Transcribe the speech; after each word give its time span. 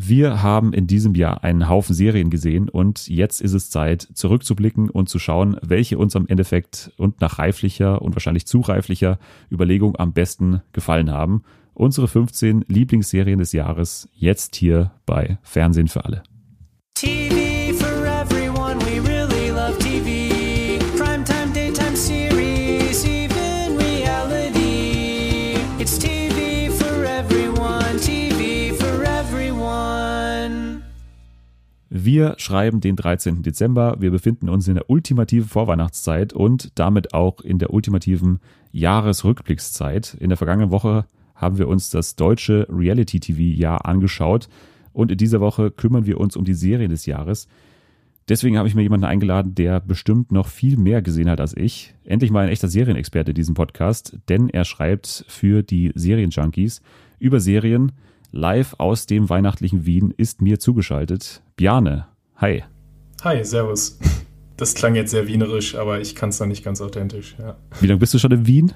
Wir 0.00 0.44
haben 0.44 0.72
in 0.72 0.86
diesem 0.86 1.16
Jahr 1.16 1.42
einen 1.42 1.68
Haufen 1.68 1.92
Serien 1.92 2.30
gesehen 2.30 2.68
und 2.68 3.08
jetzt 3.08 3.40
ist 3.40 3.52
es 3.52 3.68
Zeit, 3.68 4.06
zurückzublicken 4.14 4.90
und 4.90 5.08
zu 5.08 5.18
schauen, 5.18 5.56
welche 5.60 5.98
uns 5.98 6.14
am 6.14 6.28
Endeffekt 6.28 6.92
und 6.98 7.20
nach 7.20 7.40
reiflicher 7.40 8.00
und 8.00 8.14
wahrscheinlich 8.14 8.46
zu 8.46 8.60
reiflicher 8.60 9.18
Überlegung 9.50 9.96
am 9.96 10.12
besten 10.12 10.62
gefallen 10.70 11.10
haben. 11.10 11.42
Unsere 11.74 12.06
15 12.06 12.66
Lieblingsserien 12.68 13.40
des 13.40 13.50
Jahres 13.50 14.08
jetzt 14.14 14.54
hier 14.54 14.92
bei 15.04 15.38
Fernsehen 15.42 15.88
für 15.88 16.04
alle. 16.04 16.22
TV 16.94 17.47
Wir 31.90 32.34
schreiben 32.36 32.80
den 32.80 32.96
13. 32.96 33.42
Dezember. 33.42 33.96
Wir 33.98 34.10
befinden 34.10 34.50
uns 34.50 34.68
in 34.68 34.74
der 34.74 34.90
ultimativen 34.90 35.48
Vorweihnachtszeit 35.48 36.34
und 36.34 36.78
damit 36.78 37.14
auch 37.14 37.40
in 37.40 37.58
der 37.58 37.72
ultimativen 37.72 38.40
Jahresrückblickszeit. 38.72 40.14
In 40.20 40.28
der 40.28 40.36
vergangenen 40.36 40.70
Woche 40.70 41.06
haben 41.34 41.56
wir 41.56 41.66
uns 41.68 41.88
das 41.88 42.14
deutsche 42.14 42.66
Reality-TV-Jahr 42.68 43.86
angeschaut 43.86 44.48
und 44.92 45.10
in 45.10 45.16
dieser 45.16 45.40
Woche 45.40 45.70
kümmern 45.70 46.04
wir 46.04 46.20
uns 46.20 46.36
um 46.36 46.44
die 46.44 46.54
Serie 46.54 46.88
des 46.88 47.06
Jahres. 47.06 47.48
Deswegen 48.28 48.58
habe 48.58 48.68
ich 48.68 48.74
mir 48.74 48.82
jemanden 48.82 49.06
eingeladen, 49.06 49.54
der 49.54 49.80
bestimmt 49.80 50.30
noch 50.30 50.48
viel 50.48 50.76
mehr 50.76 51.00
gesehen 51.00 51.30
hat 51.30 51.40
als 51.40 51.56
ich. 51.56 51.94
Endlich 52.04 52.30
mal 52.30 52.44
ein 52.44 52.50
echter 52.50 52.68
Serienexperte 52.68 53.30
in 53.30 53.34
diesem 53.34 53.54
Podcast, 53.54 54.18
denn 54.28 54.50
er 54.50 54.66
schreibt 54.66 55.24
für 55.28 55.62
die 55.62 55.92
Serienjunkies 55.94 56.82
über 57.18 57.40
Serien. 57.40 57.92
Live 58.30 58.74
aus 58.76 59.06
dem 59.06 59.30
weihnachtlichen 59.30 59.86
Wien 59.86 60.12
ist 60.14 60.42
mir 60.42 60.58
zugeschaltet. 60.58 61.42
Bjane, 61.58 62.06
hi. 62.36 62.62
Hi, 63.24 63.44
servus. 63.44 63.98
Das 64.56 64.74
klang 64.74 64.94
jetzt 64.94 65.10
sehr 65.10 65.26
wienerisch, 65.26 65.74
aber 65.74 66.00
ich 66.00 66.14
kann 66.14 66.28
es 66.28 66.38
dann 66.38 66.50
nicht 66.50 66.64
ganz 66.64 66.80
authentisch. 66.80 67.34
Ja. 67.36 67.56
Wie 67.80 67.88
lange 67.88 67.98
bist 67.98 68.14
du 68.14 68.20
schon 68.20 68.30
in 68.30 68.46
Wien? 68.46 68.72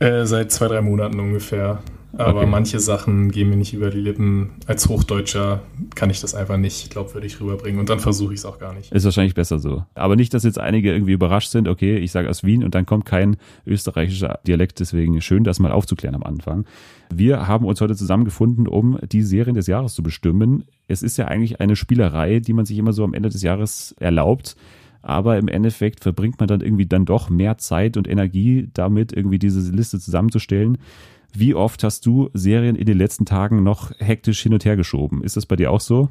Äh, 0.00 0.26
seit 0.26 0.50
zwei, 0.50 0.66
drei 0.66 0.80
Monaten 0.80 1.20
ungefähr. 1.20 1.80
Aber 2.16 2.40
okay. 2.40 2.50
manche 2.50 2.78
Sachen 2.78 3.30
gehen 3.30 3.48
mir 3.48 3.56
nicht 3.56 3.72
über 3.72 3.90
die 3.90 4.00
Lippen. 4.00 4.50
Als 4.66 4.88
Hochdeutscher 4.88 5.62
kann 5.94 6.10
ich 6.10 6.20
das 6.20 6.34
einfach 6.34 6.58
nicht 6.58 6.90
glaubwürdig 6.90 7.40
rüberbringen 7.40 7.80
und 7.80 7.88
dann 7.88 8.00
versuche 8.00 8.34
ich 8.34 8.40
es 8.40 8.44
auch 8.44 8.58
gar 8.58 8.74
nicht. 8.74 8.92
Ist 8.92 9.04
wahrscheinlich 9.04 9.34
besser 9.34 9.58
so. 9.58 9.84
Aber 9.94 10.16
nicht, 10.16 10.34
dass 10.34 10.44
jetzt 10.44 10.58
einige 10.58 10.92
irgendwie 10.92 11.12
überrascht 11.12 11.50
sind, 11.50 11.68
okay, 11.68 11.96
ich 11.96 12.12
sage 12.12 12.28
aus 12.28 12.44
Wien 12.44 12.64
und 12.64 12.74
dann 12.74 12.84
kommt 12.84 13.06
kein 13.06 13.36
österreichischer 13.66 14.40
Dialekt, 14.46 14.80
deswegen 14.80 15.20
schön, 15.22 15.44
das 15.44 15.58
mal 15.58 15.72
aufzuklären 15.72 16.14
am 16.14 16.22
Anfang. 16.22 16.66
Wir 17.12 17.48
haben 17.48 17.64
uns 17.64 17.80
heute 17.80 17.96
zusammengefunden, 17.96 18.68
um 18.68 18.98
die 19.10 19.22
Serien 19.22 19.54
des 19.54 19.66
Jahres 19.66 19.94
zu 19.94 20.02
bestimmen. 20.02 20.64
Es 20.88 21.02
ist 21.02 21.16
ja 21.16 21.26
eigentlich 21.26 21.60
eine 21.60 21.76
Spielerei, 21.76 22.40
die 22.40 22.52
man 22.52 22.66
sich 22.66 22.78
immer 22.78 22.92
so 22.92 23.04
am 23.04 23.14
Ende 23.14 23.30
des 23.30 23.42
Jahres 23.42 23.94
erlaubt 23.98 24.56
aber 25.02 25.36
im 25.36 25.48
Endeffekt 25.48 26.00
verbringt 26.00 26.38
man 26.38 26.46
dann 26.46 26.60
irgendwie 26.60 26.86
dann 26.86 27.04
doch 27.04 27.28
mehr 27.28 27.58
Zeit 27.58 27.96
und 27.96 28.08
Energie 28.08 28.68
damit, 28.72 29.12
irgendwie 29.12 29.38
diese 29.38 29.72
Liste 29.72 29.98
zusammenzustellen. 29.98 30.78
Wie 31.34 31.54
oft 31.54 31.82
hast 31.82 32.04
du 32.04 32.28
Serien 32.34 32.76
in 32.76 32.86
den 32.86 32.98
letzten 32.98 33.24
Tagen 33.24 33.62
noch 33.62 33.90
hektisch 33.98 34.42
hin 34.42 34.52
und 34.52 34.64
her 34.64 34.76
geschoben? 34.76 35.24
Ist 35.24 35.36
das 35.36 35.46
bei 35.46 35.56
dir 35.56 35.70
auch 35.70 35.80
so? 35.80 36.10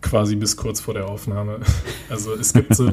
Quasi 0.00 0.36
bis 0.36 0.56
kurz 0.56 0.80
vor 0.80 0.94
der 0.94 1.08
Aufnahme. 1.08 1.60
Also 2.08 2.34
es 2.34 2.52
gibt 2.52 2.74
so, 2.74 2.90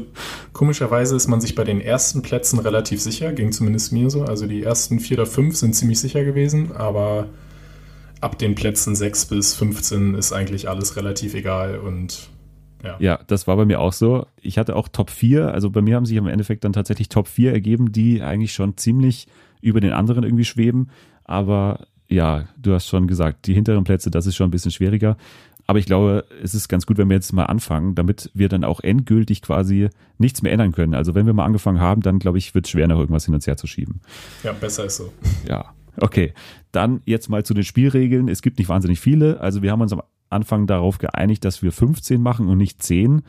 komischerweise 0.53 1.15
ist 1.15 1.27
man 1.27 1.41
sich 1.41 1.55
bei 1.55 1.63
den 1.63 1.81
ersten 1.81 2.21
Plätzen 2.21 2.59
relativ 2.59 3.01
sicher, 3.01 3.33
ging 3.33 3.51
zumindest 3.51 3.91
mir 3.91 4.11
so. 4.11 4.21
Also 4.21 4.45
die 4.45 4.61
ersten 4.61 4.99
vier 4.99 5.17
oder 5.17 5.25
fünf 5.25 5.55
sind 5.55 5.73
ziemlich 5.73 5.99
sicher 5.99 6.23
gewesen, 6.23 6.71
aber 6.71 7.29
ab 8.21 8.37
den 8.37 8.53
Plätzen 8.53 8.95
sechs 8.95 9.25
bis 9.25 9.55
15 9.55 10.13
ist 10.13 10.33
eigentlich 10.33 10.69
alles 10.69 10.97
relativ 10.97 11.33
egal 11.33 11.79
und 11.79 12.29
ja. 12.83 12.95
ja, 12.99 13.19
das 13.25 13.47
war 13.47 13.57
bei 13.57 13.65
mir 13.65 13.79
auch 13.79 13.93
so. 13.93 14.27
Ich 14.39 14.59
hatte 14.59 14.75
auch 14.75 14.87
Top 14.87 15.09
4, 15.09 15.51
also 15.51 15.71
bei 15.71 15.81
mir 15.81 15.95
haben 15.95 16.05
sich 16.05 16.15
im 16.15 16.27
Endeffekt 16.27 16.63
dann 16.63 16.73
tatsächlich 16.73 17.09
Top 17.09 17.27
4 17.27 17.51
ergeben, 17.51 17.91
die 17.91 18.21
eigentlich 18.21 18.53
schon 18.53 18.77
ziemlich 18.77 19.27
über 19.61 19.81
den 19.81 19.93
anderen 19.93 20.23
irgendwie 20.23 20.45
schweben. 20.45 20.89
Aber 21.27 21.87
ja, 22.09 22.45
du 22.57 22.73
hast 22.73 22.87
schon 22.87 23.07
gesagt, 23.07 23.47
die 23.47 23.53
hinteren 23.53 23.83
Plätze, 23.83 24.09
das 24.09 24.25
ist 24.25 24.35
schon 24.35 24.47
ein 24.47 24.51
bisschen 24.51 24.71
schwieriger. 24.71 25.17
Aber 25.69 25.79
ich 25.79 25.85
glaube, 25.85 26.23
es 26.41 26.55
ist 26.55 26.69
ganz 26.69 26.85
gut, 26.85 26.97
wenn 26.97 27.09
wir 27.09 27.15
jetzt 27.15 27.33
mal 27.33 27.45
anfangen, 27.45 27.93
damit 27.93 28.31
wir 28.33 28.47
dann 28.47 28.63
auch 28.63 28.79
endgültig 28.79 29.41
quasi 29.41 29.89
nichts 30.17 30.41
mehr 30.41 30.53
ändern 30.53 30.71
können. 30.71 30.93
Also 30.93 31.13
wenn 31.13 31.25
wir 31.25 31.33
mal 31.33 31.43
angefangen 31.43 31.81
haben, 31.81 32.01
dann 32.01 32.19
glaube 32.19 32.37
ich, 32.37 32.55
wird 32.55 32.65
es 32.65 32.71
schwer, 32.71 32.87
noch 32.87 32.97
irgendwas 32.97 33.25
hin 33.25 33.33
und 33.33 33.45
her 33.45 33.57
zu 33.57 33.67
schieben. 33.67 33.99
Ja, 34.43 34.53
besser 34.53 34.85
ist 34.85 34.95
so. 34.95 35.11
Ja, 35.47 35.73
okay. 35.97 36.33
Dann 36.71 37.01
jetzt 37.05 37.29
mal 37.29 37.43
zu 37.43 37.53
den 37.53 37.65
Spielregeln. 37.65 38.29
Es 38.29 38.41
gibt 38.41 38.59
nicht 38.59 38.69
wahnsinnig 38.69 39.01
viele. 39.01 39.41
Also 39.41 39.61
wir 39.61 39.71
haben 39.71 39.81
uns 39.81 39.91
am 39.91 40.01
Anfang 40.29 40.67
darauf 40.67 40.99
geeinigt, 40.99 41.43
dass 41.43 41.61
wir 41.61 41.73
15 41.73 42.21
machen 42.21 42.47
und 42.47 42.57
nicht 42.57 42.81
10. 42.81 43.23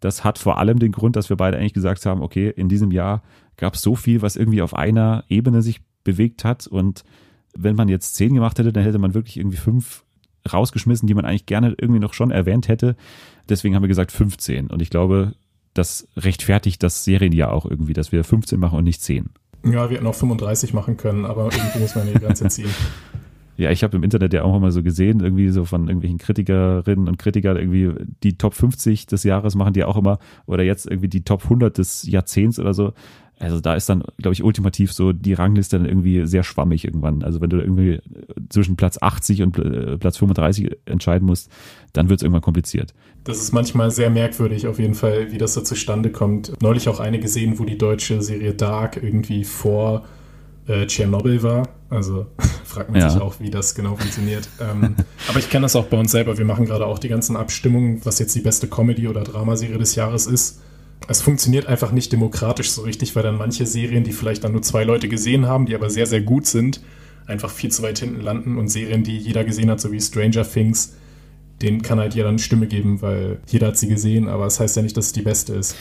Das 0.00 0.24
hat 0.24 0.38
vor 0.38 0.58
allem 0.58 0.80
den 0.80 0.90
Grund, 0.90 1.14
dass 1.14 1.28
wir 1.28 1.36
beide 1.36 1.58
eigentlich 1.58 1.74
gesagt 1.74 2.06
haben, 2.06 2.22
okay, 2.22 2.52
in 2.54 2.68
diesem 2.68 2.90
Jahr 2.90 3.22
gab 3.56 3.74
es 3.74 3.82
so 3.82 3.94
viel, 3.94 4.20
was 4.20 4.34
irgendwie 4.34 4.62
auf 4.62 4.74
einer 4.74 5.24
Ebene 5.28 5.62
sich 5.62 5.80
bewegt 6.02 6.44
hat 6.44 6.66
und 6.66 7.04
wenn 7.56 7.76
man 7.76 7.88
jetzt 7.88 8.14
zehn 8.14 8.34
gemacht 8.34 8.58
hätte, 8.58 8.72
dann 8.72 8.84
hätte 8.84 8.98
man 8.98 9.14
wirklich 9.14 9.36
irgendwie 9.36 9.56
fünf 9.56 10.04
rausgeschmissen, 10.50 11.06
die 11.06 11.14
man 11.14 11.24
eigentlich 11.24 11.46
gerne 11.46 11.74
irgendwie 11.78 12.00
noch 12.00 12.14
schon 12.14 12.30
erwähnt 12.30 12.68
hätte. 12.68 12.96
Deswegen 13.48 13.74
haben 13.74 13.82
wir 13.82 13.88
gesagt 13.88 14.12
15. 14.12 14.68
Und 14.68 14.82
ich 14.82 14.90
glaube, 14.90 15.34
das 15.72 16.08
rechtfertigt 16.16 16.82
das 16.82 17.04
Serienjahr 17.04 17.52
auch 17.52 17.66
irgendwie, 17.66 17.92
dass 17.92 18.12
wir 18.12 18.24
15 18.24 18.58
machen 18.58 18.78
und 18.78 18.84
nicht 18.84 19.02
10. 19.02 19.30
Ja, 19.64 19.88
wir 19.88 19.96
hätten 19.96 20.06
auch 20.06 20.14
35 20.14 20.74
machen 20.74 20.96
können, 20.96 21.24
aber 21.24 21.44
irgendwie 21.44 21.78
muss 21.78 21.94
man 21.94 22.06
die 22.06 22.14
Grenze 22.14 22.48
ziehen. 22.48 22.70
Ja, 23.56 23.70
ich 23.70 23.84
habe 23.84 23.96
im 23.96 24.02
Internet 24.02 24.32
ja 24.32 24.42
auch 24.42 24.56
immer 24.56 24.72
so 24.72 24.82
gesehen, 24.82 25.20
irgendwie 25.20 25.48
so 25.50 25.64
von 25.64 25.86
irgendwelchen 25.86 26.18
Kritikerinnen 26.18 27.06
und 27.06 27.18
Kritikern 27.18 27.56
irgendwie 27.56 27.92
die 28.24 28.36
Top 28.36 28.54
50 28.54 29.06
des 29.06 29.22
Jahres 29.22 29.54
machen 29.54 29.74
die 29.74 29.84
auch 29.84 29.96
immer 29.96 30.18
oder 30.46 30.64
jetzt 30.64 30.86
irgendwie 30.86 31.08
die 31.08 31.22
Top 31.22 31.44
100 31.44 31.78
des 31.78 32.02
Jahrzehnts 32.04 32.58
oder 32.58 32.74
so. 32.74 32.94
Also 33.38 33.60
da 33.60 33.74
ist 33.74 33.88
dann, 33.88 34.04
glaube 34.18 34.32
ich, 34.32 34.44
ultimativ 34.44 34.92
so 34.92 35.12
die 35.12 35.34
Rangliste 35.34 35.78
dann 35.78 35.86
irgendwie 35.86 36.26
sehr 36.26 36.44
schwammig 36.44 36.84
irgendwann. 36.84 37.22
Also 37.22 37.40
wenn 37.40 37.50
du 37.50 37.58
irgendwie 37.58 38.00
zwischen 38.48 38.76
Platz 38.76 38.98
80 39.00 39.42
und 39.42 39.58
äh, 39.58 39.98
Platz 39.98 40.18
35 40.18 40.76
entscheiden 40.86 41.26
musst, 41.26 41.50
dann 41.92 42.08
wird 42.08 42.20
es 42.20 42.22
irgendwann 42.22 42.42
kompliziert. 42.42 42.94
Das 43.24 43.38
ist 43.38 43.52
manchmal 43.52 43.90
sehr 43.90 44.10
merkwürdig 44.10 44.66
auf 44.66 44.78
jeden 44.78 44.94
Fall, 44.94 45.32
wie 45.32 45.38
das 45.38 45.54
so 45.54 45.62
zustande 45.62 46.10
kommt. 46.10 46.52
Neulich 46.62 46.88
auch 46.88 47.00
eine 47.00 47.18
gesehen, 47.18 47.58
wo 47.58 47.64
die 47.64 47.78
deutsche 47.78 48.22
Serie 48.22 48.54
Dark 48.54 49.02
irgendwie 49.02 49.44
vor 49.44 50.04
äh, 50.68 50.86
Tschernobyl 50.86 51.42
war. 51.42 51.68
Also 51.90 52.26
fragt 52.64 52.90
man 52.90 53.00
ja. 53.00 53.10
sich 53.10 53.20
auch, 53.20 53.40
wie 53.40 53.50
das 53.50 53.74
genau 53.74 53.96
funktioniert. 53.96 54.48
ähm, 54.60 54.94
aber 55.28 55.38
ich 55.40 55.50
kenne 55.50 55.62
das 55.62 55.74
auch 55.74 55.86
bei 55.86 55.98
uns 55.98 56.12
selber. 56.12 56.38
Wir 56.38 56.44
machen 56.44 56.66
gerade 56.66 56.86
auch 56.86 57.00
die 57.00 57.08
ganzen 57.08 57.36
Abstimmungen, 57.36 58.00
was 58.04 58.20
jetzt 58.20 58.34
die 58.36 58.40
beste 58.40 58.68
Comedy- 58.68 59.08
oder 59.08 59.24
Dramaserie 59.24 59.78
des 59.78 59.96
Jahres 59.96 60.26
ist 60.26 60.60
es 61.08 61.22
funktioniert 61.22 61.66
einfach 61.66 61.92
nicht 61.92 62.12
demokratisch 62.12 62.70
so 62.70 62.82
richtig, 62.82 63.14
weil 63.14 63.22
dann 63.22 63.36
manche 63.36 63.66
Serien, 63.66 64.04
die 64.04 64.12
vielleicht 64.12 64.44
dann 64.44 64.52
nur 64.52 64.62
zwei 64.62 64.84
Leute 64.84 65.08
gesehen 65.08 65.46
haben, 65.46 65.66
die 65.66 65.74
aber 65.74 65.90
sehr, 65.90 66.06
sehr 66.06 66.22
gut 66.22 66.46
sind, 66.46 66.80
einfach 67.26 67.50
viel 67.50 67.70
zu 67.70 67.82
weit 67.82 67.98
hinten 67.98 68.20
landen 68.20 68.58
und 68.58 68.68
Serien, 68.68 69.02
die 69.02 69.16
jeder 69.16 69.44
gesehen 69.44 69.70
hat, 69.70 69.80
so 69.80 69.92
wie 69.92 70.00
Stranger 70.00 70.48
Things, 70.48 70.96
denen 71.62 71.82
kann 71.82 71.98
halt 71.98 72.14
jeder 72.14 72.28
eine 72.28 72.38
Stimme 72.38 72.66
geben, 72.66 73.02
weil 73.02 73.38
jeder 73.46 73.68
hat 73.68 73.78
sie 73.78 73.88
gesehen, 73.88 74.28
aber 74.28 74.46
es 74.46 74.54
das 74.54 74.60
heißt 74.60 74.76
ja 74.76 74.82
nicht, 74.82 74.96
dass 74.96 75.06
es 75.06 75.12
die 75.12 75.22
beste 75.22 75.54
ist. 75.54 75.76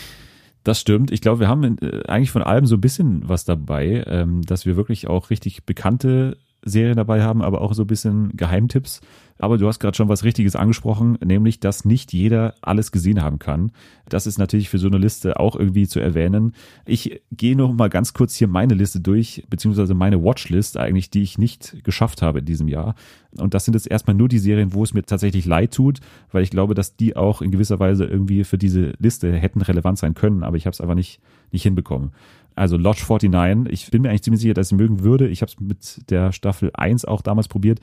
Das 0.64 0.80
stimmt. 0.80 1.12
Ich 1.12 1.22
glaube, 1.22 1.42
wir 1.42 1.50
haben 1.50 1.78
äh, 1.80 2.04
eigentlich 2.08 2.32
von 2.32 2.42
allem 2.42 2.66
so 2.66 2.76
ein 2.76 2.82
bisschen 2.82 3.28
was 3.28 3.44
dabei, 3.44 4.04
ähm, 4.08 4.44
dass 4.44 4.66
wir 4.66 4.78
wirklich 4.78 5.08
auch 5.08 5.30
richtig 5.30 5.66
bekannte 5.66 6.38
Serien 6.64 6.96
dabei 6.96 7.22
haben, 7.22 7.42
aber 7.42 7.62
auch 7.62 7.74
so 7.74 7.84
ein 7.84 7.88
bisschen 7.88 8.32
Geheimtipps. 8.36 9.02
Aber 9.40 9.58
du 9.58 9.68
hast 9.68 9.80
gerade 9.80 9.96
schon 9.96 10.10
was 10.10 10.24
Richtiges 10.24 10.56
angesprochen, 10.56 11.18
nämlich, 11.24 11.60
dass 11.60 11.86
nicht 11.86 12.14
jeder 12.14 12.54
alles 12.62 12.92
gesehen 12.92 13.22
haben 13.22 13.40
kann. 13.40 13.72
Das 14.08 14.28
ist 14.28 14.38
natürlich 14.38 14.70
für 14.70 14.78
so 14.78 14.88
eine 14.88 14.98
Liste 14.98 15.40
auch 15.40 15.56
irgendwie 15.56 15.88
zu 15.88 16.00
erwähnen. 16.00 16.54
Ich 16.86 17.22
gehe 17.32 17.56
noch 17.56 17.74
mal 17.74 17.90
ganz 17.90 18.14
kurz 18.14 18.36
hier 18.36 18.48
meine 18.48 18.74
Liste 18.74 19.00
durch, 19.00 19.44
beziehungsweise 19.50 19.94
meine 19.94 20.24
Watchlist 20.24 20.78
eigentlich, 20.78 21.10
die 21.10 21.24
ich 21.24 21.38
nicht 21.38 21.84
geschafft 21.84 22.22
habe 22.22 22.40
in 22.40 22.46
diesem 22.46 22.68
Jahr. 22.68 22.96
Und 23.38 23.54
das 23.54 23.66
sind 23.66 23.74
jetzt 23.74 23.90
erstmal 23.90 24.16
nur 24.16 24.30
die 24.30 24.40
Serien, 24.40 24.74
wo 24.74 24.84
es 24.84 24.94
mir 24.94 25.04
tatsächlich 25.04 25.46
leid 25.46 25.74
tut, 25.74 26.00
weil 26.32 26.44
ich 26.44 26.52
glaube, 26.52 26.76
dass 26.76 26.96
die 26.96 27.16
auch 27.16 27.42
in 27.42 27.52
gewisser 27.52 27.80
Weise 27.80 28.06
irgendwie 28.06 28.44
für 28.44 28.58
diese 28.58 28.94
Liste 29.00 29.34
hätten 29.34 29.62
relevant 29.62 29.98
sein 29.98 30.14
können, 30.14 30.44
aber 30.44 30.58
ich 30.58 30.66
habe 30.66 30.74
es 30.74 30.82
einfach 30.82 30.96
nicht, 30.96 31.20
nicht 31.52 31.64
hinbekommen. 31.64 32.12
Also 32.56 32.78
Lodge 32.78 33.04
49, 33.08 33.74
ich 33.74 33.90
bin 33.90 34.04
mir 34.04 34.10
eigentlich 34.10 34.24
ziemlich 34.24 34.42
sicher, 34.42 34.54
dass 34.54 34.72
ich 34.72 34.78
mögen 34.78 35.02
würde. 35.02 35.28
Ich 35.28 35.42
habe 35.42 35.52
es 35.52 35.60
mit 35.60 36.10
der 36.12 36.32
Staffel 36.32 36.72
1 36.74 37.06
auch 37.06 37.22
damals 37.22 37.48
probiert. 37.48 37.80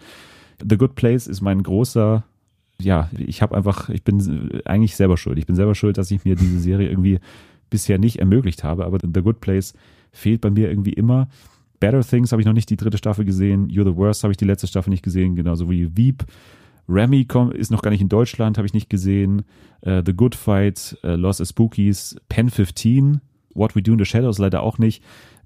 The 0.68 0.76
Good 0.76 0.94
Place 0.94 1.26
ist 1.26 1.40
mein 1.40 1.62
großer, 1.62 2.24
ja, 2.80 3.10
ich 3.16 3.42
habe 3.42 3.56
einfach, 3.56 3.88
ich 3.88 4.02
bin 4.04 4.60
eigentlich 4.64 4.96
selber 4.96 5.16
schuld. 5.16 5.38
Ich 5.38 5.46
bin 5.46 5.56
selber 5.56 5.74
schuld, 5.74 5.98
dass 5.98 6.10
ich 6.10 6.24
mir 6.24 6.36
diese 6.36 6.60
Serie 6.60 6.88
irgendwie 6.88 7.18
bisher 7.68 7.98
nicht 7.98 8.18
ermöglicht 8.18 8.64
habe, 8.64 8.84
aber 8.84 8.98
The 9.02 9.22
Good 9.22 9.40
Place 9.40 9.74
fehlt 10.12 10.40
bei 10.40 10.50
mir 10.50 10.68
irgendwie 10.68 10.92
immer. 10.92 11.28
Better 11.78 12.02
Things 12.02 12.32
habe 12.32 12.42
ich 12.42 12.46
noch 12.46 12.52
nicht 12.52 12.68
die 12.68 12.76
dritte 12.76 12.98
Staffel 12.98 13.24
gesehen. 13.24 13.68
You're 13.68 13.84
the 13.84 13.96
Worst 13.96 14.22
habe 14.22 14.32
ich 14.32 14.36
die 14.36 14.44
letzte 14.44 14.66
Staffel 14.66 14.90
nicht 14.90 15.02
gesehen, 15.02 15.36
genauso 15.36 15.70
wie 15.70 15.96
Veep. 15.96 16.24
Remy 16.88 17.26
ist 17.54 17.70
noch 17.70 17.82
gar 17.82 17.90
nicht 17.90 18.00
in 18.00 18.08
Deutschland, 18.08 18.58
habe 18.58 18.66
ich 18.66 18.74
nicht 18.74 18.90
gesehen. 18.90 19.44
Uh, 19.86 20.02
the 20.04 20.12
Good 20.12 20.34
Fight, 20.34 20.98
uh, 21.04 21.14
Lost 21.14 21.46
Spookies, 21.46 22.16
Pen 22.28 22.50
15 22.50 23.20
What 23.54 23.74
We 23.74 23.82
Do 23.82 23.92
in 23.92 23.98
the 23.98 24.04
Shadows 24.04 24.38
leider 24.38 24.62
auch 24.62 24.78
nicht. 24.78 25.02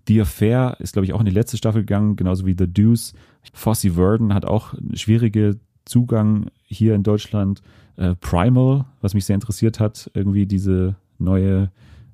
The 0.07 0.21
Affair 0.21 0.77
ist, 0.81 0.93
glaube 0.93 1.07
ich, 1.07 1.13
auch 1.13 1.21
in 1.21 1.27
die 1.27 1.33
letzte 1.33 1.57
Staffel 1.57 1.83
gegangen, 1.83 2.17
genauso 2.17 2.47
wie 2.47 2.55
The 2.59 2.67
Deuce. 2.67 3.15
Fossey 3.53 3.91
Verdon 3.91 4.35
hat 4.35 4.45
auch 4.45 4.75
schwierige 4.95 5.59
Zugang 5.85 6.51
hier 6.65 6.95
in 6.95 7.03
Deutschland. 7.03 7.63
Äh, 7.97 8.15
Primal, 8.17 8.87
was 9.01 9.15
mich 9.15 9.25
sehr 9.25 9.35
interessiert 9.35 9.79
hat, 9.79 10.11
irgendwie 10.15 10.47
diese 10.47 10.97
neue 11.19 11.71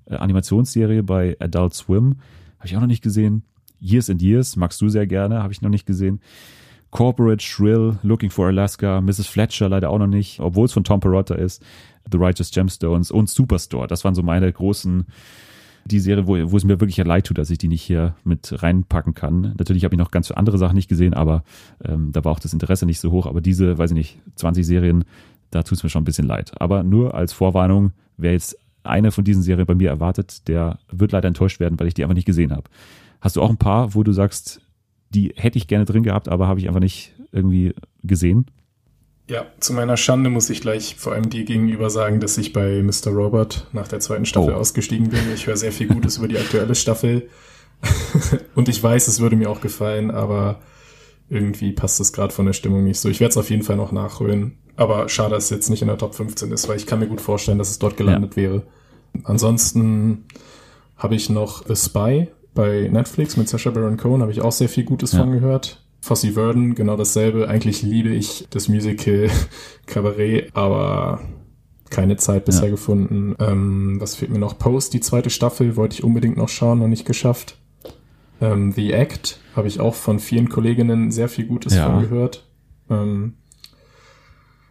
äh, 0.07 0.17
Animationsserie 0.17 1.03
bei 1.03 1.37
Adult 1.41 1.75
Swim. 1.75 2.17
Habe 2.59 2.67
ich 2.67 2.77
auch 2.77 2.81
noch 2.81 2.87
nicht 2.87 3.03
gesehen. 3.03 3.45
Years 3.81 4.11
and 4.11 4.21
Years, 4.21 4.57
magst 4.57 4.81
du 4.81 4.89
sehr 4.89 5.07
gerne, 5.07 5.43
habe 5.43 5.53
ich 5.53 5.63
noch 5.63 5.71
nicht 5.71 5.87
gesehen. 5.87 6.21
Corporate, 6.91 7.43
Shrill, 7.43 7.99
Looking 8.03 8.31
for 8.31 8.49
Alaska, 8.49 9.01
Mrs. 9.01 9.27
Fletcher 9.27 9.69
leider 9.69 9.91
auch 9.91 9.99
noch 9.99 10.07
nicht, 10.07 10.41
obwohl 10.41 10.67
es 10.67 10.73
von 10.73 10.85
Tom 10.85 11.01
Perotta 11.01 11.37
ist. 11.37 11.63
The 12.11 12.19
Righteous 12.19 12.51
Gemstones 12.51 13.11
und 13.11 13.31
Superstore. 13.31 13.87
Das 13.87 14.05
waren 14.05 14.15
so 14.15 14.23
meine 14.23 14.53
großen, 14.53 15.07
die 15.85 16.01
Serie, 16.01 16.27
wo, 16.27 16.37
wo 16.53 16.57
es 16.57 16.65
mir 16.65 16.81
wirklich 16.81 16.97
leid 16.99 17.27
tut, 17.27 17.39
dass 17.39 17.51
ich 17.51 17.59
die 17.59 17.69
nicht 17.69 17.83
hier 17.83 18.15
mit 18.25 18.63
reinpacken 18.63 19.15
kann. 19.15 19.55
Natürlich 19.59 19.85
habe 19.85 19.95
ich 19.95 19.99
noch 19.99 20.11
ganz 20.11 20.31
andere 20.31 20.59
Sachen 20.59 20.75
nicht 20.75 20.89
gesehen, 20.89 21.15
aber 21.15 21.43
ähm, 21.85 22.13
da 22.13 22.25
war 22.25 22.33
auch 22.33 22.41
das 22.41 22.53
Interesse 22.53 22.87
nicht 22.87 23.01
so 23.01 23.11
hoch. 23.11 23.27
Aber 23.27 23.41
diese, 23.41 23.79
weiß 23.79 23.91
ich 23.91 23.97
nicht, 23.97 24.19
20 24.37 24.67
Serien, 24.67 25.05
da 25.51 25.63
tut 25.63 25.79
es 25.79 25.83
mir 25.83 25.91
schon 25.91 26.03
ein 26.03 26.07
bisschen 26.07 26.27
leid. 26.27 26.53
Aber 26.61 26.83
nur 26.83 27.15
als 27.15 27.33
Vorwarnung, 27.33 27.93
wer 28.17 28.33
jetzt 28.33 28.57
eine 28.83 29.11
von 29.11 29.25
diesen 29.25 29.43
Serien 29.43 29.67
bei 29.67 29.75
mir 29.75 29.91
erwartet, 29.91 30.49
der 30.49 30.79
wird 30.91 31.13
leider 31.13 31.29
enttäuscht 31.29 31.61
werden, 31.61 31.79
weil 31.79 31.89
ich 31.89 31.95
die 31.95 32.03
einfach 32.03 32.15
nicht 32.15 32.27
gesehen 32.27 32.53
habe. 32.53 32.65
Hast 33.21 33.37
du 33.37 33.43
auch 33.43 33.51
ein 33.51 33.59
paar, 33.59 33.95
wo 33.95 34.03
du 34.03 34.13
sagst, 34.13 34.61
die 35.11 35.35
hätte 35.37 35.59
ich 35.59 35.67
gerne 35.67 35.85
drin 35.85 36.03
gehabt, 36.03 36.29
aber 36.29 36.47
habe 36.47 36.61
ich 36.61 36.69
einfach 36.69 36.81
nicht 36.81 37.13
irgendwie 37.33 37.75
gesehen? 38.03 38.47
Ja, 39.31 39.47
zu 39.61 39.75
meiner 39.75 39.97
Schande 39.97 40.29
muss 40.29 40.51
ich 40.51 40.61
gleich 40.61 40.97
vor 40.99 41.13
allem 41.13 41.31
dir 41.31 41.45
gegenüber 41.45 41.89
sagen, 41.89 42.19
dass 42.19 42.37
ich 42.37 42.53
bei 42.53 42.83
Mr. 42.83 43.13
Robert 43.13 43.69
nach 43.73 43.87
der 43.87 44.01
zweiten 44.01 44.27
Staffel 44.27 44.55
oh. 44.55 44.57
ausgestiegen 44.57 45.09
bin. 45.09 45.21
Ich 45.33 45.47
höre 45.47 45.57
sehr 45.57 45.71
viel 45.71 45.87
Gutes 45.87 46.17
über 46.19 46.27
die 46.27 46.37
aktuelle 46.37 46.75
Staffel. 46.75 47.29
Und 48.57 48.69
ich 48.69 48.83
weiß, 48.83 49.07
es 49.07 49.21
würde 49.21 49.37
mir 49.37 49.49
auch 49.49 49.61
gefallen, 49.61 50.11
aber 50.11 50.59
irgendwie 51.29 51.71
passt 51.71 52.01
es 52.01 52.13
gerade 52.13 52.35
von 52.35 52.45
der 52.45 52.55
Stimmung 52.55 52.83
nicht 52.83 52.99
so. 52.99 53.09
Ich 53.09 53.21
werde 53.21 53.31
es 53.31 53.37
auf 53.37 53.51
jeden 53.51 53.63
Fall 53.63 53.77
noch 53.77 53.93
nachholen. 53.93 54.59
Aber 54.75 55.09
schade, 55.09 55.37
dass 55.37 55.45
es 55.45 55.51
jetzt 55.51 55.71
nicht 55.71 55.83
in 55.83 55.89
der 55.89 55.99
Top 55.99 56.17
15 56.17 56.51
ist, 56.51 56.69
weil 56.69 56.77
ich 56.77 56.87
kann 56.87 56.99
mir 56.99 57.07
gut 57.07 57.21
vorstellen, 57.21 57.59
dass 57.59 57.71
es 57.71 57.79
dort 57.79 57.97
gelandet 57.97 58.35
ja. 58.35 58.43
wäre. 58.43 58.63
Ansonsten 59.23 60.25
habe 60.97 61.15
ich 61.15 61.31
noch 61.31 61.65
The 61.69 61.77
Spy 61.77 62.27
bei 62.53 62.89
Netflix 62.91 63.37
mit 63.37 63.49
Sacha 63.49 63.71
Baron 63.71 63.97
Cohen, 63.97 64.23
habe 64.23 64.33
ich 64.33 64.41
auch 64.41 64.51
sehr 64.51 64.69
viel 64.69 64.83
Gutes 64.83 65.13
ja. 65.13 65.21
von 65.21 65.31
gehört. 65.31 65.80
Fossey 66.01 66.33
Verdon, 66.33 66.75
genau 66.75 66.97
dasselbe. 66.97 67.49
Eigentlich 67.49 67.83
liebe 67.83 68.11
ich 68.11 68.47
das 68.51 68.69
Musical 68.69 69.31
Cabaret, 69.87 70.51
aber 70.55 71.21
keine 71.91 72.17
Zeit 72.17 72.45
bisher 72.45 72.67
ja. 72.67 72.71
gefunden. 72.71 73.35
Ähm, 73.39 74.01
was 74.01 74.17
fehlt 74.17 74.31
mir 74.31 74.39
noch? 74.39 74.59
Post, 74.59 74.95
die 74.95 75.01
zweite 75.01 75.31
Staffel, 75.31 75.77
wollte 75.77 75.95
ich 75.95 76.05
unbedingt 76.05 76.37
noch 76.37 76.49
schauen, 76.49 76.79
noch 76.79 76.89
nicht 76.89 77.05
geschafft. 77.05 77.59
Ähm, 78.41 78.73
The 78.73 78.93
Act 78.93 79.41
habe 79.55 79.69
ich 79.69 79.81
auch 79.81 79.95
von 79.95 80.19
vielen 80.19 80.49
Kolleginnen 80.49 81.11
sehr 81.11 81.29
viel 81.29 81.47
Gutes 81.47 81.75
ja. 81.75 81.87
von 81.87 82.01
gehört. 82.01 82.47
Ähm, 82.89 83.35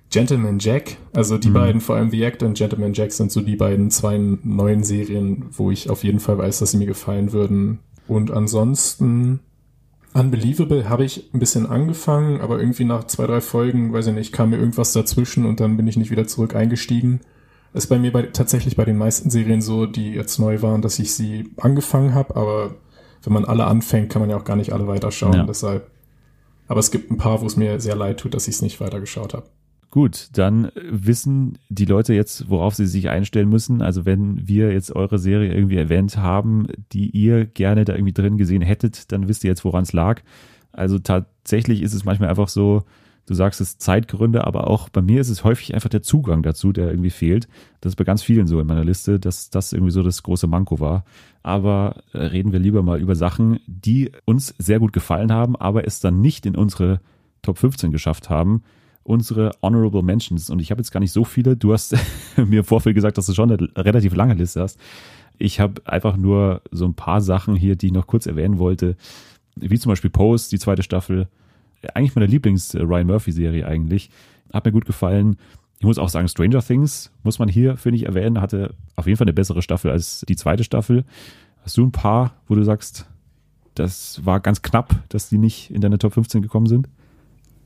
Gentleman 0.09 0.57
Jack, 0.57 0.97
also 1.13 1.37
die 1.37 1.49
mhm. 1.49 1.53
beiden, 1.53 1.81
vor 1.81 1.95
allem 1.95 2.09
The 2.09 2.23
Act 2.23 2.41
und 2.41 2.57
Gentleman 2.57 2.93
Jack 2.93 3.11
sind 3.11 3.31
so 3.31 3.41
die 3.41 3.55
beiden 3.55 3.91
zwei 3.91 4.17
neuen 4.17 4.83
Serien, 4.83 5.45
wo 5.51 5.69
ich 5.69 5.89
auf 5.89 6.03
jeden 6.03 6.19
Fall 6.19 6.39
weiß, 6.39 6.59
dass 6.59 6.71
sie 6.71 6.77
mir 6.77 6.87
gefallen 6.87 7.31
würden. 7.31 7.79
Und 8.07 8.31
ansonsten 8.31 9.41
Unbelievable 10.13 10.89
habe 10.89 11.05
ich 11.05 11.29
ein 11.33 11.39
bisschen 11.39 11.67
angefangen, 11.67 12.41
aber 12.41 12.59
irgendwie 12.59 12.83
nach 12.83 13.05
zwei, 13.05 13.27
drei 13.27 13.41
Folgen, 13.41 13.93
weiß 13.93 14.07
ich 14.07 14.13
nicht, 14.13 14.31
kam 14.33 14.49
mir 14.49 14.57
irgendwas 14.57 14.91
dazwischen 14.93 15.45
und 15.45 15.59
dann 15.59 15.77
bin 15.77 15.87
ich 15.87 15.97
nicht 15.97 16.09
wieder 16.09 16.25
zurück 16.25 16.55
eingestiegen. 16.55 17.21
Ist 17.73 17.87
bei 17.87 17.99
mir 17.99 18.11
bei, 18.11 18.23
tatsächlich 18.23 18.75
bei 18.75 18.85
den 18.85 18.97
meisten 18.97 19.29
Serien 19.29 19.61
so, 19.61 19.85
die 19.85 20.11
jetzt 20.11 20.39
neu 20.39 20.63
waren, 20.63 20.81
dass 20.81 20.97
ich 20.97 21.13
sie 21.13 21.51
angefangen 21.57 22.15
habe, 22.15 22.35
aber 22.35 22.75
wenn 23.23 23.33
man 23.33 23.45
alle 23.45 23.65
anfängt, 23.65 24.09
kann 24.09 24.21
man 24.21 24.29
ja 24.29 24.37
auch 24.37 24.45
gar 24.45 24.55
nicht 24.55 24.73
alle 24.73 24.87
weiterschauen. 24.87 25.33
Ja. 25.33 25.43
Deshalb. 25.43 25.91
Aber 26.67 26.79
es 26.79 26.89
gibt 26.89 27.11
ein 27.11 27.17
paar, 27.17 27.41
wo 27.41 27.45
es 27.45 27.57
mir 27.57 27.79
sehr 27.79 27.95
leid 27.95 28.19
tut, 28.19 28.33
dass 28.33 28.47
ich 28.47 28.55
es 28.55 28.61
nicht 28.61 28.79
weitergeschaut 28.79 29.33
habe. 29.33 29.45
Gut, 29.91 30.29
dann 30.33 30.71
wissen 30.75 31.57
die 31.69 31.85
Leute 31.85 32.13
jetzt, 32.13 32.47
worauf 32.47 32.75
sie 32.75 32.85
sich 32.85 33.09
einstellen 33.09 33.49
müssen. 33.49 33.81
Also 33.81 34.05
wenn 34.05 34.47
wir 34.47 34.71
jetzt 34.71 34.95
eure 34.95 35.17
Serie 35.17 35.51
irgendwie 35.51 35.77
erwähnt 35.77 36.17
haben, 36.17 36.67
die 36.91 37.09
ihr 37.09 37.45
gerne 37.45 37.85
da 37.85 37.93
irgendwie 37.93 38.13
drin 38.13 38.37
gesehen 38.37 38.61
hättet, 38.61 39.11
dann 39.11 39.27
wisst 39.27 39.43
ihr 39.43 39.49
jetzt, 39.49 39.65
woran 39.65 39.83
es 39.83 39.93
lag. 39.93 40.21
Also 40.71 40.99
tatsächlich 40.99 41.81
ist 41.81 41.95
es 41.95 42.05
manchmal 42.05 42.29
einfach 42.29 42.49
so, 42.49 42.83
du 43.25 43.33
sagst 43.33 43.61
es 43.61 43.79
Zeitgründe, 43.79 44.45
aber 44.45 44.67
auch 44.67 44.89
bei 44.89 45.01
mir 45.01 45.21
ist 45.21 45.29
es 45.29 45.43
häufig 45.43 45.73
einfach 45.73 45.89
der 45.89 46.03
Zugang 46.03 46.43
dazu, 46.43 46.71
der 46.71 46.89
irgendwie 46.89 47.09
fehlt. 47.09 47.47
Das 47.81 47.93
ist 47.93 47.95
bei 47.95 48.03
ganz 48.03 48.21
vielen 48.21 48.45
so 48.45 48.59
in 48.59 48.67
meiner 48.67 48.85
Liste, 48.85 49.19
dass 49.19 49.49
das 49.49 49.73
irgendwie 49.73 49.91
so 49.91 50.03
das 50.03 50.21
große 50.21 50.45
Manko 50.45 50.79
war. 50.79 51.03
Aber 51.41 52.03
äh, 52.13 52.19
reden 52.19 52.51
wir 52.51 52.59
lieber 52.59 52.83
mal 52.83 53.01
über 53.01 53.15
Sachen, 53.15 53.59
die 53.65 54.11
uns 54.25 54.53
sehr 54.59 54.77
gut 54.77 54.93
gefallen 54.93 55.31
haben, 55.31 55.55
aber 55.55 55.87
es 55.87 55.99
dann 55.99 56.21
nicht 56.21 56.45
in 56.45 56.55
unsere 56.55 57.01
Top 57.41 57.57
15 57.57 57.91
geschafft 57.91 58.29
haben 58.29 58.61
unsere 59.09 59.51
Honorable 59.63 60.03
Mentions. 60.03 60.51
Und 60.51 60.59
ich 60.59 60.69
habe 60.69 60.81
jetzt 60.81 60.91
gar 60.91 60.99
nicht 60.99 61.11
so 61.11 61.23
viele. 61.23 61.57
Du 61.57 61.73
hast 61.73 61.95
mir 62.37 62.59
im 62.59 62.63
Vorfeld 62.63 62.95
gesagt, 62.95 63.17
dass 63.17 63.25
du 63.25 63.33
schon 63.33 63.51
eine 63.51 63.67
relativ 63.75 64.15
lange 64.15 64.35
Liste 64.35 64.61
hast. 64.61 64.79
Ich 65.39 65.59
habe 65.59 65.81
einfach 65.85 66.15
nur 66.15 66.61
so 66.69 66.85
ein 66.85 66.93
paar 66.93 67.19
Sachen 67.19 67.55
hier, 67.55 67.75
die 67.75 67.87
ich 67.87 67.91
noch 67.91 68.05
kurz 68.05 68.27
erwähnen 68.27 68.59
wollte. 68.59 68.95
Wie 69.55 69.79
zum 69.79 69.89
Beispiel 69.89 70.11
Post, 70.11 70.51
die 70.51 70.59
zweite 70.59 70.83
Staffel. 70.83 71.27
Eigentlich 71.95 72.15
meine 72.15 72.27
Lieblings-Ryan 72.27 73.07
Murphy-Serie 73.07 73.65
eigentlich. 73.65 74.11
Hat 74.53 74.65
mir 74.65 74.71
gut 74.71 74.85
gefallen. 74.85 75.37
Ich 75.79 75.85
muss 75.85 75.97
auch 75.97 76.09
sagen, 76.09 76.27
Stranger 76.27 76.61
Things 76.61 77.11
muss 77.23 77.39
man 77.39 77.49
hier, 77.49 77.77
finde 77.77 77.97
ich, 77.97 78.05
erwähnen. 78.05 78.39
Hatte 78.39 78.75
auf 78.95 79.07
jeden 79.07 79.17
Fall 79.17 79.25
eine 79.25 79.33
bessere 79.33 79.63
Staffel 79.63 79.89
als 79.89 80.23
die 80.29 80.35
zweite 80.35 80.63
Staffel. 80.63 81.03
Hast 81.63 81.77
du 81.77 81.83
ein 81.83 81.91
paar, 81.91 82.35
wo 82.47 82.53
du 82.53 82.63
sagst, 82.63 83.07
das 83.73 84.23
war 84.23 84.39
ganz 84.39 84.61
knapp, 84.61 84.95
dass 85.09 85.29
die 85.29 85.39
nicht 85.39 85.71
in 85.71 85.81
deine 85.81 85.97
Top 85.97 86.13
15 86.13 86.43
gekommen 86.43 86.67
sind? 86.67 86.89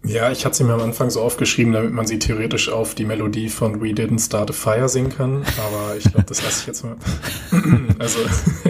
Ja, 0.06 0.32
ich 0.32 0.46
hatte 0.46 0.58
sie 0.58 0.64
mir 0.66 0.74
am 0.74 0.82
Anfang 0.82 1.10
so 1.10 1.22
aufgeschrieben, 1.22 1.72
damit 1.72 1.94
man 1.94 2.06
sie 2.06 2.20
theoretisch 2.20 2.70
auf 2.70 2.94
die 2.94 3.06
Melodie 3.06 3.50
von 3.50 3.82
We 3.82 3.94
Didn't 3.94 4.26
Start 4.26 4.50
a 4.50 4.54
Fire 4.54 4.90
singen 4.90 5.10
kann. 5.10 5.44
Aber 5.58 5.96
ich 5.98 6.04
glaube, 6.04 6.26
das 6.28 6.44
lasse 6.44 6.62
ich 6.62 6.68
jetzt 6.68 6.84
mal. 6.84 6.98
also, 8.00 8.20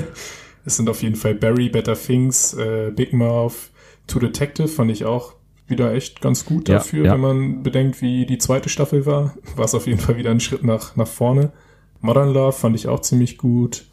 es 0.66 0.78
sind 0.78 0.90
auf 0.90 1.02
jeden 1.02 1.16
Fall 1.16 1.34
Barry, 1.34 1.70
Better 1.70 1.96
Things, 1.96 2.54
äh, 2.54 2.92
Big 2.96 3.14
Mouth, 3.14 3.72
To 4.08 4.20
Detective 4.20 4.68
fand 4.68 4.92
ich 4.92 5.06
auch 5.06 5.34
wieder 5.68 5.94
echt 5.94 6.22
ganz 6.22 6.46
gut 6.46 6.68
ja, 6.68 6.76
dafür, 6.76 7.06
ja. 7.06 7.14
wenn 7.14 7.22
man 7.22 7.64
bedenkt, 7.64 8.02
wie 8.02 8.26
die 8.26 8.38
zweite 8.38 8.70
Staffel 8.70 9.06
war. 9.06 9.36
War 9.56 9.66
es 9.66 9.74
auf 9.74 9.88
jeden 9.88 10.00
Fall 10.00 10.18
wieder 10.18 10.32
ein 10.32 10.40
Schritt 10.40 10.64
nach, 10.64 10.96
nach 10.96 11.08
vorne. 11.08 11.52
Modern 12.02 12.34
Love 12.34 12.52
fand 12.52 12.76
ich 12.76 12.88
auch 12.88 13.00
ziemlich 13.00 13.38
gut. 13.38 13.86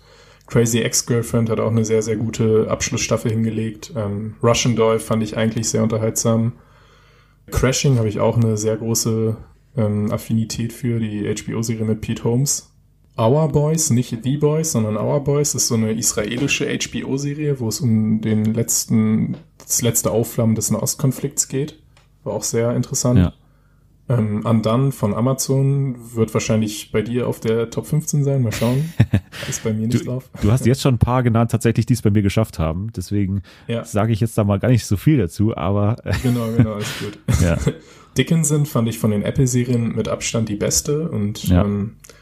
Crazy 0.48 0.81
Ex-Girlfriend 0.81 1.48
hat 1.48 1.60
auch 1.60 1.70
eine 1.70 1.84
sehr, 1.84 2.02
sehr 2.02 2.16
gute 2.16 2.66
Abschlussstaffel 2.69 3.31
hingelegt. 3.31 3.93
Ähm, 3.96 4.34
Russian 4.43 4.75
Doll 4.75 4.98
fand 4.98 5.22
ich 5.22 5.36
eigentlich 5.36 5.69
sehr 5.69 5.82
unterhaltsam. 5.84 6.54
Crashing 7.50 7.99
habe 7.99 8.08
ich 8.08 8.20
auch 8.20 8.37
eine 8.37 8.56
sehr 8.56 8.76
große 8.76 9.37
ähm, 9.76 10.11
Affinität 10.12 10.73
für, 10.73 10.99
die 10.99 11.23
HBO-Serie 11.23 11.85
mit 11.85 12.00
Pete 12.00 12.25
Holmes. 12.25 12.72
Our 13.19 13.48
Boys, 13.48 13.91
nicht 13.91 14.17
The 14.22 14.36
Boys, 14.39 14.72
sondern 14.72 14.96
Our 14.96 15.20
Boys 15.20 15.55
ist 15.55 15.69
so 15.69 15.74
eine 15.74 15.93
israelische 15.93 16.67
HBO-Serie, 16.67 17.60
wo 17.60 17.69
es 17.69 17.81
um 17.81 18.20
den 18.20 18.55
letzten, 18.55 19.36
das 19.58 19.82
letzte 19.82 20.10
Aufflammen 20.10 20.55
des 20.55 20.70
Nahostkonflikts 20.70 21.48
geht. 21.48 21.79
War 22.24 22.34
auch 22.34 22.43
sehr 22.43 22.74
interessant. 22.74 23.19
Ja. 23.19 23.32
Ähm, 24.10 24.44
Undone 24.44 24.90
von 24.90 25.14
Amazon 25.14 25.96
wird 26.14 26.34
wahrscheinlich 26.34 26.90
bei 26.90 27.02
dir 27.02 27.29
auf 27.29 27.38
der 27.38 27.70
Top 27.70 27.86
15 27.86 28.24
sein. 28.24 28.43
Mal 28.43 28.52
schauen. 28.52 28.93
Ist 29.48 29.62
bei 29.62 29.72
mir 29.72 29.86
nicht 29.86 30.00
du, 30.00 30.05
drauf. 30.05 30.29
Du 30.43 30.50
hast 30.50 30.67
jetzt 30.67 30.82
schon 30.82 30.94
ein 30.94 30.98
paar 30.98 31.22
genannt, 31.22 31.52
tatsächlich, 31.52 31.86
die 31.86 31.93
es 31.94 32.02
bei 32.02 32.10
mir 32.10 32.22
geschafft 32.22 32.58
haben. 32.58 32.93
Deswegen 32.96 33.43
ja. 33.69 33.84
sage 33.84 34.12
ich 34.12 34.20
jetzt 34.20 34.36
da 34.36 34.44
mal 34.44 34.58
gar 34.58 34.69
nicht 34.69 34.84
so 34.84 34.96
viel 34.96 35.19
dazu, 35.19 35.56
aber. 35.56 35.96
genau, 36.22 36.50
genau, 36.56 36.76
ist 36.76 36.98
gut. 36.98 37.19
Ja. 37.40 37.56
Dickinson 38.19 38.67
fand 38.67 38.88
ich 38.88 38.98
von 38.98 39.12
den 39.12 39.22
Apple-Serien 39.22 39.94
mit 39.94 40.08
Abstand 40.08 40.48
die 40.48 40.56
beste 40.56 41.08
und 41.08 41.44
ja. 41.44 41.64
ähm, 41.64 41.94
äh, 42.08 42.12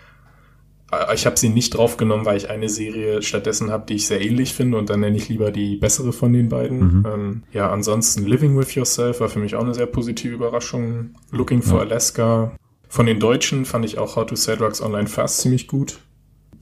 ich 1.15 1.27
habe 1.27 1.37
sie 1.37 1.51
nicht 1.51 1.77
draufgenommen, 1.77 2.25
weil 2.25 2.39
ich 2.39 2.49
eine 2.49 2.69
Serie 2.69 3.23
stattdessen 3.23 3.71
habe, 3.71 3.85
die 3.87 3.95
ich 3.95 4.07
sehr 4.07 4.23
ähnlich 4.23 4.55
finde 4.55 4.79
und 4.79 4.89
dann 4.89 5.01
nenne 5.01 5.17
ich 5.17 5.29
lieber 5.29 5.51
die 5.51 5.77
bessere 5.77 6.13
von 6.13 6.33
den 6.33 6.49
beiden. 6.49 6.79
Mhm. 6.79 7.07
Ähm, 7.07 7.43
ja, 7.53 7.71
ansonsten 7.71 8.25
Living 8.25 8.59
with 8.59 8.75
Yourself 8.75 9.21
war 9.21 9.29
für 9.29 9.39
mich 9.39 9.55
auch 9.55 9.65
eine 9.65 9.75
sehr 9.75 9.87
positive 9.87 10.33
Überraschung. 10.33 11.11
Looking 11.31 11.63
for 11.63 11.79
ja. 11.79 11.85
Alaska. 11.85 12.53
Von 12.89 13.05
den 13.05 13.21
Deutschen 13.21 13.67
fand 13.67 13.85
ich 13.85 13.99
auch 13.99 14.17
How 14.17 14.25
to 14.25 14.35
Sell 14.35 14.57
Drugs 14.57 14.81
Online 14.81 15.09
Fast 15.09 15.41
ziemlich 15.41 15.69
gut. 15.69 15.99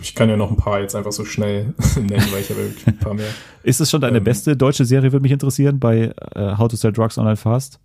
Ich 0.03 0.15
kann 0.15 0.29
ja 0.29 0.37
noch 0.37 0.51
ein 0.51 0.57
paar 0.57 0.81
jetzt 0.81 0.97
einfach 0.97 1.13
so 1.13 1.25
schnell 1.25 1.75
nennen, 1.95 2.27
weil 2.33 2.41
ich 2.41 2.51
habe 2.51 2.65
wirklich 2.65 2.87
ein 2.87 2.99
paar 2.99 3.15
mehr. 3.15 3.29
Ist 3.63 3.81
es 3.81 3.91
schon 3.91 4.01
deine 4.01 4.19
ähm, 4.19 4.25
beste 4.25 4.57
deutsche 4.57 4.85
Serie, 4.85 5.13
würde 5.13 5.23
mich 5.23 5.33
interessieren, 5.33 5.79
bei 5.79 6.13
uh, 6.37 6.59
How 6.59 6.69
to 6.69 6.77
Sell 6.77 6.93
Drugs 6.93 7.17
Online 7.17 7.37
Fast? 7.37 7.79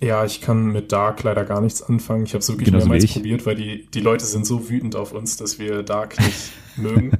Ja, 0.00 0.24
ich 0.24 0.40
kann 0.40 0.66
mit 0.66 0.92
Dark 0.92 1.24
leider 1.24 1.44
gar 1.44 1.60
nichts 1.60 1.82
anfangen. 1.82 2.24
Ich 2.24 2.34
habe 2.34 2.40
es 2.40 2.48
wirklich 2.48 2.66
Genauso 2.66 2.86
mehrmals 2.88 3.12
probiert, 3.12 3.46
weil 3.46 3.56
die, 3.56 3.86
die 3.92 4.00
Leute 4.00 4.26
sind 4.26 4.46
so 4.46 4.68
wütend 4.68 4.94
auf 4.94 5.12
uns, 5.12 5.36
dass 5.36 5.58
wir 5.58 5.82
Dark 5.82 6.18
nicht 6.20 6.52
mögen. 6.76 7.12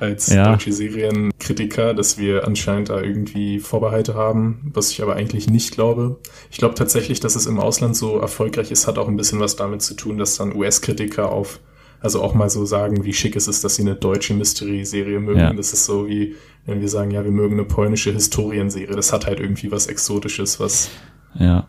Als 0.00 0.26
ja. 0.26 0.50
deutsche 0.50 0.72
Serienkritiker, 0.72 1.94
dass 1.94 2.18
wir 2.18 2.44
anscheinend 2.46 2.88
da 2.88 3.00
irgendwie 3.00 3.60
Vorbehalte 3.60 4.14
haben, 4.14 4.72
was 4.74 4.90
ich 4.90 5.00
aber 5.00 5.14
eigentlich 5.14 5.48
nicht 5.48 5.72
glaube. 5.72 6.18
Ich 6.50 6.58
glaube 6.58 6.74
tatsächlich, 6.74 7.20
dass 7.20 7.36
es 7.36 7.46
im 7.46 7.60
Ausland 7.60 7.96
so 7.96 8.18
erfolgreich 8.18 8.72
ist, 8.72 8.88
hat 8.88 8.98
auch 8.98 9.06
ein 9.06 9.16
bisschen 9.16 9.38
was 9.38 9.54
damit 9.54 9.80
zu 9.80 9.94
tun, 9.94 10.18
dass 10.18 10.36
dann 10.36 10.56
US-Kritiker 10.56 11.30
auf, 11.30 11.60
also 12.00 12.20
auch 12.20 12.34
mal 12.34 12.50
so 12.50 12.66
sagen, 12.66 13.04
wie 13.04 13.12
schick 13.12 13.36
es 13.36 13.46
ist, 13.46 13.62
dass 13.62 13.76
sie 13.76 13.82
eine 13.82 13.94
deutsche 13.94 14.34
Mystery-Serie 14.34 15.20
mögen. 15.20 15.38
Ja. 15.38 15.52
Das 15.52 15.72
ist 15.72 15.84
so 15.84 16.08
wie, 16.08 16.34
wenn 16.66 16.80
wir 16.80 16.88
sagen, 16.88 17.12
ja, 17.12 17.22
wir 17.22 17.30
mögen 17.30 17.54
eine 17.54 17.64
polnische 17.64 18.12
Historienserie. 18.12 18.96
Das 18.96 19.12
hat 19.12 19.26
halt 19.26 19.38
irgendwie 19.38 19.70
was 19.70 19.86
Exotisches, 19.86 20.58
was 20.58 20.90
ja. 21.34 21.66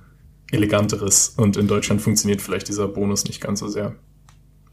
eleganteres 0.52 1.30
und 1.38 1.58
in 1.58 1.68
Deutschland 1.68 2.02
funktioniert 2.02 2.42
vielleicht 2.42 2.68
dieser 2.68 2.88
Bonus 2.88 3.26
nicht 3.26 3.42
ganz 3.42 3.60
so 3.60 3.68
sehr. 3.68 3.96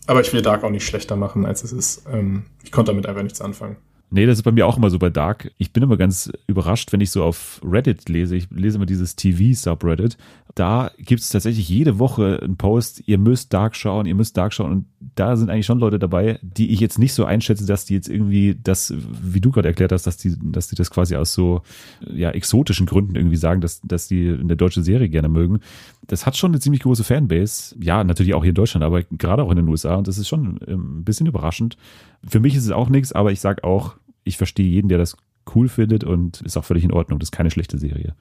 Aber 0.07 0.21
ich 0.21 0.33
will 0.33 0.43
Dark 0.43 0.65
auch 0.65 0.71
nicht 0.71 0.87
schlechter 0.87 1.17
machen, 1.17 1.47
als 1.47 1.63
es 1.63 1.73
ist. 1.73 2.05
Ähm, 2.11 2.45
ich 2.65 2.73
konnte 2.73 2.91
damit 2.91 3.07
einfach 3.07 3.23
nichts 3.23 3.41
anfangen. 3.41 3.77
Nee, 4.13 4.27
das 4.27 4.39
ist 4.39 4.43
bei 4.43 4.51
mir 4.51 4.67
auch 4.67 4.77
immer 4.77 4.91
so 4.91 4.99
bei 4.99 5.09
Dark. 5.09 5.53
Ich 5.57 5.73
bin 5.73 5.85
immer 5.85 5.97
ganz 5.97 6.33
überrascht, 6.49 6.93
wenn 6.93 7.01
ich 7.01 7.13
so 7.13 7.23
auf 7.23 7.61
Reddit 7.65 8.09
lese. 8.09 8.35
Ich 8.35 8.51
lese 8.51 8.77
immer 8.77 8.87
dieses 8.87 9.15
TV-Subreddit. 9.15 10.17
Da 10.57 10.91
gibt 10.99 11.21
es 11.21 11.29
tatsächlich 11.29 11.69
jede 11.69 12.01
Woche 12.01 12.41
einen 12.43 12.57
Post, 12.57 13.05
ihr 13.07 13.19
müsst 13.19 13.53
Dark 13.53 13.77
schauen, 13.77 14.07
ihr 14.07 14.17
müsst 14.17 14.37
Dark 14.37 14.53
schauen. 14.53 14.73
Und 14.73 14.87
da 15.15 15.37
sind 15.37 15.49
eigentlich 15.49 15.67
schon 15.67 15.79
Leute 15.79 16.01
dabei, 16.01 16.41
die 16.43 16.71
ich 16.71 16.81
jetzt 16.81 16.99
nicht 16.99 17.15
so 17.15 17.25
einschätze, 17.25 17.67
dass 17.67 17.85
die 17.85 17.95
jetzt 17.95 18.09
irgendwie 18.09 18.59
das, 18.61 18.93
wie 19.23 19.41
du 19.41 19.53
gerade 19.53 19.69
erklärt 19.69 19.93
hast, 19.93 20.09
dass 20.09 20.17
die, 20.17 20.35
dass 20.43 20.67
die 20.67 20.75
das 20.75 20.91
quasi 20.91 21.15
aus 21.15 21.33
so 21.33 21.63
ja, 22.13 22.31
exotischen 22.31 22.87
Gründen 22.87 23.15
irgendwie 23.15 23.37
sagen, 23.37 23.61
dass, 23.61 23.81
dass 23.83 24.09
die 24.09 24.29
eine 24.29 24.57
deutsche 24.57 24.83
Serie 24.83 25.09
gerne 25.09 25.29
mögen. 25.29 25.61
Das 26.09 26.27
hat 26.27 26.37
schon 26.37 26.51
eine 26.51 26.61
ziemlich 26.61 26.83
große 26.83 27.05
Fanbase. 27.05 27.77
Ja, 27.81 28.03
natürlich 28.03 28.35
auch 28.35 28.43
hier 28.43 28.51
in 28.51 28.57
Deutschland, 28.57 28.83
aber 28.83 29.05
gerade 29.05 29.45
auch 29.45 29.51
in 29.51 29.57
den 29.57 29.69
USA. 29.69 29.95
Und 29.95 30.09
das 30.09 30.19
ist 30.19 30.27
schon 30.27 30.59
ähm, 30.67 30.99
ein 30.99 31.05
bisschen 31.05 31.29
überraschend. 31.29 31.77
Für 32.27 32.41
mich 32.41 32.55
ist 32.55 32.65
es 32.65 32.71
auch 32.71 32.89
nichts, 32.89 33.13
aber 33.13 33.33
ich 33.33 33.41
sage 33.41 33.65
auch, 33.65 33.97
ich 34.25 34.37
verstehe 34.37 34.69
jeden, 34.69 34.89
der 34.89 34.99
das 34.99 35.17
cool 35.55 35.69
findet 35.69 36.05
und 36.05 36.43
ist 36.43 36.57
auch 36.57 36.65
völlig 36.65 36.85
in 36.85 36.93
Ordnung. 36.93 37.19
Das 37.19 37.29
ist 37.29 37.33
keine 37.33 37.51
schlechte 37.51 37.79
Serie. 37.79 38.15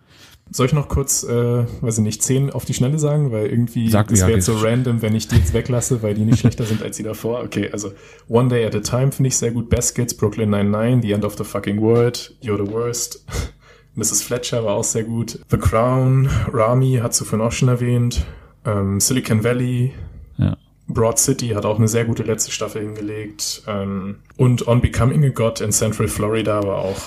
Soll 0.51 0.65
ich 0.65 0.73
noch 0.73 0.87
kurz, 0.87 1.23
äh, 1.23 1.65
weiß 1.81 1.99
ich 1.99 2.03
nicht, 2.03 2.23
zehn 2.23 2.49
auf 2.49 2.65
die 2.65 2.73
Schnelle 2.73 2.97
sagen? 2.97 3.31
Weil 3.31 3.47
irgendwie, 3.47 3.89
Sag, 3.89 4.07
das 4.07 4.21
ja, 4.21 4.27
wäre 4.27 4.37
jetzt 4.37 4.45
so 4.45 4.57
random, 4.57 5.01
wenn 5.01 5.13
ich 5.13 5.27
die 5.27 5.35
jetzt 5.35 5.53
weglasse, 5.53 6.01
weil 6.01 6.15
die 6.15 6.23
nicht 6.23 6.39
schlechter 6.39 6.63
sind 6.65 6.81
als 6.81 6.97
die 6.97 7.03
davor. 7.03 7.43
Okay, 7.43 7.69
also 7.71 7.91
One 8.27 8.49
Day 8.49 8.65
at 8.65 8.73
a 8.75 8.79
Time 8.79 9.11
finde 9.11 9.27
ich 9.27 9.37
sehr 9.37 9.51
gut. 9.51 9.69
Baskets, 9.69 10.15
Brooklyn 10.15 10.49
99, 10.49 11.03
The 11.03 11.11
End 11.11 11.25
of 11.25 11.37
the 11.37 11.43
Fucking 11.43 11.79
World, 11.81 12.35
You're 12.41 12.65
the 12.65 12.71
Worst. 12.71 13.25
Mrs. 13.95 14.23
Fletcher 14.23 14.63
war 14.63 14.75
auch 14.75 14.83
sehr 14.83 15.03
gut. 15.03 15.39
The 15.51 15.57
Crown, 15.57 16.29
Rami 16.51 16.99
hat 17.01 17.19
du 17.19 17.25
vorhin 17.25 17.45
auch 17.45 17.51
schon 17.51 17.67
erwähnt. 17.69 18.25
Ähm, 18.65 18.99
Silicon 18.99 19.43
Valley, 19.43 19.87
Ja. 19.87 19.91
Broad 20.89 21.19
City 21.19 21.49
hat 21.49 21.65
auch 21.65 21.77
eine 21.77 21.87
sehr 21.87 22.05
gute 22.05 22.23
letzte 22.23 22.51
Staffel 22.51 22.81
hingelegt. 22.81 23.63
Ähm, 23.67 24.17
und 24.37 24.67
On 24.67 24.81
Becoming 24.81 25.23
a 25.23 25.29
God 25.29 25.61
in 25.61 25.71
Central 25.71 26.07
Florida 26.07 26.63
war 26.63 26.79
auch 26.79 27.01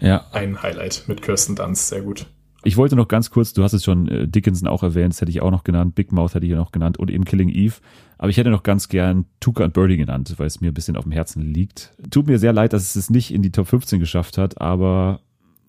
Ja, 0.00 0.26
ein 0.32 0.62
Highlight 0.62 1.04
mit 1.06 1.22
Kirsten 1.22 1.54
Dunst, 1.54 1.88
sehr 1.88 2.02
gut. 2.02 2.26
Ich 2.64 2.76
wollte 2.76 2.96
noch 2.96 3.06
ganz 3.06 3.30
kurz, 3.30 3.52
du 3.52 3.62
hast 3.62 3.74
es 3.74 3.84
schon 3.84 4.08
äh, 4.08 4.26
Dickinson 4.26 4.66
auch 4.66 4.82
erwähnt, 4.82 5.12
das 5.12 5.20
hätte 5.20 5.30
ich 5.30 5.40
auch 5.40 5.52
noch 5.52 5.62
genannt, 5.62 5.94
Big 5.94 6.10
Mouth 6.10 6.34
hätte 6.34 6.46
ich 6.46 6.52
noch 6.52 6.72
genannt 6.72 6.98
und 6.98 7.12
eben 7.12 7.24
Killing 7.24 7.48
Eve. 7.48 7.74
Aber 8.18 8.28
ich 8.28 8.38
hätte 8.38 8.50
noch 8.50 8.64
ganz 8.64 8.88
gern 8.88 9.26
Tuca 9.38 9.64
und 9.64 9.72
Birdie 9.72 9.96
genannt, 9.96 10.34
weil 10.38 10.48
es 10.48 10.60
mir 10.60 10.72
ein 10.72 10.74
bisschen 10.74 10.96
auf 10.96 11.04
dem 11.04 11.12
Herzen 11.12 11.42
liegt. 11.42 11.94
Tut 12.10 12.26
mir 12.26 12.40
sehr 12.40 12.52
leid, 12.52 12.72
dass 12.72 12.82
es 12.82 12.96
es 12.96 13.10
nicht 13.10 13.32
in 13.32 13.42
die 13.42 13.52
Top 13.52 13.68
15 13.68 14.00
geschafft 14.00 14.36
hat, 14.36 14.60
aber 14.60 15.20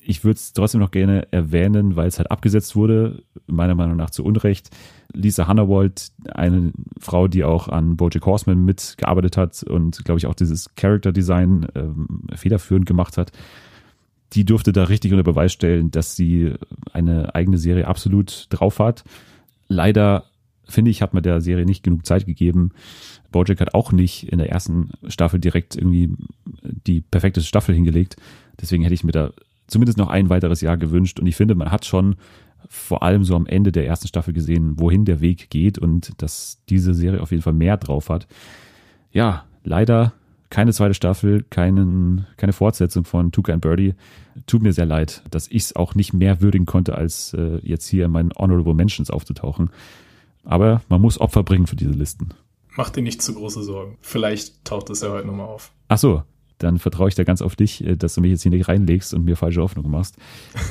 ich 0.01 0.23
würde 0.23 0.37
es 0.37 0.53
trotzdem 0.53 0.79
noch 0.81 0.89
gerne 0.89 1.27
erwähnen, 1.31 1.95
weil 1.97 2.07
es 2.07 2.17
halt 2.17 2.31
abgesetzt 2.31 2.75
wurde, 2.75 3.21
meiner 3.45 3.75
Meinung 3.75 3.97
nach 3.97 4.09
zu 4.09 4.23
Unrecht. 4.23 4.69
Lisa 5.13 5.47
Hannawald, 5.47 6.11
eine 6.33 6.71
Frau, 6.99 7.27
die 7.27 7.43
auch 7.43 7.67
an 7.67 7.97
Bojack 7.97 8.25
Horseman 8.25 8.65
mitgearbeitet 8.65 9.37
hat 9.37 9.63
und, 9.63 10.03
glaube 10.05 10.19
ich, 10.19 10.27
auch 10.27 10.35
dieses 10.35 10.75
Character 10.75 11.11
Design 11.11 11.67
ähm, 11.75 12.21
federführend 12.35 12.85
gemacht 12.85 13.17
hat, 13.17 13.31
die 14.33 14.45
durfte 14.45 14.73
da 14.73 14.83
richtig 14.83 15.11
unter 15.11 15.23
Beweis 15.23 15.53
stellen, 15.53 15.91
dass 15.91 16.15
sie 16.15 16.53
eine 16.91 17.33
eigene 17.35 17.57
Serie 17.57 17.87
absolut 17.87 18.47
drauf 18.49 18.79
hat. 18.79 19.03
Leider, 19.67 20.25
finde 20.65 20.91
ich, 20.91 21.01
hat 21.01 21.13
man 21.13 21.23
der 21.23 21.41
Serie 21.41 21.65
nicht 21.65 21.83
genug 21.83 22.05
Zeit 22.05 22.25
gegeben. 22.25 22.71
Bojack 23.31 23.61
hat 23.61 23.73
auch 23.73 23.91
nicht 23.91 24.31
in 24.31 24.37
der 24.39 24.51
ersten 24.51 24.91
Staffel 25.07 25.39
direkt 25.39 25.75
irgendwie 25.75 26.13
die 26.63 27.01
perfekte 27.01 27.41
Staffel 27.41 27.73
hingelegt. 27.73 28.17
Deswegen 28.59 28.83
hätte 28.83 28.95
ich 28.95 29.03
mir 29.03 29.11
da 29.11 29.31
zumindest 29.67 29.97
noch 29.97 30.09
ein 30.09 30.29
weiteres 30.29 30.61
Jahr 30.61 30.77
gewünscht. 30.77 31.19
Und 31.19 31.27
ich 31.27 31.35
finde, 31.35 31.55
man 31.55 31.71
hat 31.71 31.85
schon 31.85 32.15
vor 32.69 33.03
allem 33.03 33.23
so 33.23 33.35
am 33.35 33.45
Ende 33.45 33.71
der 33.71 33.85
ersten 33.87 34.07
Staffel 34.07 34.33
gesehen, 34.33 34.79
wohin 34.79 35.05
der 35.05 35.21
Weg 35.21 35.49
geht 35.49 35.77
und 35.77 36.21
dass 36.21 36.61
diese 36.69 36.93
Serie 36.93 37.21
auf 37.21 37.31
jeden 37.31 37.43
Fall 37.43 37.53
mehr 37.53 37.77
drauf 37.77 38.09
hat. 38.09 38.27
Ja, 39.11 39.45
leider 39.63 40.13
keine 40.49 40.71
zweite 40.71 40.93
Staffel, 40.93 41.43
keinen, 41.49 42.25
keine 42.37 42.53
Fortsetzung 42.53 43.03
von 43.03 43.31
Tuca 43.31 43.53
and 43.53 43.61
Birdie. 43.61 43.95
Tut 44.45 44.61
mir 44.61 44.73
sehr 44.73 44.85
leid, 44.85 45.23
dass 45.29 45.47
ich 45.47 45.63
es 45.63 45.75
auch 45.75 45.95
nicht 45.95 46.13
mehr 46.13 46.41
würdigen 46.41 46.65
konnte, 46.65 46.95
als 46.95 47.33
äh, 47.33 47.59
jetzt 47.63 47.87
hier 47.87 48.05
in 48.05 48.11
meinen 48.11 48.31
Honorable 48.37 48.73
Mentions 48.73 49.09
aufzutauchen. 49.09 49.69
Aber 50.43 50.81
man 50.87 51.01
muss 51.01 51.19
Opfer 51.19 51.43
bringen 51.43 51.67
für 51.67 51.75
diese 51.75 51.91
Listen. 51.91 52.29
Mach 52.77 52.89
dir 52.89 53.01
nicht 53.01 53.21
zu 53.21 53.33
große 53.33 53.63
Sorgen. 53.63 53.97
Vielleicht 54.01 54.63
taucht 54.63 54.89
es 54.89 55.01
ja 55.01 55.09
heute 55.09 55.27
nochmal 55.27 55.47
auf. 55.47 55.71
Ach 55.89 55.97
so, 55.97 56.23
dann 56.57 56.79
vertraue 56.79 57.09
ich 57.09 57.15
da 57.15 57.23
ganz 57.23 57.41
auf 57.41 57.55
dich, 57.55 57.85
äh, 57.85 57.95
dass 57.95 58.15
du 58.15 58.21
mich 58.21 58.31
jetzt 58.31 58.43
hier 58.43 58.51
nicht 58.51 58.67
reinlegst 58.67 59.13
und 59.13 59.25
mir 59.25 59.35
falsche 59.35 59.61
Hoffnung 59.61 59.89
machst. 59.89 60.17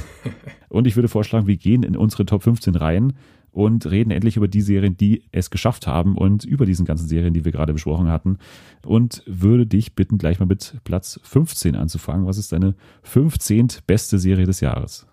und 0.69 0.87
ich 0.87 0.97
würde 0.97 1.09
vorschlagen, 1.09 1.47
wir 1.47 1.57
gehen 1.57 1.83
in 1.83 1.97
unsere 1.97 2.27
Top 2.27 2.43
15 2.43 2.75
rein 2.75 3.13
und 3.57 3.91
reden 3.91 4.11
endlich 4.11 4.37
über 4.37 4.49
die 4.49 4.61
Serien, 4.61 4.99
die 4.99 5.25
es 5.33 5.49
geschafft 5.49 5.87
haben 5.87 6.17
und 6.19 6.45
über 6.45 6.67
diesen 6.67 6.85
ganzen 6.85 7.09
Serien, 7.09 7.33
die 7.33 7.47
wir 7.47 7.53
gerade 7.53 7.73
besprochen 7.73 8.09
hatten. 8.09 8.37
Und 8.85 9.23
würde 9.27 9.67
dich 9.67 9.95
bitten, 9.95 10.19
gleich 10.19 10.39
mal 10.39 10.47
mit 10.47 10.77
Platz 10.85 11.19
15 11.23 11.75
anzufangen. 11.75 12.27
Was 12.27 12.37
ist 12.37 12.53
deine 12.53 12.75
15. 13.05 13.69
beste 13.87 14.19
Serie 14.19 14.45
des 14.45 14.61
Jahres? 14.61 15.07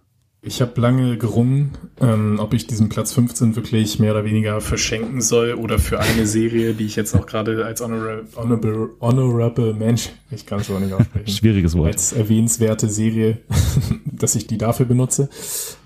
Ich 0.46 0.62
habe 0.62 0.80
lange 0.82 1.18
gerungen, 1.18 1.72
ähm, 2.02 2.38
ob 2.38 2.54
ich 2.54 2.68
diesen 2.68 2.90
Platz 2.90 3.14
15 3.14 3.56
wirklich 3.56 4.00
mehr 4.00 4.12
oder 4.12 4.26
weniger 4.26 4.60
verschenken 4.60 5.22
soll 5.22 5.54
oder 5.54 5.80
für 5.80 6.02
eine 6.02 6.28
Serie, 6.28 6.74
die 6.74 6.86
ich 6.86 6.98
jetzt 6.98 7.16
auch 7.16 7.26
gerade 7.26 7.66
als 7.66 7.80
honorable, 7.80 8.26
honorable, 8.36 8.90
honorable 9.00 9.74
Mensch, 9.74 10.10
ich 10.32 10.46
kann 10.46 10.60
es 10.60 10.66
schon 10.66 10.84
nicht 10.84 10.94
aussprechen, 10.94 11.28
Schwieriges 11.32 11.78
Wort. 11.78 11.94
als 11.94 12.12
erwähnenswerte 12.12 12.90
Serie, 12.90 13.38
dass 14.06 14.36
ich 14.36 14.46
die 14.46 14.58
dafür 14.58 14.86
benutze. 14.86 15.30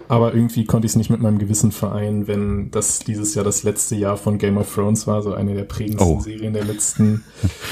Aber 0.07 0.33
irgendwie 0.33 0.65
konnte 0.65 0.87
ich 0.87 0.93
es 0.93 0.95
nicht 0.95 1.11
mit 1.11 1.21
meinem 1.21 1.37
Gewissen 1.37 1.71
vereinen, 1.71 2.27
wenn 2.27 2.71
das 2.71 2.99
dieses 2.99 3.35
Jahr 3.35 3.45
das 3.45 3.61
letzte 3.61 3.95
Jahr 3.95 4.17
von 4.17 4.39
Game 4.39 4.57
of 4.57 4.73
Thrones 4.73 5.05
war, 5.05 5.21
so 5.21 5.33
eine 5.33 5.53
der 5.53 5.65
prägendsten 5.65 6.07
Oh. 6.17 6.19
Serien 6.19 6.53
der 6.53 6.65
letzten 6.65 7.23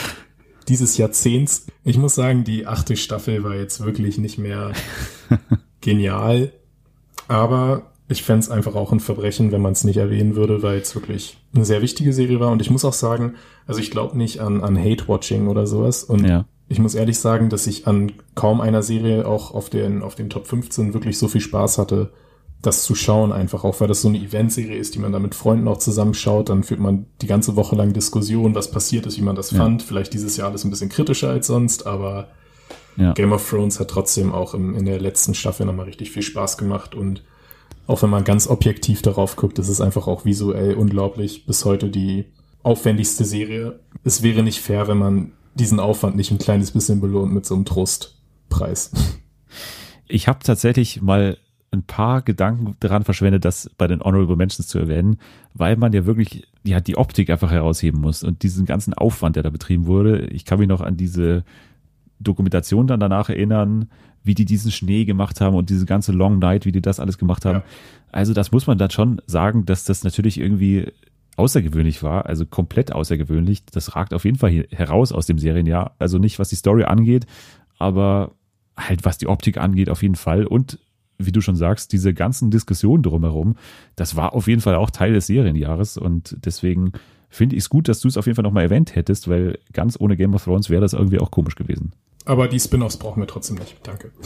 dieses 0.67 0.97
Jahrzehnts. 0.97 1.65
Ich 1.83 1.97
muss 1.97 2.13
sagen, 2.13 2.43
die 2.43 2.67
achte 2.67 2.95
Staffel 2.95 3.43
war 3.43 3.55
jetzt 3.55 3.83
wirklich 3.83 4.19
nicht 4.19 4.37
mehr 4.37 4.73
genial. 5.81 6.51
Aber 7.27 7.83
ich 8.07 8.23
fände 8.23 8.41
es 8.41 8.51
einfach 8.51 8.75
auch 8.75 8.91
ein 8.91 8.99
Verbrechen, 8.99 9.51
wenn 9.51 9.61
man 9.61 9.71
es 9.73 9.83
nicht 9.83 9.97
erwähnen 9.97 10.35
würde, 10.35 10.61
weil 10.61 10.77
es 10.79 10.93
wirklich 10.93 11.37
eine 11.55 11.65
sehr 11.65 11.81
wichtige 11.81 12.13
Serie 12.13 12.39
war. 12.39 12.51
Und 12.51 12.61
ich 12.61 12.69
muss 12.69 12.85
auch 12.85 12.93
sagen, 12.93 13.33
also 13.65 13.79
ich 13.79 13.89
glaube 13.91 14.17
nicht 14.17 14.39
an, 14.41 14.61
an 14.61 14.77
Hate-Watching 14.77 15.47
oder 15.47 15.65
sowas. 15.65 16.03
Und 16.03 16.23
Ja. 16.27 16.45
ich 16.69 16.77
muss 16.79 16.93
ehrlich 16.93 17.17
sagen, 17.17 17.49
dass 17.49 17.65
ich 17.65 17.87
an 17.87 18.11
kaum 18.35 18.61
einer 18.61 18.83
Serie 18.83 19.27
auch 19.27 19.53
auf 19.55 19.69
den, 19.71 20.03
auf 20.03 20.13
den 20.15 20.29
Top 20.29 20.45
15 20.45 20.93
wirklich 20.93 21.17
so 21.17 21.27
viel 21.27 21.41
Spaß 21.41 21.79
hatte, 21.79 22.11
das 22.61 22.83
zu 22.83 22.95
schauen 22.95 23.31
einfach, 23.31 23.63
auch 23.63 23.79
weil 23.79 23.87
das 23.87 24.01
so 24.01 24.07
eine 24.07 24.17
Eventserie 24.19 24.77
ist, 24.77 24.95
die 24.95 24.99
man 24.99 25.11
da 25.11 25.19
mit 25.19 25.35
Freunden 25.35 25.67
auch 25.67 25.77
zusammenschaut, 25.77 26.49
dann 26.49 26.63
führt 26.63 26.79
man 26.79 27.05
die 27.21 27.27
ganze 27.27 27.55
Woche 27.55 27.75
lang 27.75 27.93
Diskussion, 27.93 28.55
was 28.55 28.71
passiert 28.71 29.05
ist, 29.05 29.17
wie 29.17 29.23
man 29.23 29.35
das 29.35 29.51
Ja. 29.51 29.57
fand. 29.57 29.83
Vielleicht 29.83 30.13
dieses 30.13 30.37
Jahr 30.37 30.49
alles 30.49 30.63
ein 30.63 30.69
bisschen 30.71 30.89
kritischer 30.89 31.29
als 31.29 31.47
sonst, 31.47 31.85
aber 31.85 32.29
Ja. 32.97 33.13
Game 33.13 33.33
of 33.33 33.47
Thrones 33.49 33.79
hat 33.79 33.89
trotzdem 33.89 34.31
auch 34.31 34.53
im, 34.53 34.75
in 34.75 34.85
der 34.85 34.99
letzten 34.99 35.33
Staffel 35.33 35.65
nochmal 35.65 35.85
richtig 35.85 36.11
viel 36.11 36.23
Spaß 36.23 36.57
gemacht 36.57 36.95
und 36.95 37.23
auch 37.87 38.01
wenn 38.01 38.09
man 38.09 38.23
ganz 38.23 38.47
objektiv 38.47 39.01
darauf 39.01 39.35
guckt, 39.35 39.59
ist 39.59 39.69
es 39.69 39.81
einfach 39.81 40.07
auch 40.07 40.25
visuell 40.25 40.73
unglaublich. 40.73 41.45
Bis 41.45 41.65
heute 41.65 41.89
die 41.89 42.25
aufwendigste 42.63 43.25
Serie. 43.25 43.79
Es 44.03 44.23
wäre 44.23 44.41
nicht 44.41 44.59
fair, 44.59 44.87
wenn 44.87 44.97
man 44.97 45.31
diesen 45.53 45.79
Aufwand 45.79 46.15
nicht 46.15 46.31
ein 46.31 46.39
kleines 46.39 46.71
bisschen 46.71 46.99
belohnt 46.99 47.33
mit 47.33 47.45
so 47.45 47.55
einem 47.55 47.65
Trostpreis. 47.65 48.91
Ich 50.07 50.27
habe 50.27 50.39
tatsächlich 50.43 51.01
mal 51.01 51.37
ein 51.71 51.83
paar 51.83 52.21
Gedanken 52.21 52.75
daran 52.79 53.03
verschwendet, 53.03 53.45
das 53.45 53.69
bei 53.77 53.87
den 53.87 54.01
Honorable 54.01 54.35
Mentions 54.35 54.67
zu 54.67 54.79
erwähnen, 54.79 55.17
weil 55.53 55.77
man 55.77 55.93
ja 55.93 56.05
wirklich 56.05 56.47
ja, 56.63 56.79
die 56.79 56.97
Optik 56.97 57.29
einfach 57.29 57.51
herausheben 57.51 58.01
muss 58.01 58.23
und 58.23 58.43
diesen 58.43 58.65
ganzen 58.65 58.93
Aufwand, 58.93 59.35
der 59.35 59.43
da 59.43 59.49
betrieben 59.49 59.85
wurde. 59.85 60.27
Ich 60.27 60.45
kann 60.45 60.59
mich 60.59 60.67
noch 60.67 60.81
an 60.81 60.97
diese 60.97 61.43
Dokumentation 62.19 62.87
dann 62.87 62.99
danach 62.99 63.29
erinnern, 63.29 63.89
wie 64.23 64.33
die 64.33 64.45
diesen 64.45 64.71
Schnee 64.71 65.05
gemacht 65.05 65.41
haben 65.41 65.55
und 65.55 65.69
diese 65.69 65.85
ganze 65.85 66.11
Long 66.11 66.39
Night, 66.39 66.65
wie 66.65 66.71
die 66.71 66.81
das 66.81 66.99
alles 66.99 67.17
gemacht 67.17 67.45
haben. 67.45 67.59
Ja. 67.59 67.63
Also 68.11 68.33
das 68.33 68.51
muss 68.51 68.67
man 68.67 68.77
dann 68.77 68.89
schon 68.89 69.21
sagen, 69.27 69.65
dass 69.65 69.83
das 69.83 70.03
natürlich 70.03 70.39
irgendwie 70.39 70.91
außergewöhnlich 71.37 72.01
war, 72.01 72.25
also 72.25 72.45
komplett 72.45 72.93
außergewöhnlich. 72.93 73.65
Das 73.65 73.95
ragt 73.95 74.13
auf 74.13 74.25
jeden 74.25 74.37
Fall 74.37 74.65
heraus 74.71 75.11
aus 75.11 75.25
dem 75.25 75.37
Serienjahr. 75.37 75.95
Also 75.99 76.17
nicht, 76.17 76.39
was 76.39 76.49
die 76.49 76.55
Story 76.55 76.85
angeht, 76.85 77.25
aber 77.77 78.31
halt 78.77 79.05
was 79.05 79.17
die 79.17 79.27
Optik 79.27 79.57
angeht, 79.57 79.89
auf 79.89 80.01
jeden 80.01 80.15
Fall. 80.15 80.45
Und 80.45 80.79
wie 81.17 81.31
du 81.31 81.41
schon 81.41 81.55
sagst, 81.55 81.93
diese 81.93 82.13
ganzen 82.13 82.51
Diskussionen 82.51 83.03
drumherum, 83.03 83.55
das 83.95 84.15
war 84.15 84.33
auf 84.33 84.47
jeden 84.47 84.61
Fall 84.61 84.75
auch 84.75 84.89
Teil 84.89 85.13
des 85.13 85.27
Serienjahres 85.27 85.97
und 85.97 86.35
deswegen 86.43 86.91
finde 87.29 87.55
ich 87.55 87.63
es 87.63 87.69
gut, 87.69 87.87
dass 87.87 87.99
du 87.99 88.07
es 88.07 88.17
auf 88.17 88.25
jeden 88.25 88.35
Fall 88.35 88.43
nochmal 88.43 88.63
erwähnt 88.63 88.95
hättest, 88.95 89.27
weil 89.29 89.59
ganz 89.73 89.97
ohne 89.99 90.15
Game 90.17 90.33
of 90.33 90.43
Thrones 90.43 90.69
wäre 90.69 90.81
das 90.81 90.93
irgendwie 90.93 91.19
auch 91.19 91.31
komisch 91.31 91.55
gewesen. 91.55 91.91
Aber 92.25 92.47
die 92.47 92.59
Spin-offs 92.59 92.97
brauchen 92.97 93.21
wir 93.21 93.27
trotzdem 93.27 93.57
nicht. 93.57 93.75
Danke. 93.83 94.11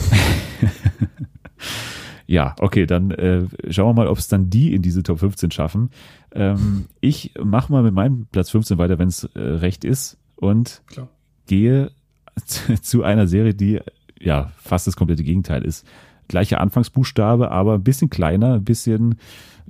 Ja, 2.26 2.54
okay, 2.60 2.86
dann 2.86 3.10
äh, 3.10 3.42
schauen 3.70 3.88
wir 3.88 4.04
mal, 4.04 4.06
ob 4.06 4.18
es 4.18 4.28
dann 4.28 4.50
die 4.50 4.72
in 4.72 4.82
diese 4.82 5.02
Top 5.02 5.18
15 5.18 5.50
schaffen. 5.50 5.90
Ähm, 6.32 6.84
ich 7.00 7.34
mache 7.42 7.72
mal 7.72 7.82
mit 7.82 7.92
meinem 7.92 8.26
Platz 8.30 8.50
15 8.50 8.78
weiter, 8.78 9.00
wenn 9.00 9.08
es 9.08 9.24
äh, 9.34 9.40
recht 9.40 9.84
ist 9.84 10.16
und 10.36 10.82
Klar. 10.86 11.08
gehe 11.46 11.90
zu 12.82 13.02
einer 13.02 13.26
Serie, 13.26 13.52
die 13.52 13.80
ja 14.20 14.52
fast 14.58 14.86
das 14.86 14.94
komplette 14.94 15.24
Gegenteil 15.24 15.64
ist. 15.64 15.84
gleicher 16.28 16.60
Anfangsbuchstabe, 16.60 17.50
aber 17.50 17.74
ein 17.74 17.82
bisschen 17.82 18.10
kleiner, 18.10 18.54
ein 18.54 18.64
bisschen, 18.64 19.16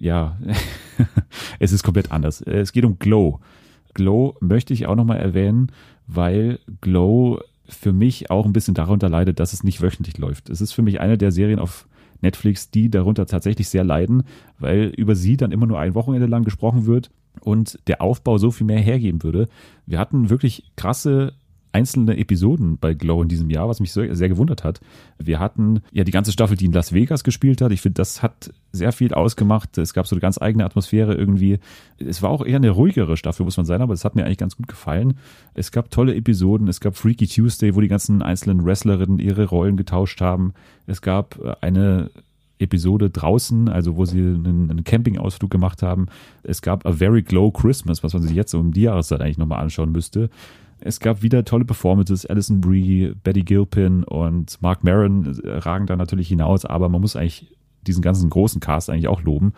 ja, 0.00 0.38
es 1.60 1.72
ist 1.72 1.84
komplett 1.84 2.10
anders. 2.10 2.40
Es 2.40 2.72
geht 2.72 2.84
um 2.84 2.98
Glow. 2.98 3.38
Glow 3.94 4.34
möchte 4.40 4.72
ich 4.72 4.86
auch 4.86 4.96
nochmal 4.96 5.18
erwähnen, 5.18 5.70
weil 6.06 6.58
Glow 6.80 7.40
für 7.68 7.92
mich 7.92 8.30
auch 8.30 8.46
ein 8.46 8.52
bisschen 8.52 8.74
darunter 8.74 9.08
leidet, 9.08 9.38
dass 9.38 9.52
es 9.52 9.62
nicht 9.62 9.80
wöchentlich 9.80 10.18
läuft. 10.18 10.48
Es 10.50 10.60
ist 10.60 10.72
für 10.72 10.82
mich 10.82 11.00
eine 11.00 11.18
der 11.18 11.30
Serien 11.30 11.60
auf 11.60 11.86
Netflix, 12.22 12.70
die 12.70 12.90
darunter 12.90 13.26
tatsächlich 13.26 13.68
sehr 13.68 13.84
leiden, 13.84 14.24
weil 14.58 14.92
über 14.96 15.14
sie 15.14 15.36
dann 15.36 15.52
immer 15.52 15.66
nur 15.66 15.78
ein 15.78 15.94
Wochenende 15.94 16.26
lang 16.26 16.44
gesprochen 16.44 16.86
wird 16.86 17.10
und 17.40 17.78
der 17.86 18.02
Aufbau 18.02 18.38
so 18.38 18.50
viel 18.50 18.66
mehr 18.66 18.80
hergeben 18.80 19.22
würde. 19.22 19.48
Wir 19.86 19.98
hatten 19.98 20.30
wirklich 20.30 20.64
krasse 20.76 21.34
einzelne 21.72 22.16
Episoden 22.16 22.78
bei 22.78 22.94
Glow 22.94 23.22
in 23.22 23.28
diesem 23.28 23.50
Jahr, 23.50 23.68
was 23.68 23.80
mich 23.80 23.92
sehr, 23.92 24.14
sehr 24.16 24.28
gewundert 24.28 24.64
hat. 24.64 24.80
Wir 25.18 25.38
hatten 25.38 25.80
ja 25.92 26.04
die 26.04 26.10
ganze 26.10 26.32
Staffel, 26.32 26.56
die 26.56 26.66
in 26.66 26.72
Las 26.72 26.92
Vegas 26.92 27.24
gespielt 27.24 27.60
hat. 27.60 27.72
Ich 27.72 27.80
finde, 27.80 27.94
das 27.94 28.22
hat 28.22 28.52
sehr 28.72 28.92
viel 28.92 29.14
ausgemacht. 29.14 29.78
Es 29.78 29.94
gab 29.94 30.06
so 30.06 30.16
eine 30.16 30.20
ganz 30.20 30.40
eigene 30.40 30.64
Atmosphäre 30.64 31.14
irgendwie. 31.14 31.58
Es 31.98 32.22
war 32.22 32.30
auch 32.30 32.44
eher 32.44 32.56
eine 32.56 32.70
ruhigere 32.70 33.16
Staffel, 33.16 33.44
muss 33.44 33.56
man 33.56 33.66
sagen, 33.66 33.82
aber 33.82 33.94
es 33.94 34.04
hat 34.04 34.16
mir 34.16 34.24
eigentlich 34.24 34.38
ganz 34.38 34.56
gut 34.56 34.68
gefallen. 34.68 35.14
Es 35.54 35.72
gab 35.72 35.90
tolle 35.90 36.14
Episoden. 36.14 36.68
Es 36.68 36.80
gab 36.80 36.96
Freaky 36.96 37.26
Tuesday, 37.26 37.74
wo 37.74 37.80
die 37.80 37.88
ganzen 37.88 38.22
einzelnen 38.22 38.64
Wrestlerinnen 38.64 39.18
ihre 39.18 39.46
Rollen 39.46 39.76
getauscht 39.76 40.20
haben. 40.20 40.54
Es 40.86 41.02
gab 41.02 41.38
äh, 41.38 41.54
eine 41.60 42.10
Episode 42.60 43.10
draußen, 43.10 43.68
also 43.68 43.96
wo 43.96 44.04
sie 44.04 44.20
einen, 44.20 44.70
einen 44.70 44.84
Campingausflug 44.84 45.50
gemacht 45.50 45.82
haben. 45.82 46.06
Es 46.42 46.62
gab 46.62 46.86
A 46.86 46.92
Very 46.92 47.22
Glow 47.22 47.50
Christmas, 47.50 48.02
was 48.02 48.12
man 48.12 48.22
sich 48.22 48.32
jetzt 48.32 48.54
um 48.54 48.72
die 48.72 48.82
Jahreszeit 48.82 49.20
eigentlich 49.20 49.38
nochmal 49.38 49.62
anschauen 49.62 49.92
müsste. 49.92 50.30
Es 50.80 51.00
gab 51.00 51.22
wieder 51.22 51.44
tolle 51.44 51.64
Performances. 51.64 52.26
Alison 52.26 52.60
Brie, 52.60 53.12
Betty 53.22 53.42
Gilpin 53.42 54.04
und 54.04 54.60
Mark 54.62 54.82
Maron 54.82 55.38
ragen 55.44 55.86
da 55.86 55.96
natürlich 55.96 56.28
hinaus, 56.28 56.64
aber 56.64 56.88
man 56.88 57.00
muss 57.00 57.16
eigentlich 57.16 57.56
diesen 57.86 58.02
ganzen 58.02 58.30
großen 58.30 58.60
Cast 58.60 58.90
eigentlich 58.90 59.08
auch 59.08 59.22
loben. 59.22 59.52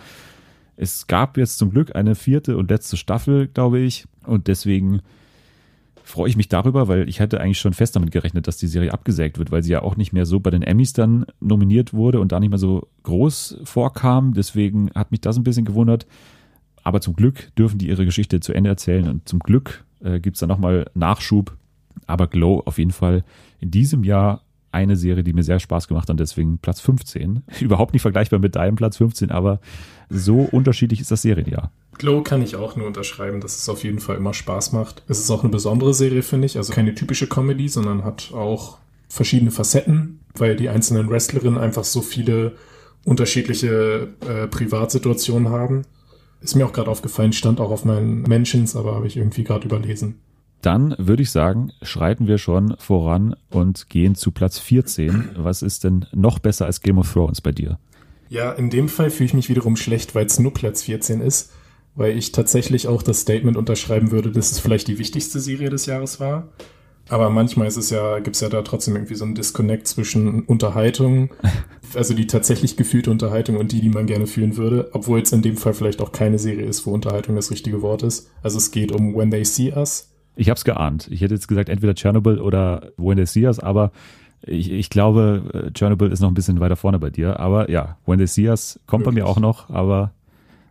Es 0.76 1.06
gab 1.06 1.36
jetzt 1.36 1.58
zum 1.58 1.70
Glück 1.70 1.94
eine 1.94 2.14
vierte 2.14 2.56
und 2.56 2.70
letzte 2.70 2.96
Staffel, 2.96 3.46
glaube 3.46 3.78
ich, 3.78 4.06
und 4.26 4.48
deswegen 4.48 5.00
freue 6.02 6.28
ich 6.28 6.36
mich 6.36 6.48
darüber, 6.48 6.88
weil 6.88 7.08
ich 7.08 7.20
hatte 7.20 7.40
eigentlich 7.40 7.60
schon 7.60 7.72
fest 7.72 7.94
damit 7.94 8.10
gerechnet, 8.10 8.46
dass 8.46 8.56
die 8.56 8.66
Serie 8.66 8.92
abgesägt 8.92 9.38
wird, 9.38 9.52
weil 9.52 9.62
sie 9.62 9.72
ja 9.72 9.82
auch 9.82 9.96
nicht 9.96 10.12
mehr 10.12 10.26
so 10.26 10.40
bei 10.40 10.50
den 10.50 10.62
Emmys 10.62 10.92
dann 10.92 11.26
nominiert 11.40 11.94
wurde 11.94 12.20
und 12.20 12.32
da 12.32 12.40
nicht 12.40 12.50
mehr 12.50 12.58
so 12.58 12.88
groß 13.04 13.60
vorkam. 13.64 14.34
Deswegen 14.34 14.90
hat 14.94 15.10
mich 15.10 15.20
das 15.20 15.36
ein 15.36 15.44
bisschen 15.44 15.64
gewundert. 15.64 16.06
Aber 16.82 17.00
zum 17.00 17.14
Glück 17.14 17.54
dürfen 17.56 17.78
die 17.78 17.88
ihre 17.88 18.04
Geschichte 18.04 18.40
zu 18.40 18.52
Ende 18.52 18.70
erzählen 18.70 19.08
und 19.08 19.28
zum 19.28 19.38
Glück 19.38 19.84
äh, 20.02 20.20
gibt 20.20 20.36
es 20.36 20.40
da 20.40 20.46
nochmal 20.46 20.90
Nachschub. 20.94 21.56
Aber 22.06 22.26
Glow 22.26 22.62
auf 22.64 22.78
jeden 22.78 22.90
Fall 22.90 23.24
in 23.60 23.70
diesem 23.70 24.04
Jahr 24.04 24.42
eine 24.72 24.96
Serie, 24.96 25.22
die 25.22 25.34
mir 25.34 25.42
sehr 25.42 25.60
Spaß 25.60 25.86
gemacht 25.86 26.04
hat 26.04 26.10
und 26.10 26.20
deswegen 26.20 26.58
Platz 26.58 26.80
15. 26.80 27.42
Überhaupt 27.60 27.92
nicht 27.92 28.02
vergleichbar 28.02 28.40
mit 28.40 28.56
deinem 28.56 28.74
Platz 28.74 28.96
15, 28.96 29.30
aber 29.30 29.60
so 30.08 30.40
unterschiedlich 30.40 31.00
ist 31.00 31.10
das 31.10 31.22
Serienjahr. 31.22 31.70
Glow 31.98 32.22
kann 32.22 32.42
ich 32.42 32.56
auch 32.56 32.74
nur 32.74 32.86
unterschreiben, 32.86 33.40
dass 33.40 33.58
es 33.58 33.68
auf 33.68 33.84
jeden 33.84 34.00
Fall 34.00 34.16
immer 34.16 34.34
Spaß 34.34 34.72
macht. 34.72 35.02
Es 35.08 35.18
ist 35.18 35.30
auch 35.30 35.42
eine 35.42 35.50
besondere 35.50 35.92
Serie, 35.92 36.22
finde 36.22 36.46
ich. 36.46 36.56
Also 36.56 36.72
keine 36.72 36.94
typische 36.94 37.28
Comedy, 37.28 37.68
sondern 37.68 38.02
hat 38.02 38.32
auch 38.32 38.78
verschiedene 39.08 39.50
Facetten, 39.50 40.20
weil 40.34 40.56
die 40.56 40.70
einzelnen 40.70 41.10
Wrestlerinnen 41.10 41.58
einfach 41.58 41.84
so 41.84 42.00
viele 42.00 42.56
unterschiedliche 43.04 44.08
äh, 44.26 44.46
Privatsituationen 44.46 45.50
haben. 45.50 45.82
Ist 46.42 46.56
mir 46.56 46.66
auch 46.66 46.72
gerade 46.72 46.90
aufgefallen, 46.90 47.32
stand 47.32 47.60
auch 47.60 47.70
auf 47.70 47.84
meinen 47.84 48.22
Mentions, 48.22 48.74
aber 48.74 48.94
habe 48.94 49.06
ich 49.06 49.16
irgendwie 49.16 49.44
gerade 49.44 49.66
überlesen. 49.66 50.20
Dann 50.60 50.94
würde 50.98 51.22
ich 51.22 51.30
sagen, 51.30 51.72
schreiten 51.82 52.26
wir 52.26 52.38
schon 52.38 52.76
voran 52.78 53.34
und 53.50 53.88
gehen 53.88 54.14
zu 54.14 54.30
Platz 54.30 54.58
14. 54.58 55.30
Was 55.36 55.62
ist 55.62 55.84
denn 55.84 56.06
noch 56.12 56.38
besser 56.38 56.66
als 56.66 56.80
Game 56.80 56.98
of 56.98 57.12
Thrones 57.12 57.40
bei 57.40 57.50
dir? 57.50 57.78
Ja, 58.28 58.52
in 58.52 58.70
dem 58.70 58.88
Fall 58.88 59.10
fühle 59.10 59.26
ich 59.26 59.34
mich 59.34 59.48
wiederum 59.48 59.76
schlecht, 59.76 60.14
weil 60.14 60.26
es 60.26 60.38
nur 60.38 60.54
Platz 60.54 60.84
14 60.84 61.20
ist, 61.20 61.52
weil 61.94 62.16
ich 62.16 62.32
tatsächlich 62.32 62.88
auch 62.88 63.02
das 63.02 63.20
Statement 63.20 63.56
unterschreiben 63.56 64.10
würde, 64.10 64.30
dass 64.30 64.52
es 64.52 64.60
vielleicht 64.60 64.88
die 64.88 64.98
wichtigste 64.98 65.40
Serie 65.40 65.68
des 65.68 65.86
Jahres 65.86 66.20
war. 66.20 66.48
Aber 67.12 67.28
manchmal 67.28 67.66
ist 67.66 67.76
es 67.76 67.90
ja, 67.90 68.20
gibt 68.20 68.36
es 68.36 68.40
ja 68.40 68.48
da 68.48 68.62
trotzdem 68.62 68.96
irgendwie 68.96 69.16
so 69.16 69.26
einen 69.26 69.34
Disconnect 69.34 69.86
zwischen 69.86 70.44
Unterhaltung, 70.44 71.28
also 71.94 72.14
die 72.14 72.26
tatsächlich 72.26 72.78
gefühlte 72.78 73.10
Unterhaltung 73.10 73.58
und 73.58 73.70
die, 73.72 73.82
die 73.82 73.90
man 73.90 74.06
gerne 74.06 74.26
fühlen 74.26 74.56
würde, 74.56 74.88
obwohl 74.94 75.20
es 75.20 75.30
in 75.30 75.42
dem 75.42 75.58
Fall 75.58 75.74
vielleicht 75.74 76.00
auch 76.00 76.12
keine 76.12 76.38
Serie 76.38 76.64
ist, 76.64 76.86
wo 76.86 76.90
Unterhaltung 76.90 77.36
das 77.36 77.50
richtige 77.50 77.82
Wort 77.82 78.02
ist. 78.02 78.30
Also 78.42 78.56
es 78.56 78.70
geht 78.70 78.92
um 78.92 79.14
When 79.14 79.30
They 79.30 79.44
See 79.44 79.74
Us. 79.76 80.10
Ich 80.36 80.48
habe 80.48 80.56
es 80.56 80.64
geahnt. 80.64 81.08
Ich 81.10 81.20
hätte 81.20 81.34
jetzt 81.34 81.48
gesagt, 81.48 81.68
entweder 81.68 81.94
Chernobyl 81.94 82.40
oder 82.40 82.92
When 82.96 83.16
They 83.16 83.26
See 83.26 83.44
Us, 83.44 83.58
aber 83.58 83.92
ich, 84.40 84.72
ich 84.72 84.88
glaube, 84.88 85.42
äh, 85.52 85.78
Chernobyl 85.78 86.10
ist 86.10 86.20
noch 86.20 86.30
ein 86.30 86.34
bisschen 86.34 86.60
weiter 86.60 86.76
vorne 86.76 86.98
bei 86.98 87.10
dir. 87.10 87.38
Aber 87.38 87.70
ja, 87.70 87.98
When 88.06 88.20
They 88.20 88.26
See 88.26 88.48
Us 88.48 88.80
kommt 88.86 89.04
Wirklich? 89.04 89.22
bei 89.22 89.24
mir 89.26 89.30
auch 89.30 89.38
noch, 89.38 89.68
aber 89.68 90.12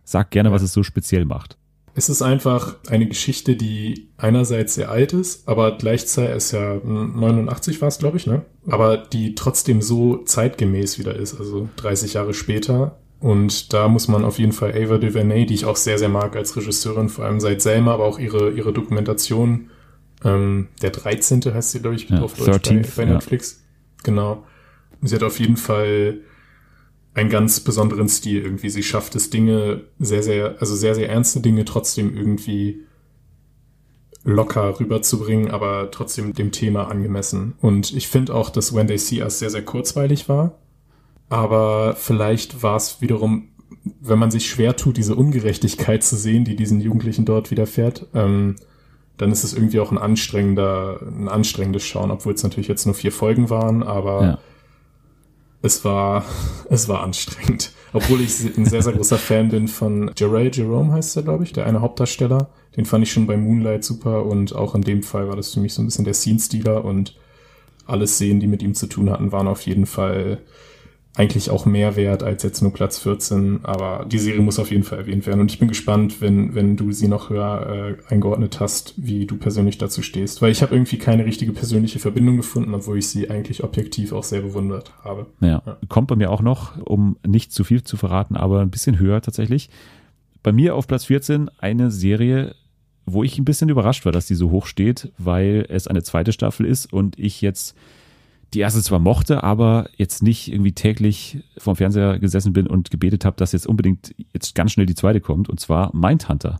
sag 0.02 0.32
gerne, 0.32 0.48
ja. 0.48 0.52
was 0.52 0.62
es 0.62 0.72
so 0.72 0.82
speziell 0.82 1.24
macht. 1.24 1.56
Es 1.94 2.08
ist 2.08 2.22
einfach 2.22 2.76
eine 2.88 3.06
Geschichte, 3.06 3.54
die 3.54 4.08
einerseits 4.16 4.74
sehr 4.74 4.90
alt 4.90 5.12
ist, 5.12 5.46
aber 5.46 5.76
gleichzeitig 5.76 6.36
ist 6.36 6.52
ja 6.52 6.76
89 6.82 7.80
war 7.82 7.88
es, 7.88 7.98
glaube 7.98 8.16
ich, 8.16 8.26
ne? 8.26 8.42
Aber 8.66 8.96
die 8.96 9.34
trotzdem 9.34 9.82
so 9.82 10.18
zeitgemäß 10.18 10.98
wieder 10.98 11.14
ist, 11.14 11.38
also 11.38 11.68
30 11.76 12.14
Jahre 12.14 12.32
später. 12.32 12.98
Und 13.20 13.72
da 13.72 13.88
muss 13.88 14.08
man 14.08 14.24
auf 14.24 14.38
jeden 14.38 14.52
Fall 14.52 14.72
Ava 14.72 14.98
DuVernay, 14.98 15.46
die 15.46 15.54
ich 15.54 15.64
auch 15.64 15.76
sehr, 15.76 15.98
sehr 15.98 16.08
mag 16.08 16.34
als 16.34 16.56
Regisseurin, 16.56 17.08
vor 17.08 17.24
allem 17.24 17.40
seit 17.40 17.62
Selma, 17.62 17.92
aber 17.92 18.04
auch 18.04 18.18
ihre, 18.18 18.50
ihre 18.50 18.72
Dokumentation, 18.72 19.70
ähm, 20.24 20.68
der 20.80 20.90
13. 20.90 21.42
heißt 21.42 21.72
sie, 21.72 21.80
glaube 21.80 21.96
ich, 21.96 22.08
ja, 22.08 22.20
auf 22.20 22.34
Deutsch 22.34 22.68
13, 22.68 22.82
bei, 22.82 22.88
bei 22.96 23.04
Netflix. 23.04 23.52
Ja. 23.52 24.02
Genau. 24.04 24.44
Sie 25.02 25.14
hat 25.14 25.22
auf 25.22 25.38
jeden 25.38 25.56
Fall 25.56 26.20
einen 27.14 27.30
ganz 27.30 27.60
besonderen 27.60 28.08
Stil 28.08 28.42
irgendwie. 28.42 28.70
Sie 28.70 28.82
schafft 28.82 29.14
es 29.14 29.30
Dinge 29.30 29.82
sehr, 29.98 30.22
sehr, 30.22 30.56
also 30.60 30.74
sehr, 30.74 30.94
sehr 30.94 31.10
ernste 31.10 31.40
Dinge 31.40 31.64
trotzdem 31.64 32.16
irgendwie 32.16 32.84
locker 34.24 34.78
rüberzubringen, 34.78 35.50
aber 35.50 35.90
trotzdem 35.90 36.32
dem 36.32 36.52
Thema 36.52 36.88
angemessen. 36.88 37.54
Und 37.60 37.92
ich 37.92 38.08
finde 38.08 38.34
auch, 38.34 38.50
dass 38.50 38.74
When 38.74 38.86
They 38.86 38.98
See 38.98 39.22
Us 39.22 39.38
sehr, 39.38 39.50
sehr 39.50 39.64
kurzweilig 39.64 40.28
war. 40.28 40.58
Aber 41.28 41.96
vielleicht 41.96 42.62
war 42.62 42.76
es 42.76 43.00
wiederum, 43.00 43.48
wenn 44.00 44.18
man 44.18 44.30
sich 44.30 44.48
schwer 44.48 44.76
tut, 44.76 44.96
diese 44.96 45.16
Ungerechtigkeit 45.16 46.04
zu 46.04 46.16
sehen, 46.16 46.44
die 46.44 46.56
diesen 46.56 46.80
Jugendlichen 46.80 47.24
dort 47.24 47.50
widerfährt, 47.50 48.06
ähm, 48.14 48.56
dann 49.16 49.32
ist 49.32 49.44
es 49.44 49.54
irgendwie 49.54 49.80
auch 49.80 49.90
ein 49.90 49.98
anstrengender, 49.98 51.00
ein 51.02 51.28
anstrengendes 51.28 51.84
Schauen, 51.84 52.10
obwohl 52.10 52.34
es 52.34 52.42
natürlich 52.42 52.68
jetzt 52.68 52.86
nur 52.86 52.94
vier 52.94 53.12
Folgen 53.12 53.50
waren, 53.50 53.82
aber 53.82 54.22
ja 54.22 54.38
es 55.62 55.84
war, 55.84 56.24
es 56.68 56.88
war 56.88 57.02
anstrengend. 57.02 57.72
Obwohl 57.92 58.20
ich 58.20 58.56
ein 58.56 58.66
sehr, 58.66 58.82
sehr 58.82 58.94
großer 58.94 59.18
Fan 59.18 59.50
bin 59.50 59.68
von 59.68 60.10
Jerry 60.16 60.50
Jerome 60.52 60.92
heißt 60.92 61.16
er, 61.16 61.22
glaube 61.22 61.44
ich, 61.44 61.52
der 61.52 61.66
eine 61.66 61.80
Hauptdarsteller. 61.80 62.50
Den 62.76 62.84
fand 62.84 63.04
ich 63.04 63.12
schon 63.12 63.26
bei 63.26 63.36
Moonlight 63.36 63.84
super 63.84 64.24
und 64.26 64.54
auch 64.54 64.74
in 64.74 64.82
dem 64.82 65.02
Fall 65.02 65.28
war 65.28 65.36
das 65.36 65.52
für 65.52 65.60
mich 65.60 65.74
so 65.74 65.82
ein 65.82 65.86
bisschen 65.86 66.04
der 66.04 66.14
Scene-Stealer 66.14 66.84
und 66.84 67.16
alle 67.86 68.06
Szenen, 68.06 68.40
die 68.40 68.46
mit 68.46 68.62
ihm 68.62 68.74
zu 68.74 68.86
tun 68.86 69.10
hatten, 69.10 69.32
waren 69.32 69.48
auf 69.48 69.62
jeden 69.62 69.86
Fall 69.86 70.38
eigentlich 71.14 71.50
auch 71.50 71.66
mehr 71.66 71.94
wert 71.96 72.22
als 72.22 72.42
jetzt 72.42 72.62
nur 72.62 72.72
Platz 72.72 72.98
14, 72.98 73.60
aber 73.64 74.06
die 74.06 74.18
Serie 74.18 74.40
muss 74.40 74.58
auf 74.58 74.70
jeden 74.70 74.82
Fall 74.82 74.98
erwähnt 74.98 75.26
werden 75.26 75.40
und 75.40 75.50
ich 75.50 75.58
bin 75.58 75.68
gespannt, 75.68 76.22
wenn, 76.22 76.54
wenn 76.54 76.76
du 76.76 76.90
sie 76.92 77.06
noch 77.06 77.28
höher 77.28 77.98
äh, 78.08 78.12
eingeordnet 78.12 78.60
hast, 78.60 78.94
wie 78.96 79.26
du 79.26 79.36
persönlich 79.36 79.76
dazu 79.76 80.00
stehst, 80.00 80.40
weil 80.40 80.52
ich 80.52 80.62
habe 80.62 80.74
irgendwie 80.74 80.96
keine 80.96 81.26
richtige 81.26 81.52
persönliche 81.52 81.98
Verbindung 81.98 82.38
gefunden, 82.38 82.72
obwohl 82.72 82.98
ich 82.98 83.08
sie 83.08 83.28
eigentlich 83.28 83.62
objektiv 83.62 84.12
auch 84.12 84.24
sehr 84.24 84.40
bewundert 84.40 84.92
habe. 85.04 85.26
Ja, 85.40 85.62
ja. 85.66 85.76
kommt 85.88 86.08
bei 86.08 86.16
mir 86.16 86.30
auch 86.30 86.40
noch, 86.40 86.80
um 86.82 87.18
nicht 87.26 87.52
zu 87.52 87.62
viel 87.62 87.82
zu 87.82 87.98
verraten, 87.98 88.34
aber 88.34 88.60
ein 88.60 88.70
bisschen 88.70 88.98
höher 88.98 89.20
tatsächlich. 89.20 89.68
Bei 90.42 90.52
mir 90.52 90.74
auf 90.74 90.86
Platz 90.86 91.04
14 91.04 91.50
eine 91.58 91.90
Serie, 91.90 92.54
wo 93.04 93.22
ich 93.22 93.38
ein 93.38 93.44
bisschen 93.44 93.68
überrascht 93.68 94.06
war, 94.06 94.12
dass 94.12 94.26
die 94.26 94.34
so 94.34 94.50
hoch 94.50 94.64
steht, 94.64 95.12
weil 95.18 95.66
es 95.68 95.86
eine 95.88 96.02
zweite 96.02 96.32
Staffel 96.32 96.64
ist 96.64 96.90
und 96.90 97.18
ich 97.18 97.42
jetzt 97.42 97.76
die 98.54 98.60
erste 98.60 98.82
zwar 98.82 98.98
mochte, 98.98 99.42
aber 99.42 99.88
jetzt 99.96 100.22
nicht 100.22 100.52
irgendwie 100.52 100.72
täglich 100.72 101.42
vorm 101.56 101.76
Fernseher 101.76 102.18
gesessen 102.18 102.52
bin 102.52 102.66
und 102.66 102.90
gebetet 102.90 103.24
habe, 103.24 103.36
dass 103.36 103.52
jetzt 103.52 103.66
unbedingt 103.66 104.14
jetzt 104.32 104.54
ganz 104.54 104.72
schnell 104.72 104.86
die 104.86 104.94
zweite 104.94 105.20
kommt, 105.20 105.48
und 105.48 105.60
zwar 105.60 105.94
Mindhunter. 105.94 106.58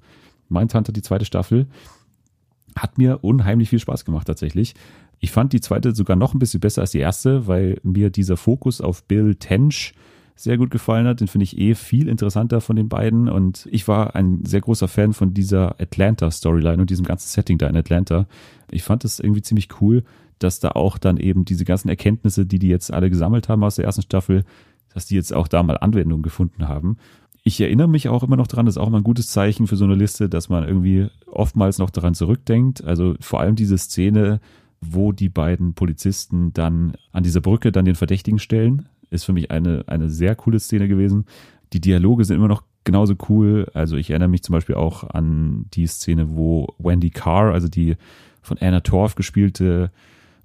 Mindhunter, 0.48 0.92
die 0.92 1.02
zweite 1.02 1.24
Staffel, 1.24 1.66
hat 2.76 2.98
mir 2.98 3.22
unheimlich 3.22 3.68
viel 3.68 3.78
Spaß 3.78 4.05
gemacht 4.05 4.26
tatsächlich. 4.26 4.74
Ich 5.20 5.31
fand 5.31 5.52
die 5.52 5.61
zweite 5.61 5.94
sogar 5.94 6.16
noch 6.16 6.35
ein 6.35 6.38
bisschen 6.38 6.61
besser 6.61 6.81
als 6.81 6.92
die 6.92 6.98
erste, 6.98 7.46
weil 7.46 7.78
mir 7.83 8.11
dieser 8.11 8.37
Fokus 8.37 8.81
auf 8.81 9.05
Bill 9.05 9.35
Tench 9.35 9.94
sehr 10.35 10.57
gut 10.57 10.70
gefallen 10.70 11.07
hat. 11.07 11.20
Den 11.20 11.28
finde 11.28 11.44
ich 11.44 11.59
eh 11.59 11.74
viel 11.74 12.09
interessanter 12.09 12.61
von 12.61 12.74
den 12.74 12.88
beiden. 12.88 13.28
Und 13.28 13.68
ich 13.70 13.87
war 13.87 14.16
ein 14.16 14.44
sehr 14.44 14.61
großer 14.61 14.88
Fan 14.88 15.12
von 15.12 15.35
dieser 15.35 15.81
Atlanta-Storyline 15.81 16.81
und 16.81 16.90
diesem 16.90 17.05
ganzen 17.05 17.28
Setting 17.28 17.59
da 17.59 17.68
in 17.68 17.76
Atlanta. 17.76 18.26
Ich 18.70 18.83
fand 18.83 19.05
das 19.05 19.20
irgendwie 19.20 19.42
ziemlich 19.42 19.68
cool 19.81 20.02
dass 20.38 20.61
da 20.61 20.71
auch 20.71 20.99
dann 20.99 21.16
eben 21.16 21.45
diese 21.45 21.64
ganzen 21.64 21.88
Erkenntnisse, 21.88 22.47
die 22.47 22.59
die 22.59 22.68
jetzt 22.68 22.92
alle 22.92 23.11
gesammelt 23.11 23.49
haben 23.49 23.64
aus 23.64 23.77
der 23.77 23.85
ersten 23.85 24.03
Staffel, 24.03 24.45
dass 24.95 25.07
die 25.07 25.14
jetzt 25.14 25.33
auch 25.33 25.49
da 25.49 25.62
mal 25.62 25.79
Anwendung 25.79 26.23
gefunden 26.23 26.68
haben. 26.68 26.97
Ich 27.45 27.61
erinnere 27.61 27.88
mich 27.88 28.09
auch 28.09 28.23
immer 28.23 28.37
noch 28.37 28.47
dran, 28.47 28.66
das 28.66 28.77
ist 28.77 28.83
auch 28.83 28.90
mal 28.90 28.99
ein 28.99 29.05
gutes 29.05 29.27
Zeichen 29.29 29.66
für 29.66 29.77
so 29.77 29.85
eine 29.85 29.97
Liste, 29.97 30.29
dass 30.29 30.49
man 30.49 30.66
irgendwie 30.66 31.09
oftmals 31.27 31.79
noch 31.79 31.90
daran 31.90 32.14
zurückdenkt. 32.14 32.85
Also 32.85 33.14
vor 33.21 33.40
allem 33.40 33.57
diese 33.57 33.79
Szene, 33.79 34.40
wo 34.81 35.12
die 35.12 35.29
beiden 35.29 35.75
Polizisten 35.75 36.53
dann 36.53 36.95
an 37.12 37.25
dieser 37.25 37.40
Brücke 37.40 37.73
dann 37.73 37.85
den 37.85 37.95
Verdächtigen 37.97 38.38
stellen. 38.38 38.87
ist 39.11 39.25
für 39.25 39.33
mich 39.33 39.51
eine, 39.51 39.85
eine 39.87 40.09
sehr 40.09 40.37
coole 40.37 40.61
Szene 40.61 40.88
gewesen. 40.88 41.25
Die 41.73 41.81
Dialoge 41.81 42.25
sind 42.25 42.37
immer 42.37 42.49
noch 42.49 42.62
genauso 42.85 43.14
cool. 43.29 43.71
Also 43.75 43.97
ich 43.97 44.11
erinnere 44.11 44.29
mich 44.29 44.42
zum 44.42 44.53
Beispiel 44.53 44.75
auch 44.77 45.05
an 45.05 45.66
die 45.75 45.87
Szene, 45.87 46.37
wo 46.37 46.75
Wendy 46.79 47.11
Carr, 47.11 47.53
also 47.53 47.68
die 47.68 47.97
von 48.40 48.59
Anna 48.59 48.81
Torf 48.81 49.14
gespielte 49.14 49.90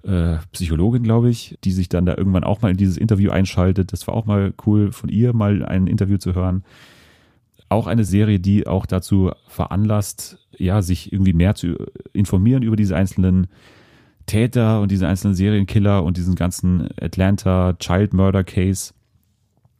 äh, 0.02 0.36
Psychologin, 0.52 1.02
glaube 1.02 1.30
ich, 1.30 1.58
die 1.64 1.72
sich 1.72 1.88
dann 1.88 2.06
da 2.06 2.16
irgendwann 2.16 2.44
auch 2.44 2.62
mal 2.62 2.70
in 2.70 2.76
dieses 2.76 2.96
Interview 2.96 3.30
einschaltet. 3.30 3.92
Das 3.92 4.06
war 4.06 4.14
auch 4.14 4.26
mal 4.26 4.54
cool 4.66 4.92
von 4.92 5.08
ihr, 5.08 5.32
mal 5.32 5.64
ein 5.64 5.86
Interview 5.86 6.18
zu 6.18 6.34
hören. 6.34 6.64
Auch 7.68 7.86
eine 7.86 8.04
Serie, 8.04 8.40
die 8.40 8.66
auch 8.66 8.86
dazu 8.86 9.30
veranlasst, 9.46 10.38
ja, 10.56 10.82
sich 10.82 11.12
irgendwie 11.12 11.34
mehr 11.34 11.54
zu 11.54 11.76
informieren 12.12 12.62
über 12.62 12.76
diese 12.76 12.96
einzelnen 12.96 13.48
Täter 14.26 14.80
und 14.80 14.90
diese 14.90 15.08
einzelnen 15.08 15.34
Serienkiller 15.34 16.04
und 16.04 16.16
diesen 16.16 16.34
ganzen 16.34 16.88
Atlanta 17.00 17.74
Child 17.78 18.14
Murder 18.14 18.44
Case. 18.44 18.92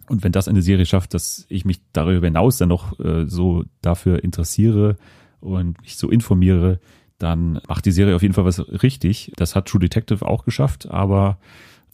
Und 0.08 0.24
wenn 0.24 0.32
das 0.32 0.48
eine 0.48 0.62
Serie 0.62 0.86
schafft, 0.86 1.14
dass 1.14 1.46
ich 1.48 1.64
mich 1.64 1.80
darüber 1.92 2.26
hinaus 2.26 2.58
dann 2.58 2.70
noch 2.70 2.98
äh, 2.98 3.26
so 3.26 3.64
dafür 3.82 4.24
interessiere 4.24 4.96
und 5.40 5.80
mich 5.82 5.96
so 5.96 6.10
informiere, 6.10 6.80
dann 7.18 7.60
macht 7.68 7.84
die 7.84 7.92
Serie 7.92 8.14
auf 8.14 8.22
jeden 8.22 8.34
Fall 8.34 8.44
was 8.44 8.60
richtig. 8.82 9.32
Das 9.36 9.54
hat 9.54 9.66
True 9.66 9.80
Detective 9.80 10.24
auch 10.24 10.44
geschafft, 10.44 10.88
aber 10.90 11.38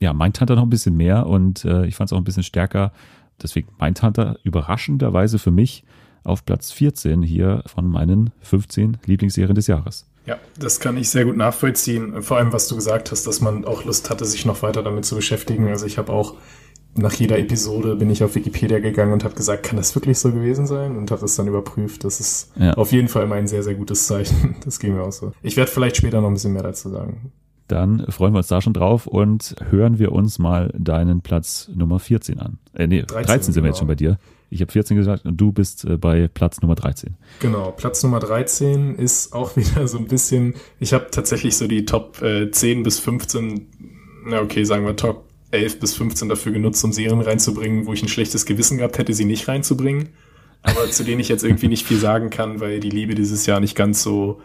ja, 0.01 0.13
Mindhunter 0.13 0.57
noch 0.57 0.65
ein 0.65 0.71
bisschen 0.71 0.97
mehr 0.97 1.27
und 1.27 1.65
äh, 1.65 1.87
ich 1.87 1.97
fand 1.97 2.09
es 2.09 2.13
auch 2.13 2.19
ein 2.19 2.25
bisschen 2.25 2.43
stärker. 2.43 2.93
Deswegen 3.43 3.69
Mindhunter 3.81 4.37
überraschenderweise 4.43 5.39
für 5.39 5.51
mich 5.51 5.85
auf 6.25 6.45
Platz 6.45 6.73
14 6.73 7.23
hier 7.23 7.63
von 7.67 7.87
meinen 7.87 8.31
15 8.41 8.99
Lieblingsserien 9.05 9.55
des 9.55 9.67
Jahres. 9.67 10.07
Ja, 10.27 10.39
das 10.59 10.81
kann 10.81 10.97
ich 10.97 11.11
sehr 11.11 11.27
gut 11.27 11.37
nachvollziehen. 11.37 12.23
Vor 12.23 12.39
allem, 12.39 12.53
was 12.53 12.67
du 12.69 12.77
gesagt 12.77 13.11
hast, 13.11 13.27
dass 13.27 13.43
man 13.43 13.65
auch 13.67 13.85
Lust 13.85 14.09
hatte, 14.09 14.25
sich 14.25 14.47
noch 14.47 14.63
weiter 14.63 14.83
damit 14.83 15.05
zu 15.05 15.17
beschäftigen. 15.17 15.69
Also 15.69 15.85
ich 15.85 15.99
habe 15.99 16.13
auch 16.13 16.35
nach 16.97 17.13
jeder 17.15 17.39
Episode 17.39 17.97
bin 17.97 18.11
ich 18.11 18.23
auf 18.23 18.35
Wikipedia 18.35 18.79
gegangen 18.79 19.13
und 19.13 19.25
habe 19.25 19.35
gesagt, 19.35 19.65
kann 19.65 19.77
das 19.77 19.95
wirklich 19.95 20.19
so 20.19 20.33
gewesen 20.33 20.67
sein? 20.67 20.97
Und 20.97 21.11
habe 21.11 21.21
das 21.21 21.37
dann 21.37 21.49
überprüft. 21.49 22.05
Das 22.05 22.21
ist 22.21 22.53
ja. 22.57 22.75
auf 22.75 22.93
jeden 22.93 23.09
Fall 23.09 23.25
immer 23.25 23.35
ein 23.35 23.49
sehr, 23.49 23.63
sehr 23.63 23.75
gutes 23.75 24.07
Zeichen. 24.07 24.57
Das 24.65 24.79
ging 24.79 24.95
mir 24.95 25.03
auch 25.03 25.13
so. 25.13 25.33
Ich 25.43 25.57
werde 25.57 25.71
vielleicht 25.71 25.97
später 25.97 26.21
noch 26.21 26.29
ein 26.29 26.35
bisschen 26.35 26.53
mehr 26.53 26.63
dazu 26.63 26.89
sagen. 26.89 27.33
Dann 27.69 28.07
freuen 28.09 28.33
wir 28.33 28.39
uns 28.39 28.49
da 28.49 28.61
schon 28.61 28.73
drauf 28.73 29.07
und 29.07 29.57
hören 29.71 29.99
wir 29.99 30.13
uns 30.13 30.39
mal 30.39 30.73
deinen 30.79 31.23
Platz 31.23 31.71
Nummer 31.75 31.99
14 31.99 32.39
an. 32.39 32.59
Äh, 32.73 32.87
nee, 32.87 33.03
13, 33.03 33.27
13 33.27 33.43
sind 33.43 33.55
genau. 33.55 33.65
wir 33.65 33.69
jetzt 33.69 33.75
genau. 33.75 33.79
schon 33.79 33.89
bei 33.89 33.95
dir. 33.95 34.19
Ich 34.51 34.61
habe 34.61 34.71
14 34.71 34.97
gesagt 34.97 35.25
und 35.25 35.37
du 35.37 35.53
bist 35.53 35.85
äh, 35.85 35.97
bei 35.97 36.29
Platz 36.29 36.61
Nummer 36.61 36.75
13. 36.75 37.17
Genau, 37.41 37.73
Platz 37.73 38.03
Nummer 38.03 38.21
13 38.21 38.97
ist 38.97 39.33
auch 39.33 39.57
wieder 39.57 39.89
so 39.89 39.99
ein 39.99 40.07
bisschen, 40.07 40.55
ich 40.79 40.93
habe 40.93 41.07
tatsächlich 41.11 41.57
so 41.57 41.67
die 41.67 41.85
Top 41.85 42.23
äh, 42.23 42.51
10 42.51 42.83
bis 42.83 43.01
15, 43.01 43.67
na 44.27 44.41
okay, 44.41 44.65
sagen 44.65 44.87
wir 44.87 44.97
Top 44.97 45.24
11 45.55 45.81
bis 45.81 45.95
15 45.95 46.29
dafür 46.29 46.53
genutzt, 46.53 46.85
um 46.85 46.93
Serien 46.93 47.21
reinzubringen, 47.21 47.87
wo 47.87 47.93
ich 47.93 48.03
ein 48.03 48.09
schlechtes 48.09 48.45
Gewissen 48.45 48.79
gehabt 48.79 48.99
hätte, 48.99 49.15
sie 49.15 49.25
nicht 49.25 49.49
reinzubringen. 49.49 50.11
Aber 50.63 50.91
zu 50.91 51.05
denen 51.05 51.21
ich 51.21 51.29
jetzt 51.29 51.45
irgendwie 51.45 51.69
nicht 51.69 51.87
viel 51.87 51.99
sagen 51.99 52.31
kann, 52.31 52.61
weil 52.61 52.81
die 52.81 52.91
Liebe 52.91 53.15
dieses 53.15 53.47
Jahr 53.47 53.61
nicht 53.61 53.77
ganz 53.77 54.03
so 54.03 54.41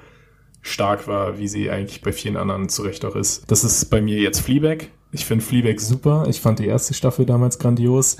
stark 0.61 1.07
war, 1.07 1.39
wie 1.39 1.47
sie 1.47 1.69
eigentlich 1.69 2.01
bei 2.01 2.11
vielen 2.11 2.35
anderen 2.37 2.69
zu 2.69 2.81
Recht 2.81 3.05
auch 3.05 3.15
ist. 3.15 3.49
Das 3.49 3.63
ist 3.63 3.85
bei 3.89 4.01
mir 4.01 4.19
jetzt 4.19 4.41
Fleabag. 4.41 4.87
Ich 5.11 5.25
finde 5.25 5.43
Fleabag 5.43 5.79
super. 5.79 6.25
Ich 6.29 6.41
fand 6.41 6.59
die 6.59 6.67
erste 6.67 6.93
Staffel 6.93 7.25
damals 7.25 7.57
grandios. 7.57 8.17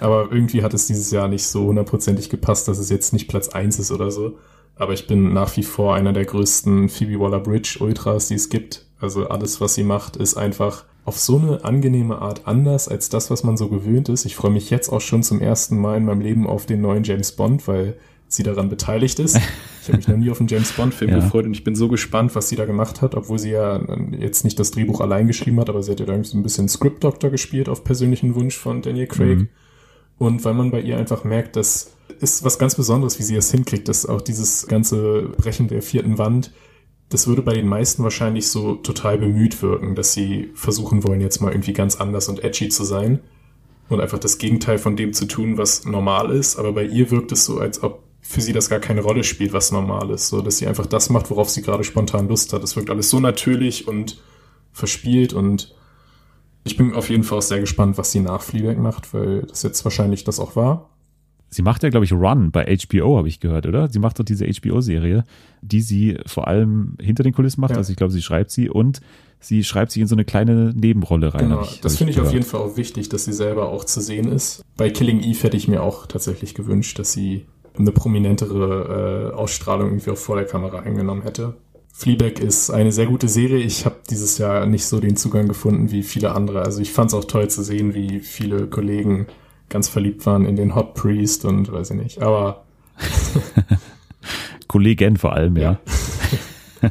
Aber 0.00 0.28
irgendwie 0.30 0.62
hat 0.62 0.74
es 0.74 0.86
dieses 0.86 1.10
Jahr 1.10 1.28
nicht 1.28 1.46
so 1.46 1.66
hundertprozentig 1.66 2.28
gepasst, 2.28 2.68
dass 2.68 2.78
es 2.78 2.90
jetzt 2.90 3.12
nicht 3.12 3.28
Platz 3.28 3.48
1 3.48 3.78
ist 3.78 3.92
oder 3.92 4.10
so. 4.10 4.38
Aber 4.74 4.92
ich 4.92 5.06
bin 5.06 5.32
nach 5.32 5.56
wie 5.56 5.62
vor 5.62 5.94
einer 5.94 6.12
der 6.12 6.26
größten 6.26 6.88
Phoebe 6.88 7.18
Waller-Bridge 7.18 7.78
Ultras, 7.80 8.28
die 8.28 8.34
es 8.34 8.50
gibt. 8.50 8.84
Also 9.00 9.28
alles, 9.28 9.60
was 9.60 9.74
sie 9.74 9.84
macht, 9.84 10.16
ist 10.16 10.36
einfach 10.36 10.84
auf 11.06 11.18
so 11.18 11.38
eine 11.38 11.64
angenehme 11.64 12.20
Art 12.20 12.42
anders 12.46 12.88
als 12.88 13.08
das, 13.08 13.30
was 13.30 13.44
man 13.44 13.56
so 13.56 13.68
gewöhnt 13.68 14.08
ist. 14.08 14.24
Ich 14.24 14.34
freue 14.34 14.50
mich 14.50 14.70
jetzt 14.70 14.88
auch 14.88 15.00
schon 15.00 15.22
zum 15.22 15.40
ersten 15.40 15.78
Mal 15.78 15.98
in 15.98 16.04
meinem 16.04 16.20
Leben 16.20 16.46
auf 16.46 16.66
den 16.66 16.80
neuen 16.80 17.04
James 17.04 17.32
Bond, 17.32 17.66
weil 17.68 17.96
sie 18.28 18.42
daran 18.42 18.68
beteiligt 18.68 19.20
ist. 19.20 19.36
Ich 19.82 19.88
habe 19.88 19.98
mich 19.98 20.08
noch 20.08 20.16
nie 20.16 20.30
auf 20.30 20.40
einen 20.40 20.48
James 20.48 20.72
Bond-Film 20.72 21.10
ja. 21.12 21.20
gefreut 21.20 21.44
und 21.46 21.52
ich 21.52 21.62
bin 21.62 21.76
so 21.76 21.86
gespannt, 21.86 22.34
was 22.34 22.48
sie 22.48 22.56
da 22.56 22.64
gemacht 22.64 23.02
hat, 23.02 23.14
obwohl 23.14 23.38
sie 23.38 23.52
ja 23.52 23.80
jetzt 24.18 24.42
nicht 24.42 24.58
das 24.58 24.72
Drehbuch 24.72 25.00
allein 25.00 25.28
geschrieben 25.28 25.60
hat, 25.60 25.68
aber 25.68 25.80
sie 25.80 25.92
hat 25.92 26.00
ja 26.00 26.06
da 26.06 26.24
so 26.24 26.36
ein 26.36 26.42
bisschen 26.42 26.68
Script 26.68 27.04
Doctor 27.04 27.30
gespielt 27.30 27.68
auf 27.68 27.84
persönlichen 27.84 28.34
Wunsch 28.34 28.58
von 28.58 28.82
Daniel 28.82 29.06
Craig. 29.06 29.38
Mhm. 29.38 29.48
Und 30.18 30.44
weil 30.44 30.54
man 30.54 30.72
bei 30.72 30.80
ihr 30.80 30.98
einfach 30.98 31.22
merkt, 31.22 31.54
das 31.54 31.92
ist 32.18 32.42
was 32.42 32.58
ganz 32.58 32.74
Besonderes, 32.74 33.20
wie 33.20 33.22
sie 33.22 33.36
es 33.36 33.52
hinkriegt, 33.52 33.86
dass 33.86 34.06
auch 34.06 34.22
dieses 34.22 34.66
ganze 34.66 35.30
Brechen 35.36 35.68
der 35.68 35.82
vierten 35.82 36.18
Wand, 36.18 36.50
das 37.08 37.26
würde 37.26 37.42
bei 37.42 37.54
den 37.54 37.68
meisten 37.68 38.02
wahrscheinlich 38.02 38.48
so 38.48 38.74
total 38.74 39.18
bemüht 39.18 39.62
wirken, 39.62 39.94
dass 39.94 40.12
sie 40.12 40.50
versuchen 40.54 41.04
wollen, 41.04 41.20
jetzt 41.20 41.40
mal 41.40 41.52
irgendwie 41.52 41.72
ganz 41.72 41.96
anders 41.96 42.28
und 42.28 42.42
edgy 42.42 42.68
zu 42.68 42.84
sein 42.84 43.20
und 43.88 44.00
einfach 44.00 44.18
das 44.18 44.38
Gegenteil 44.38 44.78
von 44.78 44.96
dem 44.96 45.12
zu 45.12 45.26
tun, 45.26 45.56
was 45.56 45.84
normal 45.84 46.30
ist. 46.30 46.56
Aber 46.58 46.72
bei 46.72 46.84
ihr 46.84 47.10
wirkt 47.10 47.30
es 47.30 47.44
so, 47.44 47.58
als 47.58 47.82
ob 47.82 48.02
für 48.20 48.40
sie 48.40 48.52
das 48.52 48.68
gar 48.68 48.80
keine 48.80 49.02
Rolle 49.02 49.22
spielt, 49.22 49.52
was 49.52 49.70
normal 49.70 50.10
ist, 50.10 50.28
so 50.28 50.40
dass 50.40 50.58
sie 50.58 50.66
einfach 50.66 50.86
das 50.86 51.10
macht, 51.10 51.30
worauf 51.30 51.48
sie 51.48 51.62
gerade 51.62 51.84
spontan 51.84 52.28
Lust 52.28 52.52
hat. 52.52 52.64
Es 52.64 52.74
wirkt 52.74 52.90
alles 52.90 53.08
so 53.08 53.20
natürlich 53.20 53.86
und 53.86 54.20
verspielt 54.72 55.32
und 55.32 55.74
ich 56.64 56.76
bin 56.76 56.94
auf 56.94 57.08
jeden 57.08 57.22
Fall 57.22 57.38
auch 57.38 57.42
sehr 57.42 57.60
gespannt, 57.60 57.96
was 57.96 58.10
sie 58.10 58.18
nach 58.18 58.42
Fleabag 58.42 58.78
macht, 58.78 59.14
weil 59.14 59.42
das 59.42 59.62
jetzt 59.62 59.84
wahrscheinlich 59.84 60.24
das 60.24 60.40
auch 60.40 60.56
war. 60.56 60.90
Sie 61.48 61.62
macht 61.62 61.82
ja, 61.82 61.90
glaube 61.90 62.04
ich, 62.04 62.12
Run 62.12 62.50
bei 62.50 62.76
HBO, 62.76 63.18
habe 63.18 63.28
ich 63.28 63.40
gehört, 63.40 63.66
oder? 63.66 63.88
Sie 63.88 63.98
macht 63.98 64.18
doch 64.18 64.24
diese 64.24 64.46
HBO-Serie, 64.46 65.24
die 65.62 65.80
sie 65.80 66.18
vor 66.26 66.48
allem 66.48 66.96
hinter 67.00 67.22
den 67.22 67.32
Kulissen 67.32 67.60
macht. 67.60 67.72
Ja. 67.72 67.76
Also 67.78 67.90
ich 67.90 67.96
glaube, 67.96 68.12
sie 68.12 68.22
schreibt 68.22 68.50
sie 68.50 68.68
und 68.68 69.00
sie 69.38 69.62
schreibt 69.64 69.92
sich 69.92 70.02
in 70.02 70.08
so 70.08 70.14
eine 70.14 70.24
kleine 70.24 70.72
Nebenrolle 70.74 71.34
rein. 71.34 71.48
Genau, 71.48 71.62
ich, 71.62 71.80
das 71.80 71.96
finde 71.96 72.10
ich, 72.10 72.16
ich 72.16 72.22
auf 72.22 72.32
jeden 72.32 72.44
Fall 72.44 72.60
auch 72.60 72.76
wichtig, 72.76 73.08
dass 73.08 73.24
sie 73.24 73.32
selber 73.32 73.68
auch 73.68 73.84
zu 73.84 74.00
sehen 74.00 74.30
ist. 74.30 74.64
Bei 74.76 74.90
Killing 74.90 75.20
Eve 75.20 75.42
hätte 75.44 75.56
ich 75.56 75.68
mir 75.68 75.82
auch 75.82 76.06
tatsächlich 76.06 76.54
gewünscht, 76.54 76.98
dass 76.98 77.12
sie 77.12 77.46
eine 77.78 77.92
prominentere 77.92 79.32
äh, 79.32 79.36
Ausstrahlung 79.36 79.88
irgendwie 79.90 80.10
auch 80.10 80.16
vor 80.16 80.36
der 80.36 80.46
Kamera 80.46 80.80
eingenommen 80.80 81.22
hätte. 81.22 81.54
Fleabag 81.92 82.40
ist 82.40 82.70
eine 82.70 82.92
sehr 82.92 83.06
gute 83.06 83.28
Serie. 83.28 83.58
Ich 83.58 83.86
habe 83.86 83.96
dieses 84.10 84.36
Jahr 84.36 84.66
nicht 84.66 84.84
so 84.84 85.00
den 85.00 85.16
Zugang 85.16 85.48
gefunden 85.48 85.90
wie 85.90 86.02
viele 86.02 86.32
andere. 86.32 86.62
Also 86.62 86.82
ich 86.82 86.92
fand 86.92 87.10
es 87.10 87.14
auch 87.14 87.24
toll 87.24 87.48
zu 87.48 87.62
sehen, 87.62 87.94
wie 87.94 88.20
viele 88.20 88.66
Kollegen 88.66 89.26
ganz 89.68 89.88
verliebt 89.88 90.24
waren 90.26 90.44
in 90.44 90.56
den 90.56 90.74
Hot 90.74 90.94
Priest 90.94 91.44
und 91.44 91.70
weiß 91.70 91.90
ich 91.90 91.96
nicht. 91.96 92.22
Aber 92.22 92.64
Kollegen 94.68 95.16
vor 95.16 95.32
allem, 95.32 95.56
ja. 95.56 95.78
ja. 96.82 96.90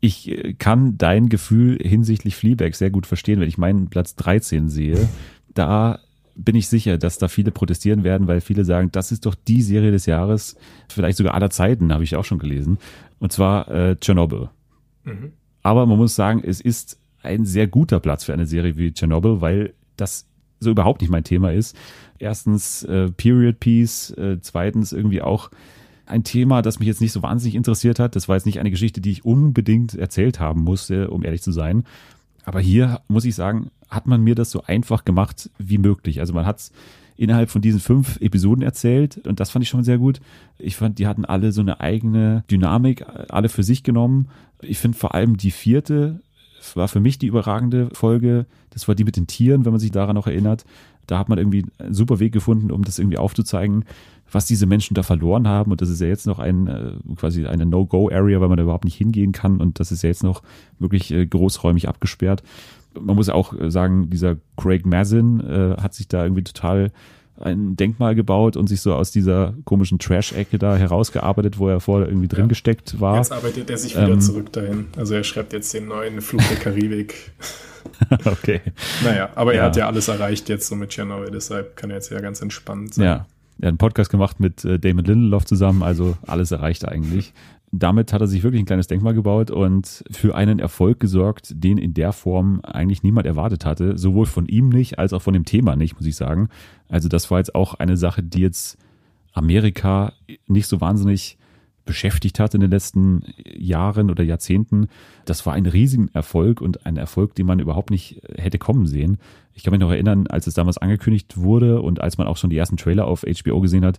ich 0.00 0.28
äh, 0.30 0.54
kann 0.54 0.98
dein 0.98 1.28
Gefühl 1.28 1.78
hinsichtlich 1.80 2.36
Fleabag 2.36 2.74
sehr 2.74 2.90
gut 2.90 3.06
verstehen, 3.06 3.40
wenn 3.40 3.48
ich 3.48 3.58
meinen 3.58 3.88
Platz 3.88 4.16
13 4.16 4.68
sehe. 4.68 5.08
Da 5.54 5.98
bin 6.34 6.54
ich 6.54 6.68
sicher, 6.68 6.96
dass 6.96 7.18
da 7.18 7.28
viele 7.28 7.50
protestieren 7.50 8.04
werden, 8.04 8.26
weil 8.26 8.40
viele 8.40 8.64
sagen, 8.64 8.90
das 8.92 9.12
ist 9.12 9.26
doch 9.26 9.34
die 9.34 9.62
Serie 9.62 9.90
des 9.90 10.06
Jahres, 10.06 10.56
vielleicht 10.88 11.18
sogar 11.18 11.34
aller 11.34 11.50
Zeiten, 11.50 11.92
habe 11.92 12.04
ich 12.04 12.16
auch 12.16 12.24
schon 12.24 12.38
gelesen. 12.38 12.78
Und 13.18 13.32
zwar 13.32 13.68
äh, 13.68 13.96
Chernobyl. 14.00 14.48
Mhm. 15.04 15.32
Aber 15.62 15.84
man 15.86 15.98
muss 15.98 16.14
sagen, 16.14 16.42
es 16.44 16.60
ist 16.60 16.98
ein 17.22 17.44
sehr 17.44 17.66
guter 17.66 18.00
Platz 18.00 18.24
für 18.24 18.32
eine 18.32 18.46
Serie 18.46 18.76
wie 18.78 18.92
Chernobyl, 18.92 19.40
weil 19.42 19.74
das 19.96 20.29
so 20.60 20.70
überhaupt 20.70 21.00
nicht 21.00 21.10
mein 21.10 21.24
Thema 21.24 21.52
ist. 21.52 21.76
Erstens 22.18 22.82
äh, 22.84 23.10
Period 23.10 23.58
Piece, 23.60 24.10
äh, 24.10 24.38
zweitens 24.40 24.92
irgendwie 24.92 25.22
auch 25.22 25.50
ein 26.06 26.24
Thema, 26.24 26.60
das 26.62 26.78
mich 26.78 26.88
jetzt 26.88 27.00
nicht 27.00 27.12
so 27.12 27.22
wahnsinnig 27.22 27.54
interessiert 27.54 27.98
hat. 27.98 28.14
Das 28.14 28.28
war 28.28 28.36
jetzt 28.36 28.46
nicht 28.46 28.60
eine 28.60 28.70
Geschichte, 28.70 29.00
die 29.00 29.12
ich 29.12 29.24
unbedingt 29.24 29.94
erzählt 29.94 30.40
haben 30.40 30.62
musste, 30.62 31.10
um 31.10 31.24
ehrlich 31.24 31.42
zu 31.42 31.52
sein. 31.52 31.84
Aber 32.44 32.60
hier 32.60 33.00
muss 33.08 33.24
ich 33.24 33.34
sagen, 33.34 33.70
hat 33.88 34.06
man 34.06 34.22
mir 34.22 34.34
das 34.34 34.50
so 34.50 34.62
einfach 34.62 35.04
gemacht 35.04 35.50
wie 35.58 35.78
möglich. 35.78 36.20
Also 36.20 36.32
man 36.32 36.46
hat 36.46 36.58
es 36.58 36.72
innerhalb 37.16 37.50
von 37.50 37.62
diesen 37.62 37.80
fünf 37.80 38.20
Episoden 38.20 38.62
erzählt 38.62 39.26
und 39.26 39.40
das 39.40 39.50
fand 39.50 39.62
ich 39.62 39.68
schon 39.68 39.84
sehr 39.84 39.98
gut. 39.98 40.20
Ich 40.58 40.76
fand, 40.76 40.98
die 40.98 41.06
hatten 41.06 41.24
alle 41.24 41.52
so 41.52 41.60
eine 41.60 41.80
eigene 41.80 42.44
Dynamik, 42.50 43.04
alle 43.28 43.48
für 43.48 43.62
sich 43.62 43.82
genommen. 43.82 44.28
Ich 44.62 44.78
finde 44.78 44.96
vor 44.96 45.14
allem 45.14 45.36
die 45.36 45.50
vierte 45.50 46.20
war 46.74 46.88
für 46.88 47.00
mich 47.00 47.18
die 47.18 47.26
überragende 47.26 47.88
Folge. 47.92 48.46
Das 48.70 48.88
war 48.88 48.94
die 48.94 49.04
mit 49.04 49.16
den 49.16 49.26
Tieren, 49.26 49.64
wenn 49.64 49.72
man 49.72 49.80
sich 49.80 49.90
daran 49.90 50.14
noch 50.14 50.26
erinnert. 50.26 50.64
Da 51.06 51.18
hat 51.18 51.28
man 51.28 51.38
irgendwie 51.38 51.66
einen 51.78 51.94
super 51.94 52.20
Weg 52.20 52.32
gefunden, 52.32 52.70
um 52.70 52.84
das 52.84 52.98
irgendwie 52.98 53.18
aufzuzeigen, 53.18 53.84
was 54.30 54.46
diese 54.46 54.66
Menschen 54.66 54.94
da 54.94 55.02
verloren 55.02 55.48
haben. 55.48 55.72
Und 55.72 55.80
das 55.80 55.88
ist 55.88 56.00
ja 56.00 56.06
jetzt 56.06 56.26
noch 56.26 56.38
ein, 56.38 56.66
äh, 56.68 56.92
quasi 57.16 57.46
eine 57.46 57.66
No-Go-Area, 57.66 58.40
weil 58.40 58.48
man 58.48 58.56
da 58.56 58.62
überhaupt 58.62 58.84
nicht 58.84 58.96
hingehen 58.96 59.32
kann. 59.32 59.58
Und 59.60 59.80
das 59.80 59.90
ist 59.92 60.02
ja 60.02 60.08
jetzt 60.08 60.22
noch 60.22 60.42
wirklich 60.78 61.10
äh, 61.10 61.26
großräumig 61.26 61.88
abgesperrt. 61.88 62.42
Man 62.98 63.16
muss 63.16 63.28
auch 63.28 63.58
äh, 63.58 63.70
sagen, 63.70 64.10
dieser 64.10 64.36
Craig 64.56 64.86
Mazin 64.86 65.40
äh, 65.40 65.76
hat 65.80 65.94
sich 65.94 66.08
da 66.08 66.22
irgendwie 66.24 66.44
total 66.44 66.92
ein 67.40 67.76
Denkmal 67.76 68.14
gebaut 68.14 68.56
und 68.56 68.68
sich 68.68 68.80
so 68.80 68.94
aus 68.94 69.10
dieser 69.10 69.54
komischen 69.64 69.98
Trash-Ecke 69.98 70.58
da 70.58 70.76
herausgearbeitet, 70.76 71.58
wo 71.58 71.68
er 71.68 71.80
vorher 71.80 72.08
irgendwie 72.08 72.28
drin 72.28 72.44
ja. 72.44 72.48
gesteckt 72.48 73.00
war. 73.00 73.16
Jetzt 73.16 73.32
arbeitet 73.32 73.70
er 73.70 73.78
sich 73.78 73.96
wieder 73.96 74.08
ähm, 74.08 74.20
zurück 74.20 74.52
dahin. 74.52 74.86
Also 74.96 75.14
er 75.14 75.24
schreibt 75.24 75.52
jetzt 75.52 75.72
den 75.72 75.88
neuen 75.88 76.20
Flug 76.20 76.42
der 76.48 76.56
Karibik. 76.62 77.32
okay. 78.24 78.60
Naja, 79.02 79.30
aber 79.34 79.54
ja. 79.54 79.60
er 79.60 79.66
hat 79.66 79.76
ja 79.76 79.86
alles 79.86 80.08
erreicht 80.08 80.48
jetzt 80.48 80.68
so 80.68 80.74
mit 80.74 80.90
Chernobyl, 80.90 81.30
deshalb 81.30 81.76
kann 81.76 81.90
er 81.90 81.96
jetzt 81.96 82.10
ja 82.10 82.20
ganz 82.20 82.40
entspannt 82.42 82.94
sein. 82.94 83.04
Ja, 83.04 83.26
er 83.60 83.66
hat 83.66 83.68
einen 83.68 83.78
Podcast 83.78 84.10
gemacht 84.10 84.40
mit 84.40 84.64
äh, 84.64 84.78
Damon 84.78 85.04
Lindelof 85.04 85.44
zusammen, 85.44 85.82
also 85.82 86.16
alles 86.26 86.50
erreicht 86.50 86.86
eigentlich. 86.86 87.32
Damit 87.72 88.12
hat 88.12 88.20
er 88.20 88.26
sich 88.26 88.42
wirklich 88.42 88.62
ein 88.62 88.66
kleines 88.66 88.88
Denkmal 88.88 89.14
gebaut 89.14 89.50
und 89.50 90.04
für 90.10 90.34
einen 90.34 90.58
Erfolg 90.58 90.98
gesorgt, 90.98 91.52
den 91.54 91.78
in 91.78 91.94
der 91.94 92.12
Form 92.12 92.60
eigentlich 92.62 93.02
niemand 93.02 93.26
erwartet 93.26 93.64
hatte. 93.64 93.96
Sowohl 93.96 94.26
von 94.26 94.46
ihm 94.46 94.70
nicht, 94.70 94.98
als 94.98 95.12
auch 95.12 95.22
von 95.22 95.34
dem 95.34 95.44
Thema 95.44 95.76
nicht, 95.76 95.94
muss 95.94 96.06
ich 96.06 96.16
sagen. 96.16 96.48
Also 96.88 97.08
das 97.08 97.30
war 97.30 97.38
jetzt 97.38 97.54
auch 97.54 97.74
eine 97.74 97.96
Sache, 97.96 98.22
die 98.22 98.40
jetzt 98.40 98.76
Amerika 99.32 100.12
nicht 100.48 100.66
so 100.66 100.80
wahnsinnig 100.80 101.38
beschäftigt 101.84 102.38
hat 102.38 102.54
in 102.54 102.60
den 102.60 102.70
letzten 102.70 103.22
Jahren 103.56 104.10
oder 104.10 104.22
Jahrzehnten. 104.22 104.88
Das 105.24 105.46
war 105.46 105.54
ein 105.54 105.66
Riesenerfolg 105.66 106.60
und 106.60 106.86
ein 106.86 106.96
Erfolg, 106.96 107.34
den 107.34 107.46
man 107.46 107.58
überhaupt 107.58 107.90
nicht 107.90 108.20
hätte 108.36 108.58
kommen 108.58 108.86
sehen. 108.86 109.18
Ich 109.54 109.62
kann 109.62 109.72
mich 109.72 109.80
noch 109.80 109.90
erinnern, 109.90 110.26
als 110.26 110.46
es 110.46 110.54
damals 110.54 110.78
angekündigt 110.78 111.36
wurde 111.36 111.82
und 111.82 112.00
als 112.00 112.18
man 112.18 112.26
auch 112.26 112.36
schon 112.36 112.50
die 112.50 112.56
ersten 112.56 112.76
Trailer 112.76 113.06
auf 113.06 113.22
HBO 113.22 113.60
gesehen 113.60 113.84
hat, 113.84 113.98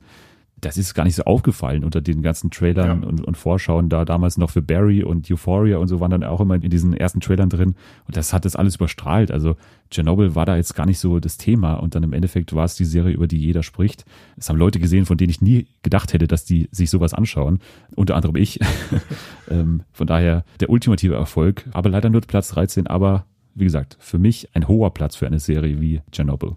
das 0.62 0.78
ist 0.78 0.94
gar 0.94 1.04
nicht 1.04 1.16
so 1.16 1.24
aufgefallen 1.24 1.84
unter 1.84 2.02
den 2.02 2.22
ganzen 2.22 2.52
Trailern 2.52 3.02
ja. 3.02 3.08
und, 3.08 3.26
und, 3.26 3.36
Vorschauen 3.36 3.90
da 3.90 4.06
damals 4.06 4.38
noch 4.38 4.52
für 4.52 4.62
Barry 4.62 5.04
und 5.04 5.30
Euphoria 5.30 5.78
und 5.78 5.88
so 5.88 6.00
waren 6.00 6.12
dann 6.12 6.24
auch 6.24 6.40
immer 6.40 6.56
in 6.56 6.70
diesen 6.70 6.94
ersten 6.94 7.20
Trailern 7.20 7.50
drin 7.50 7.76
und 8.06 8.16
das 8.16 8.32
hat 8.32 8.46
das 8.46 8.56
alles 8.56 8.76
überstrahlt. 8.76 9.32
Also 9.32 9.56
Chernobyl 9.90 10.36
war 10.36 10.46
da 10.46 10.56
jetzt 10.56 10.76
gar 10.76 10.86
nicht 10.86 11.00
so 11.00 11.20
das 11.20 11.38
Thema 11.38 11.74
und 11.74 11.96
dann 11.96 12.04
im 12.04 12.14
Endeffekt 12.14 12.54
war 12.54 12.66
es 12.66 12.76
die 12.76 12.86
Serie, 12.86 13.14
über 13.14 13.28
die 13.28 13.40
jeder 13.40 13.64
spricht. 13.64 14.06
Es 14.38 14.50
haben 14.50 14.58
Leute 14.58 14.80
gesehen, 14.80 15.06
von 15.06 15.18
denen 15.18 15.32
ich 15.32 15.42
nie 15.42 15.68
gedacht 15.82 16.14
hätte, 16.14 16.28
dass 16.28 16.46
die 16.46 16.70
sich 16.72 16.90
sowas 16.90 17.14
anschauen. 17.14 17.60
Unter 17.96 18.16
anderem 18.16 18.36
ich. 18.36 18.60
ähm, 19.50 19.82
von 19.92 20.06
daher 20.06 20.46
der 20.60 20.70
ultimative 20.70 21.16
Erfolg, 21.16 21.68
aber 21.72 21.90
leider 21.90 22.10
nur 22.10 22.22
Platz 22.22 22.50
13, 22.50 22.86
aber 22.86 23.26
wie 23.56 23.66
gesagt, 23.66 23.98
für 24.00 24.20
mich 24.20 24.50
ein 24.56 24.68
hoher 24.68 24.94
Platz 24.94 25.16
für 25.16 25.28
eine 25.28 25.40
Serie 25.40 25.82
wie 25.82 26.02
Chernobyl. 26.12 26.56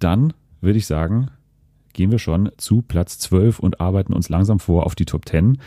Dann 0.00 0.34
würde 0.60 0.78
ich 0.78 0.86
sagen, 0.86 1.30
gehen 1.96 2.12
wir 2.12 2.20
schon 2.20 2.52
zu 2.58 2.82
Platz 2.82 3.18
12 3.18 3.58
und 3.58 3.80
arbeiten 3.80 4.12
uns 4.12 4.28
langsam 4.28 4.60
vor 4.60 4.86
auf 4.86 4.94
die 4.94 5.06
Top 5.06 5.28
10. 5.28 5.46
Mhm. 5.46 5.58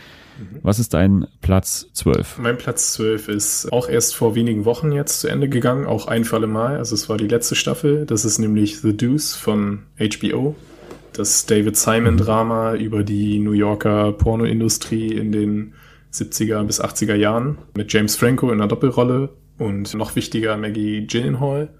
Was 0.62 0.78
ist 0.78 0.94
dein 0.94 1.26
Platz 1.42 1.88
12? 1.92 2.38
Mein 2.38 2.56
Platz 2.56 2.94
12 2.94 3.28
ist 3.28 3.72
auch 3.72 3.88
erst 3.88 4.14
vor 4.14 4.34
wenigen 4.34 4.64
Wochen 4.64 4.92
jetzt 4.92 5.20
zu 5.20 5.28
Ende 5.28 5.48
gegangen, 5.48 5.86
auch 5.86 6.06
ein 6.06 6.24
für 6.24 6.36
alle 6.36 6.46
Mal. 6.46 6.78
Also 6.78 6.94
es 6.94 7.08
war 7.08 7.18
die 7.18 7.28
letzte 7.28 7.56
Staffel. 7.56 8.06
Das 8.06 8.24
ist 8.24 8.38
nämlich 8.38 8.80
The 8.80 8.96
Deuce 8.96 9.34
von 9.34 9.80
HBO. 9.98 10.54
Das 11.12 11.44
David 11.44 11.76
Simon-Drama 11.76 12.72
mhm. 12.72 12.80
über 12.80 13.02
die 13.02 13.40
New 13.40 13.52
Yorker 13.52 14.12
Pornoindustrie 14.12 15.12
in 15.12 15.32
den 15.32 15.74
70er 16.12 16.62
bis 16.64 16.80
80er 16.80 17.14
Jahren 17.14 17.58
mit 17.76 17.92
James 17.92 18.16
Franco 18.16 18.48
in 18.50 18.60
einer 18.60 18.68
Doppelrolle 18.68 19.30
und 19.58 19.94
noch 19.94 20.16
wichtiger 20.16 20.56
Maggie 20.56 21.06
Gyllenhaal. 21.06 21.70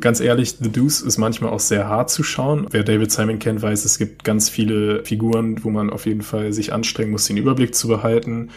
Ganz 0.00 0.20
ehrlich, 0.20 0.56
The 0.60 0.70
Deuce 0.70 1.00
ist 1.00 1.16
manchmal 1.16 1.50
auch 1.50 1.60
sehr 1.60 1.88
hart 1.88 2.10
zu 2.10 2.22
schauen. 2.22 2.66
Wer 2.70 2.84
David 2.84 3.10
Simon 3.10 3.38
kennt, 3.38 3.62
weiß, 3.62 3.84
es 3.84 3.98
gibt 3.98 4.24
ganz 4.24 4.50
viele 4.50 5.04
Figuren, 5.04 5.64
wo 5.64 5.70
man 5.70 5.90
auf 5.90 6.06
jeden 6.06 6.22
Fall 6.22 6.52
sich 6.52 6.72
anstrengen 6.72 7.12
muss, 7.12 7.26
den 7.26 7.38
Überblick 7.38 7.74
zu 7.74 7.88
behalten. 7.88 8.50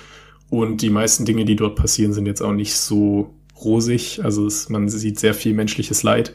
Und 0.49 0.81
die 0.81 0.89
meisten 0.89 1.25
Dinge, 1.25 1.45
die 1.45 1.55
dort 1.55 1.75
passieren, 1.75 2.11
sind 2.11 2.25
jetzt 2.25 2.41
auch 2.41 2.51
nicht 2.51 2.75
so 2.75 3.35
rosig. 3.63 4.21
Also 4.23 4.45
es, 4.45 4.69
man 4.69 4.89
sieht 4.89 5.19
sehr 5.19 5.33
viel 5.33 5.53
menschliches 5.53 6.03
Leid. 6.03 6.33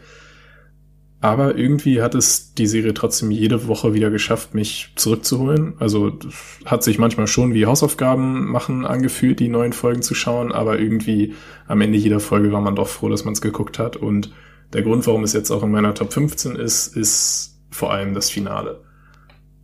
Aber 1.20 1.56
irgendwie 1.56 2.02
hat 2.02 2.14
es 2.14 2.54
die 2.54 2.66
Serie 2.66 2.92
trotzdem 2.92 3.30
jede 3.30 3.66
Woche 3.66 3.94
wieder 3.94 4.10
geschafft, 4.10 4.54
mich 4.54 4.92
zurückzuholen. 4.94 5.74
Also 5.78 6.18
hat 6.64 6.82
sich 6.82 6.98
manchmal 6.98 7.26
schon 7.26 7.54
wie 7.54 7.66
Hausaufgaben 7.66 8.46
machen 8.46 8.84
angefühlt, 8.86 9.40
die 9.40 9.48
neuen 9.48 9.72
Folgen 9.72 10.02
zu 10.02 10.14
schauen. 10.14 10.52
Aber 10.52 10.78
irgendwie 10.78 11.34
am 11.66 11.80
Ende 11.80 11.98
jeder 11.98 12.20
Folge 12.20 12.52
war 12.52 12.60
man 12.60 12.76
doch 12.76 12.88
froh, 12.88 13.08
dass 13.08 13.24
man 13.24 13.32
es 13.32 13.40
geguckt 13.40 13.78
hat. 13.78 13.96
Und 13.96 14.32
der 14.74 14.82
Grund, 14.82 15.06
warum 15.06 15.24
es 15.24 15.32
jetzt 15.32 15.50
auch 15.50 15.62
in 15.62 15.70
meiner 15.70 15.94
Top 15.94 16.12
15 16.12 16.56
ist, 16.56 16.96
ist 16.96 17.58
vor 17.70 17.92
allem 17.92 18.12
das 18.12 18.30
Finale. 18.30 18.82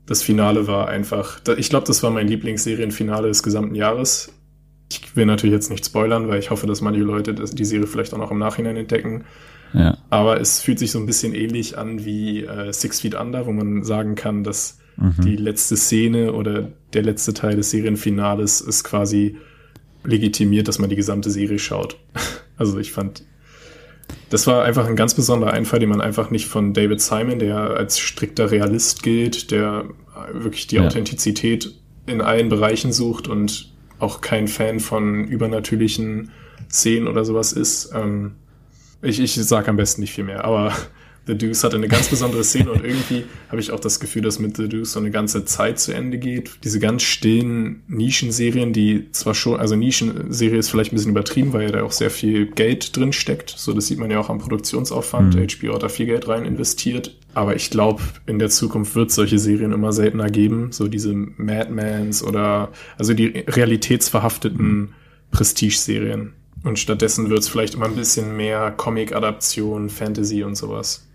Das 0.06 0.22
Finale 0.22 0.66
war 0.66 0.88
einfach, 0.88 1.40
ich 1.56 1.68
glaube, 1.68 1.86
das 1.86 2.02
war 2.02 2.10
mein 2.10 2.28
Lieblingsserienfinale 2.28 3.28
des 3.28 3.42
gesamten 3.42 3.74
Jahres. 3.74 4.32
Ich 4.90 5.14
will 5.14 5.26
natürlich 5.26 5.54
jetzt 5.54 5.70
nicht 5.70 5.84
spoilern, 5.84 6.28
weil 6.28 6.38
ich 6.38 6.50
hoffe, 6.50 6.66
dass 6.66 6.80
manche 6.80 7.00
Leute 7.00 7.34
die 7.34 7.64
Serie 7.64 7.86
vielleicht 7.86 8.14
auch 8.14 8.18
noch 8.18 8.30
im 8.30 8.38
Nachhinein 8.38 8.76
entdecken. 8.76 9.24
Ja. 9.72 9.98
Aber 10.10 10.40
es 10.40 10.60
fühlt 10.60 10.78
sich 10.78 10.90
so 10.90 10.98
ein 10.98 11.06
bisschen 11.06 11.34
ähnlich 11.34 11.78
an 11.78 12.04
wie 12.04 12.44
äh, 12.44 12.72
Six 12.72 13.00
Feet 13.00 13.14
Under, 13.14 13.46
wo 13.46 13.52
man 13.52 13.84
sagen 13.84 14.16
kann, 14.16 14.42
dass 14.42 14.78
mhm. 14.96 15.14
die 15.24 15.36
letzte 15.36 15.76
Szene 15.76 16.32
oder 16.32 16.72
der 16.92 17.02
letzte 17.02 17.34
Teil 17.34 17.56
des 17.56 17.70
Serienfinales 17.70 18.60
ist 18.60 18.82
quasi 18.82 19.36
legitimiert, 20.02 20.66
dass 20.66 20.78
man 20.78 20.90
die 20.90 20.96
gesamte 20.96 21.30
Serie 21.30 21.58
schaut. 21.58 21.96
Also 22.56 22.78
ich 22.78 22.92
fand 22.92 23.24
das 24.30 24.46
war 24.46 24.64
einfach 24.64 24.86
ein 24.86 24.96
ganz 24.96 25.14
besonderer 25.14 25.52
Einfall, 25.52 25.80
den 25.80 25.88
man 25.88 26.00
einfach 26.00 26.30
nicht 26.30 26.46
von 26.46 26.72
David 26.72 27.00
Simon, 27.00 27.38
der 27.38 27.56
als 27.56 27.98
strikter 27.98 28.50
Realist 28.50 29.02
gilt, 29.02 29.50
der 29.50 29.84
wirklich 30.32 30.66
die 30.66 30.76
ja. 30.76 30.86
Authentizität 30.86 31.74
in 32.06 32.20
allen 32.20 32.48
Bereichen 32.48 32.92
sucht 32.92 33.28
und 33.28 33.72
auch 33.98 34.20
kein 34.20 34.48
Fan 34.48 34.80
von 34.80 35.24
übernatürlichen 35.24 36.30
Szenen 36.70 37.08
oder 37.08 37.24
sowas 37.24 37.52
ist. 37.52 37.92
Ähm, 37.94 38.36
ich 39.02 39.20
ich 39.20 39.34
sage 39.34 39.68
am 39.68 39.76
besten 39.76 40.00
nicht 40.00 40.12
viel 40.12 40.24
mehr, 40.24 40.44
aber 40.44 40.72
The 41.26 41.36
Deuce 41.36 41.64
hatte 41.64 41.76
eine 41.76 41.88
ganz 41.88 42.08
besondere 42.08 42.42
Szene 42.44 42.72
und 42.72 42.84
irgendwie 42.84 43.24
habe 43.48 43.60
ich 43.60 43.70
auch 43.72 43.80
das 43.80 44.00
Gefühl, 44.00 44.22
dass 44.22 44.38
mit 44.38 44.56
The 44.56 44.68
Deuce 44.68 44.92
so 44.92 45.00
eine 45.00 45.10
ganze 45.10 45.44
Zeit 45.44 45.78
zu 45.78 45.92
Ende 45.92 46.18
geht. 46.18 46.50
Diese 46.64 46.80
ganz 46.80 47.02
stillen 47.02 47.82
Nischenserien, 47.88 48.72
die 48.72 49.10
zwar 49.12 49.34
schon, 49.34 49.60
also 49.60 49.76
Nischenserie 49.76 50.58
ist 50.58 50.70
vielleicht 50.70 50.92
ein 50.92 50.96
bisschen 50.96 51.12
übertrieben, 51.12 51.52
weil 51.52 51.62
ja 51.62 51.72
da 51.72 51.82
auch 51.82 51.92
sehr 51.92 52.10
viel 52.10 52.46
Geld 52.46 52.96
drin 52.96 53.12
steckt. 53.12 53.50
So, 53.50 53.72
das 53.72 53.86
sieht 53.86 53.98
man 53.98 54.10
ja 54.10 54.18
auch 54.18 54.30
am 54.30 54.38
Produktionsaufwand. 54.38 55.34
Mhm. 55.34 55.46
HBO 55.48 55.74
hat 55.74 55.82
da 55.82 55.88
viel 55.88 56.06
Geld 56.06 56.26
rein 56.28 56.44
investiert. 56.44 57.16
Aber 57.34 57.54
ich 57.54 57.70
glaube, 57.70 58.02
in 58.26 58.38
der 58.38 58.50
Zukunft 58.50 58.94
wird 58.96 59.10
es 59.10 59.14
solche 59.14 59.38
Serien 59.38 59.72
immer 59.72 59.92
seltener 59.92 60.30
geben. 60.30 60.72
So 60.72 60.88
diese 60.88 61.14
Madmans 61.14 62.24
oder 62.24 62.70
also 62.98 63.14
die 63.14 63.44
realitätsverhafteten 63.46 64.94
Prestige-Serien. 65.30 66.32
Und 66.62 66.78
stattdessen 66.78 67.30
wird 67.30 67.40
es 67.40 67.48
vielleicht 67.48 67.74
immer 67.74 67.86
ein 67.86 67.94
bisschen 67.94 68.36
mehr 68.36 68.72
Comic-Adaption, 68.72 69.88
Fantasy 69.88 70.42
und 70.42 70.56
sowas. 70.56 71.06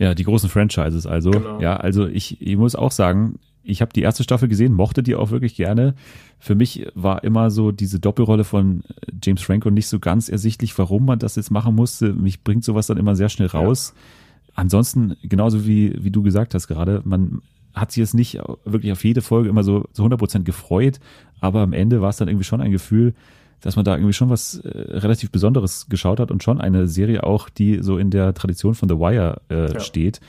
Ja, 0.00 0.14
die 0.14 0.24
großen 0.24 0.48
Franchises 0.48 1.06
also. 1.06 1.30
Genau. 1.30 1.60
Ja, 1.60 1.76
also 1.76 2.06
ich, 2.06 2.40
ich 2.40 2.56
muss 2.56 2.74
auch 2.74 2.90
sagen, 2.90 3.38
ich 3.62 3.82
habe 3.82 3.92
die 3.92 4.00
erste 4.00 4.22
Staffel 4.22 4.48
gesehen, 4.48 4.72
mochte 4.72 5.02
die 5.02 5.14
auch 5.14 5.30
wirklich 5.30 5.54
gerne. 5.54 5.94
Für 6.38 6.54
mich 6.54 6.86
war 6.94 7.22
immer 7.22 7.50
so 7.50 7.70
diese 7.70 8.00
Doppelrolle 8.00 8.44
von 8.44 8.82
James 9.22 9.42
Franco 9.42 9.70
nicht 9.70 9.88
so 9.88 9.98
ganz 9.98 10.30
ersichtlich, 10.30 10.76
warum 10.78 11.04
man 11.04 11.18
das 11.18 11.36
jetzt 11.36 11.50
machen 11.50 11.74
musste. 11.74 12.14
Mich 12.14 12.42
bringt 12.42 12.64
sowas 12.64 12.86
dann 12.86 12.96
immer 12.96 13.14
sehr 13.14 13.28
schnell 13.28 13.48
raus. 13.48 13.92
Ja. 13.94 14.52
Ansonsten, 14.54 15.18
genauso 15.22 15.66
wie, 15.66 15.94
wie 16.02 16.10
du 16.10 16.22
gesagt 16.22 16.54
hast 16.54 16.66
gerade, 16.66 17.02
man 17.04 17.42
hat 17.74 17.92
sich 17.92 18.00
jetzt 18.00 18.14
nicht 18.14 18.40
wirklich 18.64 18.92
auf 18.92 19.04
jede 19.04 19.20
Folge 19.20 19.50
immer 19.50 19.62
so 19.62 19.84
zu 19.92 20.02
100% 20.02 20.44
gefreut, 20.44 20.98
aber 21.40 21.60
am 21.60 21.74
Ende 21.74 22.00
war 22.00 22.08
es 22.08 22.16
dann 22.16 22.28
irgendwie 22.28 22.44
schon 22.44 22.62
ein 22.62 22.72
Gefühl, 22.72 23.14
dass 23.60 23.76
man 23.76 23.84
da 23.84 23.94
irgendwie 23.96 24.12
schon 24.12 24.30
was 24.30 24.58
äh, 24.58 24.68
relativ 24.68 25.30
Besonderes 25.30 25.86
geschaut 25.88 26.20
hat 26.20 26.30
und 26.30 26.42
schon 26.42 26.60
eine 26.60 26.88
Serie 26.88 27.24
auch, 27.24 27.48
die 27.48 27.82
so 27.82 27.98
in 27.98 28.10
der 28.10 28.34
Tradition 28.34 28.74
von 28.74 28.88
The 28.88 28.96
Wire 28.96 29.40
äh, 29.50 29.72
ja. 29.72 29.80
steht. 29.80 30.20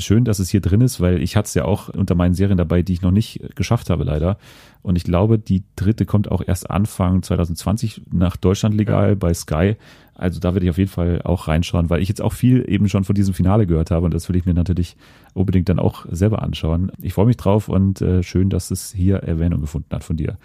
Schön, 0.00 0.24
dass 0.24 0.38
es 0.38 0.48
hier 0.48 0.60
drin 0.60 0.80
ist, 0.80 1.00
weil 1.00 1.20
ich 1.20 1.34
hatte 1.34 1.46
es 1.46 1.54
ja 1.54 1.64
auch 1.64 1.88
unter 1.88 2.14
meinen 2.14 2.34
Serien 2.34 2.56
dabei, 2.56 2.82
die 2.82 2.92
ich 2.92 3.02
noch 3.02 3.10
nicht 3.10 3.40
geschafft 3.56 3.90
habe, 3.90 4.04
leider. 4.04 4.38
Und 4.80 4.94
ich 4.94 5.02
glaube, 5.02 5.40
die 5.40 5.64
dritte 5.74 6.06
kommt 6.06 6.30
auch 6.30 6.40
erst 6.46 6.70
Anfang 6.70 7.22
2020 7.22 8.02
nach 8.12 8.36
Deutschland 8.36 8.76
legal 8.76 9.10
ja. 9.10 9.14
bei 9.16 9.34
Sky. 9.34 9.76
Also 10.14 10.38
da 10.38 10.54
werde 10.54 10.66
ich 10.66 10.70
auf 10.70 10.78
jeden 10.78 10.90
Fall 10.90 11.22
auch 11.22 11.48
reinschauen, 11.48 11.90
weil 11.90 12.00
ich 12.00 12.08
jetzt 12.08 12.22
auch 12.22 12.32
viel 12.32 12.64
eben 12.68 12.88
schon 12.88 13.04
von 13.04 13.14
diesem 13.14 13.34
Finale 13.34 13.66
gehört 13.66 13.90
habe 13.90 14.04
und 14.04 14.14
das 14.14 14.28
will 14.28 14.36
ich 14.36 14.46
mir 14.46 14.54
natürlich 14.54 14.96
unbedingt 15.34 15.68
dann 15.68 15.78
auch 15.78 16.06
selber 16.10 16.42
anschauen. 16.42 16.92
Ich 17.00 17.12
freue 17.12 17.26
mich 17.26 17.36
drauf 17.36 17.68
und 17.68 18.00
äh, 18.00 18.22
schön, 18.22 18.50
dass 18.50 18.70
es 18.70 18.92
hier 18.92 19.16
Erwähnung 19.18 19.60
gefunden 19.60 19.94
hat 19.94 20.04
von 20.04 20.16
dir. 20.16 20.38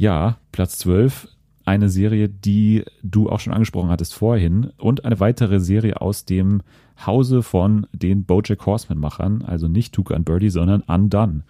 Ja, 0.00 0.38
Platz 0.50 0.78
12. 0.78 1.28
Eine 1.66 1.90
Serie, 1.90 2.30
die 2.30 2.84
du 3.02 3.28
auch 3.28 3.38
schon 3.38 3.52
angesprochen 3.52 3.90
hattest 3.90 4.14
vorhin. 4.14 4.70
Und 4.78 5.04
eine 5.04 5.20
weitere 5.20 5.60
Serie 5.60 6.00
aus 6.00 6.24
dem 6.24 6.62
Hause 7.04 7.42
von 7.42 7.86
den 7.92 8.24
Bojack 8.24 8.64
Horseman-Machern. 8.64 9.42
Also 9.42 9.68
nicht 9.68 9.92
Tuca 9.92 10.14
and 10.14 10.24
Birdie, 10.24 10.48
sondern 10.48 10.80
Undone. 10.80 11.42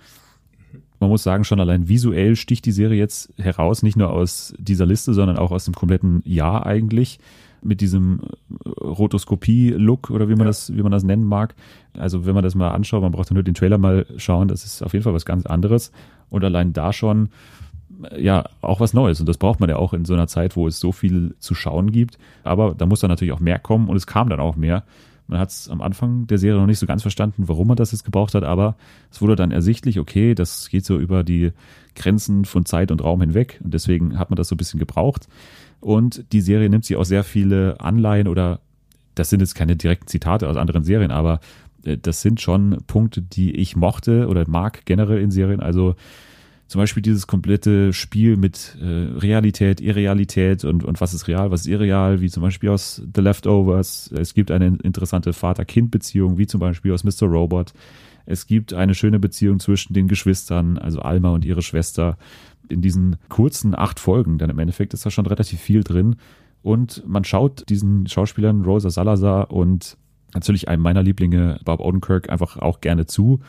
Man 0.98 1.10
muss 1.10 1.22
sagen, 1.22 1.44
schon 1.44 1.60
allein 1.60 1.86
visuell 1.86 2.34
sticht 2.34 2.66
die 2.66 2.72
Serie 2.72 2.98
jetzt 2.98 3.32
heraus, 3.38 3.84
nicht 3.84 3.96
nur 3.96 4.10
aus 4.10 4.52
dieser 4.58 4.84
Liste, 4.84 5.14
sondern 5.14 5.38
auch 5.38 5.52
aus 5.52 5.66
dem 5.66 5.74
kompletten 5.74 6.20
Jahr 6.24 6.66
eigentlich 6.66 7.20
mit 7.62 7.80
diesem 7.80 8.22
Rotoskopie-Look 8.80 10.10
oder 10.10 10.28
wie 10.28 10.34
man 10.34 10.40
ja. 10.40 10.46
das, 10.46 10.74
wie 10.74 10.82
man 10.82 10.90
das 10.90 11.04
nennen 11.04 11.24
mag. 11.24 11.54
Also 11.96 12.26
wenn 12.26 12.34
man 12.34 12.42
das 12.42 12.56
mal 12.56 12.70
anschaut, 12.70 13.02
man 13.02 13.12
braucht 13.12 13.30
nur 13.30 13.44
den 13.44 13.54
Trailer 13.54 13.78
mal 13.78 14.06
schauen, 14.16 14.48
das 14.48 14.64
ist 14.64 14.82
auf 14.82 14.92
jeden 14.92 15.04
Fall 15.04 15.14
was 15.14 15.24
ganz 15.24 15.46
anderes. 15.46 15.92
Und 16.30 16.42
allein 16.42 16.72
da 16.72 16.92
schon 16.92 17.28
ja 18.16 18.44
auch 18.60 18.80
was 18.80 18.94
Neues. 18.94 19.20
Und 19.20 19.28
das 19.28 19.38
braucht 19.38 19.60
man 19.60 19.68
ja 19.68 19.76
auch 19.76 19.92
in 19.92 20.04
so 20.04 20.14
einer 20.14 20.26
Zeit, 20.26 20.56
wo 20.56 20.66
es 20.66 20.80
so 20.80 20.92
viel 20.92 21.34
zu 21.38 21.54
schauen 21.54 21.92
gibt. 21.92 22.18
Aber 22.44 22.74
da 22.74 22.86
muss 22.86 23.00
dann 23.00 23.10
natürlich 23.10 23.32
auch 23.32 23.40
mehr 23.40 23.58
kommen 23.58 23.88
und 23.88 23.96
es 23.96 24.06
kam 24.06 24.28
dann 24.28 24.40
auch 24.40 24.56
mehr. 24.56 24.84
Man 25.30 25.38
hat 25.38 25.50
es 25.50 25.68
am 25.68 25.80
Anfang 25.80 26.26
der 26.26 26.38
Serie 26.38 26.58
noch 26.58 26.66
nicht 26.66 26.80
so 26.80 26.86
ganz 26.86 27.02
verstanden, 27.02 27.44
warum 27.46 27.68
man 27.68 27.76
das 27.76 27.92
jetzt 27.92 28.04
gebraucht 28.04 28.34
hat, 28.34 28.42
aber 28.42 28.74
es 29.12 29.22
wurde 29.22 29.36
dann 29.36 29.52
ersichtlich, 29.52 30.00
okay, 30.00 30.34
das 30.34 30.68
geht 30.68 30.84
so 30.84 30.98
über 30.98 31.22
die 31.22 31.52
Grenzen 31.94 32.44
von 32.44 32.66
Zeit 32.66 32.90
und 32.90 33.04
Raum 33.04 33.20
hinweg 33.20 33.60
und 33.62 33.72
deswegen 33.72 34.18
hat 34.18 34.30
man 34.30 34.36
das 34.36 34.48
so 34.48 34.56
ein 34.56 34.58
bisschen 34.58 34.80
gebraucht. 34.80 35.28
Und 35.78 36.24
die 36.32 36.40
Serie 36.40 36.68
nimmt 36.68 36.84
sich 36.84 36.96
auch 36.96 37.04
sehr 37.04 37.22
viele 37.22 37.80
Anleihen 37.80 38.26
oder 38.26 38.58
das 39.14 39.30
sind 39.30 39.38
jetzt 39.38 39.54
keine 39.54 39.76
direkten 39.76 40.08
Zitate 40.08 40.48
aus 40.48 40.56
anderen 40.56 40.82
Serien, 40.82 41.12
aber 41.12 41.38
äh, 41.84 41.96
das 41.96 42.22
sind 42.22 42.40
schon 42.40 42.78
Punkte, 42.88 43.22
die 43.22 43.54
ich 43.54 43.76
mochte 43.76 44.26
oder 44.26 44.48
mag 44.48 44.84
generell 44.84 45.20
in 45.20 45.30
Serien. 45.30 45.60
Also 45.60 45.94
zum 46.70 46.78
Beispiel 46.78 47.02
dieses 47.02 47.26
komplette 47.26 47.92
Spiel 47.92 48.36
mit 48.36 48.78
äh, 48.80 48.84
Realität, 48.84 49.80
Irrealität 49.80 50.64
und, 50.64 50.84
und 50.84 51.00
was 51.00 51.14
ist 51.14 51.26
real, 51.26 51.50
was 51.50 51.62
ist 51.62 51.66
irreal, 51.66 52.20
wie 52.20 52.30
zum 52.30 52.44
Beispiel 52.44 52.68
aus 52.68 53.02
The 53.12 53.20
Leftovers. 53.20 54.08
Es 54.16 54.34
gibt 54.34 54.52
eine 54.52 54.78
interessante 54.84 55.32
Vater-Kind-Beziehung, 55.32 56.38
wie 56.38 56.46
zum 56.46 56.60
Beispiel 56.60 56.92
aus 56.92 57.02
Mr. 57.02 57.26
Robot. 57.26 57.72
Es 58.24 58.46
gibt 58.46 58.72
eine 58.72 58.94
schöne 58.94 59.18
Beziehung 59.18 59.58
zwischen 59.58 59.94
den 59.94 60.06
Geschwistern, 60.06 60.78
also 60.78 61.00
Alma 61.00 61.30
und 61.30 61.44
ihre 61.44 61.62
Schwester. 61.62 62.16
In 62.68 62.82
diesen 62.82 63.16
kurzen 63.28 63.76
acht 63.76 63.98
Folgen, 63.98 64.38
dann 64.38 64.48
im 64.50 64.60
Endeffekt 64.60 64.94
ist 64.94 65.04
da 65.04 65.10
schon 65.10 65.26
relativ 65.26 65.58
viel 65.58 65.82
drin. 65.82 66.14
Und 66.62 67.02
man 67.04 67.24
schaut 67.24 67.68
diesen 67.68 68.06
Schauspielern 68.06 68.62
Rosa 68.62 68.90
Salazar 68.90 69.50
und 69.50 69.96
natürlich 70.34 70.68
einem 70.68 70.84
meiner 70.84 71.02
Lieblinge, 71.02 71.58
Bob 71.64 71.80
Odenkirk, 71.80 72.30
einfach 72.30 72.58
auch 72.58 72.80
gerne 72.80 73.06
zu, 73.06 73.40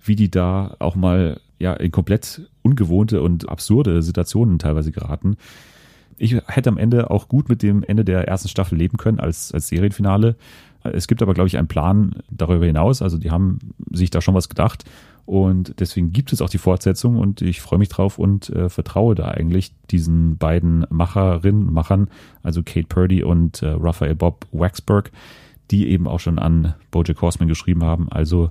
wie 0.00 0.14
die 0.14 0.30
da 0.30 0.76
auch 0.78 0.94
mal 0.94 1.40
ja 1.60 1.74
in 1.74 1.92
komplett 1.92 2.48
ungewohnte 2.70 3.22
und 3.22 3.48
absurde 3.48 4.02
Situationen 4.02 4.58
teilweise 4.58 4.92
geraten. 4.92 5.36
Ich 6.18 6.36
hätte 6.46 6.68
am 6.68 6.78
Ende 6.78 7.10
auch 7.10 7.28
gut 7.28 7.48
mit 7.48 7.62
dem 7.62 7.82
Ende 7.82 8.04
der 8.04 8.28
ersten 8.28 8.48
Staffel 8.48 8.76
leben 8.76 8.98
können 8.98 9.20
als, 9.20 9.52
als 9.52 9.68
Serienfinale. 9.68 10.36
Es 10.82 11.08
gibt 11.08 11.22
aber, 11.22 11.34
glaube 11.34 11.48
ich, 11.48 11.58
einen 11.58 11.68
Plan 11.68 12.16
darüber 12.30 12.66
hinaus. 12.66 13.02
Also 13.02 13.18
die 13.18 13.30
haben 13.30 13.58
sich 13.90 14.10
da 14.10 14.20
schon 14.20 14.34
was 14.34 14.48
gedacht. 14.48 14.84
Und 15.26 15.74
deswegen 15.78 16.12
gibt 16.12 16.32
es 16.32 16.42
auch 16.42 16.50
die 16.50 16.58
Fortsetzung 16.58 17.16
und 17.16 17.40
ich 17.40 17.60
freue 17.60 17.78
mich 17.78 17.88
drauf 17.88 18.18
und 18.18 18.50
äh, 18.50 18.68
vertraue 18.68 19.14
da 19.14 19.28
eigentlich 19.28 19.72
diesen 19.90 20.38
beiden 20.38 20.86
Macherinnen, 20.90 21.72
Machern, 21.72 22.08
also 22.42 22.62
Kate 22.62 22.86
Purdy 22.88 23.22
und 23.22 23.62
äh, 23.62 23.68
Raphael 23.68 24.14
Bob 24.14 24.46
Waxberg, 24.50 25.12
die 25.70 25.88
eben 25.88 26.08
auch 26.08 26.20
schon 26.20 26.38
an 26.38 26.74
Bojack 26.90 27.22
Horseman 27.22 27.48
geschrieben 27.48 27.84
haben. 27.84 28.10
Also 28.10 28.50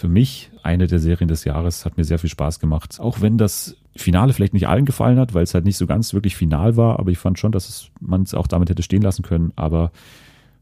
für 0.00 0.08
mich 0.08 0.50
eine 0.62 0.86
der 0.86 0.98
Serien 0.98 1.28
des 1.28 1.44
Jahres, 1.44 1.84
hat 1.84 1.98
mir 1.98 2.04
sehr 2.04 2.18
viel 2.18 2.30
Spaß 2.30 2.58
gemacht. 2.58 2.98
Auch 3.00 3.20
wenn 3.20 3.36
das 3.36 3.76
Finale 3.94 4.32
vielleicht 4.32 4.54
nicht 4.54 4.66
allen 4.66 4.86
gefallen 4.86 5.18
hat, 5.18 5.34
weil 5.34 5.42
es 5.42 5.52
halt 5.52 5.66
nicht 5.66 5.76
so 5.76 5.86
ganz 5.86 6.14
wirklich 6.14 6.36
final 6.36 6.78
war, 6.78 6.98
aber 6.98 7.10
ich 7.10 7.18
fand 7.18 7.38
schon, 7.38 7.52
dass 7.52 7.90
man 8.00 8.22
es 8.22 8.32
auch 8.32 8.46
damit 8.46 8.70
hätte 8.70 8.82
stehen 8.82 9.02
lassen 9.02 9.22
können. 9.22 9.52
Aber 9.56 9.92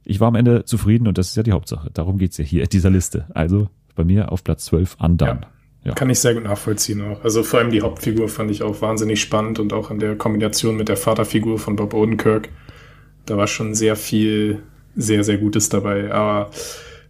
ich 0.05 0.19
war 0.19 0.27
am 0.27 0.35
Ende 0.35 0.65
zufrieden 0.65 1.07
und 1.07 1.19
das 1.19 1.29
ist 1.29 1.37
ja 1.37 1.45
die 1.45 1.53
Hauptsache. 1.53 1.89
Darum 1.95 2.19
geht 2.19 2.33
es 2.33 2.39
ja 2.39 2.45
hier 2.45 2.65
in 2.65 2.69
dieser 2.69 2.91
Liste. 2.91 3.27
Also 3.33 3.69
bei 3.95 4.03
mir 4.03 4.33
auf 4.33 4.43
Platz 4.43 4.65
12 4.65 4.97
Undone. 4.99 5.41
Ja. 5.43 5.49
Ja. 5.85 5.95
Kann 5.95 6.11
ich 6.11 6.19
sehr 6.19 6.35
gut 6.35 6.43
nachvollziehen 6.43 7.01
auch. 7.03 7.23
Also 7.23 7.45
vor 7.45 7.61
allem 7.61 7.71
die 7.71 7.83
Hauptfigur 7.83 8.29
fand 8.29 8.51
ich 8.51 8.65
auch 8.65 8.83
wahnsinnig 8.83 9.21
spannend 9.21 9.61
und 9.61 9.73
auch 9.73 9.93
in 9.93 10.01
der 10.01 10.17
Kombination 10.17 10.77
mit 10.77 10.89
der 10.89 10.97
Vaterfigur 10.97 11.61
von 11.61 11.77
Bob 11.77 11.95
Odenkirk. 11.95 12.49
Da 13.27 13.37
war 13.37 13.47
schon 13.47 13.77
sehr 13.77 13.95
viel, 13.95 14.65
sehr, 14.97 15.23
sehr 15.23 15.39
Gutes 15.39 15.69
dabei. 15.69 16.13
Aber 16.13 16.51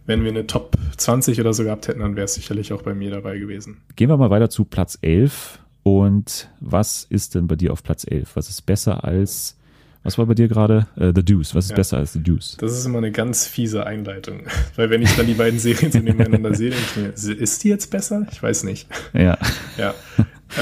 wenn 0.09 0.23
wir 0.23 0.31
eine 0.31 0.47
Top 0.47 0.75
20 0.97 1.39
oder 1.39 1.53
so 1.53 1.63
gehabt 1.63 1.87
hätten, 1.87 1.99
dann 1.99 2.15
wäre 2.15 2.25
es 2.25 2.33
sicherlich 2.33 2.73
auch 2.73 2.81
bei 2.81 2.95
mir 2.95 3.11
dabei 3.11 3.37
gewesen. 3.37 3.77
Gehen 3.95 4.09
wir 4.09 4.17
mal 4.17 4.31
weiter 4.31 4.49
zu 4.49 4.65
Platz 4.65 4.97
11. 5.01 5.59
Und 5.83 6.49
was 6.59 7.05
ist 7.07 7.35
denn 7.35 7.47
bei 7.47 7.55
dir 7.55 7.71
auf 7.71 7.83
Platz 7.83 8.05
11? 8.09 8.35
Was 8.35 8.49
ist 8.49 8.63
besser 8.63 9.03
als, 9.03 9.55
was 10.01 10.17
war 10.17 10.25
bei 10.25 10.33
dir 10.33 10.47
gerade? 10.47 10.87
Uh, 10.97 11.11
The 11.15 11.23
Deuce. 11.23 11.53
Was 11.53 11.65
ist 11.65 11.71
ja, 11.71 11.75
besser 11.75 11.97
als 11.97 12.13
The 12.13 12.23
Deuce? 12.23 12.57
Das 12.59 12.73
ist 12.73 12.83
immer 12.87 12.97
eine 12.97 13.11
ganz 13.11 13.45
fiese 13.45 13.85
Einleitung. 13.85 14.41
Weil 14.75 14.89
wenn 14.89 15.03
ich 15.03 15.15
dann 15.15 15.27
die 15.27 15.35
beiden 15.35 15.59
Serien 15.59 15.91
so 15.91 15.99
nebeneinander 15.99 16.55
sehe, 16.55 16.71
denke 16.71 16.85
ich 16.87 17.27
mir, 17.27 17.37
ist 17.37 17.63
die 17.63 17.69
jetzt 17.69 17.91
besser? 17.91 18.25
Ich 18.31 18.41
weiß 18.41 18.63
nicht. 18.63 18.87
Ja. 19.13 19.37
Ja. 19.77 19.93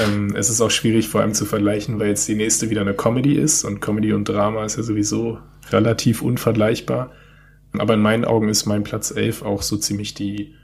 Ähm, 0.04 0.36
es 0.36 0.48
ist 0.48 0.60
auch 0.60 0.70
schwierig 0.70 1.08
vor 1.08 1.22
allem 1.22 1.34
zu 1.34 1.44
vergleichen, 1.44 1.98
weil 1.98 2.08
jetzt 2.08 2.28
die 2.28 2.36
nächste 2.36 2.70
wieder 2.70 2.82
eine 2.82 2.94
Comedy 2.94 3.34
ist 3.34 3.64
und 3.64 3.80
Comedy 3.80 4.12
und 4.12 4.28
Drama 4.28 4.64
ist 4.64 4.76
ja 4.76 4.84
sowieso 4.84 5.38
relativ 5.72 6.22
unvergleichbar. 6.22 7.10
Aber 7.80 7.94
in 7.94 8.00
meinen 8.00 8.24
Augen 8.24 8.48
ist 8.48 8.66
mein 8.66 8.84
Platz 8.84 9.10
11 9.10 9.42
auch 9.42 9.62
so 9.62 9.76
ziemlich 9.76 10.14
die 10.14 10.54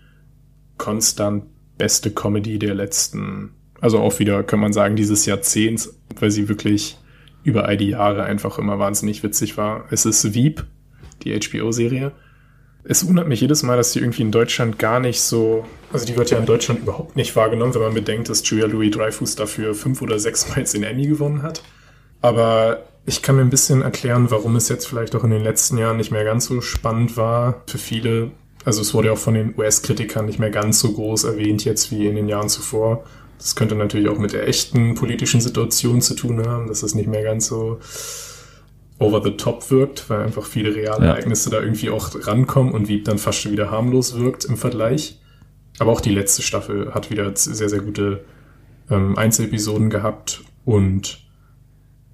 konstant 0.79 1.45
beste 1.79 2.11
Comedy 2.11 2.59
der 2.59 2.75
letzten, 2.75 3.51
also 3.81 3.99
auch 4.01 4.19
wieder, 4.19 4.43
kann 4.43 4.61
man 4.61 4.73
sagen, 4.73 4.97
dieses 4.97 5.27
Jahrzehnts, 5.27 5.99
weil 6.19 6.31
sie 6.31 6.49
wirklich 6.49 6.99
über 7.43 7.67
all 7.67 7.77
die 7.77 7.91
Jahre 7.91 8.25
einfach 8.25 8.59
immer 8.59 8.79
wahnsinnig 8.79 9.23
witzig 9.23 9.57
war. 9.57 9.85
Es 9.91 10.07
ist 10.07 10.35
Wieb, 10.35 10.65
die 11.23 11.39
HBO-Serie. 11.39 12.13
Es 12.85 13.07
wundert 13.07 13.29
mich 13.29 13.41
jedes 13.41 13.63
Mal, 13.63 13.77
dass 13.77 13.93
die 13.93 14.01
irgendwie 14.01 14.23
in 14.23 14.31
Deutschland 14.31 14.79
gar 14.79 15.01
nicht 15.01 15.21
so, 15.21 15.65
also 15.93 16.05
die 16.07 16.17
wird 16.17 16.31
ja 16.31 16.39
in 16.39 16.47
Deutschland 16.47 16.81
überhaupt 16.81 17.17
nicht 17.17 17.35
wahrgenommen, 17.35 17.75
wenn 17.75 17.83
man 17.83 17.95
bedenkt, 17.95 18.29
dass 18.29 18.49
Julia 18.49 18.67
Louis 18.67 18.91
Dreyfus 18.91 19.37
dafür 19.37 19.75
fünf 19.75 20.03
oder 20.03 20.19
sechs 20.19 20.49
Mal 20.49 20.65
den 20.65 20.83
Emmy 20.83 21.07
gewonnen 21.07 21.43
hat. 21.43 21.63
Aber 22.21 22.85
ich 23.07 23.23
kann 23.23 23.37
mir 23.37 23.43
ein 23.43 23.51
bisschen 23.51 23.83
erklären, 23.83 24.31
warum 24.31 24.57
es 24.57 24.69
jetzt 24.69 24.87
vielleicht 24.87 25.15
auch 25.15 25.25
in 25.25 25.31
den 25.31 25.43
letzten 25.43 25.77
Jahren 25.77 25.99
nicht 25.99 26.11
mehr 26.11 26.25
ganz 26.25 26.47
so 26.47 26.61
spannend 26.61 27.17
war 27.17 27.63
für 27.67 27.79
viele. 27.79 28.31
Also 28.65 28.81
es 28.81 28.95
wurde 28.95 29.13
auch 29.13 29.19
von 29.19 29.35
den 29.35 29.55
US-Kritikern 29.59 30.25
nicht 30.25 30.39
mehr 30.39 30.51
ganz 30.51 30.81
so 30.81 30.93
groß 30.93 31.25
erwähnt 31.25 31.65
jetzt 31.65 31.91
wie 31.91 32.07
in 32.07 32.17
den 32.17 32.29
Jahren 32.29 32.49
zuvor. 32.49 33.05
Das 33.37 33.57
könnte 33.57 33.75
natürlich 33.75 34.09
auch 34.09 34.19
mit 34.19 34.33
der 34.33 34.49
echten 34.49 34.95
politischen 34.95 35.43
Situation 35.43 36.01
zu 36.01 36.15
tun 36.15 36.47
haben, 36.47 36.67
dass 36.69 36.83
es 36.83 36.95
nicht 36.95 37.09
mehr 37.09 37.23
ganz 37.23 37.47
so 37.47 37.79
over 38.99 39.23
the 39.23 39.33
top 39.33 39.71
wirkt, 39.71 40.09
weil 40.09 40.23
einfach 40.23 40.47
viele 40.47 40.75
reale 40.75 41.05
ja. 41.05 41.13
Ereignisse 41.13 41.51
da 41.51 41.61
irgendwie 41.61 41.91
auch 41.91 42.11
rankommen 42.27 42.73
und 42.73 42.89
wie 42.89 43.03
dann 43.03 43.19
fast 43.19 43.41
schon 43.41 43.53
wieder 43.53 43.71
harmlos 43.71 44.19
wirkt 44.19 44.47
im 44.47 44.57
Vergleich. 44.57 45.21
Aber 45.79 45.93
auch 45.93 46.01
die 46.01 46.15
letzte 46.15 46.41
Staffel 46.43 46.95
hat 46.95 47.11
wieder 47.11 47.31
sehr, 47.35 47.69
sehr 47.69 47.81
gute 47.81 48.25
ähm, 48.91 49.19
Einzelepisoden 49.19 49.91
gehabt 49.91 50.43
und 50.65 51.24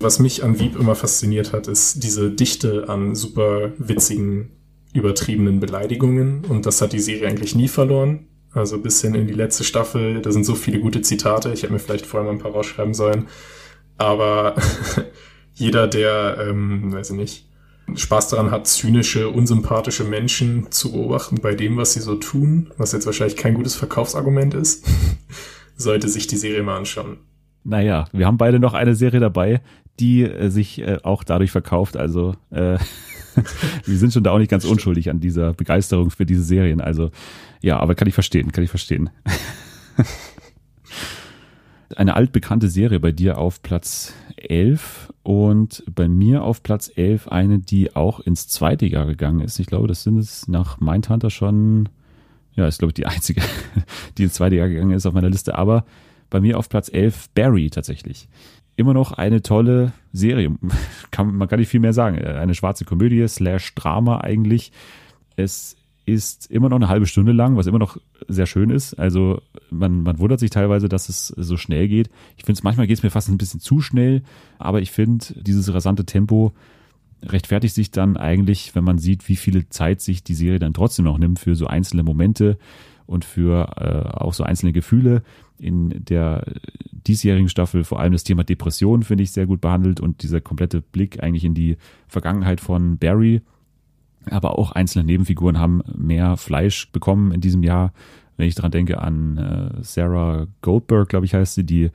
was 0.01 0.19
mich 0.19 0.43
an 0.43 0.59
Wieb 0.59 0.79
immer 0.79 0.95
fasziniert 0.95 1.53
hat, 1.53 1.69
ist 1.69 2.03
diese 2.03 2.31
Dichte 2.31 2.89
an 2.89 3.15
super 3.15 3.73
witzigen, 3.79 4.51
übertriebenen 4.95 5.61
Beleidigungen. 5.61 6.45
Und 6.47 6.67
das 6.67 6.81
hat 6.81 6.93
die 6.93 7.01
Serie 7.01 7.29
eigentlich 7.29 7.55
nie 7.55 7.69
verloren. 7.69 8.27
Also 8.53 8.79
bis 8.79 9.01
hin 9.03 9.15
in 9.15 9.29
die 9.29 9.35
letzte 9.35 9.63
Staffel, 9.63 10.23
da 10.23 10.33
sind 10.33 10.45
so 10.45 10.55
viele 10.55 10.81
gute 10.81 11.03
Zitate. 11.03 11.53
Ich 11.53 11.63
hätte 11.63 11.73
mir 11.73 11.79
vielleicht 11.79 12.07
vorher 12.07 12.27
mal 12.27 12.35
ein 12.35 12.43
paar 12.43 12.53
rausschreiben 12.53 12.95
sollen. 12.95 13.29
Aber 13.99 14.57
jeder, 15.55 15.87
der, 15.87 16.39
ähm, 16.49 16.93
weiß 16.93 17.11
ich 17.11 17.17
nicht, 17.17 17.47
Spaß 17.95 18.29
daran 18.29 18.51
hat, 18.51 18.67
zynische, 18.67 19.29
unsympathische 19.29 20.05
Menschen 20.05 20.71
zu 20.71 20.93
beobachten 20.93 21.41
bei 21.43 21.55
dem, 21.55 21.77
was 21.77 21.93
sie 21.93 22.01
so 22.01 22.15
tun, 22.15 22.73
was 22.79 22.93
jetzt 22.93 23.07
wahrscheinlich 23.07 23.37
kein 23.37 23.55
gutes 23.55 23.75
Verkaufsargument 23.75 24.55
ist, 24.55 24.87
sollte 25.77 26.09
sich 26.09 26.27
die 26.27 26.37
Serie 26.37 26.63
mal 26.63 26.79
anschauen. 26.79 27.19
Naja, 27.64 28.07
wir 28.12 28.27
haben 28.27 28.38
beide 28.38 28.59
noch 28.59 28.75
eine 28.75 28.94
Serie 28.94 29.20
dabei, 29.20 29.61
die 29.99 30.23
äh, 30.23 30.49
sich 30.49 30.81
äh, 30.81 30.99
auch 31.03 31.25
dadurch 31.25 31.51
verkauft. 31.51 31.96
Also 31.96 32.35
äh, 32.51 32.79
wir 33.85 33.99
sind 33.99 34.12
schon 34.12 34.25
da 34.25 34.33
auch 34.33 34.38
nicht 34.38 34.51
ganz 34.51 34.64
unschuldig 34.64 35.11
an 35.11 35.20
dieser 35.20 35.53
Begeisterung 35.53 36.11
für 36.11 36.27
diese 36.27 36.42
Serien. 36.42 36.81
Also 36.81 37.11
ja, 37.61 37.79
aber 37.79 37.94
kann 37.94 38.09
ich 38.09 38.14
verstehen, 38.14 38.53
kann 38.53 38.64
ich 38.64 38.70
verstehen. 38.70 39.11
Eine 41.96 42.14
altbekannte 42.14 42.68
Serie 42.68 43.01
bei 43.01 43.12
dir 43.12 43.37
auf 43.37 43.62
Platz 43.62 44.14
11 44.37 45.12
und 45.23 45.83
bei 45.92 46.09
mir 46.09 46.44
auf 46.44 46.62
Platz 46.62 46.90
11 46.94 47.29
eine, 47.29 47.59
die 47.59 47.96
auch 47.96 48.20
ins 48.20 48.46
zweite 48.46 48.87
Jahr 48.87 49.07
gegangen 49.07 49.40
ist. 49.40 49.59
Ich 49.59 49.66
glaube, 49.66 49.88
das 49.88 50.05
sind 50.05 50.16
es 50.16 50.46
nach 50.46 50.79
Mindhunter 50.81 51.31
schon, 51.31 51.88
ja, 52.55 52.66
ist 52.68 52.79
glaube 52.79 52.90
ich 52.90 52.94
die 52.94 53.07
einzige, 53.07 53.42
die 54.18 54.23
ins 54.23 54.35
zweite 54.35 54.55
Jahr 54.55 54.68
gegangen 54.68 54.92
ist 54.92 55.05
auf 55.05 55.14
meiner 55.14 55.31
Liste. 55.31 55.57
Aber 55.59 55.85
bei 56.31 56.40
mir 56.40 56.59
auf 56.59 56.69
Platz 56.69 56.90
11 56.93 57.31
Barry 57.35 57.71
tatsächlich 57.71 58.29
immer 58.81 58.95
noch 58.95 59.12
eine 59.12 59.43
tolle 59.43 59.93
Serie. 60.12 60.57
Kann, 61.11 61.35
man 61.37 61.49
kann 61.49 61.61
nicht 61.61 61.69
viel 61.69 61.81
mehr 61.81 61.93
sagen. 61.93 62.19
Eine 62.19 62.55
schwarze 62.55 62.85
Komödie 62.85 63.27
slash 63.29 63.75
Drama 63.75 64.21
eigentlich. 64.21 64.73
Es 65.37 65.77
ist 66.07 66.51
immer 66.51 66.69
noch 66.69 66.77
eine 66.77 66.88
halbe 66.88 67.07
Stunde 67.07 67.33
lang, 67.33 67.57
was 67.57 67.66
immer 67.66 67.79
noch 67.79 67.99
sehr 68.27 68.47
schön 68.47 68.71
ist. 68.71 68.95
Also 68.95 69.43
man, 69.71 70.03
man 70.03 70.19
wundert 70.19 70.40
sich 70.40 70.51
teilweise, 70.51 70.88
dass 70.88 71.09
es 71.09 71.29
so 71.29 71.57
schnell 71.57 71.88
geht. 71.88 72.11
Ich 72.37 72.45
finde 72.45 72.59
es 72.59 72.62
manchmal 72.62 72.87
geht 72.87 72.99
es 72.99 73.03
mir 73.03 73.11
fast 73.11 73.29
ein 73.29 73.38
bisschen 73.38 73.61
zu 73.61 73.81
schnell, 73.81 74.23
aber 74.59 74.81
ich 74.81 74.90
finde 74.90 75.27
dieses 75.37 75.73
rasante 75.73 76.07
Tempo 76.07 76.53
rechtfertigt 77.23 77.75
sich 77.75 77.90
dann 77.90 78.16
eigentlich, 78.16 78.75
wenn 78.75 78.85
man 78.85 78.99
sieht, 78.99 79.29
wie 79.29 79.37
viele 79.37 79.69
Zeit 79.69 80.01
sich 80.01 80.25
die 80.25 80.35
Serie 80.35 80.59
dann 80.59 80.73
trotzdem 80.73 81.05
noch 81.05 81.19
nimmt 81.19 81.38
für 81.38 81.55
so 81.55 81.66
einzelne 81.66 82.03
Momente 82.03 82.59
und 83.11 83.25
für 83.25 83.73
äh, 83.77 84.09
auch 84.09 84.33
so 84.33 84.44
einzelne 84.44 84.73
Gefühle. 84.73 85.23
In 85.59 86.05
der 86.05 86.44
diesjährigen 86.92 87.49
Staffel 87.49 87.83
vor 87.83 87.99
allem 87.99 88.12
das 88.12 88.23
Thema 88.23 88.44
Depression 88.44 89.03
finde 89.03 89.25
ich 89.25 89.33
sehr 89.33 89.46
gut 89.46 89.61
behandelt 89.61 90.01
und 90.01 90.23
dieser 90.23 90.40
komplette 90.40 90.81
Blick 90.81 91.20
eigentlich 91.20 91.44
in 91.44 91.55
die 91.55 91.77
Vergangenheit 92.07 92.61
von 92.61 92.99
Barry. 92.99 93.42
Aber 94.27 94.59
auch 94.59 94.70
einzelne 94.73 95.05
Nebenfiguren 95.05 95.59
haben 95.59 95.83
mehr 95.92 96.37
Fleisch 96.37 96.92
bekommen 96.92 97.32
in 97.32 97.41
diesem 97.41 97.64
Jahr. 97.64 97.93
Wenn 98.37 98.47
ich 98.47 98.55
daran 98.55 98.70
denke 98.70 99.03
an 99.03 99.39
äh, 99.39 99.82
Sarah 99.82 100.47
Goldberg, 100.62 101.09
glaube 101.09 101.26
ich, 101.26 101.35
heißt 101.35 101.57
sie, 101.57 101.64
die 101.64 101.91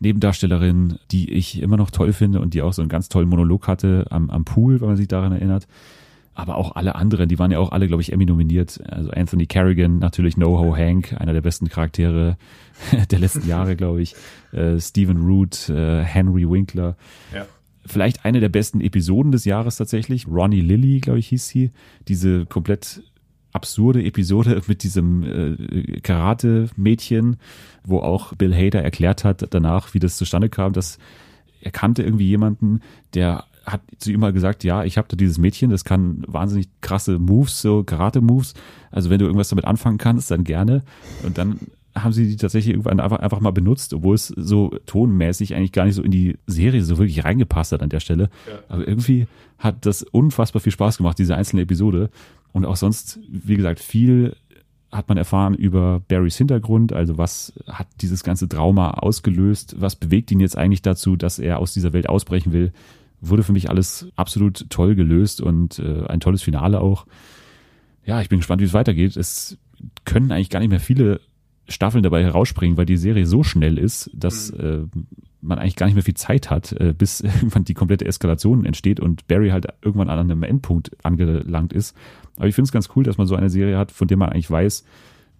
Nebendarstellerin, 0.00 0.98
die 1.10 1.32
ich 1.32 1.60
immer 1.60 1.76
noch 1.76 1.90
toll 1.90 2.14
finde 2.14 2.40
und 2.40 2.54
die 2.54 2.62
auch 2.62 2.72
so 2.72 2.80
einen 2.80 2.88
ganz 2.88 3.10
tollen 3.10 3.28
Monolog 3.28 3.68
hatte 3.68 4.06
am, 4.08 4.30
am 4.30 4.46
Pool, 4.46 4.80
wenn 4.80 4.88
man 4.88 4.96
sich 4.96 5.08
daran 5.08 5.32
erinnert 5.32 5.66
aber 6.36 6.56
auch 6.56 6.76
alle 6.76 6.94
anderen, 6.94 7.28
die 7.28 7.38
waren 7.38 7.50
ja 7.50 7.58
auch 7.58 7.72
alle, 7.72 7.88
glaube 7.88 8.02
ich, 8.02 8.12
Emmy 8.12 8.26
nominiert. 8.26 8.80
Also 8.90 9.10
Anthony 9.10 9.46
Carrigan, 9.46 9.98
natürlich 9.98 10.36
NoHo 10.36 10.76
Hank, 10.76 11.14
einer 11.18 11.32
der 11.32 11.40
besten 11.40 11.68
Charaktere 11.68 12.36
der 13.10 13.18
letzten 13.18 13.48
Jahre, 13.48 13.74
glaube 13.74 14.02
ich. 14.02 14.14
Äh, 14.52 14.78
Stephen 14.78 15.24
Root, 15.24 15.70
äh, 15.70 16.02
Henry 16.02 16.48
Winkler. 16.48 16.96
Ja. 17.34 17.46
Vielleicht 17.86 18.24
eine 18.24 18.40
der 18.40 18.50
besten 18.50 18.80
Episoden 18.80 19.32
des 19.32 19.46
Jahres 19.46 19.76
tatsächlich. 19.76 20.28
Ronnie 20.28 20.60
Lilly, 20.60 21.00
glaube 21.00 21.20
ich, 21.20 21.28
hieß 21.28 21.48
sie. 21.48 21.70
Diese 22.06 22.44
komplett 22.44 23.02
absurde 23.52 24.04
Episode 24.04 24.60
mit 24.66 24.82
diesem 24.82 25.22
äh, 25.22 26.00
Karate-Mädchen, 26.00 27.38
wo 27.82 28.00
auch 28.00 28.34
Bill 28.34 28.54
Hader 28.54 28.82
erklärt 28.82 29.24
hat 29.24 29.46
danach, 29.54 29.94
wie 29.94 30.00
das 30.00 30.18
zustande 30.18 30.50
kam, 30.50 30.74
dass 30.74 30.98
er 31.62 31.70
kannte 31.70 32.02
irgendwie 32.02 32.28
jemanden, 32.28 32.80
der 33.14 33.44
hat 33.66 33.82
zu 33.98 34.12
ihm 34.12 34.20
mal 34.20 34.32
gesagt, 34.32 34.64
ja, 34.64 34.84
ich 34.84 34.96
habe 34.96 35.08
da 35.08 35.16
dieses 35.16 35.38
Mädchen, 35.38 35.70
das 35.70 35.84
kann 35.84 36.22
wahnsinnig 36.26 36.68
krasse 36.80 37.18
Moves, 37.18 37.60
so 37.60 37.82
Karate-Moves. 37.82 38.54
Also 38.92 39.10
wenn 39.10 39.18
du 39.18 39.24
irgendwas 39.24 39.48
damit 39.48 39.64
anfangen 39.64 39.98
kannst, 39.98 40.30
dann 40.30 40.44
gerne. 40.44 40.82
Und 41.24 41.36
dann 41.36 41.58
haben 41.94 42.12
sie 42.12 42.28
die 42.28 42.36
tatsächlich 42.36 42.74
irgendwann 42.74 43.00
einfach, 43.00 43.18
einfach 43.18 43.40
mal 43.40 43.52
benutzt, 43.52 43.94
obwohl 43.94 44.14
es 44.14 44.28
so 44.28 44.76
tonmäßig 44.86 45.54
eigentlich 45.54 45.72
gar 45.72 45.84
nicht 45.84 45.94
so 45.94 46.02
in 46.02 46.10
die 46.10 46.38
Serie 46.46 46.82
so 46.82 46.98
wirklich 46.98 47.24
reingepasst 47.24 47.72
hat 47.72 47.82
an 47.82 47.88
der 47.88 48.00
Stelle. 48.00 48.30
Ja. 48.48 48.58
Aber 48.68 48.86
irgendwie 48.86 49.26
hat 49.58 49.84
das 49.86 50.02
unfassbar 50.02 50.60
viel 50.60 50.72
Spaß 50.72 50.98
gemacht, 50.98 51.18
diese 51.18 51.36
einzelne 51.36 51.62
Episode. 51.62 52.10
Und 52.52 52.66
auch 52.66 52.76
sonst, 52.76 53.18
wie 53.28 53.56
gesagt, 53.56 53.80
viel 53.80 54.36
hat 54.92 55.08
man 55.08 55.18
erfahren 55.18 55.54
über 55.54 56.00
Barrys 56.06 56.36
Hintergrund, 56.36 56.92
also 56.92 57.18
was 57.18 57.52
hat 57.66 57.88
dieses 58.00 58.22
ganze 58.22 58.48
Trauma 58.48 58.92
ausgelöst, 58.92 59.76
was 59.78 59.96
bewegt 59.96 60.30
ihn 60.30 60.40
jetzt 60.40 60.56
eigentlich 60.56 60.82
dazu, 60.82 61.16
dass 61.16 61.38
er 61.38 61.58
aus 61.58 61.72
dieser 61.72 61.92
Welt 61.92 62.08
ausbrechen 62.08 62.52
will. 62.52 62.72
Wurde 63.20 63.42
für 63.42 63.52
mich 63.52 63.70
alles 63.70 64.08
absolut 64.16 64.68
toll 64.70 64.94
gelöst 64.94 65.40
und 65.40 65.78
äh, 65.78 66.06
ein 66.06 66.20
tolles 66.20 66.42
Finale 66.42 66.80
auch. 66.80 67.06
Ja, 68.04 68.20
ich 68.20 68.28
bin 68.28 68.38
gespannt, 68.38 68.60
wie 68.60 68.66
es 68.66 68.74
weitergeht. 68.74 69.16
Es 69.16 69.58
können 70.04 70.30
eigentlich 70.32 70.50
gar 70.50 70.60
nicht 70.60 70.70
mehr 70.70 70.80
viele 70.80 71.20
Staffeln 71.68 72.02
dabei 72.02 72.22
herausspringen, 72.22 72.76
weil 72.76 72.86
die 72.86 72.96
Serie 72.96 73.26
so 73.26 73.42
schnell 73.42 73.78
ist, 73.78 74.10
dass 74.14 74.52
mhm. 74.52 74.90
äh, 74.94 74.98
man 75.40 75.58
eigentlich 75.58 75.76
gar 75.76 75.86
nicht 75.86 75.94
mehr 75.94 76.04
viel 76.04 76.14
Zeit 76.14 76.50
hat, 76.50 76.72
äh, 76.72 76.94
bis 76.96 77.20
irgendwann 77.22 77.64
die 77.64 77.74
komplette 77.74 78.04
Eskalation 78.04 78.64
entsteht 78.64 79.00
und 79.00 79.26
Barry 79.26 79.50
halt 79.50 79.66
irgendwann 79.82 80.10
an 80.10 80.18
einem 80.18 80.42
Endpunkt 80.42 80.92
angelangt 81.04 81.72
ist. 81.72 81.96
Aber 82.36 82.46
ich 82.46 82.54
finde 82.54 82.66
es 82.66 82.72
ganz 82.72 82.90
cool, 82.94 83.04
dass 83.04 83.18
man 83.18 83.26
so 83.26 83.34
eine 83.34 83.50
Serie 83.50 83.78
hat, 83.78 83.90
von 83.90 84.08
der 84.08 84.16
man 84.16 84.30
eigentlich 84.30 84.50
weiß, 84.50 84.84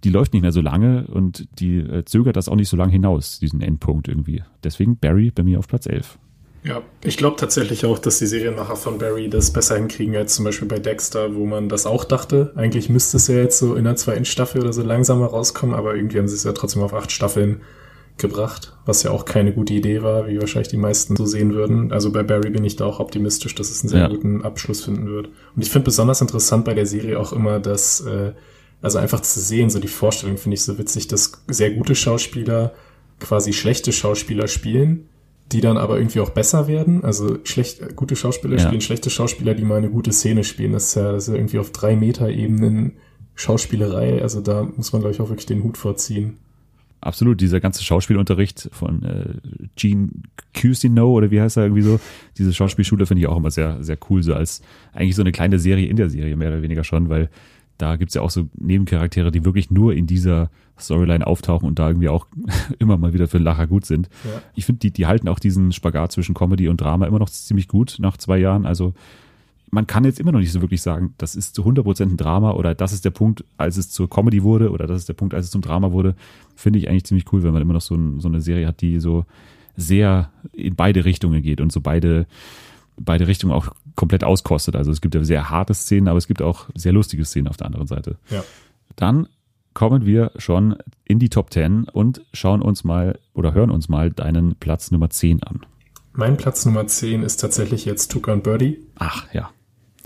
die 0.04 0.10
läuft 0.10 0.32
nicht 0.32 0.42
mehr 0.42 0.52
so 0.52 0.60
lange 0.60 1.06
und 1.06 1.48
die 1.58 1.78
äh, 1.78 2.04
zögert 2.04 2.36
das 2.36 2.48
auch 2.48 2.56
nicht 2.56 2.68
so 2.68 2.76
lange 2.76 2.92
hinaus, 2.92 3.38
diesen 3.38 3.60
Endpunkt 3.60 4.08
irgendwie. 4.08 4.42
Deswegen 4.62 4.96
Barry 4.96 5.30
bei 5.30 5.42
mir 5.42 5.58
auf 5.58 5.68
Platz 5.68 5.86
11. 5.86 6.18
Ja, 6.64 6.82
ich 7.04 7.16
glaube 7.16 7.36
tatsächlich 7.36 7.86
auch, 7.86 7.98
dass 7.98 8.18
die 8.18 8.26
Serienmacher 8.26 8.76
von 8.76 8.98
Barry 8.98 9.28
das 9.30 9.52
besser 9.52 9.76
hinkriegen 9.76 10.16
als 10.16 10.34
zum 10.34 10.44
Beispiel 10.44 10.66
bei 10.66 10.78
Dexter, 10.78 11.34
wo 11.34 11.46
man 11.46 11.68
das 11.68 11.86
auch 11.86 12.04
dachte. 12.04 12.52
Eigentlich 12.56 12.88
müsste 12.88 13.18
es 13.18 13.28
ja 13.28 13.36
jetzt 13.36 13.58
so 13.58 13.76
in 13.76 13.84
der 13.84 13.96
zweiten 13.96 14.24
Staffel 14.24 14.62
oder 14.62 14.72
so 14.72 14.82
langsamer 14.82 15.26
rauskommen, 15.26 15.76
aber 15.76 15.94
irgendwie 15.94 16.18
haben 16.18 16.28
sie 16.28 16.34
es 16.34 16.44
ja 16.44 16.52
trotzdem 16.52 16.82
auf 16.82 16.92
acht 16.92 17.12
Staffeln 17.12 17.60
gebracht, 18.18 18.76
was 18.86 19.02
ja 19.02 19.10
auch 19.10 19.26
keine 19.26 19.52
gute 19.52 19.74
Idee 19.74 20.02
war, 20.02 20.26
wie 20.26 20.40
wahrscheinlich 20.40 20.68
die 20.68 20.78
meisten 20.78 21.16
so 21.16 21.26
sehen 21.26 21.54
würden. 21.54 21.92
Also 21.92 22.10
bei 22.10 22.22
Barry 22.22 22.50
bin 22.50 22.64
ich 22.64 22.76
da 22.76 22.86
auch 22.86 22.98
optimistisch, 22.98 23.54
dass 23.54 23.70
es 23.70 23.82
einen 23.82 23.90
sehr 23.90 24.00
ja. 24.00 24.08
guten 24.08 24.42
Abschluss 24.42 24.84
finden 24.84 25.06
wird. 25.06 25.28
Und 25.54 25.62
ich 25.62 25.70
finde 25.70 25.84
besonders 25.84 26.20
interessant 26.20 26.64
bei 26.64 26.74
der 26.74 26.86
Serie 26.86 27.20
auch 27.20 27.32
immer, 27.32 27.60
dass, 27.60 28.00
äh, 28.00 28.32
also 28.80 28.98
einfach 28.98 29.20
zu 29.20 29.38
sehen, 29.38 29.68
so 29.68 29.78
die 29.78 29.88
Vorstellung 29.88 30.38
finde 30.38 30.54
ich 30.54 30.62
so 30.62 30.78
witzig, 30.78 31.08
dass 31.08 31.44
sehr 31.48 31.72
gute 31.72 31.94
Schauspieler 31.94 32.72
quasi 33.20 33.52
schlechte 33.52 33.92
Schauspieler 33.92 34.48
spielen 34.48 35.08
die 35.52 35.60
dann 35.60 35.76
aber 35.76 35.98
irgendwie 35.98 36.20
auch 36.20 36.30
besser 36.30 36.66
werden. 36.66 37.04
Also 37.04 37.38
schlecht, 37.44 37.96
gute 37.96 38.16
Schauspieler 38.16 38.56
ja. 38.56 38.66
spielen 38.66 38.80
schlechte 38.80 39.10
Schauspieler, 39.10 39.54
die 39.54 39.64
mal 39.64 39.78
eine 39.78 39.90
gute 39.90 40.12
Szene 40.12 40.44
spielen. 40.44 40.72
Das 40.72 40.88
ist 40.88 40.94
ja, 40.96 41.12
das 41.12 41.24
ist 41.24 41.28
ja 41.28 41.34
irgendwie 41.34 41.58
auf 41.58 41.70
drei 41.70 41.96
Meter 41.96 42.28
Ebenen 42.28 42.94
Schauspielerei. 43.34 44.22
Also 44.22 44.40
da 44.40 44.64
muss 44.64 44.92
man, 44.92 45.02
glaube 45.02 45.14
ich, 45.14 45.20
auch 45.20 45.28
wirklich 45.28 45.46
den 45.46 45.62
Hut 45.62 45.76
vorziehen. 45.76 46.38
Absolut, 47.00 47.40
dieser 47.40 47.60
ganze 47.60 47.84
Schauspielunterricht 47.84 48.70
von 48.72 49.02
äh, 49.04 49.34
Gene 49.76 50.08
Cusino 50.54 51.12
oder 51.12 51.30
wie 51.30 51.40
heißt 51.40 51.56
er 51.58 51.64
irgendwie 51.64 51.82
so, 51.82 52.00
diese 52.36 52.52
Schauspielschule 52.52 53.06
finde 53.06 53.20
ich 53.20 53.28
auch 53.28 53.36
immer 53.36 53.50
sehr, 53.50 53.82
sehr 53.84 53.98
cool, 54.08 54.22
so 54.22 54.34
als 54.34 54.62
eigentlich 54.92 55.14
so 55.14 55.22
eine 55.22 55.30
kleine 55.30 55.58
Serie 55.58 55.88
in 55.88 55.96
der 55.96 56.08
Serie, 56.08 56.34
mehr 56.36 56.48
oder 56.48 56.62
weniger 56.62 56.82
schon, 56.82 57.08
weil 57.08 57.28
da 57.78 57.96
gibt's 57.96 58.14
ja 58.14 58.22
auch 58.22 58.30
so 58.30 58.48
Nebencharaktere, 58.54 59.30
die 59.30 59.44
wirklich 59.44 59.70
nur 59.70 59.94
in 59.94 60.06
dieser 60.06 60.50
Storyline 60.78 61.26
auftauchen 61.26 61.66
und 61.66 61.78
da 61.78 61.88
irgendwie 61.88 62.08
auch 62.08 62.26
immer 62.78 62.96
mal 62.96 63.12
wieder 63.12 63.28
für 63.28 63.38
Lacher 63.38 63.66
gut 63.66 63.84
sind. 63.84 64.08
Ja. 64.24 64.42
Ich 64.54 64.66
finde, 64.66 64.80
die, 64.80 64.90
die 64.90 65.06
halten 65.06 65.28
auch 65.28 65.38
diesen 65.38 65.72
Spagat 65.72 66.12
zwischen 66.12 66.34
Comedy 66.34 66.68
und 66.68 66.80
Drama 66.80 67.06
immer 67.06 67.18
noch 67.18 67.30
ziemlich 67.30 67.68
gut 67.68 67.96
nach 67.98 68.16
zwei 68.16 68.38
Jahren. 68.38 68.66
Also 68.66 68.94
man 69.70 69.86
kann 69.86 70.04
jetzt 70.04 70.20
immer 70.20 70.32
noch 70.32 70.40
nicht 70.40 70.52
so 70.52 70.60
wirklich 70.60 70.82
sagen, 70.82 71.14
das 71.18 71.34
ist 71.34 71.54
zu 71.54 71.64
100% 71.64 72.02
ein 72.02 72.16
Drama 72.16 72.52
oder 72.52 72.74
das 72.74 72.92
ist 72.92 73.04
der 73.04 73.10
Punkt, 73.10 73.44
als 73.56 73.76
es 73.76 73.90
zur 73.90 74.08
Comedy 74.08 74.42
wurde 74.42 74.70
oder 74.70 74.86
das 74.86 75.00
ist 75.00 75.08
der 75.08 75.14
Punkt, 75.14 75.34
als 75.34 75.46
es 75.46 75.50
zum 75.50 75.60
Drama 75.60 75.92
wurde. 75.92 76.14
Finde 76.54 76.78
ich 76.78 76.88
eigentlich 76.88 77.04
ziemlich 77.04 77.32
cool, 77.32 77.42
wenn 77.42 77.52
man 77.52 77.62
immer 77.62 77.74
noch 77.74 77.80
so, 77.80 77.94
ein, 77.94 78.20
so 78.20 78.28
eine 78.28 78.40
Serie 78.40 78.66
hat, 78.66 78.80
die 78.80 79.00
so 79.00 79.26
sehr 79.76 80.30
in 80.52 80.74
beide 80.76 81.04
Richtungen 81.04 81.42
geht 81.42 81.60
und 81.60 81.72
so 81.72 81.80
beide 81.80 82.26
beide 82.98 83.26
Richtungen 83.26 83.52
auch 83.52 83.68
komplett 83.96 84.22
auskostet. 84.22 84.76
Also 84.76 84.90
es 84.90 85.00
gibt 85.00 85.14
ja 85.14 85.24
sehr 85.24 85.50
harte 85.50 85.74
Szenen, 85.74 86.08
aber 86.08 86.18
es 86.18 86.28
gibt 86.28 86.42
auch 86.42 86.66
sehr 86.74 86.92
lustige 86.92 87.24
Szenen 87.24 87.48
auf 87.48 87.56
der 87.56 87.66
anderen 87.66 87.86
Seite. 87.86 88.16
Ja. 88.30 88.44
Dann 88.94 89.26
kommen 89.74 90.06
wir 90.06 90.30
schon 90.36 90.76
in 91.04 91.18
die 91.18 91.28
Top 91.28 91.52
10 91.52 91.84
und 91.84 92.22
schauen 92.32 92.62
uns 92.62 92.84
mal 92.84 93.18
oder 93.34 93.52
hören 93.52 93.70
uns 93.70 93.88
mal 93.88 94.10
deinen 94.10 94.54
Platz 94.54 94.90
Nummer 94.90 95.10
10 95.10 95.42
an. 95.42 95.66
Mein 96.12 96.38
Platz 96.38 96.64
Nummer 96.64 96.86
10 96.86 97.22
ist 97.22 97.38
tatsächlich 97.38 97.84
jetzt 97.84 98.10
Tuka 98.10 98.32
und 98.32 98.42
Birdie. 98.42 98.78
Ach 98.94 99.26
ja, 99.34 99.50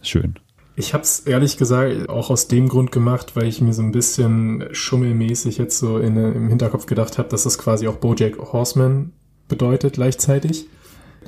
schön. 0.02 0.34
Ich 0.74 0.94
habe 0.94 1.04
es 1.04 1.20
ehrlich 1.20 1.56
gesagt 1.56 2.08
auch 2.08 2.30
aus 2.30 2.48
dem 2.48 2.68
Grund 2.68 2.90
gemacht, 2.90 3.36
weil 3.36 3.46
ich 3.46 3.60
mir 3.60 3.72
so 3.72 3.82
ein 3.82 3.92
bisschen 3.92 4.64
schummelmäßig 4.72 5.58
jetzt 5.58 5.78
so 5.78 5.98
in, 5.98 6.16
im 6.16 6.48
Hinterkopf 6.48 6.86
gedacht 6.86 7.18
habe, 7.18 7.28
dass 7.28 7.44
das 7.44 7.58
quasi 7.58 7.86
auch 7.86 7.96
Bojack 7.96 8.38
Horseman 8.38 9.12
bedeutet 9.46 9.94
gleichzeitig. 9.94 10.66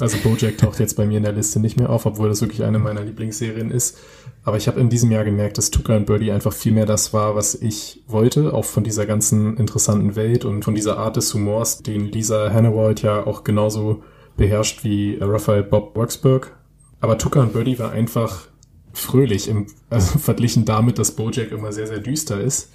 Also 0.01 0.17
Bojack 0.19 0.59
taucht 0.59 0.81
jetzt 0.81 0.97
bei 0.97 1.07
mir 1.07 1.19
in 1.19 1.23
der 1.23 1.33
Liste 1.33 1.61
nicht 1.61 1.77
mehr 1.77 1.91
auf, 1.91 2.07
obwohl 2.07 2.29
das 2.29 2.41
wirklich 2.41 2.65
eine 2.65 2.79
meiner 2.79 3.03
Lieblingsserien 3.03 3.71
ist. 3.71 3.99
Aber 4.45 4.57
ich 4.57 4.67
habe 4.67 4.81
in 4.81 4.89
diesem 4.89 5.13
Jahr 5.13 5.25
gemerkt, 5.25 5.59
dass 5.59 5.71
Tucker 5.71 5.97
und 5.97 6.07
Birdie 6.07 6.33
einfach 6.33 6.53
viel 6.53 6.73
mehr 6.73 6.87
das 6.87 7.13
war, 7.13 7.37
was 7.37 7.55
ich 7.55 8.03
wollte, 8.09 8.53
auch 8.55 8.65
von 8.65 8.83
dieser 8.83 9.07
ganzen 9.07 9.57
interessanten 9.57 10.17
Welt 10.17 10.45
und 10.45 10.65
von 10.65 10.75
dieser 10.75 10.99
Art 10.99 11.17
des 11.17 11.33
Humors, 11.35 11.83
den 11.83 12.07
Lisa 12.07 12.53
Hannawald 12.53 13.03
ja 13.03 13.27
auch 13.27 13.45
genauso 13.45 14.03
beherrscht 14.37 14.83
wie 14.83 15.19
Raphael 15.21 15.63
Bob 15.63 15.95
Worksburg. 15.95 16.57
Aber 17.01 17.19
Tucker 17.19 17.41
und 17.41 17.53
Birdie 17.53 17.79
war 17.79 17.93
einfach 17.93 18.49
fröhlich, 18.93 19.49
im, 19.49 19.67
also 19.91 20.19
verglichen 20.19 20.65
damit, 20.65 20.99
dass 20.99 21.13
Bojack 21.13 21.53
immer 21.53 21.73
sehr, 21.73 21.87
sehr 21.87 22.01
düster 22.01 22.41
ist. 22.41 22.71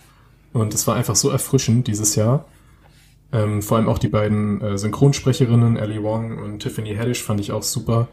Und 0.53 0.74
es 0.74 0.88
war 0.88 0.95
einfach 0.95 1.15
so 1.15 1.30
erfrischend 1.30 1.88
dieses 1.88 2.15
Jahr. 2.15 2.45
Ähm, 3.32 3.61
vor 3.61 3.78
allem 3.78 3.89
auch 3.89 3.97
die 3.97 4.07
beiden 4.07 4.61
äh, 4.61 4.78
Synchronsprecherinnen, 4.78 5.75
Ellie 5.75 6.01
Wong 6.01 6.38
und 6.38 6.59
Tiffany 6.59 6.95
Haddish, 6.95 7.21
fand 7.21 7.39
ich 7.41 7.51
auch 7.51 7.63
super. 7.63 8.07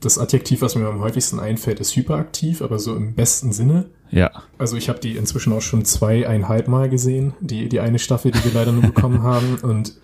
Das 0.00 0.18
Adjektiv, 0.18 0.62
was 0.62 0.74
mir 0.74 0.86
am 0.86 1.00
häufigsten 1.00 1.40
einfällt, 1.40 1.80
ist 1.80 1.94
hyperaktiv, 1.96 2.62
aber 2.62 2.78
so 2.78 2.94
im 2.94 3.14
besten 3.14 3.52
Sinne. 3.52 3.86
Ja. 4.10 4.30
Also 4.56 4.76
ich 4.76 4.88
habe 4.88 5.00
die 5.00 5.16
inzwischen 5.16 5.52
auch 5.52 5.60
schon 5.60 5.84
zweieinhalb 5.84 6.68
Mal 6.68 6.88
gesehen, 6.88 7.34
die, 7.40 7.68
die 7.68 7.80
eine 7.80 7.98
Staffel, 7.98 8.30
die 8.30 8.44
wir 8.44 8.52
leider 8.52 8.72
nur 8.72 8.82
bekommen 8.82 9.22
haben. 9.24 9.56
Und 9.60 9.98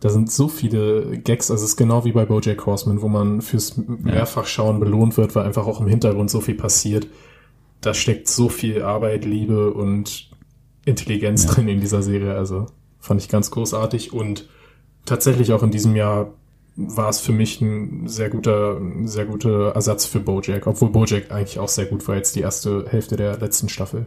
da 0.00 0.10
sind 0.10 0.30
so 0.30 0.48
viele 0.48 1.18
Gags, 1.18 1.50
also 1.50 1.64
es 1.64 1.70
ist 1.70 1.76
genau 1.76 2.04
wie 2.04 2.12
bei 2.12 2.26
Bojack 2.26 2.64
Horseman, 2.66 3.02
wo 3.02 3.08
man 3.08 3.40
fürs 3.40 3.76
Mehrfachschauen 3.76 4.78
belohnt 4.78 5.16
wird, 5.16 5.34
weil 5.34 5.46
einfach 5.46 5.66
auch 5.66 5.80
im 5.80 5.88
Hintergrund 5.88 6.30
so 6.30 6.40
viel 6.40 6.54
passiert. 6.54 7.06
Da 7.80 7.94
steckt 7.94 8.28
so 8.28 8.50
viel 8.50 8.82
Arbeit, 8.82 9.24
Liebe 9.24 9.72
und 9.72 10.30
Intelligenz 10.84 11.44
ja. 11.44 11.50
drin 11.50 11.68
in 11.68 11.80
dieser 11.80 12.02
Serie. 12.02 12.34
Also 12.34 12.66
Fand 13.00 13.20
ich 13.20 13.28
ganz 13.28 13.50
großartig 13.50 14.12
und 14.12 14.48
tatsächlich 15.04 15.52
auch 15.52 15.62
in 15.62 15.70
diesem 15.70 15.96
Jahr 15.96 16.32
war 16.76 17.08
es 17.08 17.20
für 17.20 17.32
mich 17.32 17.60
ein 17.60 18.08
sehr 18.08 18.30
guter, 18.30 18.80
sehr 19.04 19.26
guter 19.26 19.72
Ersatz 19.72 20.06
für 20.06 20.20
Bojack, 20.20 20.66
obwohl 20.66 20.90
Bojack 20.90 21.30
eigentlich 21.30 21.58
auch 21.58 21.68
sehr 21.68 21.86
gut 21.86 22.06
war 22.08 22.16
jetzt 22.16 22.36
die 22.36 22.40
erste 22.40 22.86
Hälfte 22.88 23.16
der 23.16 23.38
letzten 23.38 23.68
Staffel. 23.68 24.06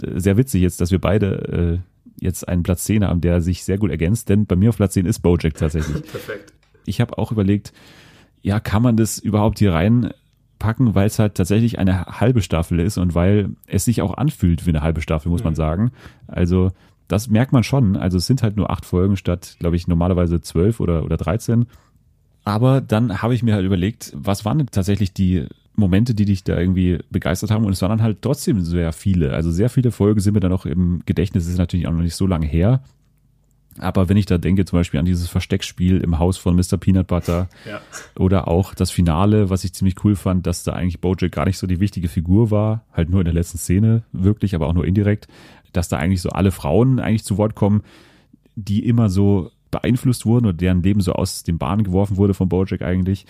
Sehr 0.00 0.36
witzig 0.36 0.62
jetzt, 0.62 0.80
dass 0.80 0.90
wir 0.90 1.00
beide 1.00 1.80
äh, 1.80 2.24
jetzt 2.24 2.48
einen 2.48 2.62
Platz 2.62 2.84
10 2.84 3.04
haben, 3.04 3.20
der 3.20 3.40
sich 3.40 3.64
sehr 3.64 3.78
gut 3.78 3.90
ergänzt, 3.90 4.28
denn 4.28 4.46
bei 4.46 4.56
mir 4.56 4.70
auf 4.70 4.76
Platz 4.76 4.94
10 4.94 5.06
ist 5.06 5.20
Bojack 5.20 5.54
tatsächlich. 5.54 6.02
Perfekt. 6.10 6.52
Ich 6.84 7.00
habe 7.00 7.18
auch 7.18 7.32
überlegt, 7.32 7.72
ja, 8.42 8.60
kann 8.60 8.82
man 8.82 8.96
das 8.96 9.18
überhaupt 9.18 9.58
hier 9.58 9.74
reinpacken, 9.74 10.94
weil 10.94 11.06
es 11.06 11.18
halt 11.18 11.34
tatsächlich 11.34 11.78
eine 11.78 12.06
halbe 12.06 12.42
Staffel 12.42 12.80
ist 12.80 12.96
und 12.96 13.14
weil 13.14 13.50
es 13.66 13.84
sich 13.84 14.02
auch 14.02 14.16
anfühlt 14.16 14.66
wie 14.66 14.70
eine 14.70 14.82
halbe 14.82 15.02
Staffel, 15.02 15.28
muss 15.28 15.40
mhm. 15.40 15.46
man 15.46 15.54
sagen. 15.54 15.92
Also 16.28 16.70
das 17.08 17.28
merkt 17.28 17.52
man 17.52 17.62
schon. 17.62 17.96
Also 17.96 18.18
es 18.18 18.26
sind 18.26 18.42
halt 18.42 18.56
nur 18.56 18.70
acht 18.70 18.84
Folgen 18.84 19.16
statt, 19.16 19.56
glaube 19.58 19.76
ich, 19.76 19.86
normalerweise 19.86 20.40
zwölf 20.40 20.80
oder, 20.80 21.04
oder 21.04 21.16
dreizehn. 21.16 21.66
Aber 22.44 22.80
dann 22.80 23.22
habe 23.22 23.34
ich 23.34 23.42
mir 23.42 23.54
halt 23.54 23.66
überlegt, 23.66 24.12
was 24.14 24.44
waren 24.44 24.58
denn 24.58 24.68
tatsächlich 24.70 25.12
die 25.12 25.46
Momente, 25.74 26.14
die 26.14 26.24
dich 26.24 26.44
da 26.44 26.58
irgendwie 26.58 26.98
begeistert 27.10 27.50
haben? 27.50 27.64
Und 27.64 27.72
es 27.72 27.82
waren 27.82 27.90
dann 27.90 28.02
halt 28.02 28.22
trotzdem 28.22 28.60
sehr 28.60 28.92
viele. 28.92 29.32
Also 29.34 29.50
sehr 29.50 29.68
viele 29.68 29.90
Folgen 29.90 30.20
sind 30.20 30.34
mir 30.34 30.40
dann 30.40 30.52
auch 30.52 30.66
im 30.66 31.02
Gedächtnis. 31.06 31.44
Das 31.44 31.52
ist 31.52 31.58
natürlich 31.58 31.86
auch 31.86 31.92
noch 31.92 32.02
nicht 32.02 32.14
so 32.14 32.26
lange 32.26 32.46
her. 32.46 32.82
Aber 33.78 34.08
wenn 34.08 34.16
ich 34.16 34.26
da 34.26 34.38
denke, 34.38 34.64
zum 34.64 34.78
Beispiel 34.78 34.98
an 35.00 35.06
dieses 35.06 35.28
Versteckspiel 35.28 35.98
im 35.98 36.18
Haus 36.18 36.38
von 36.38 36.56
Mr. 36.56 36.78
Peanut 36.78 37.08
Butter 37.08 37.48
ja. 37.68 37.80
oder 38.18 38.48
auch 38.48 38.74
das 38.74 38.90
Finale, 38.90 39.50
was 39.50 39.64
ich 39.64 39.74
ziemlich 39.74 40.02
cool 40.04 40.16
fand, 40.16 40.46
dass 40.46 40.64
da 40.64 40.72
eigentlich 40.72 41.00
Bojack 41.00 41.32
gar 41.32 41.44
nicht 41.44 41.58
so 41.58 41.66
die 41.66 41.80
wichtige 41.80 42.08
Figur 42.08 42.50
war, 42.50 42.84
halt 42.92 43.10
nur 43.10 43.20
in 43.20 43.26
der 43.26 43.34
letzten 43.34 43.58
Szene 43.58 44.02
wirklich, 44.12 44.54
aber 44.54 44.66
auch 44.66 44.72
nur 44.72 44.86
indirekt 44.86 45.28
dass 45.76 45.88
da 45.88 45.96
eigentlich 45.96 46.22
so 46.22 46.30
alle 46.30 46.50
Frauen 46.50 46.98
eigentlich 46.98 47.24
zu 47.24 47.38
Wort 47.38 47.54
kommen, 47.54 47.82
die 48.54 48.86
immer 48.86 49.10
so 49.10 49.50
beeinflusst 49.70 50.26
wurden 50.26 50.46
oder 50.46 50.56
deren 50.56 50.82
Leben 50.82 51.00
so 51.00 51.12
aus 51.12 51.42
den 51.42 51.58
Bahnen 51.58 51.84
geworfen 51.84 52.16
wurde 52.16 52.34
von 52.34 52.48
Bojack 52.48 52.82
eigentlich. 52.82 53.26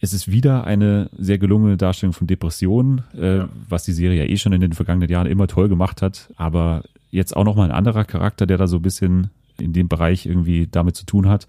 Es 0.00 0.14
ist 0.14 0.30
wieder 0.30 0.64
eine 0.64 1.10
sehr 1.16 1.38
gelungene 1.38 1.76
Darstellung 1.76 2.14
von 2.14 2.26
Depressionen, 2.26 3.02
äh, 3.14 3.38
ja. 3.38 3.48
was 3.68 3.84
die 3.84 3.92
Serie 3.92 4.24
ja 4.24 4.30
eh 4.30 4.36
schon 4.38 4.52
in 4.52 4.60
den 4.60 4.72
vergangenen 4.72 5.10
Jahren 5.10 5.26
immer 5.26 5.46
toll 5.46 5.68
gemacht 5.68 6.00
hat. 6.00 6.32
Aber 6.36 6.84
jetzt 7.10 7.36
auch 7.36 7.44
nochmal 7.44 7.70
ein 7.70 7.76
anderer 7.76 8.04
Charakter, 8.04 8.46
der 8.46 8.56
da 8.56 8.66
so 8.66 8.76
ein 8.76 8.82
bisschen 8.82 9.30
in 9.58 9.74
dem 9.74 9.88
Bereich 9.88 10.24
irgendwie 10.24 10.66
damit 10.70 10.96
zu 10.96 11.04
tun 11.04 11.28
hat. 11.28 11.46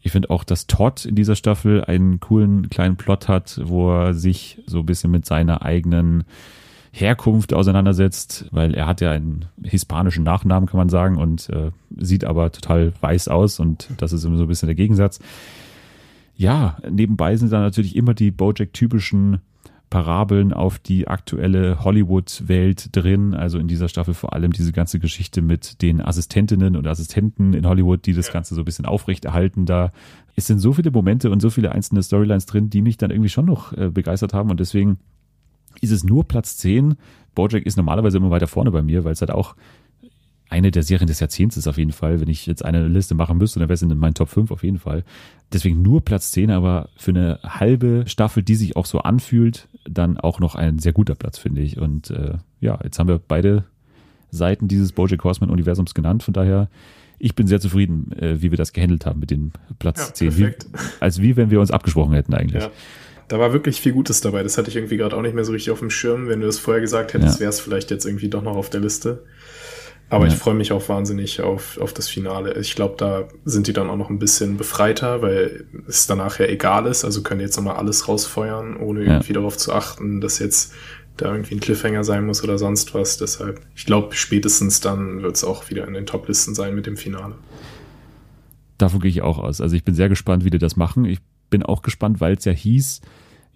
Ich 0.00 0.12
finde 0.12 0.30
auch, 0.30 0.44
dass 0.44 0.66
Todd 0.66 1.04
in 1.04 1.14
dieser 1.14 1.36
Staffel 1.36 1.84
einen 1.84 2.20
coolen 2.20 2.70
kleinen 2.70 2.96
Plot 2.96 3.28
hat, 3.28 3.60
wo 3.62 3.92
er 3.92 4.14
sich 4.14 4.62
so 4.66 4.78
ein 4.78 4.86
bisschen 4.86 5.10
mit 5.10 5.26
seiner 5.26 5.62
eigenen 5.62 6.24
Herkunft 6.92 7.52
auseinandersetzt, 7.52 8.46
weil 8.50 8.74
er 8.74 8.86
hat 8.86 9.00
ja 9.00 9.10
einen 9.10 9.46
hispanischen 9.62 10.24
Nachnamen, 10.24 10.68
kann 10.68 10.78
man 10.78 10.88
sagen, 10.88 11.16
und 11.16 11.48
äh, 11.50 11.70
sieht 11.96 12.24
aber 12.24 12.52
total 12.52 12.92
weiß 13.00 13.28
aus 13.28 13.60
und 13.60 13.88
das 13.98 14.12
ist 14.12 14.24
immer 14.24 14.36
so 14.36 14.44
ein 14.44 14.48
bisschen 14.48 14.68
der 14.68 14.74
Gegensatz. 14.74 15.20
Ja, 16.34 16.78
nebenbei 16.88 17.36
sind 17.36 17.52
da 17.52 17.60
natürlich 17.60 17.96
immer 17.96 18.14
die 18.14 18.30
Bojack-typischen 18.30 19.40
Parabeln 19.90 20.52
auf 20.52 20.78
die 20.78 21.08
aktuelle 21.08 21.82
Hollywood-Welt 21.82 22.90
drin. 22.92 23.34
Also 23.34 23.58
in 23.58 23.68
dieser 23.68 23.88
Staffel 23.88 24.14
vor 24.14 24.34
allem 24.34 24.52
diese 24.52 24.72
ganze 24.72 24.98
Geschichte 24.98 25.42
mit 25.42 25.82
den 25.82 26.00
Assistentinnen 26.00 26.76
und 26.76 26.86
Assistenten 26.86 27.54
in 27.54 27.66
Hollywood, 27.66 28.06
die 28.06 28.12
das 28.12 28.30
Ganze 28.32 28.54
so 28.54 28.62
ein 28.62 28.64
bisschen 28.64 28.86
aufrechterhalten. 28.86 29.66
Da 29.66 29.92
es 30.36 30.46
sind 30.46 30.60
so 30.60 30.72
viele 30.72 30.90
Momente 30.90 31.30
und 31.30 31.40
so 31.40 31.50
viele 31.50 31.72
einzelne 31.72 32.02
Storylines 32.02 32.46
drin, 32.46 32.70
die 32.70 32.82
mich 32.82 32.96
dann 32.96 33.10
irgendwie 33.10 33.30
schon 33.30 33.46
noch 33.46 33.72
äh, 33.72 33.90
begeistert 33.90 34.34
haben. 34.34 34.50
Und 34.50 34.60
deswegen 34.60 34.98
ist 35.80 35.90
es 35.90 36.04
nur 36.04 36.26
Platz 36.26 36.56
10. 36.58 36.96
Bojack 37.34 37.64
ist 37.64 37.76
normalerweise 37.76 38.16
immer 38.18 38.30
weiter 38.30 38.46
vorne 38.46 38.70
bei 38.70 38.82
mir, 38.82 39.04
weil 39.04 39.12
es 39.12 39.20
halt 39.20 39.30
auch 39.30 39.54
eine 40.50 40.70
der 40.70 40.82
Serien 40.82 41.06
des 41.06 41.20
Jahrzehnts 41.20 41.56
ist 41.56 41.68
auf 41.68 41.76
jeden 41.76 41.92
Fall. 41.92 42.20
Wenn 42.20 42.28
ich 42.28 42.46
jetzt 42.46 42.64
eine 42.64 42.88
Liste 42.88 43.14
machen 43.14 43.38
müsste, 43.38 43.60
dann 43.60 43.68
wäre 43.68 43.74
es 43.74 43.82
in 43.82 43.96
meinen 43.98 44.14
Top 44.14 44.28
5 44.28 44.50
auf 44.50 44.64
jeden 44.64 44.78
Fall. 44.78 45.04
Deswegen 45.52 45.82
nur 45.82 46.02
Platz 46.02 46.30
10, 46.32 46.50
aber 46.50 46.88
für 46.96 47.10
eine 47.10 47.38
halbe 47.42 48.04
Staffel, 48.06 48.42
die 48.42 48.54
sich 48.54 48.76
auch 48.76 48.86
so 48.86 49.00
anfühlt, 49.00 49.68
dann 49.88 50.18
auch 50.18 50.40
noch 50.40 50.54
ein 50.54 50.78
sehr 50.78 50.92
guter 50.92 51.14
Platz, 51.14 51.38
finde 51.38 51.60
ich. 51.60 51.78
Und 51.78 52.10
äh, 52.10 52.34
ja, 52.60 52.78
jetzt 52.82 52.98
haben 52.98 53.08
wir 53.08 53.18
beide 53.18 53.64
Seiten 54.30 54.68
dieses 54.68 54.92
Bojack 54.92 55.22
Horseman-Universums 55.22 55.94
genannt. 55.94 56.22
Von 56.22 56.34
daher, 56.34 56.68
ich 57.18 57.34
bin 57.34 57.46
sehr 57.46 57.60
zufrieden, 57.60 58.12
äh, 58.12 58.40
wie 58.40 58.50
wir 58.50 58.58
das 58.58 58.72
gehandelt 58.72 59.04
haben 59.04 59.20
mit 59.20 59.30
dem 59.30 59.52
Platz 59.78 60.08
ja, 60.08 60.14
10. 60.14 60.38
Wie, 60.38 60.50
als 61.00 61.20
wie, 61.20 61.36
wenn 61.36 61.50
wir 61.50 61.60
uns 61.60 61.70
abgesprochen 61.70 62.14
hätten 62.14 62.34
eigentlich. 62.34 62.64
Ja. 62.64 62.70
Da 63.28 63.38
war 63.38 63.52
wirklich 63.52 63.80
viel 63.80 63.92
Gutes 63.92 64.20
dabei. 64.20 64.42
Das 64.42 64.56
hatte 64.56 64.70
ich 64.70 64.76
irgendwie 64.76 64.96
gerade 64.96 65.16
auch 65.16 65.22
nicht 65.22 65.34
mehr 65.34 65.44
so 65.44 65.52
richtig 65.52 65.70
auf 65.70 65.80
dem 65.80 65.90
Schirm. 65.90 66.28
Wenn 66.28 66.40
du 66.40 66.46
das 66.46 66.58
vorher 66.58 66.80
gesagt 66.80 67.12
hättest, 67.12 67.34
ja. 67.34 67.40
wäre 67.40 67.50
es 67.50 67.60
vielleicht 67.60 67.90
jetzt 67.90 68.06
irgendwie 68.06 68.28
doch 68.28 68.42
noch 68.42 68.56
auf 68.56 68.70
der 68.70 68.80
Liste. 68.80 69.24
Aber 70.10 70.26
ja. 70.26 70.32
ich 70.32 70.38
freue 70.38 70.54
mich 70.54 70.72
auch 70.72 70.88
wahnsinnig 70.88 71.42
auf, 71.42 71.78
auf 71.78 71.92
das 71.92 72.08
Finale. 72.08 72.58
Ich 72.58 72.74
glaube, 72.74 72.94
da 72.96 73.28
sind 73.44 73.66
die 73.66 73.74
dann 73.74 73.90
auch 73.90 73.96
noch 73.96 74.08
ein 74.08 74.18
bisschen 74.18 74.56
befreiter, 74.56 75.20
weil 75.20 75.66
es 75.86 76.06
danach 76.06 76.38
ja 76.38 76.46
egal 76.46 76.86
ist. 76.86 77.04
Also 77.04 77.22
können 77.22 77.40
jetzt 77.42 77.56
nochmal 77.56 77.76
alles 77.76 78.08
rausfeuern, 78.08 78.76
ohne 78.78 79.04
ja. 79.04 79.12
irgendwie 79.12 79.34
darauf 79.34 79.58
zu 79.58 79.72
achten, 79.72 80.22
dass 80.22 80.38
jetzt 80.38 80.72
da 81.18 81.32
irgendwie 81.32 81.56
ein 81.56 81.60
Cliffhanger 81.60 82.04
sein 82.04 82.24
muss 82.24 82.42
oder 82.42 82.58
sonst 82.58 82.94
was. 82.94 83.18
Deshalb, 83.18 83.60
ich 83.74 83.84
glaube, 83.84 84.14
spätestens 84.14 84.80
dann 84.80 85.22
wird 85.22 85.36
es 85.36 85.44
auch 85.44 85.68
wieder 85.68 85.86
in 85.86 85.92
den 85.92 86.06
Top-Listen 86.06 86.54
sein 86.54 86.74
mit 86.74 86.86
dem 86.86 86.96
Finale. 86.96 87.34
Davon 88.78 89.00
gehe 89.00 89.10
ich 89.10 89.20
auch 89.20 89.38
aus. 89.38 89.60
Also 89.60 89.76
ich 89.76 89.84
bin 89.84 89.94
sehr 89.94 90.08
gespannt, 90.08 90.44
wie 90.44 90.50
die 90.50 90.58
das 90.58 90.76
machen. 90.76 91.04
Ich 91.04 91.18
bin 91.50 91.62
auch 91.62 91.82
gespannt, 91.82 92.20
weil 92.20 92.34
es 92.34 92.44
ja 92.44 92.52
hieß, 92.52 93.00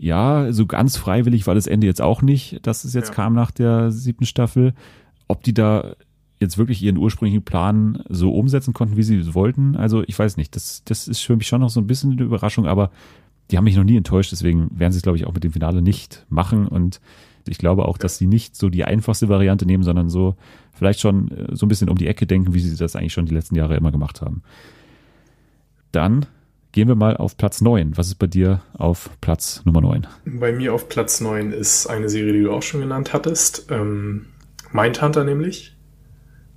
ja, 0.03 0.53
so 0.53 0.67
ganz 0.67 0.97
freiwillig 0.97 1.47
war 1.47 1.55
das 1.55 1.69
Ende 1.69 1.87
jetzt 1.87 2.03
auch 2.03 2.23
nicht, 2.23 2.67
dass 2.67 2.83
es 2.83 2.93
jetzt 2.93 3.11
ja. 3.11 3.15
kam 3.15 3.35
nach 3.35 3.53
der 3.53 3.93
siebten 3.93 4.27
Staffel. 4.27 4.75
Ob 5.29 5.45
die 5.45 5.55
da 5.55 5.95
jetzt 6.41 6.59
wirklich 6.59 6.83
ihren 6.83 6.97
ursprünglichen 6.97 7.45
Plan 7.45 8.03
so 8.09 8.35
umsetzen 8.35 8.75
konnten, 8.75 8.97
wie 8.97 9.05
sie 9.05 9.33
wollten. 9.33 9.77
Also 9.77 10.03
ich 10.05 10.19
weiß 10.19 10.39
nicht, 10.39 10.57
das, 10.57 10.83
das 10.85 11.07
ist 11.07 11.21
für 11.21 11.37
mich 11.37 11.47
schon 11.47 11.61
noch 11.61 11.71
so 11.71 11.79
ein 11.79 11.87
bisschen 11.87 12.11
eine 12.11 12.23
Überraschung, 12.23 12.67
aber 12.67 12.91
die 13.53 13.57
haben 13.57 13.63
mich 13.63 13.77
noch 13.77 13.85
nie 13.85 13.97
enttäuscht, 13.97 14.33
deswegen 14.33 14.77
werden 14.77 14.91
sie 14.91 14.97
es, 14.97 15.05
glaube 15.05 15.19
ich, 15.19 15.25
auch 15.25 15.35
mit 15.35 15.45
dem 15.45 15.53
Finale 15.53 15.83
nicht 15.83 16.27
machen. 16.29 16.67
Und 16.67 17.01
ich 17.47 17.59
glaube 17.59 17.87
auch, 17.87 17.97
dass 17.97 18.19
sie 18.19 18.27
nicht 18.27 18.57
so 18.57 18.71
die 18.71 18.85
einfachste 18.85 19.29
Variante 19.29 19.67
nehmen, 19.67 19.85
sondern 19.85 20.09
so 20.09 20.35
vielleicht 20.73 20.99
schon 20.99 21.31
äh, 21.31 21.55
so 21.55 21.65
ein 21.65 21.69
bisschen 21.69 21.89
um 21.89 21.97
die 21.97 22.09
Ecke 22.09 22.27
denken, 22.27 22.55
wie 22.55 22.61
sie 22.61 22.77
das 22.77 22.97
eigentlich 22.97 23.13
schon 23.13 23.27
die 23.27 23.35
letzten 23.35 23.55
Jahre 23.55 23.77
immer 23.77 23.93
gemacht 23.93 24.21
haben. 24.21 24.43
Dann 25.93 26.27
gehen 26.73 26.89
wir 26.89 26.95
mal 26.95 27.17
auf 27.17 27.37
Platz 27.37 27.61
9. 27.61 27.97
Was 27.97 28.09
ist 28.09 28.19
bei 28.19 28.27
dir 28.27 28.63
auf 28.77 29.11
Platz 29.21 29.63
Nummer 29.65 29.81
9? 29.83 30.07
Bei 30.25 30.53
mir 30.53 30.75
auf 30.75 30.89
Platz 30.89 31.21
9 31.21 31.53
ist 31.53 31.87
eine 31.87 32.09
Serie, 32.09 32.33
die 32.33 32.43
du 32.43 32.53
auch 32.53 32.63
schon 32.63 32.81
genannt 32.81 33.13
hattest. 33.13 33.67
Ähm, 33.71 34.27
Mindhunter 34.73 35.25
nämlich. 35.25 35.77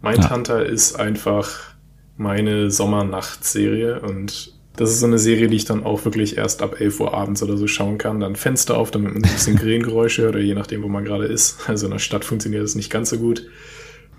Mindhunter 0.02 0.66
ja. 0.66 0.72
ist 0.72 1.00
einfach 1.00 1.76
meine 2.18 2.72
Sommernachtserie 2.72 4.00
und 4.00 4.54
das 4.78 4.92
ist 4.92 5.00
so 5.00 5.06
eine 5.06 5.20
Serie, 5.20 5.48
die 5.48 5.56
ich 5.56 5.66
dann 5.66 5.84
auch 5.84 6.04
wirklich 6.04 6.38
erst 6.38 6.62
ab 6.62 6.80
11 6.80 7.00
Uhr 7.00 7.14
abends 7.14 7.42
oder 7.42 7.56
so 7.58 7.68
schauen 7.68 7.98
kann. 7.98 8.20
Dann 8.20 8.36
Fenster 8.36 8.78
auf, 8.78 8.92
damit 8.92 9.14
man 9.14 9.24
ein 9.24 9.32
bisschen 9.32 9.56
Krähengeräusche 9.60 10.24
hört 10.24 10.36
oder 10.36 10.44
je 10.44 10.54
nachdem, 10.54 10.84
wo 10.84 10.88
man 10.88 11.06
gerade 11.06 11.26
ist. 11.26 11.70
Also 11.70 11.86
in 11.86 11.92
der 11.92 12.00
Stadt 12.00 12.26
funktioniert 12.26 12.64
das 12.64 12.76
nicht 12.76 12.90
ganz 12.90 13.10
so 13.10 13.18
gut. 13.18 13.48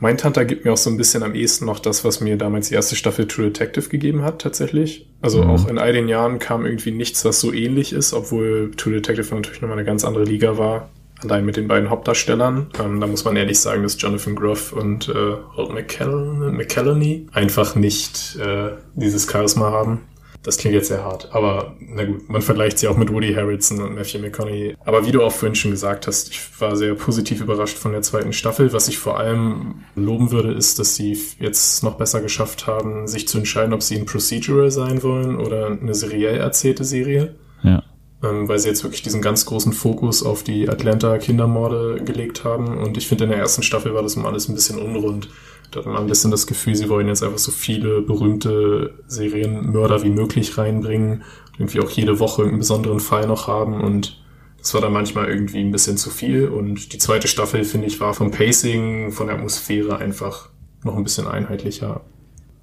Mindhunter 0.00 0.44
gibt 0.44 0.64
mir 0.64 0.72
auch 0.72 0.76
so 0.76 0.90
ein 0.90 0.96
bisschen 0.96 1.22
am 1.22 1.34
ehesten 1.34 1.64
noch 1.64 1.78
das, 1.78 2.04
was 2.04 2.20
mir 2.20 2.36
damals 2.36 2.68
die 2.68 2.74
erste 2.74 2.96
Staffel 2.96 3.26
True 3.26 3.46
Detective 3.46 3.88
gegeben 3.88 4.22
hat, 4.22 4.40
tatsächlich. 4.40 5.08
Also 5.22 5.42
mhm. 5.42 5.50
auch 5.50 5.68
in 5.68 5.78
all 5.78 5.92
den 5.92 6.08
Jahren 6.08 6.38
kam 6.38 6.66
irgendwie 6.66 6.90
nichts, 6.90 7.24
was 7.24 7.40
so 7.40 7.52
ähnlich 7.52 7.92
ist, 7.92 8.12
obwohl 8.12 8.72
True 8.76 8.94
Detective 8.94 9.34
natürlich 9.34 9.62
nochmal 9.62 9.78
eine 9.78 9.86
ganz 9.86 10.04
andere 10.04 10.24
Liga 10.24 10.58
war 10.58 10.90
allein 11.22 11.44
mit 11.44 11.56
den 11.56 11.68
beiden 11.68 11.90
Hauptdarstellern. 11.90 12.68
Ähm, 12.78 13.00
da 13.00 13.06
muss 13.06 13.24
man 13.24 13.36
ehrlich 13.36 13.58
sagen, 13.58 13.82
dass 13.82 14.00
Jonathan 14.00 14.34
Groff 14.34 14.72
und 14.72 15.08
äh, 15.08 15.36
Holt 15.56 15.72
McCallany 15.72 17.26
einfach 17.32 17.74
nicht 17.74 18.36
äh, 18.36 18.72
dieses 18.94 19.30
Charisma 19.30 19.70
haben. 19.70 20.02
Das 20.46 20.58
klingt 20.58 20.76
jetzt 20.76 20.86
sehr 20.86 21.02
hart, 21.02 21.28
aber 21.32 21.74
na 21.80 22.04
gut, 22.04 22.28
man 22.28 22.40
vergleicht 22.40 22.78
sie 22.78 22.86
auch 22.86 22.96
mit 22.96 23.12
Woody 23.12 23.34
Harrelson 23.34 23.82
und 23.82 23.96
Matthew 23.96 24.20
McConaughey. 24.20 24.76
Aber 24.84 25.04
wie 25.04 25.10
du 25.10 25.24
auch 25.24 25.32
vorhin 25.32 25.56
schon 25.56 25.72
gesagt 25.72 26.06
hast, 26.06 26.30
ich 26.30 26.40
war 26.60 26.76
sehr 26.76 26.94
positiv 26.94 27.40
überrascht 27.40 27.76
von 27.76 27.90
der 27.90 28.02
zweiten 28.02 28.32
Staffel. 28.32 28.72
Was 28.72 28.86
ich 28.86 28.96
vor 28.96 29.18
allem 29.18 29.82
loben 29.96 30.30
würde, 30.30 30.52
ist, 30.52 30.78
dass 30.78 30.94
sie 30.94 31.18
jetzt 31.40 31.82
noch 31.82 31.96
besser 31.96 32.20
geschafft 32.20 32.68
haben, 32.68 33.08
sich 33.08 33.26
zu 33.26 33.38
entscheiden, 33.38 33.74
ob 33.74 33.82
sie 33.82 33.96
ein 33.96 34.06
Procedural 34.06 34.70
sein 34.70 35.02
wollen 35.02 35.36
oder 35.36 35.66
eine 35.66 35.94
seriell 35.94 36.38
erzählte 36.38 36.84
Serie. 36.84 37.34
Ja 37.64 37.82
ähm, 38.28 38.48
weil 38.48 38.58
sie 38.58 38.68
jetzt 38.68 38.82
wirklich 38.82 39.02
diesen 39.02 39.22
ganz 39.22 39.46
großen 39.46 39.72
Fokus 39.72 40.22
auf 40.22 40.42
die 40.42 40.68
Atlanta-Kindermorde 40.68 42.02
gelegt 42.04 42.44
haben. 42.44 42.78
Und 42.78 42.96
ich 42.96 43.08
finde, 43.08 43.24
in 43.24 43.30
der 43.30 43.38
ersten 43.38 43.62
Staffel 43.62 43.94
war 43.94 44.02
das 44.02 44.16
immer 44.16 44.28
alles 44.28 44.48
ein 44.48 44.54
bisschen 44.54 44.78
unrund. 44.78 45.28
Da 45.70 45.80
hat 45.80 45.86
man 45.86 45.96
ein 45.96 46.06
bisschen 46.06 46.30
das 46.30 46.46
Gefühl, 46.46 46.74
sie 46.74 46.88
wollen 46.88 47.08
jetzt 47.08 47.22
einfach 47.22 47.38
so 47.38 47.50
viele 47.50 48.00
berühmte 48.00 48.94
Serienmörder 49.08 50.02
wie 50.02 50.10
möglich 50.10 50.56
reinbringen. 50.56 51.24
Irgendwie 51.58 51.80
auch 51.80 51.90
jede 51.90 52.18
Woche 52.18 52.42
irgendeinen 52.42 52.60
besonderen 52.60 53.00
Fall 53.00 53.26
noch 53.26 53.48
haben. 53.48 53.80
Und 53.80 54.22
das 54.58 54.74
war 54.74 54.80
dann 54.80 54.92
manchmal 54.92 55.28
irgendwie 55.28 55.60
ein 55.60 55.72
bisschen 55.72 55.96
zu 55.96 56.10
viel. 56.10 56.48
Und 56.48 56.92
die 56.92 56.98
zweite 56.98 57.28
Staffel, 57.28 57.64
finde 57.64 57.86
ich, 57.86 58.00
war 58.00 58.14
vom 58.14 58.30
Pacing, 58.30 59.12
von 59.12 59.26
der 59.26 59.36
Atmosphäre 59.36 59.98
einfach 59.98 60.50
noch 60.84 60.96
ein 60.96 61.04
bisschen 61.04 61.26
einheitlicher. 61.26 62.02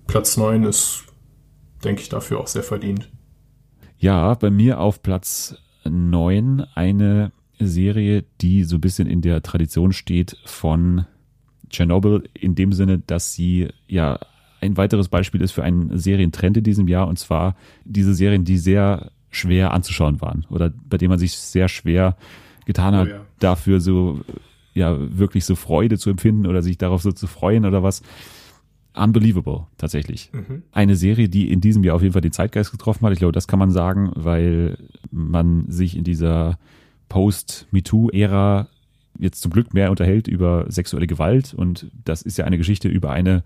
Platz 0.07 0.38
9 0.38 0.64
ist, 0.64 1.03
denke 1.84 2.01
ich, 2.01 2.09
dafür 2.09 2.39
auch 2.39 2.47
sehr 2.47 2.64
verdient. 2.64 3.09
Ja, 4.04 4.34
bei 4.34 4.49
mir 4.49 4.82
auf 4.82 5.01
Platz 5.01 5.56
neun 5.86 6.66
eine 6.76 7.32
Serie, 7.58 8.26
die 8.41 8.66
so 8.66 8.76
ein 8.76 8.82
bisschen 8.82 9.08
in 9.08 9.22
der 9.22 9.41
Tradition 9.41 9.93
steht 9.93 10.36
von 10.43 11.06
Chernobyl, 11.70 12.28
in 12.34 12.54
dem 12.54 12.74
Sinne, 12.74 12.99
dass 12.99 13.32
sie 13.32 13.70
ja 13.88 14.20
ein 14.60 14.76
weiteres 14.76 15.08
Beispiel 15.08 15.41
ist 15.41 15.54
für 15.54 15.64
einen 15.64 15.97
Serientrend 15.97 16.58
in 16.58 16.66
diesem 16.66 16.89
Jahr, 16.89 17.08
und 17.08 17.18
zwar 17.18 17.56
diese 17.86 18.14
Serien, 18.14 18.43
die 18.43 18.58
sehr 18.58 19.10
schwer 19.30 19.72
anzuschauen 19.72 20.20
waren 20.20 20.45
oder 20.49 20.70
bei 20.70 20.97
denen 20.97 21.12
man 21.12 21.20
sich 21.20 21.38
sehr 21.38 21.70
schwer 21.70 22.18
getan 22.66 22.95
hat, 22.95 23.08
oh 23.08 23.12
ja. 23.12 23.22
dafür 23.39 23.80
so 23.80 24.20
ja 24.74 24.97
wirklich 25.18 25.45
so 25.45 25.56
Freude 25.56 25.97
zu 25.97 26.10
empfinden 26.10 26.45
oder 26.45 26.62
sich 26.62 26.78
darauf 26.78 27.01
so 27.01 27.14
zu 27.14 27.26
freuen 27.26 27.66
oder 27.66 27.84
was. 27.84 28.01
Unbelievable, 28.96 29.68
tatsächlich. 29.78 30.30
Mhm. 30.34 30.64
Eine 30.72 30.96
Serie, 30.96 31.28
die 31.28 31.52
in 31.52 31.62
diesem 31.62 31.84
Jahr 31.84 31.96
auf 31.96 32.02
jeden 32.02 32.14
Fall 32.14 32.22
den 32.22 32.32
Zeitgeist 32.32 32.72
getroffen 32.72 33.06
hat. 33.06 33.14
Ich 33.14 33.20
glaube, 33.20 33.32
das 33.32 33.48
kann 33.48 33.60
man 33.60 33.72
sagen, 33.72 34.12
weil 34.16 34.78
man 35.12 35.66
sich 35.70 35.98
in 35.98 36.04
dieser 36.04 36.60
Post-MeToo-Ära 37.10 38.68
jetzt 39.18 39.41
zum 39.41 39.52
Glück 39.52 39.74
mehr 39.74 39.89
unterhält 39.89 40.28
über 40.28 40.66
sexuelle 40.70 41.08
Gewalt. 41.08 41.54
Und 41.54 41.89
das 42.06 42.22
ist 42.22 42.38
ja 42.38 42.46
eine 42.46 42.58
Geschichte 42.58 42.88
über 42.88 43.12
eine 43.12 43.44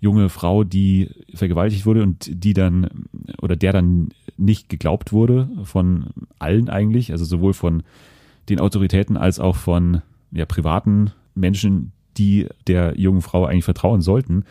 junge 0.00 0.28
Frau, 0.28 0.62
die 0.62 1.10
vergewaltigt 1.34 1.86
wurde 1.86 2.02
und 2.02 2.28
die 2.30 2.52
dann 2.52 3.06
oder 3.40 3.56
der 3.56 3.72
dann 3.72 4.10
nicht 4.36 4.68
geglaubt 4.68 5.12
wurde 5.12 5.48
von 5.64 6.08
allen 6.38 6.68
eigentlich, 6.68 7.12
also 7.12 7.24
sowohl 7.24 7.54
von 7.54 7.82
den 8.48 8.60
Autoritäten 8.60 9.16
als 9.16 9.40
auch 9.40 9.56
von 9.56 10.02
ja, 10.32 10.44
privaten 10.44 11.12
Menschen, 11.34 11.92
die 12.16 12.48
der 12.66 12.98
jungen 12.98 13.22
Frau 13.22 13.44
eigentlich 13.44 13.64
vertrauen 13.64 14.00
sollten. 14.00 14.44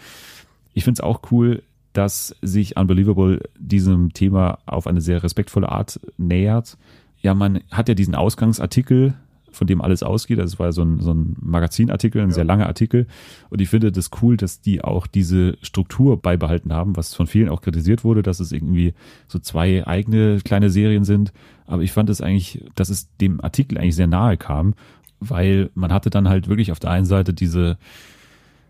Ich 0.74 0.84
finde 0.84 1.00
es 1.00 1.04
auch 1.04 1.22
cool, 1.32 1.64
dass 1.94 2.36
sich 2.42 2.78
Unbelievable 2.78 3.42
diesem 3.58 4.14
Thema 4.14 4.60
auf 4.66 4.88
eine 4.88 5.02
sehr 5.02 5.24
respektvolle 5.24 5.70
Art 5.70 6.00
nähert. 6.18 6.78
Ja, 7.22 7.34
man 7.34 7.62
hat 7.72 7.88
ja 7.88 7.96
diesen 7.96 8.16
Ausgangsartikel 8.16 9.16
von 9.56 9.68
dem 9.68 9.82
alles 9.82 10.04
ausgeht. 10.04 10.38
Das 10.38 10.60
war 10.60 10.72
so 10.72 10.84
ein, 10.84 11.00
so 11.00 11.14
ein 11.14 11.36
Magazinartikel, 11.40 12.22
ein 12.22 12.30
ja. 12.30 12.36
sehr 12.36 12.44
langer 12.44 12.68
Artikel. 12.68 13.08
Und 13.50 13.62
ich 13.62 13.70
finde 13.70 13.92
das 13.92 14.12
cool, 14.22 14.38
dass 14.38 14.62
die 14.62 14.84
auch 14.84 15.08
diese 15.08 15.58
Struktur 15.62 16.22
beibehalten 16.22 16.74
haben, 16.74 16.96
was 16.96 17.16
von 17.16 17.26
vielen 17.26 17.50
auch 17.50 17.62
kritisiert 17.62 18.04
wurde, 18.04 18.22
dass 18.22 18.40
es 18.40 18.52
irgendwie 18.52 18.94
so 19.28 19.40
zwei 19.40 19.88
eigene 19.88 20.40
kleine 20.44 20.70
Serien 20.70 21.06
sind. 21.06 21.34
Aber 21.66 21.82
ich 21.82 21.92
fand 21.92 22.10
es 22.10 22.22
eigentlich, 22.22 22.64
dass 22.76 22.90
es 22.90 23.16
dem 23.18 23.42
Artikel 23.42 23.78
eigentlich 23.78 23.96
sehr 23.96 24.08
nahe 24.08 24.38
kam, 24.38 24.76
weil 25.20 25.70
man 25.74 25.92
hatte 25.92 26.10
dann 26.10 26.30
halt 26.30 26.48
wirklich 26.48 26.72
auf 26.72 26.80
der 26.80 26.92
einen 26.92 27.06
Seite 27.06 27.34
diese 27.34 27.78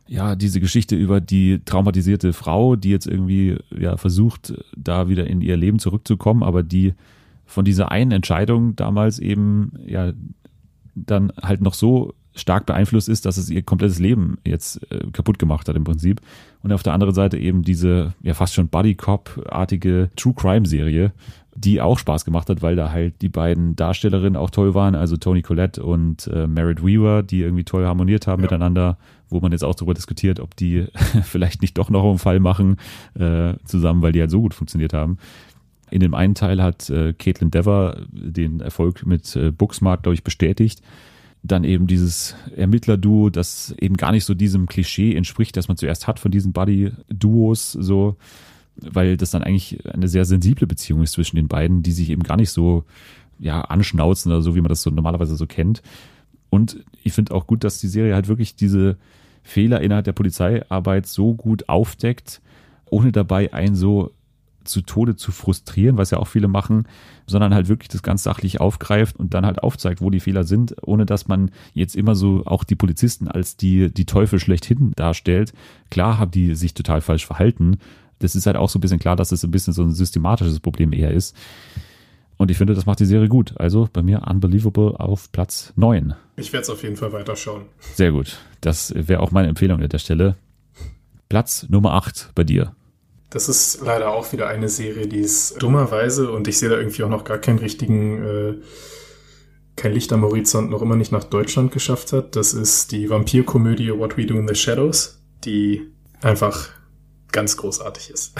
ja, 0.08 0.36
diese 0.36 0.60
Geschichte 0.60 0.96
über 0.96 1.20
die 1.20 1.62
traumatisierte 1.66 2.32
Frau, 2.34 2.76
die 2.76 2.91
jetzt 2.91 3.08
irgendwie 3.08 3.58
ja 3.76 3.98
versucht, 3.98 4.54
da 4.78 5.08
wieder 5.08 5.26
in 5.26 5.41
ihr 5.41 5.58
Leben 5.58 5.80
zurückzukommen, 5.80 6.43
aber 6.43 6.62
die 6.62 6.93
von 7.46 7.66
dieser 7.66 7.91
einen 7.91 8.12
Entscheidung 8.12 8.76
damals 8.76 9.20
eben 9.20 9.74
ja 9.86 10.14
dann 10.93 11.32
halt 11.41 11.62
noch 11.62 11.74
so 11.74 12.14
stark 12.36 12.66
beeinflusst 12.66 13.10
ist, 13.10 13.26
dass 13.26 13.38
es 13.38 13.50
ihr 13.50 13.64
komplettes 13.64 14.00
Leben 14.00 14.38
jetzt 14.46 14.80
äh, 14.91 15.08
kaputt 15.12 15.39
gemacht 15.39 15.68
hat 15.70 15.76
im 15.76 15.86
Prinzip. 15.86 16.22
Und 16.62 16.74
auf 16.74 16.84
der 16.84 16.93
anderen 16.93 17.14
Seite 17.14 17.38
eben 17.38 17.64
diese 17.64 18.14
ja 18.22 18.34
fast 18.34 18.54
schon 18.54 18.68
Buddy 18.68 18.96
Cop-artige 18.96 20.10
True 20.16 20.34
Crime 20.36 20.66
Serie, 20.66 21.14
die 21.56 21.80
auch 21.80 21.97
Spaß 21.97 22.26
gemacht 22.26 22.49
hat, 22.49 22.62
weil 22.62 22.76
da 22.76 22.91
halt 22.91 23.22
die 23.22 23.30
beiden 23.30 23.76
Darstellerinnen 23.78 24.36
auch 24.36 24.49
toll 24.49 24.74
waren, 24.76 24.93
also 24.93 25.16
Tony 25.16 25.41
Collette 25.41 25.84
und 25.84 26.28
äh, 26.28 26.47
Merritt 26.47 26.86
Weaver, 26.86 27.24
die 27.24 27.41
irgendwie 27.41 27.64
toll 27.64 27.86
harmoniert 27.86 28.28
haben 28.28 28.41
ja. 28.41 28.45
miteinander, 28.45 28.97
wo 29.30 29.39
man 29.39 29.53
jetzt 29.53 29.64
auch 29.64 29.74
darüber 29.74 29.93
diskutiert, 29.93 30.41
ob 30.41 30.56
die 30.58 30.86
vielleicht 31.24 31.62
nicht 31.62 31.78
doch 31.78 31.89
noch 31.89 32.03
einen 32.03 32.20
Fall 32.20 32.41
machen 32.41 32.76
äh, 33.18 33.53
zusammen, 33.64 34.01
weil 34.01 34.12
die 34.12 34.20
halt 34.20 34.32
so 34.32 34.41
gut 34.41 34.53
funktioniert 34.53 34.93
haben. 34.93 35.18
In 35.89 36.01
dem 36.01 36.14
einen 36.14 36.36
Teil 36.36 36.62
hat 36.62 36.89
äh, 36.89 37.14
Caitlin 37.14 37.51
Dever 37.51 38.01
den 38.12 38.60
Erfolg 38.60 39.06
mit 39.06 39.34
äh, 39.36 39.51
Booksmart, 39.51 40.03
glaube 40.03 40.16
ich, 40.16 40.24
bestätigt. 40.24 40.82
Dann 41.41 41.64
eben 41.64 41.88
dieses 41.88 42.36
Ermittler-Duo, 42.56 43.30
das 43.30 43.74
eben 43.80 43.95
gar 43.95 44.12
nicht 44.12 44.26
so 44.26 44.34
diesem 44.34 44.66
Klischee 44.66 45.16
entspricht, 45.16 45.56
das 45.56 45.68
man 45.68 45.78
zuerst 45.78 46.08
hat 46.08 46.20
von 46.20 46.32
diesen 46.32 46.53
Buddy-Duos, 46.53 47.72
so, 47.72 48.18
weil 48.78 49.17
das 49.17 49.32
dann 49.32 49.43
eigentlich 49.43 49.86
eine 49.86 50.07
sehr 50.07 50.26
sensible 50.26 50.67
Beziehung 50.67 51.01
ist 51.01 51.13
zwischen 51.13 51.36
den 51.36 51.47
beiden, 51.47 51.84
die 51.84 51.91
sich 51.91 52.09
eben 52.09 52.23
gar 52.23 52.38
nicht 52.38 52.51
so 52.51 52.84
ja, 53.39 53.61
anschnauzen 53.61 54.32
oder 54.32 54.41
so, 54.41 54.55
wie 54.55 54.61
man 54.61 54.69
das 54.69 54.82
so 54.82 54.89
normalerweise 54.89 55.36
so 55.36 55.47
kennt. 55.47 55.82
Und 56.49 56.84
ich 57.03 57.13
finde 57.13 57.34
auch 57.34 57.47
gut, 57.47 57.63
dass 57.63 57.80
die 57.80 57.88
Serie 57.88 58.13
halt 58.13 58.28
wirklich 58.28 58.55
diese 58.55 58.97
Fehler 59.43 59.82
innerhalb 59.82 60.05
der 60.05 60.13
Polizeiarbeit 60.13 61.05
so 61.07 61.34
gut 61.34 61.69
aufdeckt, 61.69 62.41
ohne 62.89 63.11
dabei 63.11 63.53
einen 63.53 63.76
so 63.76 64.11
zu 64.65 64.82
Tode 64.82 65.15
zu 65.15 65.32
frustrieren, 65.32 65.97
was 65.97 66.11
ja 66.11 66.17
auch 66.17 66.28
viele 66.28 66.47
machen, 66.47 66.88
sondern 67.28 67.53
halt 67.53 67.67
wirklich 67.67 67.89
das 67.89 68.03
ganz 68.03 68.23
sachlich 68.23 68.59
aufgreift 68.59 69.15
und 69.17 69.34
dann 69.34 69.45
halt 69.45 69.61
aufzeigt, 69.63 70.01
wo 70.01 70.09
die 70.09 70.19
Fehler 70.19 70.43
sind, 70.43 70.76
ohne 70.82 71.05
dass 71.05 71.28
man 71.28 71.51
jetzt 71.73 71.95
immer 71.95 72.15
so 72.15 72.43
auch 72.45 72.63
die 72.63 72.76
Polizisten 72.76 73.28
als 73.28 73.57
die, 73.57 73.93
die 73.93 74.05
Teufel 74.05 74.39
schlechthin 74.39 74.91
darstellt. 74.95 75.53
Klar 75.89 76.17
haben 76.17 76.32
die 76.32 76.55
sich 76.55 76.73
total 76.73 77.01
falsch 77.01 77.26
verhalten. 77.26 77.78
Das 78.20 78.36
ist 78.36 78.45
halt 78.45 78.55
auch 78.55 78.70
so 78.70 78.80
ein 78.80 78.82
bisschen 78.82 78.99
klar, 78.99 79.16
dass 79.16 79.32
es 79.32 79.43
ein 79.43 79.51
bisschen 79.51 79.74
so 79.74 79.84
ein 79.84 79.91
systematisches 79.91 80.59
Problem 80.59 80.93
eher 80.93 81.11
ist. 81.11 81.36
Und 82.38 82.51
ich 82.51 82.57
finde, 82.57 82.74
das 82.74 82.86
macht 82.86 82.99
die 82.99 83.05
Serie 83.05 83.30
gut. 83.30 83.53
Also 83.57 83.88
bei 83.91 84.01
mir 84.01 84.24
Unbelievable 84.30 84.99
auf 84.99 85.32
Platz 85.32 85.74
9. 85.76 86.16
Ich 86.36 86.51
werde 86.51 86.63
es 86.63 86.70
auf 86.70 86.84
jeden 86.84 86.97
Fall 86.97 87.13
weiterschauen. 87.13 87.63
Sehr 87.93 88.11
gut. 88.11 88.38
Das 88.61 88.93
wäre 88.95 89.22
auch 89.22 89.32
meine 89.32 89.47
Empfehlung 89.47 89.82
an 89.82 89.89
der 89.89 89.99
Stelle. 89.99 90.36
Platz 91.30 91.66
Nummer 91.70 91.93
8 91.93 92.32
bei 92.36 92.43
dir. 92.43 92.76
Das 93.30 93.49
ist 93.49 93.82
leider 93.84 94.11
auch 94.11 94.32
wieder 94.32 94.47
eine 94.47 94.70
Serie, 94.70 95.07
die 95.07 95.20
ist 95.20 95.61
dummerweise, 95.61 96.32
und 96.32 96.47
ich 96.47 96.57
sehe 96.57 96.70
da 96.70 96.78
irgendwie 96.78 97.03
auch 97.03 97.09
noch 97.09 97.26
gar 97.26 97.38
keinen 97.38 97.59
richtigen, 97.59 98.24
äh, 98.24 98.53
kein 99.76 99.91
Licht 99.91 100.13
am 100.13 100.22
Horizont, 100.22 100.70
noch 100.70 100.82
immer 100.82 100.95
nicht 100.95 101.11
nach 101.11 101.26
Deutschland 101.26 101.72
geschafft 101.74 102.13
hat. 102.13 102.36
Das 102.36 102.53
ist 102.53 102.91
die 102.91 103.09
Vampirkomödie 103.09 103.91
What 103.91 104.16
We 104.16 104.26
Do 104.26 104.36
in 104.36 104.47
the 104.47 104.55
Shadows, 104.55 105.20
die 105.43 105.82
einfach 106.22 106.70
ganz 107.36 107.57
großartig 107.57 108.09
ist. 108.09 108.33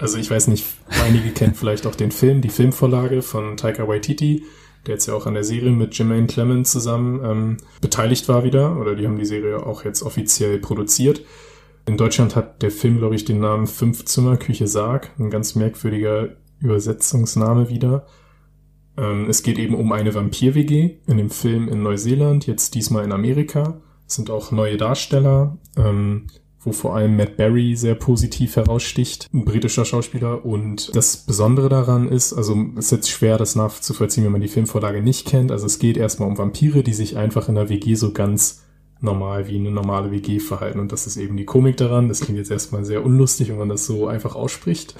Also 0.00 0.16
ich 0.16 0.30
weiß 0.30 0.46
nicht, 0.46 0.64
einige 1.04 1.30
kennen 1.30 1.54
vielleicht 1.54 1.84
auch 1.84 1.96
den 1.96 2.12
Film, 2.12 2.40
die 2.40 2.50
Filmvorlage 2.50 3.20
von 3.20 3.56
Taika 3.56 3.88
Waititi, 3.88 4.44
der 4.86 4.94
jetzt 4.94 5.06
ja 5.06 5.14
auch 5.14 5.26
an 5.26 5.34
der 5.34 5.42
Serie 5.42 5.72
mit 5.72 5.98
Jermaine 5.98 6.28
Clement 6.28 6.66
zusammen 6.66 7.20
ähm, 7.24 7.56
beteiligt 7.80 8.28
war 8.28 8.44
wieder, 8.44 8.78
oder 8.78 8.94
die 8.94 9.06
haben 9.06 9.18
die 9.18 9.26
Serie 9.26 9.66
auch 9.66 9.84
jetzt 9.84 10.02
offiziell 10.02 10.60
produziert. 10.60 11.22
In 11.86 11.96
Deutschland 11.96 12.36
hat 12.36 12.62
der 12.62 12.70
Film, 12.70 12.98
glaube 12.98 13.16
ich, 13.16 13.24
den 13.24 13.40
Namen 13.40 13.66
Fünf 13.66 14.04
Zimmer 14.04 14.36
Küche 14.36 14.68
Sarg. 14.68 15.10
Ein 15.18 15.30
ganz 15.30 15.54
merkwürdiger 15.54 16.36
Übersetzungsname 16.60 17.68
wieder. 17.68 18.06
Ähm, 18.96 19.28
es 19.28 19.42
geht 19.42 19.58
eben 19.58 19.74
um 19.74 19.92
eine 19.92 20.14
Vampir-WG 20.14 20.98
in 21.06 21.16
dem 21.16 21.30
Film 21.30 21.68
in 21.68 21.82
Neuseeland, 21.82 22.46
jetzt 22.46 22.74
diesmal 22.74 23.04
in 23.04 23.12
Amerika. 23.12 23.80
Es 24.06 24.14
sind 24.14 24.30
auch 24.30 24.52
neue 24.52 24.76
Darsteller, 24.76 25.58
ähm, 25.76 26.28
wo 26.60 26.72
vor 26.72 26.96
allem 26.96 27.16
Matt 27.16 27.36
Berry 27.36 27.76
sehr 27.76 27.94
positiv 27.94 28.56
heraussticht, 28.56 29.28
ein 29.32 29.44
britischer 29.44 29.84
Schauspieler. 29.84 30.44
Und 30.44 30.94
das 30.94 31.16
Besondere 31.16 31.68
daran 31.68 32.08
ist, 32.08 32.32
also 32.32 32.56
es 32.76 32.86
ist 32.86 32.90
jetzt 32.92 33.10
schwer, 33.10 33.38
das 33.38 33.56
nachzuvollziehen, 33.56 34.24
wenn 34.24 34.32
man 34.32 34.40
die 34.40 34.48
Filmvorlage 34.48 35.02
nicht 35.02 35.26
kennt. 35.26 35.52
Also 35.52 35.66
es 35.66 35.78
geht 35.78 35.96
erstmal 35.96 36.28
um 36.28 36.38
Vampire, 36.38 36.82
die 36.82 36.94
sich 36.94 37.16
einfach 37.16 37.48
in 37.48 37.54
der 37.54 37.68
WG 37.68 37.94
so 37.94 38.12
ganz 38.12 38.64
normal 39.00 39.48
wie 39.48 39.56
eine 39.56 39.70
normale 39.70 40.10
WG 40.10 40.40
verhalten. 40.40 40.80
Und 40.80 40.92
das 40.92 41.06
ist 41.06 41.16
eben 41.16 41.36
die 41.36 41.44
Komik 41.44 41.76
daran. 41.76 42.08
Das 42.08 42.20
klingt 42.20 42.38
jetzt 42.38 42.50
erstmal 42.50 42.84
sehr 42.84 43.04
unlustig, 43.04 43.48
wenn 43.48 43.58
man 43.58 43.68
das 43.68 43.86
so 43.86 44.08
einfach 44.08 44.34
ausspricht. 44.34 44.94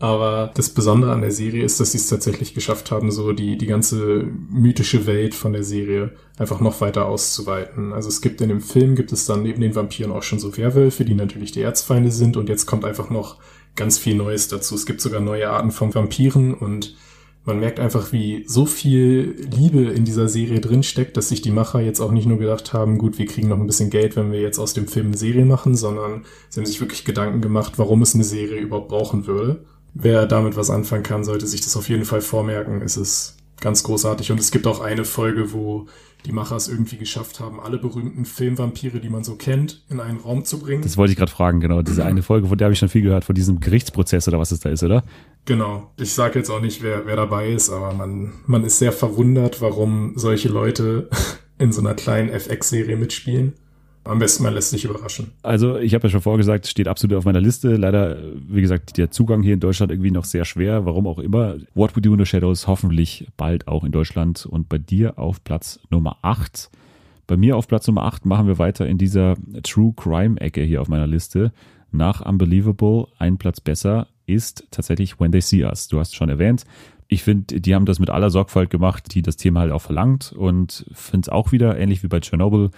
Aber 0.00 0.50
das 0.54 0.70
Besondere 0.70 1.12
an 1.12 1.20
der 1.20 1.30
Serie 1.30 1.64
ist, 1.64 1.78
dass 1.78 1.92
sie 1.92 1.98
es 1.98 2.08
tatsächlich 2.08 2.52
geschafft 2.52 2.90
haben, 2.90 3.10
so 3.10 3.32
die, 3.32 3.56
die 3.56 3.66
ganze 3.66 4.26
mythische 4.50 5.06
Welt 5.06 5.34
von 5.34 5.52
der 5.52 5.62
Serie 5.62 6.12
einfach 6.36 6.60
noch 6.60 6.80
weiter 6.80 7.06
auszuweiten. 7.06 7.92
Also 7.92 8.08
es 8.08 8.20
gibt 8.20 8.40
in 8.40 8.48
dem 8.48 8.60
Film, 8.60 8.96
gibt 8.96 9.12
es 9.12 9.24
dann 9.26 9.42
neben 9.42 9.60
den 9.60 9.74
Vampiren 9.74 10.12
auch 10.12 10.24
schon 10.24 10.40
so 10.40 10.56
Werwölfe, 10.56 11.04
die 11.04 11.14
natürlich 11.14 11.52
die 11.52 11.62
Erzfeinde 11.62 12.10
sind. 12.10 12.36
Und 12.36 12.48
jetzt 12.48 12.66
kommt 12.66 12.84
einfach 12.84 13.08
noch 13.08 13.36
ganz 13.76 13.98
viel 13.98 14.16
Neues 14.16 14.48
dazu. 14.48 14.74
Es 14.74 14.86
gibt 14.86 15.00
sogar 15.00 15.20
neue 15.20 15.48
Arten 15.50 15.70
von 15.70 15.94
Vampiren 15.94 16.54
und 16.54 16.96
man 17.46 17.60
merkt 17.60 17.78
einfach, 17.78 18.10
wie 18.10 18.44
so 18.46 18.64
viel 18.64 19.36
Liebe 19.54 19.82
in 19.82 20.06
dieser 20.06 20.28
Serie 20.28 20.60
drinsteckt, 20.60 21.16
dass 21.16 21.28
sich 21.28 21.42
die 21.42 21.50
Macher 21.50 21.80
jetzt 21.80 22.00
auch 22.00 22.10
nicht 22.10 22.26
nur 22.26 22.38
gedacht 22.38 22.72
haben, 22.72 22.96
gut, 22.96 23.18
wir 23.18 23.26
kriegen 23.26 23.48
noch 23.48 23.58
ein 23.58 23.66
bisschen 23.66 23.90
Geld, 23.90 24.16
wenn 24.16 24.32
wir 24.32 24.40
jetzt 24.40 24.58
aus 24.58 24.72
dem 24.72 24.88
Film 24.88 25.08
eine 25.08 25.18
Serie 25.18 25.44
machen, 25.44 25.74
sondern 25.74 26.24
sie 26.48 26.60
haben 26.60 26.66
sich 26.66 26.80
wirklich 26.80 27.04
Gedanken 27.04 27.42
gemacht, 27.42 27.74
warum 27.76 28.00
es 28.00 28.14
eine 28.14 28.24
Serie 28.24 28.60
überhaupt 28.60 28.88
brauchen 28.88 29.26
würde. 29.26 29.66
Wer 29.94 30.26
damit 30.26 30.56
was 30.56 30.70
anfangen 30.70 31.04
kann, 31.04 31.24
sollte 31.24 31.46
sich 31.46 31.60
das 31.60 31.76
auf 31.76 31.88
jeden 31.88 32.04
Fall 32.04 32.20
vormerken. 32.20 32.82
Es 32.82 32.96
ist 32.96 33.36
ganz 33.60 33.82
großartig 33.84 34.32
und 34.32 34.40
es 34.40 34.50
gibt 34.50 34.66
auch 34.66 34.80
eine 34.80 35.04
Folge, 35.04 35.52
wo 35.52 35.86
die 36.26 36.32
Macher 36.32 36.56
es 36.56 36.68
irgendwie 36.68 36.96
geschafft 36.96 37.40
haben, 37.40 37.60
alle 37.60 37.78
berühmten 37.78 38.24
Filmvampire, 38.24 38.98
die 38.98 39.10
man 39.10 39.24
so 39.24 39.36
kennt, 39.36 39.84
in 39.90 40.00
einen 40.00 40.18
Raum 40.18 40.44
zu 40.44 40.58
bringen. 40.58 40.82
Das 40.82 40.96
wollte 40.96 41.12
ich 41.12 41.18
gerade 41.18 41.30
fragen, 41.30 41.60
genau. 41.60 41.82
Diese 41.82 42.04
eine 42.04 42.22
Folge, 42.22 42.48
von 42.48 42.56
der 42.56 42.66
habe 42.66 42.72
ich 42.72 42.78
schon 42.78 42.88
viel 42.88 43.02
gehört, 43.02 43.24
von 43.24 43.34
diesem 43.34 43.60
Gerichtsprozess 43.60 44.26
oder 44.28 44.38
was 44.38 44.50
es 44.50 44.60
da 44.60 44.70
ist, 44.70 44.82
oder? 44.82 45.04
Genau. 45.44 45.90
Ich 45.98 46.14
sage 46.14 46.38
jetzt 46.38 46.50
auch 46.50 46.60
nicht, 46.60 46.82
wer, 46.82 47.06
wer 47.06 47.16
dabei 47.16 47.50
ist, 47.50 47.70
aber 47.70 47.92
man, 47.92 48.32
man 48.46 48.64
ist 48.64 48.78
sehr 48.78 48.92
verwundert, 48.92 49.60
warum 49.60 50.14
solche 50.16 50.48
Leute 50.48 51.10
in 51.58 51.72
so 51.72 51.80
einer 51.80 51.94
kleinen 51.94 52.30
FX-Serie 52.30 52.96
mitspielen. 52.96 53.52
Am 54.04 54.18
besten 54.18 54.42
man 54.42 54.52
lässt 54.52 54.70
sich 54.70 54.84
überraschen. 54.84 55.32
Also 55.42 55.78
ich 55.78 55.94
habe 55.94 56.06
ja 56.06 56.10
schon 56.10 56.20
vorgesagt, 56.20 56.66
steht 56.66 56.88
absolut 56.88 57.16
auf 57.16 57.24
meiner 57.24 57.40
Liste. 57.40 57.76
Leider, 57.76 58.18
wie 58.48 58.60
gesagt, 58.60 58.98
der 58.98 59.10
Zugang 59.10 59.42
hier 59.42 59.54
in 59.54 59.60
Deutschland 59.60 59.90
irgendwie 59.90 60.10
noch 60.10 60.24
sehr 60.24 60.44
schwer. 60.44 60.84
Warum 60.84 61.06
auch 61.06 61.18
immer. 61.18 61.56
What 61.74 61.96
We 61.96 62.02
Do 62.02 62.12
in 62.12 62.18
the 62.18 62.26
Shadows 62.26 62.66
hoffentlich 62.66 63.26
bald 63.36 63.66
auch 63.66 63.82
in 63.82 63.92
Deutschland. 63.92 64.44
Und 64.44 64.68
bei 64.68 64.78
dir 64.78 65.18
auf 65.18 65.42
Platz 65.42 65.80
Nummer 65.90 66.18
8. 66.20 66.70
Bei 67.26 67.38
mir 67.38 67.56
auf 67.56 67.66
Platz 67.66 67.86
Nummer 67.86 68.02
8 68.04 68.26
machen 68.26 68.46
wir 68.46 68.58
weiter 68.58 68.86
in 68.86 68.98
dieser 68.98 69.36
True 69.62 69.94
Crime 69.96 70.38
Ecke 70.38 70.62
hier 70.62 70.82
auf 70.82 70.88
meiner 70.88 71.06
Liste. 71.06 71.52
Nach 71.90 72.20
Unbelievable, 72.20 73.06
ein 73.18 73.38
Platz 73.38 73.60
besser, 73.60 74.08
ist 74.26 74.66
tatsächlich 74.70 75.18
When 75.18 75.32
They 75.32 75.40
See 75.40 75.64
Us. 75.64 75.88
Du 75.88 75.98
hast 75.98 76.14
schon 76.14 76.28
erwähnt. 76.28 76.64
Ich 77.08 77.22
finde, 77.22 77.60
die 77.60 77.74
haben 77.74 77.86
das 77.86 77.98
mit 78.00 78.10
aller 78.10 78.30
Sorgfalt 78.30 78.68
gemacht, 78.68 79.14
die 79.14 79.22
das 79.22 79.36
Thema 79.36 79.60
halt 79.60 79.72
auch 79.72 79.82
verlangt 79.82 80.32
und 80.32 80.86
finde 80.92 81.26
es 81.26 81.28
auch 81.28 81.52
wieder, 81.52 81.78
ähnlich 81.78 82.02
wie 82.02 82.08
bei 82.08 82.20
Chernobyl, 82.20 82.70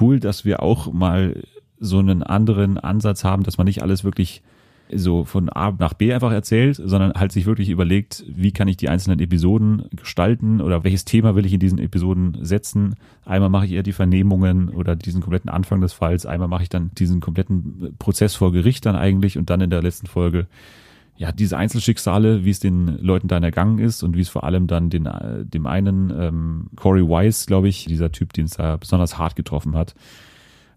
cool, 0.00 0.20
dass 0.20 0.44
wir 0.44 0.62
auch 0.62 0.92
mal 0.92 1.42
so 1.78 1.98
einen 1.98 2.22
anderen 2.22 2.78
Ansatz 2.78 3.24
haben, 3.24 3.42
dass 3.42 3.58
man 3.58 3.66
nicht 3.66 3.82
alles 3.82 4.04
wirklich 4.04 4.42
so 4.92 5.24
von 5.24 5.48
A 5.48 5.70
nach 5.78 5.94
B 5.94 6.12
einfach 6.12 6.32
erzählt, 6.32 6.76
sondern 6.76 7.12
halt 7.14 7.32
sich 7.32 7.46
wirklich 7.46 7.68
überlegt, 7.68 8.24
wie 8.28 8.52
kann 8.52 8.68
ich 8.68 8.76
die 8.76 8.88
einzelnen 8.88 9.20
Episoden 9.20 9.84
gestalten 9.94 10.60
oder 10.60 10.84
welches 10.84 11.04
Thema 11.04 11.34
will 11.36 11.46
ich 11.46 11.52
in 11.52 11.60
diesen 11.60 11.78
Episoden 11.78 12.38
setzen. 12.40 12.96
Einmal 13.24 13.50
mache 13.50 13.66
ich 13.66 13.72
eher 13.72 13.82
die 13.82 13.92
Vernehmungen 13.92 14.68
oder 14.68 14.96
diesen 14.96 15.20
kompletten 15.20 15.50
Anfang 15.50 15.80
des 15.80 15.92
Falls, 15.92 16.26
einmal 16.26 16.48
mache 16.48 16.64
ich 16.64 16.68
dann 16.68 16.90
diesen 16.94 17.20
kompletten 17.20 17.94
Prozess 17.98 18.34
vor 18.34 18.52
Gericht 18.52 18.84
dann 18.86 18.96
eigentlich 18.96 19.38
und 19.38 19.50
dann 19.50 19.60
in 19.60 19.70
der 19.70 19.82
letzten 19.82 20.06
Folge 20.06 20.46
ja, 21.20 21.32
diese 21.32 21.58
Einzelschicksale, 21.58 22.46
wie 22.46 22.50
es 22.50 22.60
den 22.60 22.96
Leuten 22.98 23.28
dann 23.28 23.42
ergangen 23.42 23.78
ist 23.78 24.02
und 24.02 24.16
wie 24.16 24.22
es 24.22 24.30
vor 24.30 24.42
allem 24.42 24.66
dann 24.66 24.88
den, 24.88 25.06
dem 25.42 25.66
einen, 25.66 26.10
ähm, 26.18 26.70
Corey 26.76 27.06
Weiss, 27.06 27.44
glaube 27.44 27.68
ich, 27.68 27.84
dieser 27.84 28.10
Typ, 28.10 28.32
den 28.32 28.46
es 28.46 28.52
da 28.52 28.78
besonders 28.78 29.18
hart 29.18 29.36
getroffen 29.36 29.76
hat. 29.76 29.94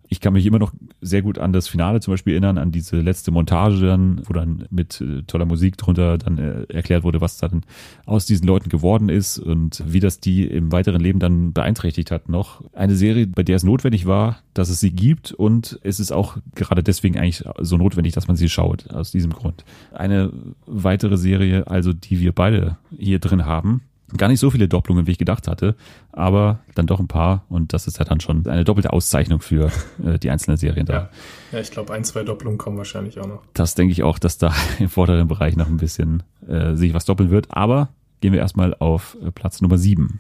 Ich 0.10 0.20
kann 0.20 0.34
mich 0.34 0.46
immer 0.46 0.60
noch 0.60 0.74
sehr 1.02 1.22
gut 1.22 1.40
an 1.40 1.54
das 1.54 1.68
Finale 1.68 2.00
zum 2.00 2.14
Beispiel 2.14 2.34
erinnern, 2.34 2.58
an 2.58 2.72
diese 2.72 3.02
letzte 3.02 3.32
Montage 3.32 3.86
dann, 3.86 4.22
wo 4.26 4.34
dann 4.34 4.66
mit 4.70 5.02
äh, 5.02 5.24
toller 5.24 5.46
Musik 5.46 5.78
drunter 5.78 6.18
dann 6.18 6.38
äh, 6.38 6.64
erklärt 6.74 7.04
wurde, 7.04 7.22
was 7.22 7.38
dann 7.38 7.64
aus 8.06 8.26
diesen 8.26 8.46
Leuten 8.46 8.70
geworden 8.70 9.10
ist 9.10 9.40
und 9.40 9.84
wie 9.86 10.00
das 10.00 10.20
die 10.20 10.46
im 10.46 10.72
weiteren 10.72 11.02
Leben 11.02 11.20
dann 11.20 11.54
beeinträchtigt 11.54 12.12
hat 12.12 12.30
noch. 12.30 12.64
Eine 12.74 12.96
Serie, 12.96 13.28
bei 13.28 13.44
der 13.44 13.56
es 13.56 13.64
notwendig 13.64 14.06
war, 14.06 14.38
dass 14.54 14.70
es 14.70 14.80
sie 14.80 14.92
gibt 14.92 15.32
und 15.32 15.80
es 15.84 16.00
ist 16.00 16.12
auch 16.12 16.38
gerade 16.56 16.84
deswegen 16.84 17.18
eigentlich 17.18 17.44
so 17.60 17.78
notwendig, 17.78 18.14
dass 18.14 18.28
man 18.28 18.38
sie 18.38 18.50
schaut, 18.50 18.92
aus 18.92 19.12
diesem 19.12 19.32
Grund. 19.34 19.66
Eine 19.92 20.32
weitere 20.66 21.18
Serie, 21.18 21.68
also 21.68 21.94
die 21.94 22.20
wir 22.20 22.34
beide 22.34 22.78
hier 22.98 23.20
drin 23.20 23.46
haben, 23.46 23.82
gar 24.18 24.28
nicht 24.28 24.40
so 24.40 24.50
viele 24.50 24.68
Doppelungen, 24.68 25.08
wie 25.08 25.12
ich 25.12 25.18
gedacht 25.18 25.48
hatte, 25.48 25.76
aber 26.12 26.60
dann 26.76 26.88
doch 26.88 27.00
ein 27.00 27.08
paar 27.08 27.46
und 27.50 27.74
das 27.74 27.88
ist 27.88 28.00
ja 28.00 28.06
dann 28.06 28.20
schon 28.20 28.48
eine 28.48 28.64
doppelte 28.64 28.94
Auszeichnung 28.94 29.42
für 29.42 29.72
äh, 30.04 30.20
die 30.20 30.30
einzelnen 30.30 30.58
Serien 30.58 30.86
da. 30.86 30.94
Ja, 30.94 31.10
ja 31.54 31.60
ich 31.60 31.72
glaube, 31.72 31.94
ein, 31.94 32.04
zwei 32.04 32.24
Doppelungen 32.24 32.58
kommen 32.58 32.78
wahrscheinlich 32.78 33.20
auch 33.20 33.28
noch. 33.28 33.44
Das 33.54 33.76
denke 33.76 33.92
ich 33.92 34.04
auch, 34.04 34.20
dass 34.20 34.38
da 34.38 34.54
im 34.80 34.90
vorderen 34.90 35.28
Bereich 35.28 35.56
noch 35.56 35.68
ein 35.68 35.78
bisschen 35.78 36.24
äh, 36.48 36.76
sich 36.76 36.94
was 36.94 37.06
doppeln 37.06 37.30
wird, 37.30 37.48
aber 37.50 37.90
gehen 38.22 38.34
wir 38.34 38.40
erstmal 38.40 38.74
auf 38.76 39.18
äh, 39.22 39.32
Platz 39.32 39.62
Nummer 39.62 39.78
sieben. 39.78 40.20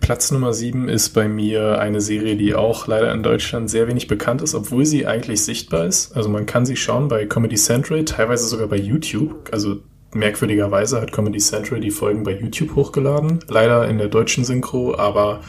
Platz 0.00 0.30
Nummer 0.30 0.52
sieben 0.52 0.88
ist 0.88 1.10
bei 1.10 1.28
mir 1.28 1.78
eine 1.80 2.00
Serie, 2.00 2.36
die 2.36 2.54
auch 2.54 2.86
leider 2.86 3.12
in 3.12 3.22
Deutschland 3.22 3.68
sehr 3.68 3.88
wenig 3.88 4.06
bekannt 4.06 4.42
ist, 4.42 4.54
obwohl 4.54 4.86
sie 4.86 5.06
eigentlich 5.06 5.42
sichtbar 5.42 5.86
ist. 5.86 6.12
Also 6.16 6.28
man 6.28 6.46
kann 6.46 6.66
sie 6.66 6.76
schauen 6.76 7.08
bei 7.08 7.26
Comedy 7.26 7.56
Central, 7.56 8.04
teilweise 8.04 8.46
sogar 8.46 8.68
bei 8.68 8.76
YouTube. 8.76 9.48
Also 9.52 9.80
merkwürdigerweise 10.12 11.00
hat 11.00 11.12
Comedy 11.12 11.38
Central 11.38 11.80
die 11.80 11.90
Folgen 11.90 12.22
bei 12.22 12.38
YouTube 12.38 12.74
hochgeladen. 12.74 13.40
Leider 13.48 13.88
in 13.88 13.98
der 13.98 14.08
deutschen 14.08 14.44
Synchro, 14.44 14.96
aber 14.96 15.40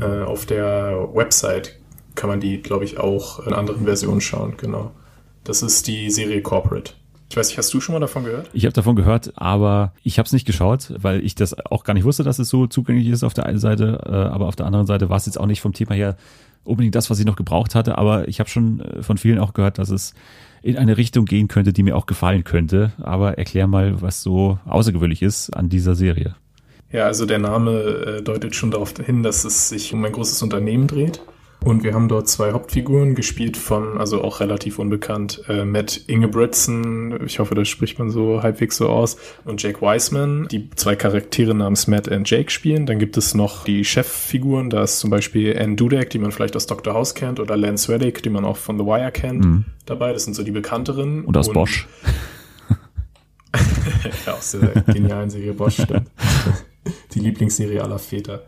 äh, 0.00 0.22
auf 0.22 0.46
der 0.46 1.08
Website 1.12 1.78
kann 2.14 2.28
man 2.28 2.40
die, 2.40 2.60
glaube 2.60 2.84
ich, 2.84 2.98
auch 2.98 3.46
in 3.46 3.52
anderen 3.52 3.84
Versionen 3.84 4.20
schauen. 4.20 4.54
Genau. 4.56 4.92
Das 5.44 5.62
ist 5.62 5.86
die 5.86 6.10
Serie 6.10 6.42
Corporate. 6.42 6.92
Ich 7.30 7.36
weiß 7.36 7.48
nicht, 7.48 7.56
hast 7.56 7.72
du 7.72 7.80
schon 7.80 7.94
mal 7.94 8.00
davon 8.00 8.24
gehört? 8.24 8.50
Ich 8.52 8.66
habe 8.66 8.74
davon 8.74 8.94
gehört, 8.94 9.32
aber 9.36 9.94
ich 10.02 10.18
habe 10.18 10.26
es 10.26 10.34
nicht 10.34 10.44
geschaut, 10.44 10.92
weil 10.98 11.24
ich 11.24 11.34
das 11.34 11.56
auch 11.66 11.82
gar 11.82 11.94
nicht 11.94 12.04
wusste, 12.04 12.24
dass 12.24 12.38
es 12.38 12.50
so 12.50 12.66
zugänglich 12.66 13.08
ist 13.08 13.24
auf 13.24 13.32
der 13.32 13.46
einen 13.46 13.58
Seite, 13.58 14.00
äh, 14.04 14.10
aber 14.10 14.48
auf 14.48 14.56
der 14.56 14.66
anderen 14.66 14.86
Seite 14.86 15.08
war 15.08 15.16
es 15.16 15.24
jetzt 15.24 15.40
auch 15.40 15.46
nicht 15.46 15.62
vom 15.62 15.72
Thema 15.72 15.94
her 15.94 16.16
unbedingt 16.64 16.94
das, 16.94 17.08
was 17.08 17.18
ich 17.18 17.24
noch 17.24 17.36
gebraucht 17.36 17.74
hatte, 17.74 17.96
aber 17.96 18.28
ich 18.28 18.38
habe 18.38 18.50
schon 18.50 18.80
äh, 18.80 19.02
von 19.02 19.16
vielen 19.16 19.38
auch 19.38 19.54
gehört, 19.54 19.78
dass 19.78 19.88
es 19.88 20.14
in 20.62 20.76
eine 20.76 20.96
Richtung 20.96 21.24
gehen 21.24 21.48
könnte, 21.48 21.72
die 21.72 21.82
mir 21.82 21.96
auch 21.96 22.06
gefallen 22.06 22.44
könnte. 22.44 22.92
Aber 23.00 23.38
erklär 23.38 23.66
mal, 23.66 24.00
was 24.00 24.22
so 24.22 24.58
außergewöhnlich 24.64 25.22
ist 25.22 25.50
an 25.50 25.68
dieser 25.68 25.94
Serie. 25.94 26.36
Ja, 26.92 27.06
also 27.06 27.26
der 27.26 27.38
Name 27.38 27.72
äh, 27.80 28.22
deutet 28.22 28.54
schon 28.54 28.70
darauf 28.70 28.94
hin, 28.96 29.22
dass 29.22 29.44
es 29.44 29.70
sich 29.70 29.92
um 29.94 30.04
ein 30.04 30.12
großes 30.12 30.42
Unternehmen 30.42 30.86
dreht. 30.86 31.22
Und 31.64 31.84
wir 31.84 31.94
haben 31.94 32.08
dort 32.08 32.28
zwei 32.28 32.52
Hauptfiguren 32.52 33.14
gespielt 33.14 33.56
von, 33.56 33.96
also 33.98 34.22
auch 34.22 34.40
relativ 34.40 34.80
unbekannt, 34.80 35.42
äh, 35.48 35.64
Matt 35.64 36.02
Ingebretson, 36.08 37.20
ich 37.24 37.38
hoffe, 37.38 37.54
das 37.54 37.68
spricht 37.68 38.00
man 38.00 38.10
so 38.10 38.42
halbwegs 38.42 38.76
so 38.76 38.88
aus, 38.88 39.16
und 39.44 39.62
Jake 39.62 39.80
Wiseman, 39.80 40.48
die 40.50 40.70
zwei 40.70 40.96
Charaktere 40.96 41.54
namens 41.54 41.86
Matt 41.86 42.08
und 42.08 42.28
Jake 42.28 42.50
spielen. 42.50 42.86
Dann 42.86 42.98
gibt 42.98 43.16
es 43.16 43.34
noch 43.34 43.64
die 43.64 43.84
Cheffiguren, 43.84 44.70
da 44.70 44.82
ist 44.82 44.98
zum 44.98 45.10
Beispiel 45.10 45.56
Anne 45.56 45.76
Dudek, 45.76 46.10
die 46.10 46.18
man 46.18 46.32
vielleicht 46.32 46.56
aus 46.56 46.66
Dr. 46.66 46.94
House 46.94 47.14
kennt, 47.14 47.38
oder 47.38 47.56
Lance 47.56 47.92
Reddick, 47.92 48.24
die 48.24 48.30
man 48.30 48.44
auch 48.44 48.56
von 48.56 48.76
The 48.76 48.84
Wire 48.84 49.12
kennt, 49.12 49.44
mhm. 49.44 49.64
dabei. 49.86 50.12
Das 50.12 50.24
sind 50.24 50.34
so 50.34 50.42
die 50.42 50.50
bekannteren. 50.50 51.24
Und 51.24 51.36
aus 51.36 51.46
und 51.46 51.54
Bosch. 51.54 51.86
ja, 54.26 54.32
aus 54.32 54.50
der 54.52 54.82
genialen 54.92 55.30
Serie 55.30 55.52
Bosch, 55.52 55.74
stimmt. 55.74 56.10
die 57.14 57.20
Lieblingsserie 57.20 57.82
aller 57.82 58.00
Väter. 58.00 58.42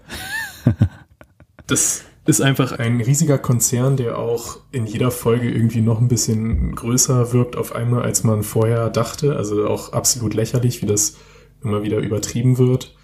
Das 1.68 2.04
ist 2.26 2.40
einfach 2.40 2.72
ein 2.72 3.00
riesiger 3.00 3.38
Konzern, 3.38 3.96
der 3.96 4.18
auch 4.18 4.58
in 4.72 4.86
jeder 4.86 5.10
Folge 5.10 5.50
irgendwie 5.50 5.82
noch 5.82 6.00
ein 6.00 6.08
bisschen 6.08 6.74
größer 6.74 7.32
wirkt 7.32 7.56
auf 7.56 7.74
einmal, 7.74 8.02
als 8.02 8.24
man 8.24 8.42
vorher 8.42 8.88
dachte. 8.88 9.36
Also 9.36 9.66
auch 9.68 9.92
absolut 9.92 10.32
lächerlich, 10.34 10.80
wie 10.80 10.86
das 10.86 11.16
immer 11.62 11.82
wieder 11.82 11.98
übertrieben 11.98 12.56
wird. 12.56 12.94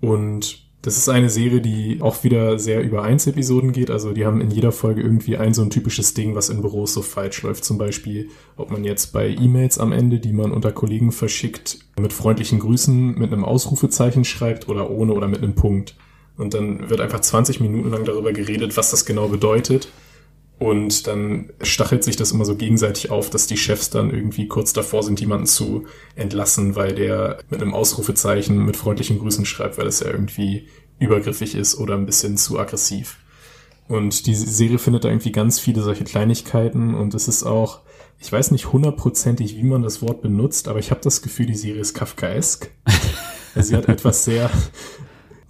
Und 0.00 0.70
das 0.82 0.96
ist 0.96 1.10
eine 1.10 1.28
Serie, 1.28 1.60
die 1.60 1.98
auch 2.00 2.24
wieder 2.24 2.58
sehr 2.58 2.82
über 2.82 3.02
Einzepisoden 3.02 3.72
geht. 3.72 3.90
Also 3.90 4.12
die 4.12 4.24
haben 4.24 4.40
in 4.40 4.50
jeder 4.50 4.72
Folge 4.72 5.02
irgendwie 5.02 5.36
ein 5.36 5.52
so 5.52 5.60
ein 5.60 5.68
typisches 5.68 6.14
Ding, 6.14 6.34
was 6.34 6.48
in 6.48 6.62
Büros 6.62 6.94
so 6.94 7.02
falsch 7.02 7.42
läuft. 7.42 7.64
Zum 7.64 7.76
Beispiel, 7.76 8.30
ob 8.56 8.70
man 8.70 8.84
jetzt 8.84 9.12
bei 9.12 9.28
E-Mails 9.28 9.78
am 9.78 9.92
Ende, 9.92 10.18
die 10.18 10.32
man 10.32 10.52
unter 10.52 10.72
Kollegen 10.72 11.12
verschickt, 11.12 11.80
mit 12.00 12.14
freundlichen 12.14 12.60
Grüßen 12.60 13.18
mit 13.18 13.30
einem 13.30 13.44
Ausrufezeichen 13.44 14.24
schreibt 14.24 14.70
oder 14.70 14.88
ohne 14.88 15.12
oder 15.12 15.28
mit 15.28 15.42
einem 15.42 15.54
Punkt. 15.54 15.96
Und 16.40 16.54
dann 16.54 16.88
wird 16.88 17.00
einfach 17.00 17.20
20 17.20 17.60
Minuten 17.60 17.90
lang 17.90 18.06
darüber 18.06 18.32
geredet, 18.32 18.76
was 18.78 18.90
das 18.90 19.04
genau 19.04 19.28
bedeutet. 19.28 19.88
Und 20.58 21.06
dann 21.06 21.50
stachelt 21.62 22.02
sich 22.02 22.16
das 22.16 22.32
immer 22.32 22.46
so 22.46 22.56
gegenseitig 22.56 23.10
auf, 23.10 23.28
dass 23.28 23.46
die 23.46 23.58
Chefs 23.58 23.90
dann 23.90 24.10
irgendwie 24.10 24.48
kurz 24.48 24.72
davor 24.72 25.02
sind, 25.02 25.20
jemanden 25.20 25.46
zu 25.46 25.86
entlassen, 26.16 26.76
weil 26.76 26.94
der 26.94 27.40
mit 27.50 27.60
einem 27.60 27.74
Ausrufezeichen 27.74 28.64
mit 28.64 28.78
freundlichen 28.78 29.18
Grüßen 29.18 29.44
schreibt, 29.44 29.76
weil 29.76 29.86
es 29.86 30.00
ja 30.00 30.06
irgendwie 30.06 30.66
übergriffig 30.98 31.54
ist 31.54 31.76
oder 31.76 31.94
ein 31.94 32.06
bisschen 32.06 32.38
zu 32.38 32.58
aggressiv. 32.58 33.18
Und 33.86 34.26
die 34.26 34.34
Serie 34.34 34.78
findet 34.78 35.04
da 35.04 35.08
irgendwie 35.08 35.32
ganz 35.32 35.58
viele 35.58 35.82
solche 35.82 36.04
Kleinigkeiten 36.04 36.94
und 36.94 37.12
es 37.14 37.28
ist 37.28 37.42
auch, 37.42 37.80
ich 38.18 38.32
weiß 38.32 38.50
nicht 38.50 38.72
hundertprozentig, 38.72 39.56
wie 39.56 39.64
man 39.64 39.82
das 39.82 40.00
Wort 40.00 40.22
benutzt, 40.22 40.68
aber 40.68 40.78
ich 40.78 40.90
habe 40.90 41.00
das 41.02 41.20
Gefühl, 41.20 41.46
die 41.46 41.54
Serie 41.54 41.80
ist 41.82 41.92
kafkaesk. 41.92 42.70
Sie 43.56 43.74
hat 43.74 43.88
etwas 43.88 44.24
sehr, 44.24 44.50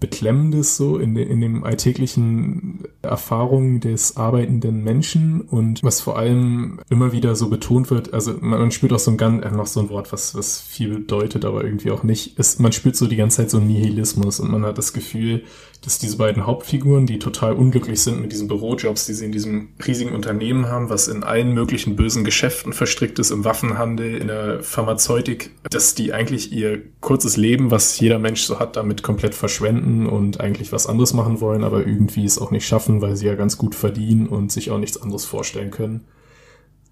Beklemmendes 0.00 0.78
so 0.78 0.98
in, 0.98 1.14
de, 1.14 1.24
in 1.24 1.42
dem 1.42 1.62
alltäglichen 1.62 2.80
Erfahrungen 3.02 3.80
des 3.80 4.16
arbeitenden 4.16 4.82
Menschen 4.82 5.42
und 5.42 5.82
was 5.82 6.00
vor 6.00 6.18
allem 6.18 6.80
immer 6.88 7.12
wieder 7.12 7.36
so 7.36 7.50
betont 7.50 7.90
wird, 7.90 8.14
also 8.14 8.32
man, 8.40 8.60
man 8.60 8.70
spürt 8.70 8.94
auch 8.94 8.98
so 8.98 9.10
ein 9.10 9.18
ganz, 9.18 9.44
äh, 9.44 9.50
noch 9.50 9.66
so 9.66 9.80
ein 9.80 9.90
Wort, 9.90 10.10
was, 10.12 10.34
was 10.34 10.58
viel 10.58 10.94
bedeutet, 10.94 11.44
aber 11.44 11.64
irgendwie 11.64 11.90
auch 11.90 12.02
nicht, 12.02 12.38
ist, 12.38 12.60
man 12.60 12.72
spürt 12.72 12.96
so 12.96 13.06
die 13.06 13.16
ganze 13.16 13.38
Zeit 13.38 13.50
so 13.50 13.60
Nihilismus 13.60 14.40
und 14.40 14.50
man 14.50 14.64
hat 14.64 14.78
das 14.78 14.94
Gefühl, 14.94 15.44
dass 15.82 15.98
diese 15.98 16.18
beiden 16.18 16.46
Hauptfiguren, 16.46 17.06
die 17.06 17.18
total 17.18 17.54
unglücklich 17.54 18.02
sind 18.02 18.20
mit 18.20 18.32
diesen 18.32 18.48
Bürojobs, 18.48 19.06
die 19.06 19.14
sie 19.14 19.24
in 19.24 19.32
diesem 19.32 19.70
riesigen 19.86 20.12
Unternehmen 20.12 20.68
haben, 20.68 20.90
was 20.90 21.08
in 21.08 21.24
allen 21.24 21.54
möglichen 21.54 21.96
bösen 21.96 22.22
Geschäften 22.22 22.74
verstrickt 22.74 23.18
ist, 23.18 23.30
im 23.30 23.44
Waffenhandel, 23.44 24.16
in 24.16 24.26
der 24.26 24.62
Pharmazeutik, 24.62 25.52
dass 25.70 25.94
die 25.94 26.12
eigentlich 26.12 26.52
ihr 26.52 26.82
kurzes 27.00 27.38
Leben, 27.38 27.70
was 27.70 27.98
jeder 27.98 28.18
Mensch 28.18 28.42
so 28.42 28.58
hat, 28.58 28.76
damit 28.76 29.02
komplett 29.02 29.34
verschwenden 29.34 30.06
und 30.06 30.38
eigentlich 30.38 30.70
was 30.70 30.86
anderes 30.86 31.14
machen 31.14 31.40
wollen, 31.40 31.64
aber 31.64 31.86
irgendwie 31.86 32.26
es 32.26 32.38
auch 32.38 32.50
nicht 32.50 32.66
schaffen, 32.66 33.00
weil 33.00 33.16
sie 33.16 33.26
ja 33.26 33.34
ganz 33.34 33.56
gut 33.56 33.74
verdienen 33.74 34.26
und 34.26 34.52
sich 34.52 34.70
auch 34.70 34.78
nichts 34.78 35.00
anderes 35.00 35.24
vorstellen 35.24 35.70
können. 35.70 36.06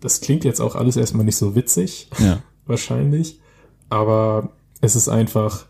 Das 0.00 0.22
klingt 0.22 0.44
jetzt 0.44 0.60
auch 0.60 0.76
alles 0.76 0.96
erstmal 0.96 1.26
nicht 1.26 1.36
so 1.36 1.54
witzig, 1.54 2.08
ja. 2.18 2.42
wahrscheinlich, 2.66 3.38
aber 3.90 4.52
es 4.80 4.96
ist 4.96 5.08
einfach, 5.08 5.66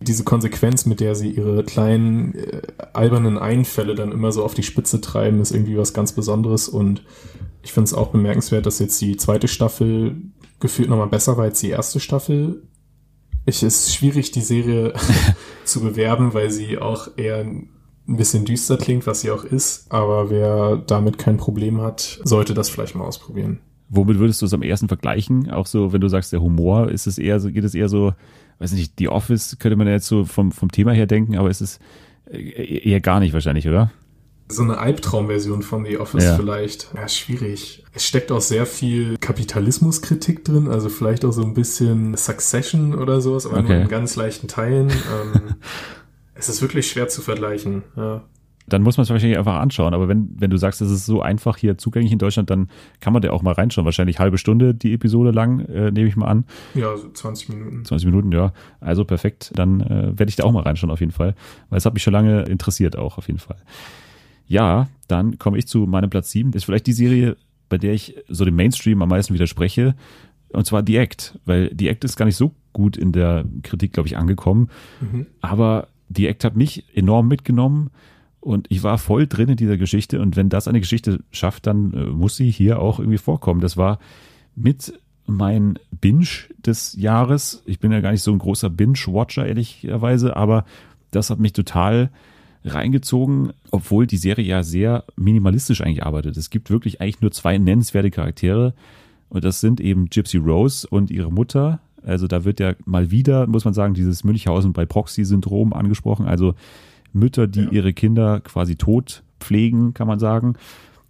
diese 0.00 0.24
Konsequenz, 0.24 0.86
mit 0.86 1.00
der 1.00 1.14
sie 1.14 1.30
ihre 1.30 1.64
kleinen 1.64 2.34
äh, 2.34 2.62
albernen 2.92 3.38
Einfälle 3.38 3.94
dann 3.94 4.12
immer 4.12 4.32
so 4.32 4.44
auf 4.44 4.54
die 4.54 4.62
Spitze 4.62 5.00
treiben, 5.00 5.40
ist 5.40 5.52
irgendwie 5.52 5.78
was 5.78 5.94
ganz 5.94 6.12
Besonderes 6.12 6.68
und 6.68 7.02
ich 7.62 7.72
finde 7.72 7.86
es 7.86 7.94
auch 7.94 8.08
bemerkenswert, 8.08 8.66
dass 8.66 8.78
jetzt 8.78 9.00
die 9.00 9.16
zweite 9.16 9.48
Staffel 9.48 10.16
gefühlt 10.60 10.88
nochmal 10.88 11.08
besser 11.08 11.36
war 11.36 11.44
als 11.44 11.60
die 11.60 11.70
erste 11.70 12.00
Staffel. 12.00 12.62
Es 13.44 13.62
ist 13.62 13.94
schwierig, 13.94 14.30
die 14.30 14.40
Serie 14.40 14.92
zu 15.64 15.80
bewerben, 15.80 16.34
weil 16.34 16.50
sie 16.50 16.78
auch 16.78 17.08
eher 17.16 17.38
ein 17.38 17.68
bisschen 18.06 18.44
düster 18.44 18.76
klingt, 18.76 19.06
was 19.06 19.22
sie 19.22 19.30
auch 19.30 19.44
ist, 19.44 19.90
aber 19.90 20.30
wer 20.30 20.76
damit 20.76 21.18
kein 21.18 21.38
Problem 21.38 21.80
hat, 21.80 22.20
sollte 22.22 22.54
das 22.54 22.68
vielleicht 22.68 22.94
mal 22.94 23.04
ausprobieren. 23.04 23.60
Womit 23.88 24.18
würdest 24.18 24.42
du 24.42 24.46
es 24.46 24.54
am 24.54 24.62
ersten 24.62 24.88
vergleichen? 24.88 25.50
Auch 25.50 25.66
so, 25.66 25.92
wenn 25.92 26.00
du 26.00 26.08
sagst, 26.08 26.32
der 26.32 26.40
Humor, 26.40 26.90
ist 26.90 27.06
es 27.06 27.18
eher 27.18 27.40
so, 27.40 27.50
geht 27.50 27.64
es 27.64 27.74
eher 27.74 27.88
so 27.88 28.12
weiß 28.58 28.72
nicht, 28.72 28.94
The 28.98 29.08
Office 29.08 29.56
könnte 29.58 29.76
man 29.76 29.86
ja 29.86 29.94
jetzt 29.94 30.06
so 30.06 30.24
vom, 30.24 30.52
vom 30.52 30.70
Thema 30.70 30.92
her 30.92 31.06
denken, 31.06 31.36
aber 31.36 31.50
es 31.50 31.60
ist 31.60 31.80
äh, 32.30 32.88
eher 32.88 33.00
gar 33.00 33.20
nicht 33.20 33.32
wahrscheinlich, 33.32 33.68
oder? 33.68 33.90
So 34.48 34.62
eine 34.62 34.78
Albtraumversion 34.78 35.62
von 35.62 35.84
The 35.84 35.98
Office 35.98 36.24
ja. 36.24 36.36
vielleicht. 36.36 36.92
Ja, 36.94 37.08
schwierig. 37.08 37.84
Es 37.92 38.06
steckt 38.06 38.30
auch 38.30 38.40
sehr 38.40 38.64
viel 38.64 39.16
Kapitalismuskritik 39.18 40.44
drin, 40.44 40.68
also 40.68 40.88
vielleicht 40.88 41.24
auch 41.24 41.32
so 41.32 41.42
ein 41.42 41.52
bisschen 41.52 42.16
Succession 42.16 42.94
oder 42.94 43.20
sowas, 43.20 43.46
aber 43.46 43.58
okay. 43.58 43.72
nur 43.72 43.82
in 43.82 43.88
ganz 43.88 44.14
leichten 44.14 44.46
Teilen. 44.46 44.90
ähm, 44.90 45.56
es 46.34 46.48
ist 46.48 46.62
wirklich 46.62 46.88
schwer 46.88 47.08
zu 47.08 47.22
vergleichen, 47.22 47.82
ja 47.96 48.22
dann 48.68 48.82
muss 48.82 48.96
man 48.96 49.02
es 49.02 49.10
wahrscheinlich 49.10 49.38
einfach 49.38 49.56
anschauen. 49.56 49.94
Aber 49.94 50.08
wenn, 50.08 50.28
wenn 50.38 50.50
du 50.50 50.56
sagst, 50.56 50.80
es 50.80 50.90
ist 50.90 51.06
so 51.06 51.22
einfach 51.22 51.56
hier 51.56 51.78
zugänglich 51.78 52.12
in 52.12 52.18
Deutschland, 52.18 52.50
dann 52.50 52.68
kann 53.00 53.12
man 53.12 53.22
da 53.22 53.30
auch 53.30 53.42
mal 53.42 53.52
reinschauen. 53.52 53.84
Wahrscheinlich 53.84 54.18
halbe 54.18 54.38
Stunde 54.38 54.74
die 54.74 54.92
Episode 54.92 55.30
lang, 55.30 55.60
äh, 55.60 55.90
nehme 55.90 56.08
ich 56.08 56.16
mal 56.16 56.26
an. 56.26 56.44
Ja, 56.74 56.96
so 56.96 57.08
20 57.08 57.50
Minuten. 57.50 57.84
20 57.84 58.06
Minuten, 58.06 58.32
ja. 58.32 58.52
Also 58.80 59.04
perfekt. 59.04 59.52
Dann 59.54 59.80
äh, 59.80 60.18
werde 60.18 60.28
ich 60.28 60.36
da 60.36 60.44
auch 60.44 60.52
mal 60.52 60.62
reinschauen 60.62 60.90
auf 60.90 61.00
jeden 61.00 61.12
Fall. 61.12 61.34
Weil 61.70 61.78
es 61.78 61.86
hat 61.86 61.94
mich 61.94 62.02
schon 62.02 62.12
lange 62.12 62.42
interessiert 62.42 62.96
auch 62.96 63.18
auf 63.18 63.28
jeden 63.28 63.38
Fall. 63.38 63.58
Ja, 64.46 64.88
dann 65.08 65.38
komme 65.38 65.58
ich 65.58 65.66
zu 65.66 65.86
meinem 65.86 66.10
Platz 66.10 66.30
7. 66.30 66.52
Ist 66.52 66.64
vielleicht 66.64 66.86
die 66.86 66.92
Serie, 66.92 67.36
bei 67.68 67.78
der 67.78 67.92
ich 67.92 68.16
so 68.28 68.44
dem 68.44 68.56
Mainstream 68.56 69.00
am 69.02 69.08
meisten 69.08 69.34
widerspreche. 69.34 69.94
Und 70.52 70.66
zwar 70.66 70.82
The 70.84 70.96
Act. 70.96 71.38
Weil 71.44 71.72
The 71.76 71.88
Act 71.88 72.04
ist 72.04 72.16
gar 72.16 72.26
nicht 72.26 72.36
so 72.36 72.52
gut 72.72 72.96
in 72.96 73.12
der 73.12 73.44
Kritik, 73.62 73.92
glaube 73.92 74.08
ich, 74.08 74.16
angekommen. 74.16 74.70
Mhm. 75.00 75.26
Aber 75.40 75.88
The 76.08 76.26
Act 76.26 76.44
hat 76.44 76.56
mich 76.56 76.84
enorm 76.94 77.28
mitgenommen 77.28 77.90
Und 78.46 78.68
ich 78.70 78.84
war 78.84 78.96
voll 78.96 79.26
drin 79.26 79.48
in 79.48 79.56
dieser 79.56 79.76
Geschichte. 79.76 80.20
Und 80.20 80.36
wenn 80.36 80.48
das 80.48 80.68
eine 80.68 80.78
Geschichte 80.78 81.24
schafft, 81.32 81.66
dann 81.66 81.92
äh, 81.92 82.04
muss 82.04 82.36
sie 82.36 82.48
hier 82.48 82.80
auch 82.80 83.00
irgendwie 83.00 83.18
vorkommen. 83.18 83.60
Das 83.60 83.76
war 83.76 83.98
mit 84.54 84.92
mein 85.26 85.80
Binge 85.90 86.28
des 86.64 86.94
Jahres. 86.96 87.64
Ich 87.66 87.80
bin 87.80 87.90
ja 87.90 88.00
gar 88.00 88.12
nicht 88.12 88.22
so 88.22 88.30
ein 88.30 88.38
großer 88.38 88.70
Binge-Watcher, 88.70 89.48
ehrlicherweise, 89.48 90.36
aber 90.36 90.64
das 91.10 91.28
hat 91.28 91.40
mich 91.40 91.54
total 91.54 92.10
reingezogen, 92.64 93.52
obwohl 93.72 94.06
die 94.06 94.16
Serie 94.16 94.46
ja 94.46 94.62
sehr 94.62 95.02
minimalistisch 95.16 95.80
eigentlich 95.80 96.06
arbeitet. 96.06 96.36
Es 96.36 96.48
gibt 96.48 96.70
wirklich 96.70 97.00
eigentlich 97.00 97.22
nur 97.22 97.32
zwei 97.32 97.58
nennenswerte 97.58 98.12
Charaktere 98.12 98.74
und 99.28 99.44
das 99.44 99.60
sind 99.60 99.80
eben 99.80 100.08
Gypsy 100.08 100.36
Rose 100.36 100.86
und 100.86 101.10
ihre 101.10 101.32
Mutter. 101.32 101.80
Also 102.04 102.28
da 102.28 102.44
wird 102.44 102.60
ja 102.60 102.74
mal 102.84 103.10
wieder, 103.10 103.48
muss 103.48 103.64
man 103.64 103.74
sagen, 103.74 103.94
dieses 103.94 104.22
Münchhausen 104.22 104.72
bei 104.72 104.86
Proxy-Syndrom 104.86 105.72
angesprochen. 105.72 106.26
Also 106.26 106.54
Mütter, 107.12 107.46
die 107.46 107.64
ja. 107.64 107.70
ihre 107.70 107.92
Kinder 107.92 108.40
quasi 108.40 108.76
tot 108.76 109.22
pflegen, 109.40 109.94
kann 109.94 110.06
man 110.06 110.18
sagen. 110.18 110.54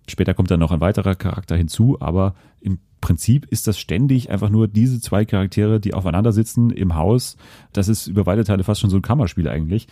Später 0.08 0.34
kommt 0.34 0.50
dann 0.50 0.60
noch 0.60 0.70
ein 0.70 0.80
weiterer 0.80 1.14
Charakter 1.14 1.56
hinzu, 1.56 1.96
aber 2.00 2.34
im 2.60 2.78
Prinzip 3.00 3.46
ist 3.50 3.66
das 3.66 3.78
ständig 3.78 4.30
einfach 4.30 4.50
nur 4.50 4.68
diese 4.68 5.00
zwei 5.00 5.24
Charaktere, 5.24 5.80
die 5.80 5.94
aufeinander 5.94 6.32
sitzen 6.32 6.70
im 6.70 6.94
Haus. 6.94 7.36
Das 7.72 7.88
ist 7.88 8.06
über 8.06 8.26
weite 8.26 8.44
Teile 8.44 8.64
fast 8.64 8.80
schon 8.80 8.90
so 8.90 8.96
ein 8.96 9.02
Kammerspiel 9.02 9.48
eigentlich. 9.48 9.88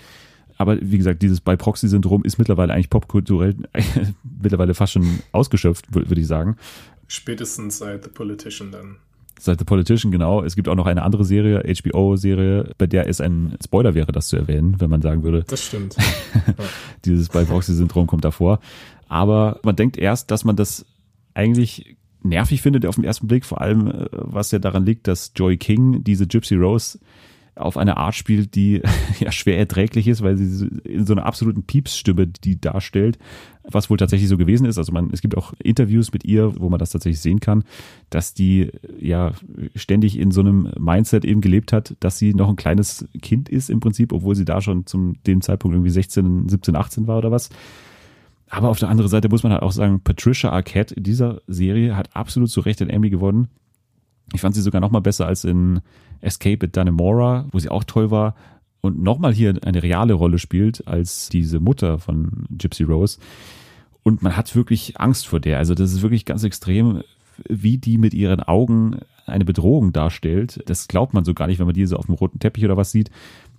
Aber 0.56 0.78
wie 0.80 0.98
gesagt, 0.98 1.22
dieses 1.22 1.40
bei 1.40 1.56
Proxy-Syndrom 1.56 2.24
ist 2.24 2.38
mittlerweile 2.38 2.72
eigentlich 2.72 2.90
popkulturell 2.90 3.56
mittlerweile 4.42 4.74
fast 4.74 4.92
schon 4.92 5.20
ausgeschöpft, 5.32 5.94
würde 5.94 6.20
ich 6.20 6.26
sagen. 6.26 6.56
Spätestens 7.08 7.78
seit 7.78 8.04
The 8.04 8.10
Politician 8.10 8.70
dann. 8.70 8.96
Seit 9.38 9.58
The 9.58 9.64
Politician, 9.64 10.12
genau. 10.12 10.42
Es 10.42 10.56
gibt 10.56 10.68
auch 10.68 10.74
noch 10.74 10.86
eine 10.86 11.02
andere 11.02 11.24
Serie, 11.24 11.62
HBO-Serie, 11.66 12.70
bei 12.78 12.86
der 12.86 13.08
es 13.08 13.20
ein 13.20 13.56
Spoiler 13.62 13.94
wäre, 13.94 14.12
das 14.12 14.28
zu 14.28 14.36
erwähnen, 14.36 14.76
wenn 14.78 14.90
man 14.90 15.02
sagen 15.02 15.22
würde. 15.22 15.44
Das 15.46 15.64
stimmt. 15.64 15.96
Dieses 17.04 17.28
bei 17.28 17.44
Proxy-Syndrom 17.44 18.06
kommt 18.06 18.24
davor. 18.24 18.60
Aber 19.08 19.60
man 19.62 19.76
denkt 19.76 19.98
erst, 19.98 20.30
dass 20.30 20.44
man 20.44 20.56
das 20.56 20.86
eigentlich 21.34 21.96
nervig 22.22 22.62
findet 22.62 22.86
auf 22.86 22.94
den 22.94 23.04
ersten 23.04 23.28
Blick, 23.28 23.44
vor 23.44 23.60
allem 23.60 23.88
äh, 23.88 24.06
was 24.12 24.50
ja 24.50 24.58
daran 24.58 24.86
liegt, 24.86 25.06
dass 25.06 25.32
Joy 25.36 25.56
King 25.56 26.02
diese 26.04 26.26
Gypsy 26.26 26.56
Rose 26.56 26.98
auf 27.56 27.76
eine 27.76 27.96
Art 27.96 28.14
spielt, 28.14 28.54
die 28.54 28.82
ja 29.20 29.30
schwer 29.32 29.58
erträglich 29.58 30.08
ist, 30.08 30.22
weil 30.22 30.36
sie 30.36 30.66
in 30.84 31.06
so 31.06 31.14
einer 31.14 31.26
absoluten 31.26 31.62
Piepsstimme 31.62 32.26
die 32.26 32.60
darstellt, 32.60 33.18
was 33.62 33.90
wohl 33.90 33.96
tatsächlich 33.96 34.28
so 34.28 34.36
gewesen 34.36 34.66
ist. 34.66 34.78
Also 34.78 34.92
man, 34.92 35.10
es 35.12 35.20
gibt 35.20 35.36
auch 35.36 35.52
Interviews 35.62 36.12
mit 36.12 36.24
ihr, 36.24 36.60
wo 36.60 36.68
man 36.68 36.78
das 36.78 36.90
tatsächlich 36.90 37.20
sehen 37.20 37.40
kann, 37.40 37.64
dass 38.10 38.34
die 38.34 38.70
ja 38.98 39.32
ständig 39.74 40.18
in 40.18 40.30
so 40.30 40.40
einem 40.40 40.70
Mindset 40.78 41.24
eben 41.24 41.40
gelebt 41.40 41.72
hat, 41.72 41.96
dass 42.00 42.18
sie 42.18 42.34
noch 42.34 42.48
ein 42.48 42.56
kleines 42.56 43.06
Kind 43.22 43.48
ist 43.48 43.70
im 43.70 43.80
Prinzip, 43.80 44.12
obwohl 44.12 44.34
sie 44.34 44.44
da 44.44 44.60
schon 44.60 44.86
zum 44.86 45.16
dem 45.26 45.40
Zeitpunkt 45.40 45.74
irgendwie 45.74 45.90
16, 45.90 46.48
17, 46.48 46.76
18 46.76 47.06
war 47.06 47.18
oder 47.18 47.30
was. 47.30 47.50
Aber 48.50 48.68
auf 48.68 48.78
der 48.78 48.88
anderen 48.88 49.10
Seite 49.10 49.28
muss 49.28 49.42
man 49.42 49.52
halt 49.52 49.62
auch 49.62 49.72
sagen, 49.72 50.00
Patricia 50.00 50.50
Arquette 50.50 50.94
in 50.94 51.02
dieser 51.02 51.40
Serie 51.46 51.96
hat 51.96 52.14
absolut 52.14 52.50
zu 52.50 52.60
Recht 52.60 52.80
den 52.80 52.90
Emmy 52.90 53.10
gewonnen. 53.10 53.48
Ich 54.32 54.40
fand 54.40 54.54
sie 54.54 54.62
sogar 54.62 54.80
noch 54.80 54.90
mal 54.90 55.00
besser 55.00 55.26
als 55.26 55.44
in 55.44 55.80
Escape 56.20 56.66
at 56.66 56.76
Dannemora, 56.76 57.46
wo 57.52 57.58
sie 57.58 57.68
auch 57.68 57.84
toll 57.84 58.10
war 58.10 58.34
und 58.80 59.02
nochmal 59.02 59.32
hier 59.32 59.54
eine 59.64 59.82
reale 59.82 60.14
Rolle 60.14 60.38
spielt 60.38 60.86
als 60.86 61.28
diese 61.28 61.60
Mutter 61.60 61.98
von 61.98 62.46
Gypsy 62.50 62.84
Rose. 62.84 63.18
Und 64.02 64.22
man 64.22 64.36
hat 64.36 64.54
wirklich 64.54 65.00
Angst 65.00 65.26
vor 65.26 65.40
der. 65.40 65.58
Also 65.58 65.74
das 65.74 65.92
ist 65.92 66.02
wirklich 66.02 66.24
ganz 66.24 66.44
extrem, 66.44 67.02
wie 67.48 67.78
die 67.78 67.98
mit 67.98 68.12
ihren 68.12 68.40
Augen 68.40 69.00
eine 69.26 69.44
Bedrohung 69.44 69.92
darstellt. 69.92 70.62
Das 70.66 70.88
glaubt 70.88 71.14
man 71.14 71.24
so 71.24 71.32
gar 71.32 71.46
nicht, 71.46 71.58
wenn 71.58 71.66
man 71.66 71.74
die 71.74 71.86
so 71.86 71.96
auf 71.96 72.06
dem 72.06 72.14
roten 72.14 72.38
Teppich 72.38 72.64
oder 72.64 72.76
was 72.76 72.90
sieht. 72.90 73.10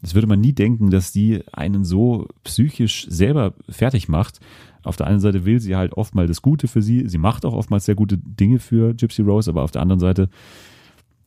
Das 0.02 0.14
würde 0.14 0.28
man 0.28 0.40
nie 0.40 0.54
denken, 0.54 0.92
dass 0.92 1.12
die 1.12 1.42
einen 1.52 1.84
so 1.84 2.28
psychisch 2.44 3.08
selber 3.10 3.54
fertig 3.68 4.08
macht. 4.08 4.40
Auf 4.86 4.96
der 4.96 5.08
einen 5.08 5.20
Seite 5.20 5.46
will 5.46 5.60
sie 5.60 5.76
halt 5.76 5.94
oftmals 5.94 6.30
das 6.30 6.42
Gute 6.42 6.68
für 6.68 6.82
sie. 6.82 7.08
Sie 7.08 7.18
macht 7.18 7.46
auch 7.46 7.54
oftmals 7.54 7.86
sehr 7.86 7.96
gute 7.96 8.18
Dinge 8.18 8.60
für 8.60 8.94
Gypsy 8.94 9.22
Rose, 9.22 9.50
aber 9.50 9.64
auf 9.64 9.72
der 9.72 9.82
anderen 9.82 10.00
Seite 10.00 10.30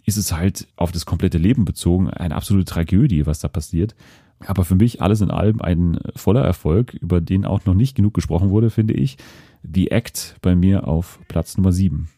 ist 0.04 0.16
es 0.16 0.32
halt 0.32 0.66
auf 0.76 0.90
das 0.90 1.04
komplette 1.04 1.38
Leben 1.38 1.64
bezogen 1.64 2.08
eine 2.08 2.34
absolute 2.34 2.64
Tragödie, 2.64 3.26
was 3.26 3.40
da 3.40 3.48
passiert. 3.48 3.94
Aber 4.46 4.64
für 4.64 4.76
mich 4.76 5.02
alles 5.02 5.20
in 5.20 5.30
allem 5.30 5.60
ein 5.60 5.98
voller 6.16 6.42
Erfolg, 6.42 6.94
über 6.94 7.20
den 7.20 7.44
auch 7.44 7.64
noch 7.66 7.74
nicht 7.74 7.94
genug 7.94 8.14
gesprochen 8.14 8.50
wurde, 8.50 8.70
finde 8.70 8.94
ich. 8.94 9.18
The 9.62 9.90
Act 9.90 10.36
bei 10.40 10.54
mir 10.54 10.86
auf 10.86 11.18
Platz 11.28 11.56
Nummer 11.56 11.72
7. 11.72 12.08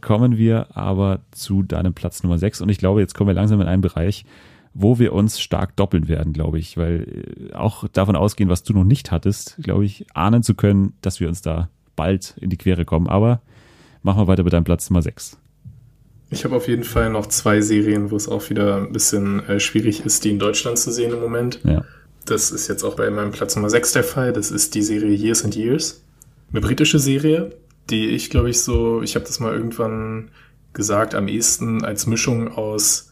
Kommen 0.00 0.36
wir 0.36 0.76
aber 0.76 1.20
zu 1.30 1.62
deinem 1.62 1.94
Platz 1.94 2.22
Nummer 2.22 2.38
6 2.38 2.60
und 2.60 2.68
ich 2.68 2.78
glaube, 2.78 3.00
jetzt 3.00 3.14
kommen 3.14 3.28
wir 3.28 3.34
langsam 3.34 3.60
in 3.60 3.66
einen 3.66 3.82
Bereich, 3.82 4.24
wo 4.74 4.98
wir 4.98 5.12
uns 5.12 5.40
stark 5.40 5.76
doppeln 5.76 6.08
werden, 6.08 6.32
glaube 6.32 6.58
ich, 6.58 6.76
weil 6.76 7.24
äh, 7.50 7.54
auch 7.54 7.88
davon 7.88 8.16
ausgehen, 8.16 8.48
was 8.48 8.62
du 8.62 8.72
noch 8.72 8.84
nicht 8.84 9.10
hattest, 9.10 9.56
glaube 9.62 9.84
ich, 9.84 10.06
ahnen 10.14 10.42
zu 10.42 10.54
können, 10.54 10.94
dass 11.02 11.20
wir 11.20 11.28
uns 11.28 11.42
da 11.42 11.68
bald 11.96 12.34
in 12.40 12.50
die 12.50 12.56
Quere 12.56 12.84
kommen. 12.84 13.08
Aber 13.08 13.40
machen 14.02 14.20
wir 14.20 14.26
weiter 14.26 14.44
mit 14.44 14.52
deinem 14.52 14.64
Platz 14.64 14.88
Nummer 14.88 15.02
6. 15.02 15.38
Ich 16.30 16.44
habe 16.44 16.54
auf 16.54 16.68
jeden 16.68 16.84
Fall 16.84 17.10
noch 17.10 17.26
zwei 17.26 17.60
Serien, 17.60 18.12
wo 18.12 18.16
es 18.16 18.28
auch 18.28 18.48
wieder 18.50 18.76
ein 18.76 18.92
bisschen 18.92 19.44
äh, 19.48 19.58
schwierig 19.58 20.04
ist, 20.06 20.24
die 20.24 20.30
in 20.30 20.38
Deutschland 20.38 20.78
zu 20.78 20.92
sehen 20.92 21.12
im 21.12 21.20
Moment. 21.20 21.60
Ja. 21.64 21.84
Das 22.24 22.52
ist 22.52 22.68
jetzt 22.68 22.84
auch 22.84 22.94
bei 22.94 23.10
meinem 23.10 23.32
Platz 23.32 23.56
Nummer 23.56 23.68
6 23.68 23.92
der 23.92 24.04
Fall. 24.04 24.32
Das 24.32 24.52
ist 24.52 24.76
die 24.76 24.82
Serie 24.82 25.12
Years 25.12 25.44
and 25.44 25.56
Years. 25.56 26.04
Eine 26.52 26.60
britische 26.60 27.00
Serie, 27.00 27.50
die 27.90 28.08
ich, 28.10 28.30
glaube 28.30 28.50
ich, 28.50 28.60
so, 28.60 29.02
ich 29.02 29.16
habe 29.16 29.24
das 29.24 29.40
mal 29.40 29.52
irgendwann 29.52 30.30
gesagt, 30.72 31.16
am 31.16 31.26
ehesten 31.26 31.84
als 31.84 32.06
Mischung 32.06 32.48
aus, 32.48 33.09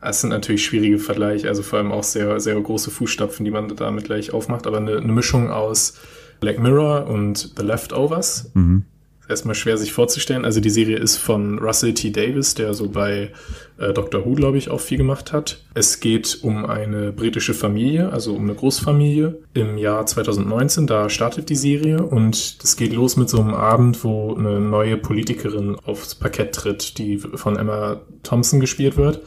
es 0.00 0.20
sind 0.20 0.30
natürlich 0.30 0.64
schwierige 0.64 0.98
Vergleiche, 0.98 1.48
also 1.48 1.62
vor 1.62 1.78
allem 1.78 1.92
auch 1.92 2.04
sehr, 2.04 2.40
sehr 2.40 2.58
große 2.60 2.90
Fußstapfen, 2.90 3.44
die 3.44 3.50
man 3.50 3.74
damit 3.76 4.04
gleich 4.04 4.32
aufmacht, 4.32 4.66
aber 4.66 4.78
eine, 4.78 4.96
eine 4.96 5.12
Mischung 5.12 5.50
aus 5.50 5.94
Black 6.40 6.58
Mirror 6.58 7.06
und 7.06 7.52
The 7.56 7.62
Leftovers. 7.62 8.50
Mhm 8.54 8.84
erstmal 9.30 9.54
schwer 9.54 9.78
sich 9.78 9.92
vorzustellen. 9.92 10.44
Also 10.44 10.60
die 10.60 10.70
Serie 10.70 10.98
ist 10.98 11.16
von 11.16 11.58
Russell 11.58 11.94
T. 11.94 12.10
Davis, 12.10 12.54
der 12.54 12.74
so 12.74 12.88
bei 12.88 13.30
äh, 13.78 13.92
Doctor 13.94 14.26
Who, 14.26 14.34
glaube 14.34 14.58
ich, 14.58 14.70
auch 14.70 14.80
viel 14.80 14.98
gemacht 14.98 15.32
hat. 15.32 15.62
Es 15.72 16.00
geht 16.00 16.40
um 16.42 16.66
eine 16.66 17.12
britische 17.12 17.54
Familie, 17.54 18.12
also 18.12 18.34
um 18.34 18.42
eine 18.42 18.54
Großfamilie 18.54 19.38
im 19.54 19.78
Jahr 19.78 20.04
2019. 20.04 20.86
Da 20.86 21.08
startet 21.08 21.48
die 21.48 21.56
Serie 21.56 22.02
und 22.02 22.58
es 22.62 22.76
geht 22.76 22.92
los 22.92 23.16
mit 23.16 23.30
so 23.30 23.40
einem 23.40 23.54
Abend, 23.54 24.04
wo 24.04 24.34
eine 24.34 24.60
neue 24.60 24.96
Politikerin 24.96 25.76
aufs 25.86 26.16
Parkett 26.16 26.54
tritt, 26.54 26.98
die 26.98 27.18
von 27.18 27.56
Emma 27.56 28.00
Thompson 28.22 28.60
gespielt 28.60 28.96
wird. 28.96 29.20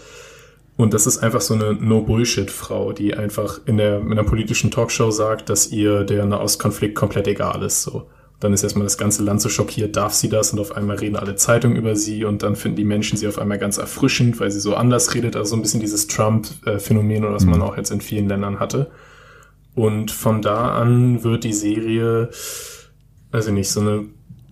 Und 0.76 0.94
das 0.94 1.06
ist 1.06 1.20
einfach 1.20 1.42
so 1.42 1.54
eine 1.54 1.74
No-Bullshit-Frau, 1.74 2.94
die 2.94 3.14
einfach 3.14 3.62
in 3.66 3.78
der, 3.78 4.00
in 4.00 4.16
der 4.16 4.24
politischen 4.24 4.72
Talkshow 4.72 5.12
sagt, 5.12 5.50
dass 5.50 5.72
ihr 5.72 6.04
der 6.04 6.26
Nahostkonflikt 6.26 6.96
komplett 6.96 7.28
egal 7.28 7.62
ist, 7.64 7.84
so. 7.84 8.10
Dann 8.40 8.52
ist 8.52 8.64
erstmal 8.64 8.84
das 8.84 8.98
ganze 8.98 9.24
Land 9.24 9.40
so 9.40 9.48
schockiert, 9.48 9.96
darf 9.96 10.14
sie 10.14 10.28
das? 10.28 10.52
Und 10.52 10.60
auf 10.60 10.76
einmal 10.76 10.98
reden 10.98 11.16
alle 11.16 11.36
Zeitungen 11.36 11.78
über 11.78 11.96
sie 11.96 12.26
und 12.26 12.44
dann 12.44 12.58
finden 12.58 12.76
die 12.76 12.84
Menschen 12.84 13.18
sie 13.18 13.28
auf 13.28 13.40
einmal 13.40 13.58
ganz 13.58 13.78
erfrischend, 13.78 14.38
weil 14.42 14.52
sie 14.52 14.60
so 14.60 14.76
anders 14.76 15.14
redet. 15.14 15.38
Also 15.38 15.52
so 15.52 15.56
ein 15.56 15.62
bisschen 15.62 15.80
dieses 15.80 16.08
Trump-Phänomen, 16.08 17.24
was 17.24 17.46
man 17.46 17.60
mhm. 17.60 17.62
auch 17.62 17.78
jetzt 17.78 17.92
in 17.92 18.02
vielen 18.02 18.28
Ländern 18.28 18.60
hatte. 18.60 18.92
Und 19.76 20.12
von 20.12 20.42
da 20.42 20.76
an 20.76 21.24
wird 21.24 21.46
die 21.46 21.54
Serie, 21.54 22.32
also 23.32 23.52
nicht, 23.52 23.70
so 23.70 23.80
eine 23.80 24.06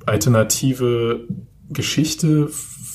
alternative 0.06 1.28
Geschichte 1.70 2.50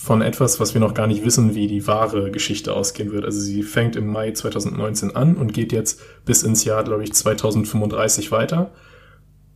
von 0.07 0.23
etwas, 0.23 0.61
was 0.61 0.73
wir 0.73 0.81
noch 0.81 0.95
gar 0.95 1.09
nicht 1.09 1.25
wissen, 1.25 1.57
wie 1.57 1.67
die 1.67 1.85
wahre 1.89 2.31
Geschichte 2.31 2.75
ausgehen 2.75 3.11
wird. 3.11 3.25
Also 3.25 3.41
sie 3.41 3.65
fängt 3.65 3.97
im 3.97 4.07
Mai 4.07 4.31
2019 4.31 5.17
an 5.17 5.35
und 5.35 5.53
geht 5.53 5.73
jetzt 5.73 6.01
bis 6.25 6.45
ins 6.45 6.63
Jahr, 6.63 6.85
glaube 6.85 7.03
ich, 7.03 7.13
2035 7.13 8.31
weiter. 8.31 8.71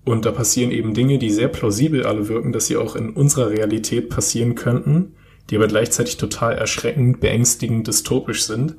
Und 0.05 0.27
da 0.27 0.33
passieren 0.33 0.73
eben 0.73 0.93
Dinge, 0.93 1.21
die 1.21 1.31
sehr 1.31 1.47
plausibel 1.47 2.05
alle 2.05 2.27
wirken, 2.27 2.51
dass 2.51 2.67
sie 2.67 2.77
auch 2.77 2.97
in 2.97 3.11
unserer 3.11 3.51
Realität 3.51 4.11
passieren 4.11 4.57
könnten, 4.57 5.15
die 5.51 5.57
aber 5.57 5.69
gleichzeitig 5.69 6.17
total 6.17 6.59
erschreckend, 6.59 7.21
beängstigend, 7.21 7.87
dystopisch 7.87 8.43
sind. 8.43 8.75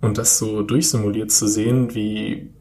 Und 0.00 0.16
das 0.16 0.38
so 0.38 0.62
durchsimuliert 0.62 1.30
zu 1.30 1.46
sehen, 1.46 1.94
wie, 1.94 2.54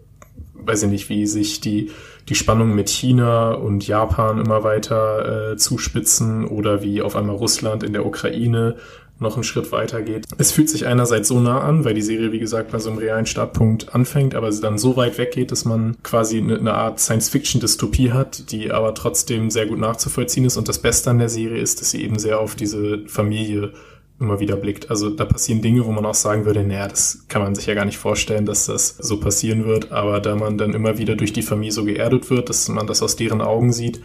weiß 0.56 0.84
ich 0.84 0.89
nicht, 0.89 1.08
wie 1.08 1.26
sich 1.26 1.62
die, 1.62 1.89
die 2.30 2.36
Spannungen 2.36 2.76
mit 2.76 2.90
China 2.90 3.52
und 3.52 3.88
Japan 3.88 4.40
immer 4.40 4.64
weiter 4.64 5.52
äh, 5.52 5.58
zuspitzen 5.58 6.46
oder 6.46 6.82
wie 6.82 7.02
auf 7.02 7.16
einmal 7.16 7.36
Russland 7.36 7.84
in 7.84 7.94
der 7.94 8.06
Ukraine 8.06 8.76
noch 9.22 9.36
einen 9.36 9.44
Schritt 9.44 9.72
weiter 9.72 10.02
geht. 10.02 10.26
Es 10.38 10.52
fühlt 10.52 10.70
sich 10.70 10.88
einerseits 10.88 11.28
so 11.28 11.40
nah 11.40 11.62
an, 11.62 11.86
weil 11.86 11.94
die 11.94 12.02
Serie, 12.02 12.32
wie 12.32 12.40
gesagt, 12.40 12.72
bei 12.72 12.80
so 12.80 12.90
einem 12.90 12.98
realen 12.98 13.28
Startpunkt 13.28 13.94
anfängt, 13.94 14.34
aber 14.36 14.52
sie 14.52 14.62
dann 14.62 14.80
so 14.80 14.98
weit 14.98 15.18
weggeht, 15.18 15.52
dass 15.52 15.64
man 15.64 15.96
quasi 16.02 16.40
eine, 16.40 16.58
eine 16.58 16.74
Art 16.74 17.00
Science-Fiction-Dystopie 17.00 18.12
hat, 18.12 18.52
die 18.52 18.72
aber 18.72 18.96
trotzdem 18.96 19.52
sehr 19.52 19.68
gut 19.68 19.80
nachzuvollziehen 19.80 20.46
ist. 20.46 20.58
Und 20.58 20.68
das 20.68 20.80
Beste 20.80 21.12
an 21.12 21.20
der 21.20 21.30
Serie 21.30 21.62
ist, 21.62 21.82
dass 21.82 21.92
sie 21.92 22.04
eben 22.04 22.18
sehr 22.18 22.40
auf 22.40 22.56
diese 22.56 23.08
Familie 23.08 23.74
immer 24.22 24.40
wieder 24.40 24.56
blickt. 24.56 24.90
Also 24.90 25.10
da 25.10 25.26
passieren 25.26 25.62
Dinge, 25.62 25.86
wo 25.86 25.92
man 25.92 26.06
auch 26.06 26.14
sagen 26.14 26.46
würde, 26.46 26.64
naja, 26.64 26.88
das 26.88 27.26
kann 27.28 27.42
man 27.42 27.56
sich 27.56 27.66
ja 27.66 27.74
gar 27.74 27.86
nicht 27.86 27.98
vorstellen, 27.98 28.46
dass 28.46 28.68
das 28.68 28.96
so 28.98 29.20
passieren 29.20 29.66
wird. 29.66 29.92
Aber 29.92 30.20
da 30.22 30.36
man 30.36 30.58
dann 30.58 30.74
immer 30.74 30.98
wieder 30.98 31.16
durch 31.16 31.34
die 31.34 31.42
Familie 31.42 31.74
so 31.74 31.84
geerdet 31.84 32.30
wird, 32.30 32.50
dass 32.50 32.70
man 32.70 32.88
das 32.88 33.02
aus 33.02 33.16
deren 33.16 33.42
Augen 33.42 33.74
sieht, 33.74 34.02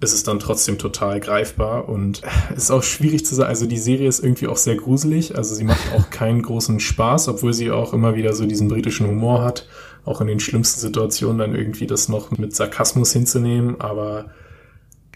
ist 0.00 0.12
es 0.12 0.22
dann 0.22 0.38
trotzdem 0.38 0.76
total 0.76 1.18
greifbar 1.18 1.88
und 1.88 2.20
ist 2.54 2.70
auch 2.70 2.82
schwierig 2.82 3.24
zu 3.24 3.34
sagen. 3.34 3.48
Also 3.48 3.66
die 3.66 3.78
Serie 3.78 4.08
ist 4.08 4.22
irgendwie 4.22 4.48
auch 4.48 4.58
sehr 4.58 4.76
gruselig. 4.76 5.36
Also 5.36 5.54
sie 5.54 5.64
macht 5.64 5.94
auch 5.96 6.10
keinen 6.10 6.42
großen 6.42 6.78
Spaß, 6.78 7.28
obwohl 7.28 7.54
sie 7.54 7.70
auch 7.70 7.94
immer 7.94 8.14
wieder 8.14 8.34
so 8.34 8.46
diesen 8.46 8.68
britischen 8.68 9.06
Humor 9.06 9.42
hat. 9.42 9.66
auch 10.04 10.20
in 10.20 10.26
den 10.26 10.40
schlimmsten 10.40 10.80
Situationen 10.80 11.38
dann 11.38 11.54
irgendwie 11.54 11.86
das 11.86 12.08
noch 12.08 12.30
mit 12.32 12.54
Sarkasmus 12.54 13.12
hinzunehmen. 13.12 13.80
Aber 13.80 14.26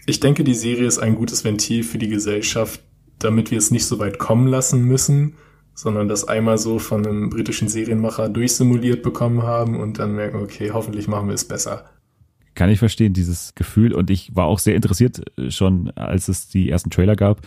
ich 0.05 0.19
denke, 0.19 0.43
die 0.43 0.55
Serie 0.55 0.87
ist 0.87 0.99
ein 0.99 1.15
gutes 1.15 1.43
Ventil 1.43 1.83
für 1.83 1.97
die 1.97 2.09
Gesellschaft, 2.09 2.81
damit 3.19 3.51
wir 3.51 3.57
es 3.57 3.71
nicht 3.71 3.85
so 3.85 3.99
weit 3.99 4.19
kommen 4.19 4.47
lassen 4.47 4.83
müssen, 4.83 5.35
sondern 5.73 6.07
das 6.07 6.27
einmal 6.27 6.57
so 6.57 6.79
von 6.79 7.05
einem 7.05 7.29
britischen 7.29 7.69
Serienmacher 7.69 8.29
durchsimuliert 8.29 9.01
bekommen 9.01 9.43
haben 9.43 9.79
und 9.79 9.99
dann 9.99 10.15
merken, 10.15 10.37
okay, 10.37 10.71
hoffentlich 10.73 11.07
machen 11.07 11.27
wir 11.27 11.35
es 11.35 11.45
besser. 11.45 11.85
Kann 12.55 12.69
ich 12.69 12.79
verstehen, 12.79 13.13
dieses 13.13 13.55
Gefühl. 13.55 13.93
Und 13.93 14.09
ich 14.09 14.35
war 14.35 14.45
auch 14.45 14.59
sehr 14.59 14.75
interessiert 14.75 15.21
äh, 15.37 15.51
schon, 15.51 15.91
als 15.91 16.27
es 16.27 16.49
die 16.49 16.69
ersten 16.69 16.89
Trailer 16.89 17.15
gab. 17.15 17.41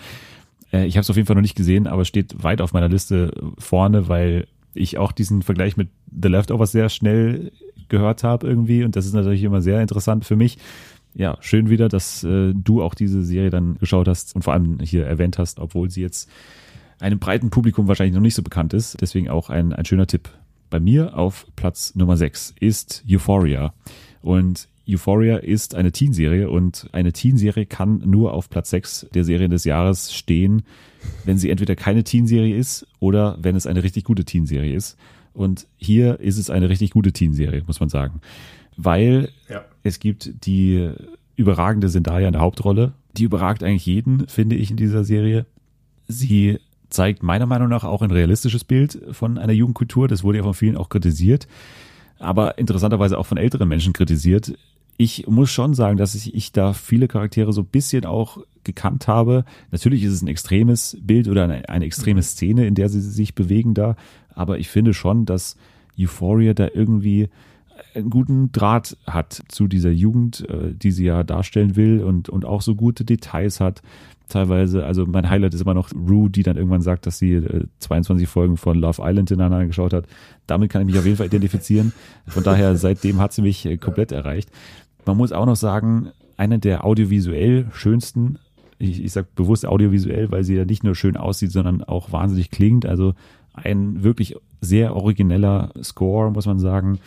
Äh, 0.72 0.86
ich 0.86 0.96
habe 0.96 1.02
es 1.02 1.10
auf 1.10 1.16
jeden 1.16 1.26
Fall 1.26 1.36
noch 1.36 1.42
nicht 1.42 1.56
gesehen, 1.56 1.86
aber 1.86 2.04
steht 2.04 2.42
weit 2.42 2.62
auf 2.62 2.72
meiner 2.72 2.88
Liste 2.88 3.32
vorne, 3.58 4.08
weil 4.08 4.46
ich 4.74 4.96
auch 4.96 5.12
diesen 5.12 5.42
Vergleich 5.42 5.76
mit 5.76 5.90
The 6.10 6.28
Leftovers 6.28 6.72
sehr 6.72 6.88
schnell 6.88 7.52
gehört 7.88 8.24
habe 8.24 8.46
irgendwie. 8.46 8.84
Und 8.84 8.96
das 8.96 9.04
ist 9.04 9.12
natürlich 9.12 9.42
immer 9.42 9.60
sehr 9.60 9.82
interessant 9.82 10.24
für 10.24 10.36
mich. 10.36 10.58
Ja, 11.14 11.36
schön 11.40 11.68
wieder, 11.68 11.88
dass 11.88 12.24
äh, 12.24 12.52
du 12.54 12.82
auch 12.82 12.94
diese 12.94 13.22
Serie 13.22 13.50
dann 13.50 13.76
geschaut 13.78 14.08
hast 14.08 14.34
und 14.34 14.42
vor 14.42 14.54
allem 14.54 14.78
hier 14.80 15.06
erwähnt 15.06 15.38
hast, 15.38 15.60
obwohl 15.60 15.90
sie 15.90 16.00
jetzt 16.00 16.30
einem 17.00 17.18
breiten 17.18 17.50
Publikum 17.50 17.88
wahrscheinlich 17.88 18.14
noch 18.14 18.22
nicht 18.22 18.34
so 18.34 18.42
bekannt 18.42 18.72
ist. 18.72 19.00
Deswegen 19.00 19.28
auch 19.28 19.50
ein, 19.50 19.72
ein 19.72 19.84
schöner 19.84 20.06
Tipp. 20.06 20.30
Bei 20.70 20.80
mir 20.80 21.18
auf 21.18 21.46
Platz 21.56 21.94
Nummer 21.94 22.16
6 22.16 22.54
ist 22.60 23.04
Euphoria. 23.06 23.74
Und 24.22 24.68
Euphoria 24.88 25.36
ist 25.36 25.74
eine 25.74 25.92
Teenserie 25.92 26.48
und 26.48 26.88
eine 26.92 27.12
Teenserie 27.12 27.66
kann 27.66 28.02
nur 28.04 28.32
auf 28.32 28.48
Platz 28.48 28.70
6 28.70 29.08
der 29.14 29.24
Serien 29.24 29.50
des 29.50 29.64
Jahres 29.64 30.14
stehen, 30.14 30.62
wenn 31.24 31.38
sie 31.38 31.50
entweder 31.50 31.76
keine 31.76 32.04
Teenserie 32.04 32.56
ist 32.56 32.86
oder 33.00 33.36
wenn 33.40 33.54
es 33.54 33.66
eine 33.66 33.82
richtig 33.82 34.04
gute 34.04 34.24
Teenserie 34.24 34.74
ist. 34.74 34.96
Und 35.34 35.66
hier 35.76 36.20
ist 36.20 36.38
es 36.38 36.50
eine 36.50 36.68
richtig 36.68 36.90
gute 36.90 37.12
Teenserie, 37.12 37.62
muss 37.66 37.80
man 37.80 37.88
sagen. 37.88 38.20
Weil 38.76 39.28
ja. 39.48 39.64
es 39.82 39.98
gibt 39.98 40.46
die 40.46 40.90
überragende 41.36 41.88
Zendaya 41.88 42.26
in 42.26 42.32
der 42.32 42.42
Hauptrolle. 42.42 42.92
Die 43.16 43.24
überragt 43.24 43.62
eigentlich 43.62 43.86
jeden, 43.86 44.26
finde 44.28 44.56
ich, 44.56 44.70
in 44.70 44.76
dieser 44.76 45.04
Serie. 45.04 45.46
Sie 46.08 46.58
zeigt 46.92 47.22
meiner 47.22 47.46
Meinung 47.46 47.68
nach 47.68 47.84
auch 47.84 48.02
ein 48.02 48.10
realistisches 48.10 48.64
Bild 48.64 49.00
von 49.12 49.38
einer 49.38 49.52
Jugendkultur. 49.52 50.08
Das 50.08 50.24
wurde 50.24 50.38
ja 50.38 50.44
von 50.44 50.54
vielen 50.54 50.76
auch 50.76 50.88
kritisiert, 50.88 51.46
aber 52.18 52.58
interessanterweise 52.58 53.18
auch 53.18 53.26
von 53.26 53.38
älteren 53.38 53.68
Menschen 53.68 53.92
kritisiert. 53.92 54.52
Ich 54.98 55.26
muss 55.26 55.50
schon 55.50 55.74
sagen, 55.74 55.96
dass 55.96 56.14
ich, 56.14 56.34
ich 56.34 56.52
da 56.52 56.74
viele 56.74 57.08
Charaktere 57.08 57.52
so 57.52 57.62
ein 57.62 57.66
bisschen 57.66 58.04
auch 58.04 58.38
gekannt 58.62 59.08
habe. 59.08 59.44
Natürlich 59.70 60.04
ist 60.04 60.12
es 60.12 60.22
ein 60.22 60.28
extremes 60.28 60.96
Bild 61.00 61.28
oder 61.28 61.44
eine, 61.44 61.68
eine 61.68 61.86
extreme 61.86 62.20
mhm. 62.20 62.24
Szene, 62.24 62.66
in 62.66 62.74
der 62.74 62.88
sie 62.88 63.00
sich 63.00 63.34
bewegen 63.34 63.74
da, 63.74 63.96
aber 64.34 64.58
ich 64.58 64.68
finde 64.68 64.94
schon, 64.94 65.26
dass 65.26 65.56
Euphoria 65.98 66.54
da 66.54 66.68
irgendwie 66.72 67.28
einen 67.94 68.10
guten 68.10 68.52
Draht 68.52 68.96
hat 69.06 69.42
zu 69.48 69.68
dieser 69.68 69.90
Jugend, 69.90 70.48
äh, 70.48 70.74
die 70.74 70.90
sie 70.90 71.04
ja 71.04 71.22
darstellen 71.22 71.76
will 71.76 72.02
und, 72.02 72.28
und 72.28 72.44
auch 72.44 72.62
so 72.62 72.74
gute 72.74 73.04
Details 73.04 73.60
hat 73.60 73.82
teilweise. 74.28 74.84
Also 74.84 75.06
mein 75.06 75.28
Highlight 75.28 75.54
ist 75.54 75.60
immer 75.60 75.74
noch 75.74 75.90
Rue, 75.92 76.30
die 76.30 76.42
dann 76.42 76.56
irgendwann 76.56 76.82
sagt, 76.82 77.06
dass 77.06 77.18
sie 77.18 77.42
22 77.78 78.24
äh, 78.24 78.26
Folgen 78.26 78.56
von 78.56 78.78
Love 78.78 79.02
Island 79.04 79.28
hintereinander 79.28 79.66
geschaut 79.66 79.92
hat. 79.92 80.06
Damit 80.46 80.70
kann 80.70 80.82
ich 80.82 80.86
mich 80.86 80.98
auf 80.98 81.04
jeden 81.04 81.16
Fall 81.16 81.26
identifizieren. 81.26 81.92
Von 82.26 82.42
daher, 82.42 82.76
seitdem 82.76 83.20
hat 83.20 83.32
sie 83.32 83.42
mich 83.42 83.64
äh, 83.66 83.76
komplett 83.76 84.12
erreicht. 84.12 84.50
Man 85.04 85.16
muss 85.16 85.32
auch 85.32 85.46
noch 85.46 85.56
sagen, 85.56 86.08
eine 86.36 86.58
der 86.58 86.84
audiovisuell 86.84 87.66
schönsten, 87.72 88.38
ich, 88.78 89.04
ich 89.04 89.12
sage 89.12 89.28
bewusst 89.34 89.66
audiovisuell, 89.66 90.30
weil 90.30 90.44
sie 90.44 90.56
ja 90.56 90.64
nicht 90.64 90.82
nur 90.82 90.94
schön 90.94 91.16
aussieht, 91.16 91.52
sondern 91.52 91.84
auch 91.84 92.10
wahnsinnig 92.12 92.50
klingt. 92.50 92.86
Also 92.86 93.14
ein 93.54 94.02
wirklich 94.02 94.36
sehr 94.60 94.96
origineller 94.96 95.72
Score, 95.82 96.30
muss 96.30 96.46
man 96.46 96.58
sagen. 96.58 96.98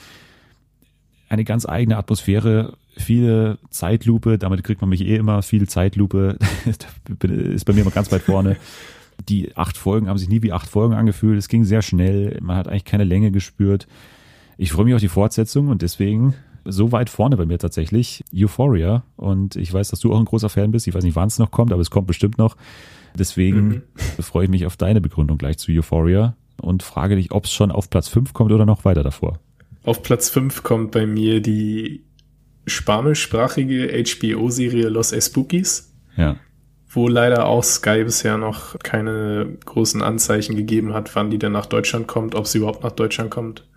Eine 1.30 1.44
ganz 1.44 1.68
eigene 1.68 1.98
Atmosphäre, 1.98 2.78
viele 2.98 3.58
Zeitlupe, 3.70 4.38
damit 4.38 4.64
kriegt 4.64 4.82
man 4.82 4.90
mich 4.90 5.02
eh 5.02 5.16
immer, 5.16 5.42
viel 5.42 5.68
Zeitlupe, 5.68 6.38
ist 7.20 7.66
bei 7.66 7.74
mir 7.74 7.82
immer 7.82 7.92
ganz 7.92 8.12
weit 8.12 8.22
vorne. 8.22 8.58
Die 9.30 9.56
acht 9.56 9.78
Folgen 9.78 10.08
haben 10.08 10.18
sich 10.18 10.30
nie 10.30 10.42
wie 10.42 10.52
acht 10.52 10.68
Folgen 10.68 10.94
angefühlt, 10.94 11.38
es 11.38 11.48
ging 11.48 11.64
sehr 11.64 11.82
schnell, 11.82 12.38
man 12.42 12.58
hat 12.58 12.68
eigentlich 12.68 12.86
keine 12.86 13.06
Länge 13.06 13.32
gespürt. 13.32 13.88
Ich 14.58 14.72
freue 14.72 14.86
mich 14.86 14.94
auf 14.94 15.02
die 15.02 15.08
Fortsetzung 15.08 15.70
und 15.70 15.82
deswegen 15.82 16.36
so 16.66 16.92
weit 16.92 17.10
vorne 17.10 17.38
bei 17.38 17.46
mir 17.46 17.60
tatsächlich 17.60 18.24
Euphoria 18.34 19.04
und 19.16 19.56
ich 19.56 19.72
weiß, 19.72 19.90
dass 19.90 20.00
du 20.00 20.14
auch 20.14 20.20
ein 20.20 20.26
großer 20.26 20.50
Fan 20.50 20.72
bist, 20.72 20.88
ich 20.88 20.94
weiß 20.94 21.04
nicht, 21.04 21.16
wann 21.16 21.28
es 21.28 21.40
noch 21.40 21.52
kommt, 21.52 21.72
aber 21.72 21.82
es 21.82 21.92
kommt 21.92 22.08
bestimmt 22.08 22.38
noch. 22.38 22.58
Deswegen 23.18 23.68
mhm. 23.68 23.82
freue 24.24 24.46
ich 24.46 24.50
mich 24.50 24.66
auf 24.66 24.76
deine 24.76 25.00
Begründung 25.00 25.38
gleich 25.38 25.58
zu 25.58 25.72
Euphoria 25.72 26.36
und 26.62 26.84
frage 26.84 27.16
dich, 27.16 27.32
ob 27.32 27.46
es 27.46 27.54
schon 27.54 27.72
auf 27.72 27.90
Platz 27.90 28.08
5 28.08 28.34
kommt 28.34 28.52
oder 28.52 28.66
noch 28.66 28.84
weiter 28.86 29.04
davor. 29.04 29.40
Auf 29.86 30.02
Platz 30.02 30.30
5 30.30 30.64
kommt 30.64 30.92
bei 30.92 31.06
mir 31.06 31.42
die 31.42 32.04
spanischsprachige 32.66 33.88
HBO-Serie 33.88 34.90
Los 34.90 35.12
Espookies. 35.12 35.94
Ja. 36.18 36.38
Wo 36.90 37.08
leider 37.08 37.46
auch 37.46 37.64
Sky 37.64 38.04
bisher 38.04 38.38
noch 38.38 38.80
keine 38.80 39.58
großen 39.66 40.02
Anzeichen 40.02 40.56
gegeben 40.56 40.94
hat, 40.94 41.16
wann 41.16 41.30
die 41.30 41.38
denn 41.38 41.52
nach 41.52 41.66
Deutschland 41.66 42.08
kommt, 42.08 42.36
ob 42.36 42.48
sie 42.48 42.60
überhaupt 42.60 42.84
nach 42.84 42.94
Deutschland 42.94 43.30
kommt. 43.30 43.68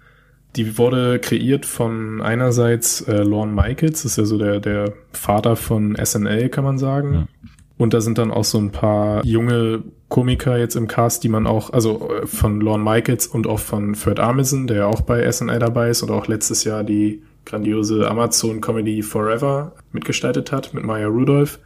Die 0.57 0.79
wurde 0.79 1.19
kreiert 1.19 1.67
von 1.67 2.23
einerseits 2.23 3.03
äh, 3.03 3.23
Lorne 3.23 3.53
Michaels, 3.53 4.03
das 4.03 4.13
ist 4.13 4.19
ja 4.19 4.25
so 4.25 4.39
der, 4.39 4.61
der 4.61 4.95
Vater 5.13 5.57
von 5.57 5.97
SNL, 6.03 6.49
kann 6.49 6.65
man 6.65 6.79
sagen. 6.79 7.13
Ja. 7.13 7.29
Und 7.77 7.93
da 7.93 8.01
sind 8.01 8.19
dann 8.19 8.31
auch 8.31 8.45
so 8.45 8.59
ein 8.59 8.71
paar 8.71 9.25
junge 9.27 9.83
Komiker 10.09 10.59
jetzt 10.59 10.75
im 10.75 10.89
Cast, 10.89 11.23
die 11.23 11.29
man 11.29 11.47
auch, 11.47 11.73
also 11.73 12.11
äh, 12.11 12.27
von 12.27 12.61
Lorne 12.61 12.85
Michaels 12.85 13.27
und 13.27 13.47
auch 13.47 13.59
von 13.59 13.95
Fred 13.95 14.21
Armisen, 14.21 14.67
der 14.67 14.77
ja 14.79 14.87
auch 14.87 15.03
bei 15.03 15.31
SNL 15.31 15.59
dabei 15.59 15.91
ist 15.91 16.03
und 16.03 16.11
auch 16.11 16.27
letztes 16.29 16.65
Jahr 16.65 16.83
die 16.85 17.23
grandiose 17.45 18.09
Amazon-Comedy 18.11 19.03
Forever 19.03 19.73
mitgestaltet 19.93 20.53
hat 20.53 20.75
mit 20.75 20.85
Maya 20.85 21.09
Rudolph. 21.09 21.59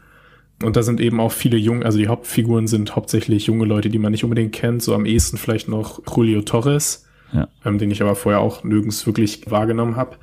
Und 0.62 0.76
da 0.76 0.82
sind 0.82 1.00
eben 1.00 1.18
auch 1.18 1.32
viele 1.32 1.56
junge, 1.56 1.84
also 1.84 1.98
die 1.98 2.08
Hauptfiguren 2.08 2.68
sind 2.68 2.94
hauptsächlich 2.94 3.46
junge 3.46 3.64
Leute, 3.64 3.90
die 3.90 3.98
man 3.98 4.12
nicht 4.12 4.22
unbedingt 4.22 4.52
kennt, 4.52 4.82
so 4.82 4.94
am 4.94 5.06
ehesten 5.06 5.36
vielleicht 5.36 5.68
noch 5.68 6.00
Julio 6.14 6.42
Torres, 6.42 7.06
ja. 7.32 7.48
ähm, 7.64 7.78
den 7.78 7.90
ich 7.90 8.00
aber 8.00 8.14
vorher 8.14 8.40
auch 8.40 8.62
nirgends 8.62 9.04
wirklich 9.06 9.50
wahrgenommen 9.50 9.96
habe. 9.96 10.16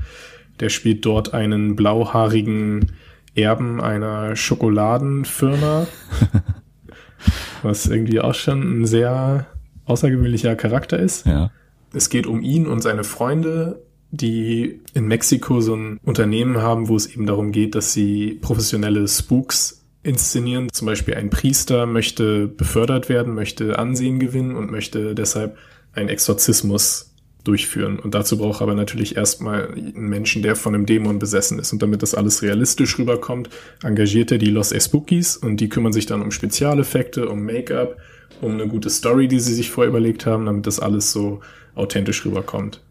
Der 0.62 0.70
spielt 0.70 1.06
dort 1.06 1.34
einen 1.34 1.76
blauhaarigen 1.76 2.94
Erben 3.36 3.82
einer 3.82 4.36
Schokoladenfirma, 4.36 5.88
was 7.64 7.86
irgendwie 7.86 8.20
auch 8.20 8.36
schon 8.36 8.82
ein 8.82 8.86
sehr 8.86 9.48
außergewöhnlicher 9.86 10.56
Charakter 10.56 11.00
ist. 11.00 11.26
Ja. 11.26 11.52
Es 11.94 12.10
geht 12.10 12.28
um 12.28 12.42
ihn 12.42 12.68
und 12.68 12.82
seine 12.82 13.04
Freunde 13.04 13.82
die 14.12 14.82
in 14.94 15.08
Mexiko 15.08 15.62
so 15.62 15.76
ein 15.76 16.00
Unternehmen 16.04 16.58
haben, 16.58 16.88
wo 16.88 16.96
es 16.96 17.08
eben 17.08 17.26
darum 17.26 17.52
geht, 17.52 17.76
dass 17.76 17.94
sie 17.94 18.40
professionelle 18.42 19.08
Spooks 19.08 19.86
inszenieren. 20.04 20.70
Zum 20.72 20.88
Beispiel 20.88 21.16
ein 21.16 21.30
Priester 21.30 21.86
möchte 21.86 22.48
befördert 22.48 23.10
werden, 23.10 23.36
möchte 23.36 23.78
Ansehen 23.78 24.20
gewinnen 24.20 24.56
und 24.56 24.72
möchte 24.72 25.14
deshalb 25.14 25.58
einen 25.94 26.10
Exorzismus 26.10 27.09
durchführen. 27.44 28.00
Und 28.00 28.16
dazu 28.16 28.38
braucht 28.38 28.62
aber 28.62 28.76
natürlich 28.76 29.16
erstmal 29.16 29.70
einen 29.72 30.10
Menschen, 30.10 30.42
der 30.42 30.56
von 30.56 30.76
einem 30.76 30.86
Dämon 30.86 31.20
besessen 31.20 31.60
ist. 31.60 31.72
Und 31.72 31.82
damit 31.82 32.02
das 32.04 32.16
alles 32.16 32.42
realistisch 32.42 32.98
rüberkommt, 33.00 33.50
engagiert 33.84 34.32
er 34.32 34.38
die 34.38 34.50
Los 34.50 34.72
Espookies 34.72 35.38
und 35.38 35.58
die 35.58 35.70
kümmern 35.70 35.94
sich 35.94 36.06
dann 36.06 36.22
um 36.22 36.32
Spezialeffekte, 36.32 37.30
um 37.30 37.44
Make-up, 37.44 37.98
um 38.42 38.54
eine 38.54 38.68
gute 38.68 38.90
Story, 38.90 39.28
die 39.28 39.40
sie 39.40 39.54
sich 39.54 39.70
vorher 39.70 39.90
überlegt 39.90 40.26
haben, 40.26 40.46
damit 40.46 40.68
das 40.68 40.80
alles 40.80 41.12
so 41.12 41.42
authentisch 41.76 42.26
rüberkommt. 42.26 42.82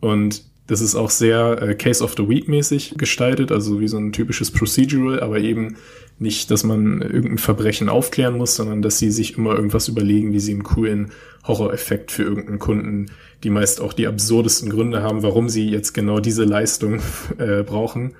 Und 0.00 0.44
das 0.66 0.80
ist 0.80 0.94
auch 0.94 1.10
sehr 1.10 1.62
äh, 1.62 1.74
Case 1.74 2.04
of 2.04 2.14
the 2.16 2.28
Week 2.28 2.46
mäßig 2.46 2.94
gestaltet, 2.98 3.50
also 3.50 3.80
wie 3.80 3.88
so 3.88 3.96
ein 3.96 4.12
typisches 4.12 4.50
Procedural, 4.50 5.20
aber 5.20 5.38
eben 5.40 5.76
nicht, 6.18 6.50
dass 6.50 6.64
man 6.64 7.00
irgendein 7.00 7.38
Verbrechen 7.38 7.88
aufklären 7.88 8.36
muss, 8.36 8.56
sondern 8.56 8.82
dass 8.82 8.98
sie 8.98 9.10
sich 9.10 9.38
immer 9.38 9.54
irgendwas 9.54 9.88
überlegen, 9.88 10.32
wie 10.32 10.40
sie 10.40 10.52
einen 10.52 10.64
coolen 10.64 11.12
Horror-Effekt 11.44 12.10
für 12.10 12.24
irgendeinen 12.24 12.58
Kunden, 12.58 13.06
die 13.44 13.50
meist 13.50 13.80
auch 13.80 13.92
die 13.92 14.06
absurdesten 14.06 14.70
Gründe 14.70 15.02
haben, 15.02 15.22
warum 15.22 15.48
sie 15.48 15.68
jetzt 15.68 15.92
genau 15.92 16.20
diese 16.20 16.44
Leistung 16.44 17.00
äh, 17.38 17.62
brauchen. 17.62 18.14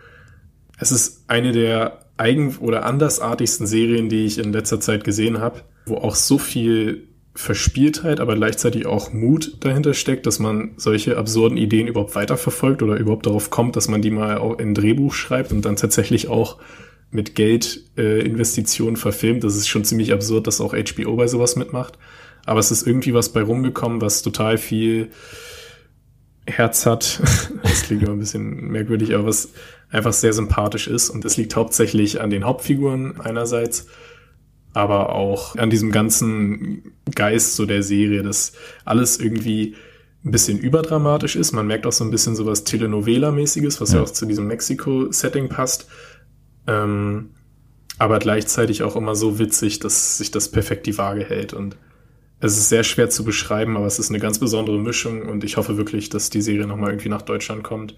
Es 0.79 0.93
ist 0.93 1.25
eine 1.27 1.53
der 1.53 2.05
eigen- 2.17 2.57
oder 2.59 2.85
andersartigsten 2.85 3.67
Serien, 3.67 4.09
die 4.09 4.25
ich 4.25 4.39
in 4.39 4.53
letzter 4.53 4.81
Zeit 4.81 5.05
gesehen 5.05 5.39
habe, 5.41 5.63
wo 5.87 5.97
auch 5.97 6.15
so 6.15 6.39
viel 6.39 7.09
Verspieltheit, 7.35 8.19
aber 8.19 8.35
gleichzeitig 8.35 8.87
auch 8.87 9.13
Mut 9.13 9.59
dahinter 9.61 9.95
steckt, 9.95 10.27
dass 10.27 10.41
man 10.41 10.73
solche 10.77 11.17
absurden 11.17 11.57
Ideen 11.57 11.87
überhaupt 11.87 12.17
weiterverfolgt 12.17 12.83
oder 12.83 12.97
überhaupt 12.97 13.27
darauf 13.27 13.51
kommt, 13.51 13.77
dass 13.77 13.87
man 13.87 14.03
die 14.03 14.11
mal 14.11 14.39
auch 14.39 14.59
in 14.59 14.71
ein 14.71 14.75
Drehbuch 14.75 15.15
schreibt 15.15 15.53
und 15.53 15.65
dann 15.65 15.77
tatsächlich 15.77 16.29
auch 16.29 16.59
mit 17.11 17.35
Geldinvestitionen 17.35 18.97
äh, 18.97 18.99
verfilmt. 18.99 19.45
Das 19.45 19.57
ist 19.57 19.69
schon 19.69 19.85
ziemlich 19.85 20.13
absurd, 20.13 20.47
dass 20.47 20.61
auch 20.61 20.75
HBO 20.75 21.17
bei 21.17 21.27
sowas 21.27 21.57
mitmacht. 21.57 21.99
Aber 22.45 22.61
es 22.61 22.71
ist 22.71 22.87
irgendwie 22.87 23.15
was 23.15 23.33
bei 23.33 23.43
rumgekommen, 23.43 24.01
was 24.01 24.23
total 24.23 24.59
viel 24.59 25.11
Herz 26.47 26.87
hat. 26.87 27.21
das 27.63 27.83
klingt 27.83 28.03
immer 28.03 28.13
ein 28.13 28.19
bisschen 28.19 28.69
merkwürdig, 28.69 29.15
aber 29.15 29.27
was 29.27 29.51
einfach 29.91 30.13
sehr 30.13 30.33
sympathisch 30.33 30.87
ist. 30.87 31.11
Und 31.11 31.25
das 31.25 31.37
liegt 31.37 31.57
hauptsächlich 31.57 32.21
an 32.21 32.31
den 32.31 32.45
Hauptfiguren 32.45 33.21
einerseits 33.21 33.87
aber 34.75 35.15
auch 35.15 35.57
an 35.57 35.71
diesem 35.71 35.91
ganzen 35.91 36.93
Geist 37.15 37.57
so 37.57 37.67
der 37.67 37.83
Serie, 37.83 38.23
dass 38.23 38.53
alles 38.85 39.19
irgendwie 39.19 39.75
ein 40.25 40.31
bisschen 40.31 40.59
überdramatisch 40.59 41.37
ist. 41.37 41.53
Man 41.53 41.67
merkt 41.67 41.87
auch 41.87 41.93
so 41.93 42.05
ein 42.05 42.11
bisschen 42.11 42.37
sowas 42.37 42.65
Telenovela-mäßiges, 42.65 43.81
was 43.81 43.91
ja. 43.91 43.99
ja 43.99 44.05
auch 44.05 44.11
zu 44.11 44.27
diesem 44.27 44.47
Mexiko-Setting 44.47 45.49
passt. 45.49 45.89
Ähm, 46.69 47.31
aber 47.99 48.21
gleichzeitig 48.21 48.85
auch 48.85 48.95
immer 48.95 49.16
so 49.16 49.39
witzig, 49.39 49.81
dass 49.81 50.19
sich 50.19 50.31
das 50.31 50.51
perfekt 50.51 50.87
die 50.87 50.97
Waage 50.99 51.25
hält. 51.25 51.53
Und 51.53 51.77
es 52.41 52.57
ist 52.57 52.69
sehr 52.69 52.85
schwer 52.85 53.11
zu 53.11 53.25
beschreiben, 53.25 53.77
aber 53.77 53.87
es 53.87 53.99
ist 53.99 54.11
eine 54.11 54.21
ganz 54.21 54.39
besondere 54.39 54.79
Mischung 54.79 55.23
und 55.23 55.43
ich 55.43 55.57
hoffe 55.57 55.77
wirklich, 55.77 56.09
dass 56.09 56.31
die 56.31 56.43
Serie 56.43 56.66
nochmal 56.66 56.91
irgendwie 56.91 57.09
nach 57.09 57.23
Deutschland 57.23 57.64
kommt. 57.64 57.97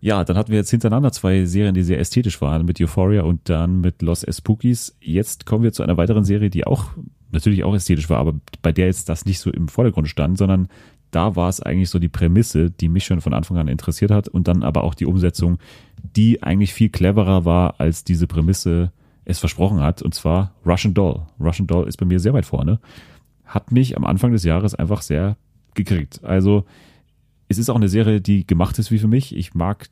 Ja, 0.00 0.22
dann 0.22 0.36
hatten 0.36 0.50
wir 0.50 0.58
jetzt 0.58 0.70
hintereinander 0.70 1.10
zwei 1.12 1.46
Serien, 1.46 1.74
die 1.74 1.82
sehr 1.82 1.98
ästhetisch 1.98 2.40
waren, 2.40 2.66
mit 2.66 2.80
Euphoria 2.80 3.22
und 3.22 3.48
dann 3.48 3.80
mit 3.80 4.02
Los 4.02 4.22
Espookies. 4.22 4.94
Jetzt 5.00 5.46
kommen 5.46 5.64
wir 5.64 5.72
zu 5.72 5.82
einer 5.82 5.96
weiteren 5.96 6.24
Serie, 6.24 6.50
die 6.50 6.66
auch 6.66 6.90
natürlich 7.32 7.64
auch 7.64 7.74
ästhetisch 7.74 8.08
war, 8.10 8.18
aber 8.18 8.34
bei 8.62 8.70
der 8.70 8.86
jetzt 8.86 9.08
das 9.08 9.24
nicht 9.24 9.40
so 9.40 9.50
im 9.50 9.66
Vordergrund 9.66 10.08
stand, 10.08 10.38
sondern 10.38 10.68
da 11.14 11.36
war 11.36 11.48
es 11.48 11.60
eigentlich 11.60 11.90
so 11.90 11.98
die 11.98 12.08
Prämisse, 12.08 12.70
die 12.70 12.88
mich 12.88 13.04
schon 13.04 13.20
von 13.20 13.34
Anfang 13.34 13.56
an 13.58 13.68
interessiert 13.68 14.10
hat 14.10 14.28
und 14.28 14.48
dann 14.48 14.62
aber 14.62 14.84
auch 14.84 14.94
die 14.94 15.06
Umsetzung, 15.06 15.58
die 16.16 16.42
eigentlich 16.42 16.74
viel 16.74 16.88
cleverer 16.88 17.44
war, 17.44 17.78
als 17.78 18.04
diese 18.04 18.26
Prämisse 18.26 18.92
es 19.24 19.38
versprochen 19.38 19.80
hat, 19.80 20.02
und 20.02 20.14
zwar 20.14 20.52
Russian 20.66 20.94
Doll. 20.94 21.22
Russian 21.40 21.66
Doll 21.66 21.88
ist 21.88 21.96
bei 21.96 22.06
mir 22.06 22.20
sehr 22.20 22.34
weit 22.34 22.44
vorne. 22.44 22.78
Hat 23.44 23.72
mich 23.72 23.96
am 23.96 24.04
Anfang 24.04 24.32
des 24.32 24.44
Jahres 24.44 24.74
einfach 24.74 25.02
sehr 25.02 25.36
gekriegt. 25.74 26.20
Also 26.24 26.64
es 27.48 27.58
ist 27.58 27.70
auch 27.70 27.76
eine 27.76 27.88
Serie, 27.88 28.20
die 28.20 28.46
gemacht 28.46 28.78
ist 28.78 28.90
wie 28.90 28.98
für 28.98 29.08
mich. 29.08 29.34
Ich 29.36 29.54
mag 29.54 29.88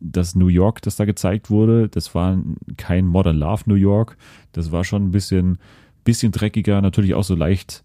das 0.00 0.34
New 0.34 0.48
York, 0.48 0.82
das 0.82 0.96
da 0.96 1.04
gezeigt 1.04 1.50
wurde. 1.50 1.88
Das 1.88 2.14
war 2.14 2.38
kein 2.76 3.06
Modern 3.06 3.36
Love 3.36 3.62
New 3.66 3.74
York. 3.74 4.16
Das 4.52 4.72
war 4.72 4.84
schon 4.84 5.04
ein 5.04 5.10
bisschen, 5.10 5.58
bisschen 6.04 6.32
dreckiger, 6.32 6.80
natürlich 6.80 7.14
auch 7.14 7.24
so 7.24 7.34
leicht 7.34 7.84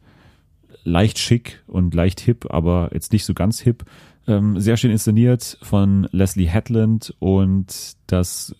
leicht 0.89 1.19
schick 1.19 1.63
und 1.67 1.93
leicht 1.93 2.19
hip, 2.19 2.47
aber 2.49 2.89
jetzt 2.93 3.13
nicht 3.13 3.25
so 3.25 3.33
ganz 3.33 3.59
hip. 3.59 3.85
Ähm, 4.27 4.59
sehr 4.59 4.77
schön 4.77 4.91
inszeniert 4.91 5.57
von 5.61 6.07
Leslie 6.11 6.47
Hetland 6.47 7.15
und 7.19 7.95
das 8.07 8.55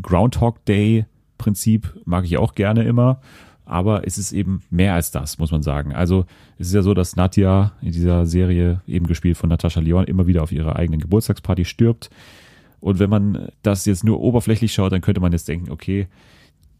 Groundhog 0.00 0.64
Day 0.64 1.06
Prinzip 1.38 1.94
mag 2.04 2.24
ich 2.24 2.38
auch 2.38 2.54
gerne 2.54 2.84
immer. 2.84 3.20
Aber 3.66 4.06
es 4.06 4.18
ist 4.18 4.32
eben 4.32 4.62
mehr 4.70 4.92
als 4.92 5.10
das, 5.10 5.38
muss 5.38 5.50
man 5.50 5.62
sagen. 5.62 5.94
Also 5.94 6.26
es 6.58 6.68
ist 6.68 6.74
ja 6.74 6.82
so, 6.82 6.92
dass 6.92 7.16
Nadja 7.16 7.72
in 7.80 7.92
dieser 7.92 8.26
Serie, 8.26 8.82
eben 8.86 9.06
gespielt 9.06 9.38
von 9.38 9.48
Natascha 9.48 9.80
Leon, 9.80 10.04
immer 10.04 10.26
wieder 10.26 10.42
auf 10.42 10.52
ihrer 10.52 10.76
eigenen 10.76 11.00
Geburtstagsparty 11.00 11.64
stirbt. 11.64 12.10
Und 12.80 12.98
wenn 12.98 13.08
man 13.08 13.48
das 13.62 13.86
jetzt 13.86 14.04
nur 14.04 14.20
oberflächlich 14.20 14.74
schaut, 14.74 14.92
dann 14.92 15.00
könnte 15.00 15.22
man 15.22 15.32
jetzt 15.32 15.48
denken, 15.48 15.70
okay, 15.70 16.08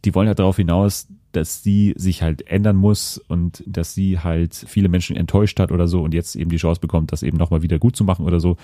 die 0.05 0.15
wollen 0.15 0.29
ja 0.29 0.35
darauf 0.35 0.57
hinaus, 0.57 1.09
dass 1.33 1.63
sie 1.63 1.95
sich 1.97 2.23
halt 2.23 2.47
ändern 2.47 2.77
muss 2.77 3.19
und 3.19 3.63
dass 3.67 3.95
sie 3.95 4.19
halt 4.21 4.55
viele 4.55 4.89
Menschen 4.89 5.17
enttäuscht 5.17 5.59
hat 5.59 5.73
oder 5.73 5.89
so 5.89 6.03
und 6.03 6.15
jetzt 6.15 6.37
eben 6.37 6.51
die 6.51 6.57
Chance 6.57 6.81
bekommt, 6.81 7.13
das 7.13 7.23
eben 7.23 7.37
nochmal 7.37 7.63
wieder 7.63 7.79
gut 7.79 7.97
zu 7.97 8.05
machen 8.05 8.25
oder 8.25 8.41
so. 8.41 8.57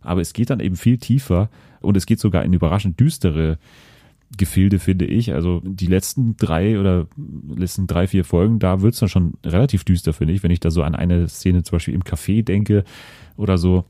Aber 0.00 0.20
es 0.20 0.32
geht 0.32 0.50
dann 0.50 0.60
eben 0.60 0.76
viel 0.76 0.98
tiefer 0.98 1.50
und 1.80 1.96
es 1.96 2.06
geht 2.06 2.20
sogar 2.20 2.44
in 2.44 2.52
überraschend 2.52 2.98
düstere 3.00 3.58
Gefilde, 4.36 4.78
finde 4.78 5.04
ich. 5.04 5.32
Also 5.32 5.60
die 5.64 5.86
letzten 5.86 6.36
drei 6.36 6.78
oder 6.78 7.06
letzten 7.54 7.86
drei, 7.86 8.06
vier 8.06 8.24
Folgen, 8.24 8.58
da 8.58 8.80
wird's 8.80 8.98
dann 8.98 9.08
schon 9.08 9.34
relativ 9.44 9.84
düster, 9.84 10.12
finde 10.12 10.34
ich, 10.34 10.42
wenn 10.42 10.50
ich 10.50 10.60
da 10.60 10.70
so 10.70 10.82
an 10.82 10.94
eine 10.94 11.28
Szene 11.28 11.62
zum 11.62 11.76
Beispiel 11.76 11.94
im 11.94 12.02
Café 12.04 12.42
denke 12.42 12.84
oder 13.36 13.58
so 13.58 13.84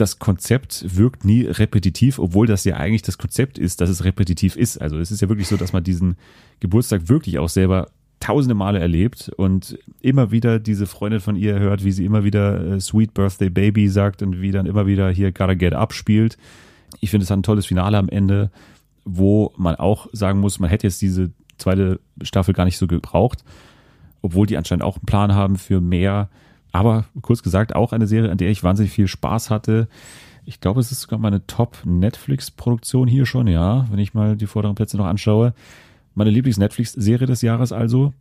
das 0.00 0.18
Konzept 0.18 0.96
wirkt 0.96 1.24
nie 1.24 1.42
repetitiv, 1.42 2.18
obwohl 2.18 2.46
das 2.46 2.64
ja 2.64 2.76
eigentlich 2.76 3.02
das 3.02 3.18
Konzept 3.18 3.58
ist, 3.58 3.80
dass 3.80 3.90
es 3.90 4.04
repetitiv 4.04 4.56
ist. 4.56 4.80
Also 4.80 4.98
es 4.98 5.10
ist 5.10 5.20
ja 5.20 5.28
wirklich 5.28 5.48
so, 5.48 5.56
dass 5.56 5.72
man 5.72 5.84
diesen 5.84 6.16
Geburtstag 6.60 7.08
wirklich 7.08 7.38
auch 7.38 7.48
selber 7.50 7.88
tausende 8.18 8.54
Male 8.54 8.78
erlebt 8.78 9.30
und 9.36 9.78
immer 10.00 10.30
wieder 10.30 10.58
diese 10.58 10.86
Freundin 10.86 11.20
von 11.20 11.36
ihr 11.36 11.58
hört, 11.58 11.84
wie 11.84 11.92
sie 11.92 12.04
immer 12.04 12.24
wieder 12.24 12.74
äh, 12.74 12.80
Sweet 12.80 13.14
Birthday 13.14 13.50
Baby 13.50 13.88
sagt 13.88 14.22
und 14.22 14.40
wie 14.40 14.52
dann 14.52 14.66
immer 14.66 14.86
wieder 14.86 15.10
hier 15.10 15.32
Gotta 15.32 15.54
Get 15.54 15.74
Up 15.74 15.92
spielt. 15.92 16.36
Ich 17.00 17.10
finde, 17.10 17.24
es 17.24 17.30
hat 17.30 17.38
ein 17.38 17.42
tolles 17.42 17.66
Finale 17.66 17.98
am 17.98 18.08
Ende, 18.08 18.50
wo 19.04 19.52
man 19.56 19.76
auch 19.76 20.08
sagen 20.12 20.40
muss, 20.40 20.58
man 20.58 20.70
hätte 20.70 20.86
jetzt 20.86 21.00
diese 21.00 21.30
zweite 21.58 22.00
Staffel 22.22 22.54
gar 22.54 22.64
nicht 22.64 22.78
so 22.78 22.86
gebraucht, 22.86 23.44
obwohl 24.22 24.46
die 24.46 24.56
anscheinend 24.56 24.84
auch 24.84 24.96
einen 24.96 25.06
Plan 25.06 25.34
haben 25.34 25.56
für 25.56 25.80
mehr 25.80 26.28
aber 26.72 27.06
kurz 27.22 27.42
gesagt, 27.42 27.74
auch 27.74 27.92
eine 27.92 28.06
Serie, 28.06 28.30
an 28.30 28.38
der 28.38 28.50
ich 28.50 28.62
wahnsinnig 28.62 28.92
viel 28.92 29.08
Spaß 29.08 29.50
hatte. 29.50 29.88
Ich 30.44 30.60
glaube, 30.60 30.80
es 30.80 30.90
ist 30.90 31.02
sogar 31.02 31.18
meine 31.18 31.46
Top-Netflix-Produktion 31.46 33.08
hier 33.08 33.26
schon, 33.26 33.46
ja, 33.46 33.86
wenn 33.90 33.98
ich 33.98 34.14
mal 34.14 34.36
die 34.36 34.46
vorderen 34.46 34.74
Plätze 34.74 34.96
noch 34.96 35.06
anschaue. 35.06 35.54
Meine 36.14 36.30
Lieblings-Netflix-Serie 36.30 37.26
des 37.26 37.42
Jahres 37.42 37.72
also. 37.72 38.12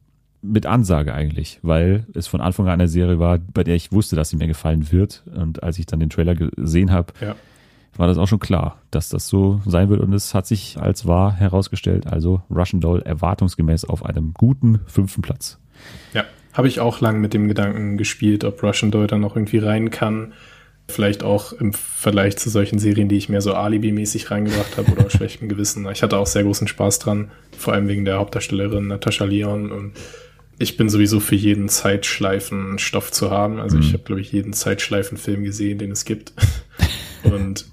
Mit 0.42 0.66
Ansage 0.66 1.14
eigentlich, 1.14 1.60
weil 1.64 2.06
es 2.14 2.28
von 2.28 2.40
Anfang 2.40 2.68
an 2.68 2.74
eine 2.74 2.88
Serie 2.88 3.20
war, 3.20 3.40
bei 3.40 3.66
der 3.66 3.76
ich 3.76 3.92
wusste, 3.92 4.16
dass 4.16 4.30
sie 4.30 4.38
mir 4.38 4.48
gefallen 4.48 4.90
wird. 4.90 5.24
Und 5.36 5.64
als 5.64 5.78
ich 5.80 5.86
dann 5.86 6.00
den 6.00 6.10
Trailer 6.10 6.34
gesehen 6.34 6.92
habe, 6.92 7.12
ja. 7.20 7.36
war 7.98 8.08
das 8.08 8.18
auch 8.18 8.28
schon 8.28 8.40
klar, 8.40 8.78
dass 8.90 9.10
das 9.10 9.28
so 9.28 9.60
sein 9.66 9.90
wird. 9.90 10.00
Und 10.00 10.14
es 10.14 10.34
hat 10.34 10.48
sich 10.48 10.78
als 10.80 11.06
wahr 11.06 11.34
herausgestellt. 11.34 12.08
Also 12.08 12.42
Russian 12.50 12.80
Doll 12.80 13.02
erwartungsgemäß 13.02 13.84
auf 13.84 14.06
einem 14.06 14.34
guten 14.34 14.80
fünften 14.86 15.22
Platz. 15.22 15.60
Ja, 16.14 16.24
habe 16.60 16.68
ich 16.68 16.82
auch 16.82 17.00
lang 17.00 17.22
mit 17.22 17.34
dem 17.34 17.48
Gedanken 17.48 17.98
gespielt, 17.98 18.44
ob 18.44 18.62
Russian 18.62 18.92
Doll 18.92 19.08
da 19.08 19.18
noch 19.18 19.38
irgendwie 19.38 19.60
rein 19.60 19.92
kann. 19.92 20.34
Vielleicht 20.90 21.24
auch 21.24 21.54
im 21.54 21.72
Vergleich 21.72 22.36
zu 22.36 22.50
solchen 22.50 22.80
Serien, 22.80 23.08
die 23.08 23.16
ich 23.16 23.30
mehr 23.30 23.40
so 23.40 23.54
Alibi-mäßig 23.54 24.30
reingebracht 24.30 24.76
habe 24.76 24.92
oder 24.92 25.06
aus 25.06 25.12
schlechtem 25.18 25.48
Gewissen. 25.48 25.88
Ich 25.90 26.04
hatte 26.04 26.18
auch 26.18 26.28
sehr 26.28 26.44
großen 26.44 26.68
Spaß 26.68 27.00
dran, 27.00 27.32
vor 27.58 27.72
allem 27.72 27.88
wegen 27.88 28.04
der 28.04 28.18
Hauptdarstellerin 28.18 28.88
Natascha 28.88 29.24
Leon 29.24 29.72
und 29.72 29.94
ich 30.58 30.76
bin 30.76 30.90
sowieso 30.90 31.22
für 31.22 31.36
jeden 31.36 31.70
Zeitschleifen 31.70 32.78
Stoff 32.78 33.10
zu 33.10 33.32
haben. 33.32 33.62
Also 33.62 33.78
mhm. 33.78 33.84
ich 33.84 33.94
habe, 33.94 34.04
glaube 34.04 34.20
ich, 34.20 34.34
jeden 34.34 34.52
Zeitschleifenfilm 34.52 35.46
gesehen, 35.46 35.78
den 35.78 35.92
es 35.92 36.04
gibt. 36.04 36.34
und 37.24 37.68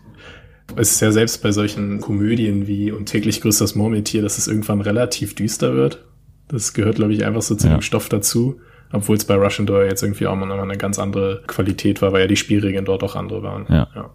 es 0.76 0.93
ist 0.93 1.01
ja 1.01 1.11
selbst 1.11 1.43
bei 1.43 1.51
solchen 1.51 2.01
Komödien 2.01 2.68
wie 2.68 2.93
Und 2.93 3.07
täglich 3.07 3.41
grüßt 3.41 3.61
das 3.61 3.74
Murmeltier, 3.74 4.22
dass 4.22 4.39
es 4.39 4.47
irgendwann 4.47 4.80
relativ 4.80 5.34
düster 5.34 5.74
wird. 5.74 6.05
Das 6.47 6.72
gehört, 6.72 6.95
glaube 6.95 7.14
ich, 7.14 7.24
einfach 7.24 7.43
so 7.43 7.57
zu 7.57 7.66
ja. 7.66 7.78
dem 7.78 7.82
Stoff 7.82 8.09
dazu. 8.09 8.61
Obwohl 8.93 9.16
es 9.16 9.24
bei 9.24 9.34
Russian 9.34 9.66
Door 9.66 9.84
jetzt 9.84 10.03
irgendwie 10.03 10.26
auch 10.26 10.37
mal 10.37 10.51
eine 10.51 10.76
ganz 10.76 10.99
andere 10.99 11.43
Qualität 11.47 12.03
war, 12.03 12.12
weil 12.12 12.22
ja 12.22 12.26
die 12.26 12.37
Spielregeln 12.37 12.84
dort 12.84 13.03
auch 13.03 13.16
andere 13.16 13.43
waren. 13.43 13.66
Ja. 13.68 13.89
ja. 13.95 14.11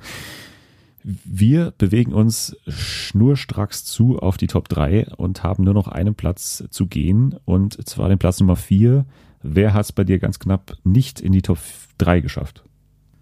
Wir 1.04 1.74
bewegen 1.78 2.14
uns 2.14 2.56
schnurstracks 2.68 3.86
zu 3.86 4.20
auf 4.20 4.38
die 4.38 4.48
Top 4.48 4.70
3 4.70 5.08
und 5.18 5.44
haben 5.44 5.64
nur 5.64 5.74
noch 5.74 5.88
einen 5.88 6.16
Platz 6.16 6.64
zu 6.70 6.86
gehen 6.86 7.36
und 7.46 7.88
zwar 7.88 8.10
den 8.10 8.20
Platz 8.20 8.40
Nummer 8.40 8.56
4. 8.56 9.06
Wer 9.42 9.74
hat 9.74 9.86
es 9.86 9.92
bei 9.92 10.04
dir 10.04 10.20
ganz 10.20 10.40
knapp 10.40 10.78
nicht 10.84 11.20
in 11.20 11.32
die 11.32 11.42
Top 11.42 11.58
3 11.98 12.20
geschafft? 12.20 12.64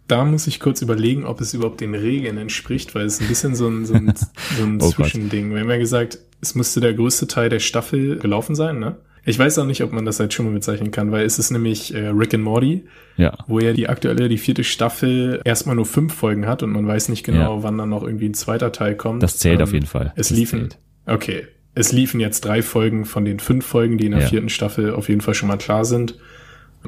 Da 0.07 0.25
muss 0.25 0.47
ich 0.47 0.59
kurz 0.59 0.81
überlegen, 0.81 1.23
ob 1.23 1.39
es 1.39 1.53
überhaupt 1.53 1.81
den 1.81 1.93
Regeln 1.93 2.37
entspricht, 2.37 2.95
weil 2.95 3.05
es 3.05 3.21
ein 3.21 3.27
bisschen 3.27 3.55
so 3.55 3.67
ein, 3.67 3.85
so 3.85 3.93
ein, 3.93 4.13
so 4.57 4.63
ein 4.63 4.81
oh 4.81 4.89
Zwischending. 4.89 5.53
Wir 5.53 5.61
haben 5.61 5.69
ja 5.69 5.77
gesagt, 5.77 6.19
es 6.41 6.55
müsste 6.55 6.81
der 6.81 6.93
größte 6.93 7.27
Teil 7.27 7.49
der 7.49 7.59
Staffel 7.59 8.17
gelaufen 8.17 8.55
sein, 8.55 8.79
ne? 8.79 8.97
Ich 9.29 9.37
weiß 9.37 9.59
auch 9.59 9.65
nicht, 9.65 9.83
ob 9.83 9.91
man 9.91 10.05
das 10.05 10.19
als 10.19 10.33
Schummel 10.33 10.53
bezeichnen 10.53 10.89
kann, 10.89 11.11
weil 11.11 11.23
es 11.23 11.37
ist 11.37 11.51
nämlich 11.51 11.93
äh, 11.93 12.07
Rick 12.07 12.33
and 12.33 12.43
Morty, 12.43 12.85
ja. 13.15 13.37
wo 13.45 13.59
ja 13.59 13.73
die 13.73 13.87
aktuelle, 13.87 14.27
die 14.27 14.39
vierte 14.39 14.63
Staffel 14.63 15.39
erstmal 15.45 15.75
nur 15.75 15.85
fünf 15.85 16.15
Folgen 16.15 16.47
hat 16.47 16.63
und 16.63 16.71
man 16.71 16.87
weiß 16.87 17.09
nicht 17.09 17.23
genau, 17.23 17.57
ja. 17.57 17.63
wann 17.63 17.77
dann 17.77 17.89
noch 17.89 18.01
irgendwie 18.01 18.25
ein 18.25 18.33
zweiter 18.33 18.71
Teil 18.71 18.95
kommt. 18.95 19.21
Das 19.21 19.37
zählt 19.37 19.59
ähm, 19.59 19.65
auf 19.65 19.73
jeden 19.73 19.85
Fall. 19.85 20.13
Es 20.15 20.29
das 20.29 20.37
liefen, 20.37 20.71
zählt. 20.71 20.77
okay, 21.05 21.47
es 21.75 21.91
liefen 21.91 22.19
jetzt 22.19 22.43
drei 22.43 22.63
Folgen 22.63 23.05
von 23.05 23.23
den 23.23 23.39
fünf 23.39 23.67
Folgen, 23.67 23.99
die 23.99 24.07
in 24.07 24.13
der 24.13 24.21
ja. 24.21 24.27
vierten 24.27 24.49
Staffel 24.49 24.95
auf 24.95 25.09
jeden 25.09 25.21
Fall 25.21 25.35
schon 25.35 25.47
mal 25.47 25.57
klar 25.57 25.85
sind. 25.85 26.17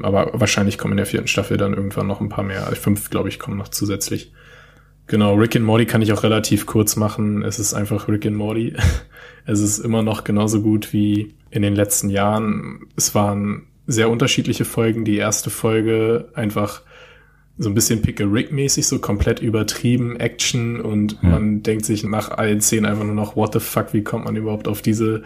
Aber 0.02 0.32
wahrscheinlich 0.32 0.78
kommen 0.78 0.94
in 0.94 0.96
der 0.96 1.06
vierten 1.06 1.28
Staffel 1.28 1.58
dann 1.58 1.74
irgendwann 1.74 2.08
noch 2.08 2.20
ein 2.20 2.28
paar 2.28 2.42
mehr. 2.42 2.62
Fünf, 2.74 3.08
glaube 3.10 3.28
ich, 3.28 3.38
kommen 3.38 3.56
noch 3.56 3.68
zusätzlich. 3.68 4.32
Genau, 5.06 5.34
Rick 5.34 5.56
and 5.56 5.64
Morty 5.64 5.84
kann 5.86 6.02
ich 6.02 6.12
auch 6.12 6.22
relativ 6.22 6.66
kurz 6.66 6.96
machen. 6.96 7.42
Es 7.42 7.58
ist 7.58 7.74
einfach 7.74 8.08
Rick 8.08 8.26
and 8.26 8.36
Morty. 8.36 8.74
Es 9.44 9.58
ist 9.58 9.80
immer 9.80 10.04
noch 10.04 10.22
genauso 10.22 10.62
gut 10.62 10.92
wie 10.92 11.34
in 11.50 11.62
den 11.62 11.74
letzten 11.74 12.10
Jahren. 12.10 12.86
Es 12.94 13.12
waren 13.12 13.66
sehr 13.88 14.08
unterschiedliche 14.08 14.64
Folgen. 14.64 15.04
Die 15.04 15.16
erste 15.16 15.50
Folge 15.50 16.28
einfach 16.34 16.82
so 17.58 17.68
ein 17.68 17.74
bisschen 17.74 18.02
Pickle-Rick-mäßig, 18.02 18.86
so 18.86 18.98
komplett 18.98 19.40
übertrieben, 19.40 20.16
Action 20.16 20.80
und 20.80 21.20
hm. 21.20 21.30
man 21.30 21.62
denkt 21.62 21.84
sich 21.84 22.04
nach 22.04 22.30
allen 22.30 22.60
Szenen 22.60 22.86
einfach 22.86 23.04
nur 23.04 23.14
noch, 23.14 23.36
what 23.36 23.52
the 23.52 23.60
fuck, 23.60 23.92
wie 23.92 24.02
kommt 24.02 24.24
man 24.24 24.36
überhaupt 24.36 24.68
auf 24.68 24.82
diese 24.82 25.22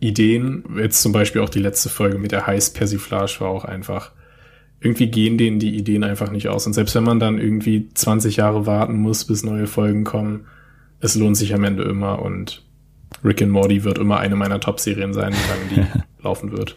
Ideen? 0.00 0.64
Jetzt 0.76 1.02
zum 1.02 1.12
Beispiel 1.12 1.42
auch 1.42 1.48
die 1.48 1.58
letzte 1.58 1.88
Folge 1.88 2.18
mit 2.18 2.32
der 2.32 2.46
Heiß-Persiflage 2.46 3.36
war 3.40 3.48
auch 3.48 3.64
einfach 3.64 4.12
irgendwie 4.80 5.08
gehen 5.08 5.38
denen 5.38 5.58
die 5.58 5.76
Ideen 5.76 6.04
einfach 6.04 6.30
nicht 6.30 6.48
aus. 6.48 6.66
Und 6.66 6.74
selbst 6.74 6.94
wenn 6.94 7.04
man 7.04 7.18
dann 7.18 7.38
irgendwie 7.38 7.88
20 7.92 8.36
Jahre 8.36 8.66
warten 8.66 8.98
muss, 8.98 9.24
bis 9.24 9.42
neue 9.42 9.66
Folgen 9.66 10.04
kommen, 10.04 10.46
es 11.00 11.14
lohnt 11.14 11.36
sich 11.36 11.54
am 11.54 11.64
Ende 11.64 11.82
immer 11.84 12.22
und 12.22 12.62
Rick 13.24 13.42
and 13.42 13.52
Morty 13.52 13.84
wird 13.84 13.98
immer 13.98 14.18
eine 14.18 14.36
meiner 14.36 14.60
Top-Serien 14.60 15.12
sein, 15.12 15.32
solange 15.32 15.88
die 15.88 16.00
laufen 16.22 16.52
wird. 16.52 16.76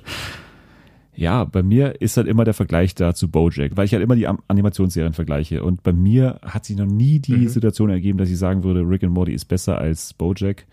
Ja, 1.15 1.43
bei 1.43 1.63
mir 1.63 2.01
ist 2.01 2.15
halt 2.15 2.27
immer 2.27 2.45
der 2.45 2.53
Vergleich 2.53 2.95
da 2.95 3.13
zu 3.13 3.30
Bojack, 3.30 3.76
weil 3.76 3.85
ich 3.85 3.91
halt 3.91 4.01
immer 4.01 4.15
die 4.15 4.27
Animationsserien 4.47 5.11
vergleiche. 5.11 5.63
Und 5.63 5.84
bei 5.84 5.91
mir 5.91 6.39
hat 6.43 6.63
sich 6.63 6.77
noch 6.77 6.85
nie 6.85 7.19
die 7.19 7.34
mhm. 7.34 7.49
Situation 7.49 7.89
ergeben, 7.89 8.17
dass 8.17 8.30
ich 8.30 8.38
sagen 8.38 8.63
würde, 8.63 8.81
Rick 8.81 9.03
and 9.03 9.13
Morty 9.13 9.34
ist 9.34 9.45
besser 9.45 9.77
als 9.77 10.13
Bojack. 10.13 10.65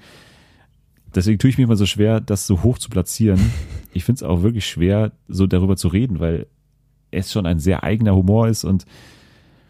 Deswegen 1.15 1.41
tue 1.41 1.51
ich 1.51 1.59
mir 1.59 1.65
immer 1.65 1.77
so 1.77 1.87
schwer, 1.87 2.21
das 2.21 2.47
so 2.47 2.63
hoch 2.63 2.79
zu 2.79 2.91
platzieren. 2.91 3.41
Ich 3.93 4.05
finde 4.05 4.19
es 4.19 4.23
auch 4.25 4.43
wirklich 4.43 4.67
schwer, 4.67 5.13
so 5.27 5.47
darüber 5.47 5.75
zu 5.75 5.89
reden, 5.89 6.21
weil 6.21 6.49
es 7.11 7.33
schon 7.33 7.47
ein 7.47 7.59
sehr 7.59 7.85
eigener 7.85 8.15
Humor 8.15 8.49
ist 8.49 8.65
und 8.65 8.85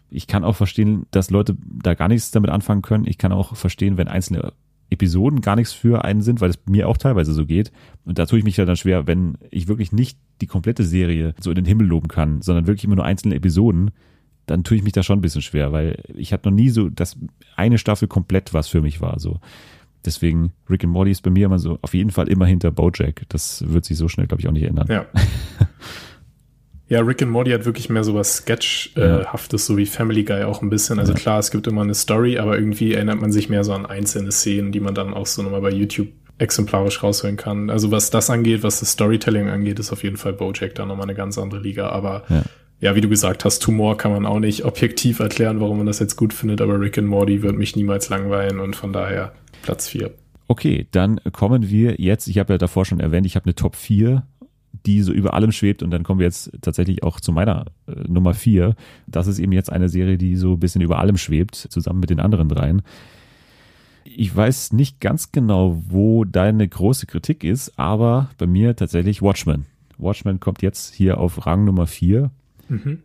Ich 0.09 0.25
kann 0.27 0.45
auch 0.45 0.55
verstehen, 0.55 1.05
dass 1.11 1.31
Leute 1.31 1.57
da 1.65 1.93
gar 1.93 2.07
nichts 2.07 2.31
damit 2.31 2.49
anfangen 2.49 2.81
können. 2.81 3.05
Ich 3.05 3.17
kann 3.17 3.33
auch 3.33 3.57
verstehen, 3.57 3.97
wenn 3.97 4.07
einzelne 4.07 4.53
Episoden 4.89 5.41
gar 5.41 5.55
nichts 5.55 5.73
für 5.73 6.05
einen 6.05 6.21
sind, 6.21 6.39
weil 6.39 6.49
es 6.49 6.59
mir 6.65 6.87
auch 6.87 6.97
teilweise 6.97 7.33
so 7.33 7.45
geht. 7.45 7.71
Und 8.05 8.17
da 8.17 8.25
tue 8.25 8.39
ich 8.39 8.45
mich 8.45 8.55
ja 8.55 8.65
dann 8.65 8.77
schwer, 8.77 9.05
wenn 9.05 9.37
ich 9.51 9.67
wirklich 9.67 9.91
nicht 9.91 10.17
die 10.39 10.47
komplette 10.47 10.83
Serie 10.83 11.33
so 11.39 11.51
in 11.51 11.55
den 11.55 11.65
Himmel 11.65 11.87
loben 11.87 12.07
kann, 12.07 12.41
sondern 12.41 12.67
wirklich 12.67 12.85
immer 12.85 12.95
nur 12.95 13.05
einzelne 13.05 13.35
Episoden, 13.35 13.91
dann 14.45 14.63
tue 14.63 14.77
ich 14.77 14.83
mich 14.83 14.93
da 14.93 15.03
schon 15.03 15.19
ein 15.19 15.21
bisschen 15.21 15.41
schwer, 15.41 15.73
weil 15.73 16.01
ich 16.15 16.31
hatte 16.31 16.49
noch 16.49 16.55
nie 16.55 16.69
so, 16.69 16.89
dass 16.89 17.17
eine 17.57 17.77
Staffel 17.77 18.07
komplett 18.07 18.53
was 18.53 18.69
für 18.69 18.81
mich 18.81 19.01
war. 19.01 19.19
So. 19.19 19.41
Deswegen, 20.05 20.53
Rick 20.69 20.85
and 20.85 20.93
Morty 20.93 21.11
ist 21.11 21.21
bei 21.21 21.31
mir 21.31 21.47
immer 21.47 21.59
so 21.59 21.79
auf 21.81 21.93
jeden 21.93 22.11
Fall 22.11 22.29
immer 22.29 22.45
hinter 22.45 22.71
Bojack. 22.71 23.23
Das 23.27 23.67
wird 23.67 23.83
sich 23.83 23.97
so 23.97 24.07
schnell, 24.07 24.27
glaube 24.27 24.39
ich, 24.39 24.47
auch 24.47 24.53
nicht 24.53 24.63
ändern. 24.63 24.87
Ja. 24.89 25.05
Ja, 26.89 27.01
Rick 27.01 27.21
and 27.21 27.31
Morty 27.31 27.51
hat 27.51 27.65
wirklich 27.65 27.89
mehr 27.89 28.03
so 28.03 28.15
was 28.15 28.37
Sketchhaftes, 28.37 29.65
so 29.65 29.75
wie 29.75 29.85
Family 29.85 30.23
Guy 30.23 30.43
auch 30.43 30.61
ein 30.61 30.69
bisschen. 30.69 30.99
Also 30.99 31.11
ja. 31.13 31.19
klar, 31.19 31.39
es 31.39 31.51
gibt 31.51 31.67
immer 31.67 31.81
eine 31.81 31.93
Story, 31.93 32.37
aber 32.37 32.57
irgendwie 32.57 32.93
erinnert 32.93 33.19
man 33.19 33.31
sich 33.31 33.49
mehr 33.49 33.65
so 33.65 33.73
an 33.73 33.85
einzelne 33.85 34.31
Szenen, 34.31 34.71
die 34.71 34.79
man 34.79 34.95
dann 34.95 35.13
auch 35.13 35.25
so 35.25 35.43
nochmal 35.43 35.61
bei 35.61 35.71
YouTube 35.71 36.07
exemplarisch 36.37 37.03
rausholen 37.03 37.35
kann. 37.35 37.69
Also 37.69 37.91
was 37.91 38.09
das 38.09 38.29
angeht, 38.29 38.63
was 38.63 38.79
das 38.79 38.91
Storytelling 38.91 39.49
angeht, 39.49 39.79
ist 39.79 39.91
auf 39.91 40.03
jeden 40.03 40.17
Fall 40.17 40.33
Bojack 40.33 40.75
da 40.75 40.85
nochmal 40.85 41.07
eine 41.07 41.15
ganz 41.15 41.37
andere 41.37 41.59
Liga. 41.59 41.89
Aber 41.89 42.23
ja. 42.29 42.43
ja, 42.79 42.95
wie 42.95 43.01
du 43.01 43.09
gesagt 43.09 43.43
hast, 43.43 43.59
Tumor 43.59 43.97
kann 43.97 44.11
man 44.11 44.25
auch 44.25 44.39
nicht 44.39 44.63
objektiv 44.63 45.19
erklären, 45.19 45.59
warum 45.59 45.77
man 45.77 45.87
das 45.87 45.99
jetzt 45.99 46.15
gut 46.15 46.33
findet, 46.33 46.61
aber 46.61 46.79
Rick 46.79 46.97
and 46.97 47.07
Morty 47.07 47.41
wird 47.41 47.57
mich 47.57 47.75
niemals 47.75 48.07
langweilen 48.09 48.59
und 48.59 48.75
von 48.75 48.93
daher 48.93 49.33
Platz 49.63 49.89
4. 49.89 50.11
Okay, 50.47 50.87
dann 50.91 51.19
kommen 51.33 51.69
wir 51.69 51.95
jetzt, 51.97 52.27
ich 52.27 52.37
habe 52.37 52.53
ja 52.53 52.57
davor 52.57 52.85
schon 52.85 53.01
erwähnt, 53.01 53.25
ich 53.25 53.35
habe 53.35 53.45
eine 53.45 53.55
Top 53.55 53.75
4 53.75 54.25
die 54.85 55.01
so 55.01 55.11
über 55.11 55.33
allem 55.33 55.51
schwebt. 55.51 55.83
Und 55.83 55.91
dann 55.91 56.03
kommen 56.03 56.19
wir 56.19 56.27
jetzt 56.27 56.51
tatsächlich 56.61 57.03
auch 57.03 57.19
zu 57.19 57.31
meiner 57.31 57.65
äh, 57.87 57.91
Nummer 58.07 58.33
vier. 58.33 58.75
Das 59.07 59.27
ist 59.27 59.39
eben 59.39 59.51
jetzt 59.51 59.71
eine 59.71 59.89
Serie, 59.89 60.17
die 60.17 60.35
so 60.35 60.53
ein 60.53 60.59
bisschen 60.59 60.81
über 60.81 60.99
allem 60.99 61.17
schwebt, 61.17 61.55
zusammen 61.55 61.99
mit 61.99 62.09
den 62.09 62.19
anderen 62.19 62.49
dreien. 62.49 62.81
Ich 64.03 64.33
weiß 64.35 64.73
nicht 64.73 65.01
ganz 65.01 65.31
genau, 65.31 65.83
wo 65.87 66.23
deine 66.23 66.67
große 66.67 67.07
Kritik 67.07 67.43
ist, 67.43 67.77
aber 67.77 68.29
bei 68.37 68.47
mir 68.47 68.75
tatsächlich 68.75 69.21
Watchmen. 69.21 69.65
Watchmen 69.97 70.39
kommt 70.39 70.61
jetzt 70.61 70.93
hier 70.93 71.17
auf 71.17 71.45
Rang 71.45 71.65
Nummer 71.65 71.87
vier. 71.87 72.31
Mhm. 72.69 72.99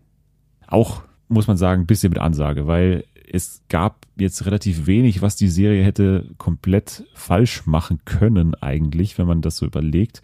Auch, 0.66 1.02
muss 1.28 1.48
man 1.48 1.56
sagen, 1.56 1.82
ein 1.82 1.86
bisschen 1.86 2.10
mit 2.10 2.18
Ansage, 2.18 2.66
weil 2.66 3.04
es 3.30 3.62
gab 3.68 4.06
jetzt 4.16 4.44
relativ 4.46 4.86
wenig, 4.86 5.22
was 5.22 5.36
die 5.36 5.48
Serie 5.48 5.82
hätte 5.84 6.28
komplett 6.36 7.04
falsch 7.14 7.66
machen 7.66 8.00
können 8.04 8.54
eigentlich, 8.56 9.16
wenn 9.18 9.26
man 9.26 9.40
das 9.40 9.56
so 9.56 9.66
überlegt. 9.66 10.22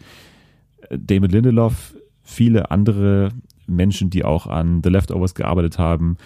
Damon 0.89 1.29
Lindelof, 1.29 1.95
viele 2.23 2.71
andere 2.71 3.29
Menschen, 3.67 4.09
die 4.09 4.25
auch 4.25 4.47
an 4.47 4.81
The 4.83 4.89
Leftovers 4.89 5.35
gearbeitet 5.35 5.77
haben. 5.77 6.17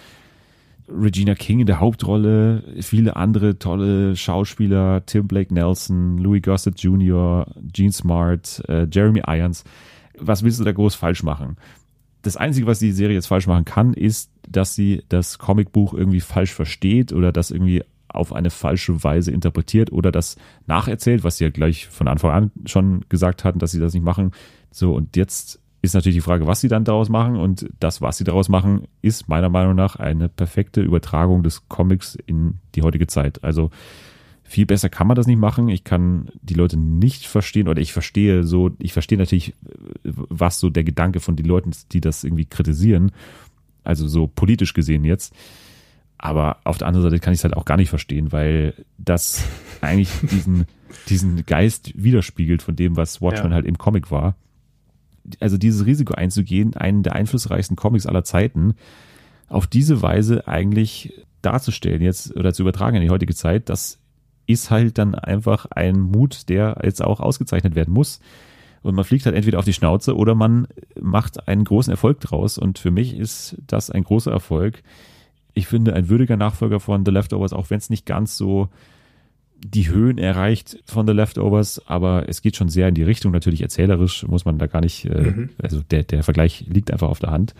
Regina 0.88 1.34
King 1.34 1.60
in 1.60 1.66
der 1.66 1.80
Hauptrolle, 1.80 2.62
viele 2.80 3.16
andere 3.16 3.58
tolle 3.58 4.16
Schauspieler, 4.16 5.04
Tim 5.06 5.26
Blake 5.26 5.52
Nelson, 5.52 6.18
Louis 6.18 6.42
Gossett 6.42 6.80
Jr., 6.80 7.46
Gene 7.72 7.92
Smart, 7.92 8.62
äh, 8.68 8.86
Jeremy 8.90 9.22
Irons. 9.26 9.64
Was 10.18 10.42
willst 10.42 10.60
du 10.60 10.64
da 10.64 10.72
groß 10.72 10.94
falsch 10.94 11.22
machen? 11.22 11.56
Das 12.22 12.36
Einzige, 12.36 12.66
was 12.66 12.78
die 12.78 12.92
Serie 12.92 13.14
jetzt 13.14 13.26
falsch 13.26 13.46
machen 13.46 13.64
kann, 13.64 13.92
ist, 13.94 14.30
dass 14.48 14.74
sie 14.74 15.02
das 15.08 15.38
Comicbuch 15.38 15.94
irgendwie 15.94 16.20
falsch 16.20 16.52
versteht 16.52 17.12
oder 17.12 17.32
das 17.32 17.50
irgendwie 17.50 17.82
auf 18.14 18.32
eine 18.32 18.50
falsche 18.50 19.02
Weise 19.02 19.30
interpretiert 19.30 19.92
oder 19.92 20.12
das 20.12 20.36
nacherzählt, 20.66 21.24
was 21.24 21.38
sie 21.38 21.44
ja 21.44 21.50
gleich 21.50 21.86
von 21.86 22.08
Anfang 22.08 22.30
an 22.30 22.50
schon 22.66 23.04
gesagt 23.08 23.44
hatten, 23.44 23.58
dass 23.58 23.72
sie 23.72 23.80
das 23.80 23.94
nicht 23.94 24.04
machen. 24.04 24.32
So, 24.70 24.94
und 24.94 25.16
jetzt 25.16 25.60
ist 25.84 25.94
natürlich 25.94 26.16
die 26.16 26.22
Frage, 26.22 26.46
was 26.46 26.60
sie 26.60 26.68
dann 26.68 26.84
daraus 26.84 27.08
machen. 27.08 27.36
Und 27.36 27.68
das, 27.78 28.00
was 28.00 28.16
sie 28.16 28.24
daraus 28.24 28.48
machen, 28.48 28.88
ist 29.02 29.28
meiner 29.28 29.50
Meinung 29.50 29.74
nach 29.74 29.96
eine 29.96 30.28
perfekte 30.28 30.80
Übertragung 30.80 31.42
des 31.42 31.68
Comics 31.68 32.16
in 32.26 32.54
die 32.74 32.82
heutige 32.82 33.06
Zeit. 33.06 33.44
Also 33.44 33.70
viel 34.42 34.66
besser 34.66 34.88
kann 34.88 35.06
man 35.06 35.16
das 35.16 35.26
nicht 35.26 35.38
machen. 35.38 35.68
Ich 35.68 35.84
kann 35.84 36.30
die 36.42 36.54
Leute 36.54 36.78
nicht 36.78 37.26
verstehen 37.26 37.68
oder 37.68 37.82
ich 37.82 37.92
verstehe 37.92 38.44
so, 38.44 38.70
ich 38.78 38.92
verstehe 38.92 39.18
natürlich, 39.18 39.54
was 40.02 40.58
so 40.58 40.70
der 40.70 40.84
Gedanke 40.84 41.20
von 41.20 41.36
den 41.36 41.46
Leuten, 41.46 41.72
die 41.92 42.00
das 42.00 42.24
irgendwie 42.24 42.46
kritisieren. 42.46 43.12
Also 43.84 44.08
so 44.08 44.26
politisch 44.26 44.72
gesehen 44.72 45.04
jetzt. 45.04 45.34
Aber 46.18 46.58
auf 46.64 46.78
der 46.78 46.88
anderen 46.88 47.04
Seite 47.04 47.20
kann 47.20 47.32
ich 47.32 47.40
es 47.40 47.44
halt 47.44 47.56
auch 47.56 47.64
gar 47.64 47.76
nicht 47.76 47.90
verstehen, 47.90 48.32
weil 48.32 48.74
das 48.98 49.44
eigentlich 49.80 50.10
diesen, 50.30 50.66
diesen 51.08 51.44
Geist 51.46 51.92
widerspiegelt 52.02 52.62
von 52.62 52.76
dem, 52.76 52.96
was 52.96 53.20
Watchmen 53.20 53.50
ja. 53.50 53.56
halt 53.56 53.66
im 53.66 53.78
Comic 53.78 54.10
war. 54.10 54.36
Also 55.40 55.56
dieses 55.56 55.86
Risiko 55.86 56.14
einzugehen, 56.14 56.74
einen 56.76 57.02
der 57.02 57.14
einflussreichsten 57.14 57.76
Comics 57.76 58.06
aller 58.06 58.24
Zeiten, 58.24 58.74
auf 59.48 59.66
diese 59.66 60.02
Weise 60.02 60.46
eigentlich 60.48 61.14
darzustellen 61.42 62.02
jetzt 62.02 62.34
oder 62.36 62.52
zu 62.52 62.62
übertragen 62.62 62.96
in 62.96 63.02
die 63.02 63.10
heutige 63.10 63.34
Zeit, 63.34 63.68
das 63.68 63.98
ist 64.46 64.70
halt 64.70 64.98
dann 64.98 65.14
einfach 65.14 65.66
ein 65.70 66.00
Mut, 66.00 66.48
der 66.48 66.78
jetzt 66.82 67.02
auch 67.02 67.20
ausgezeichnet 67.20 67.74
werden 67.74 67.94
muss. 67.94 68.20
Und 68.82 68.94
man 68.94 69.04
fliegt 69.04 69.24
halt 69.24 69.34
entweder 69.34 69.58
auf 69.58 69.64
die 69.64 69.72
Schnauze 69.72 70.14
oder 70.14 70.34
man 70.34 70.66
macht 71.00 71.48
einen 71.48 71.64
großen 71.64 71.90
Erfolg 71.90 72.20
draus. 72.20 72.58
Und 72.58 72.78
für 72.78 72.90
mich 72.90 73.16
ist 73.16 73.56
das 73.66 73.88
ein 73.88 74.04
großer 74.04 74.30
Erfolg 74.30 74.82
ich 75.54 75.66
finde, 75.66 75.94
ein 75.94 76.08
würdiger 76.08 76.36
Nachfolger 76.36 76.80
von 76.80 77.04
The 77.04 77.12
Leftovers, 77.12 77.52
auch 77.52 77.70
wenn 77.70 77.78
es 77.78 77.90
nicht 77.90 78.06
ganz 78.06 78.36
so 78.36 78.68
die 79.64 79.88
Höhen 79.88 80.18
erreicht 80.18 80.78
von 80.84 81.06
The 81.06 81.12
Leftovers, 81.12 81.80
aber 81.86 82.28
es 82.28 82.42
geht 82.42 82.56
schon 82.56 82.68
sehr 82.68 82.88
in 82.88 82.94
die 82.94 83.02
Richtung. 83.02 83.32
Natürlich 83.32 83.62
erzählerisch 83.62 84.26
muss 84.26 84.44
man 84.44 84.58
da 84.58 84.66
gar 84.66 84.80
nicht, 84.80 85.06
äh, 85.06 85.30
mhm. 85.30 85.50
also 85.62 85.80
der, 85.90 86.02
der 86.02 86.22
Vergleich 86.22 86.66
liegt 86.68 86.90
einfach 86.90 87.08
auf 87.08 87.20
der 87.20 87.30
Hand. 87.30 87.54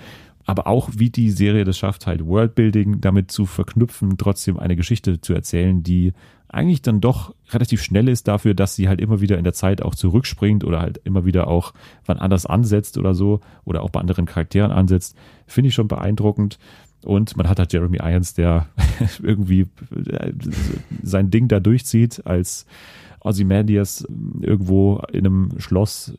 Aber 0.45 0.67
auch 0.67 0.91
wie 0.97 1.09
die 1.09 1.31
Serie 1.31 1.65
das 1.65 1.79
schafft, 1.79 2.07
halt 2.07 2.27
Worldbuilding 2.27 3.01
damit 3.01 3.31
zu 3.31 3.47
verknüpfen, 3.47 4.19
trotzdem 4.19 4.59
eine 4.59 4.77
Geschichte 4.77 5.21
zu 5.21 5.33
erzählen, 5.33 5.83
die 5.83 6.13
eigentlich 6.49 6.83
dann 6.83 7.01
doch 7.01 7.35
relativ 7.51 7.83
schnell 7.83 8.09
ist 8.09 8.29
dafür, 8.29 8.55
dass 8.55 8.77
sie 8.77 8.89
halt 8.89 9.01
immer 9.01 9.21
wieder 9.21 9.39
in 9.39 9.45
der 9.45 9.55
Zeit 9.55 9.83
auch 9.83 9.95
zurückspringt 9.95 10.63
oder 10.63 10.81
halt 10.81 11.01
immer 11.05 11.25
wieder 11.25 11.49
auch 11.49 11.73
wann 12.05 12.19
anders 12.19 12.47
ansetzt 12.47 12.97
oder 12.97 13.15
so 13.15 13.41
oder 13.65 13.83
auch 13.83 13.91
bei 13.91 14.01
anderen 14.01 14.27
Charakteren 14.27 14.71
ansetzt, 14.71 15.17
finde 15.47 15.69
ich 15.69 15.75
schon 15.75 15.89
beeindruckend. 15.89 16.59
Und 17.05 17.37
man 17.37 17.49
hat 17.49 17.59
halt 17.59 17.73
Jeremy 17.73 17.99
Irons, 18.03 18.35
der 18.35 18.67
irgendwie 19.23 19.67
äh, 20.07 20.33
sein 21.03 21.31
Ding 21.31 21.49
da 21.49 21.61
durchzieht 21.61 22.27
als 22.27 22.67
Ozymandias 23.21 24.07
irgendwo 24.41 25.03
in 25.13 25.27
einem 25.27 25.51
Schloss. 25.59 26.15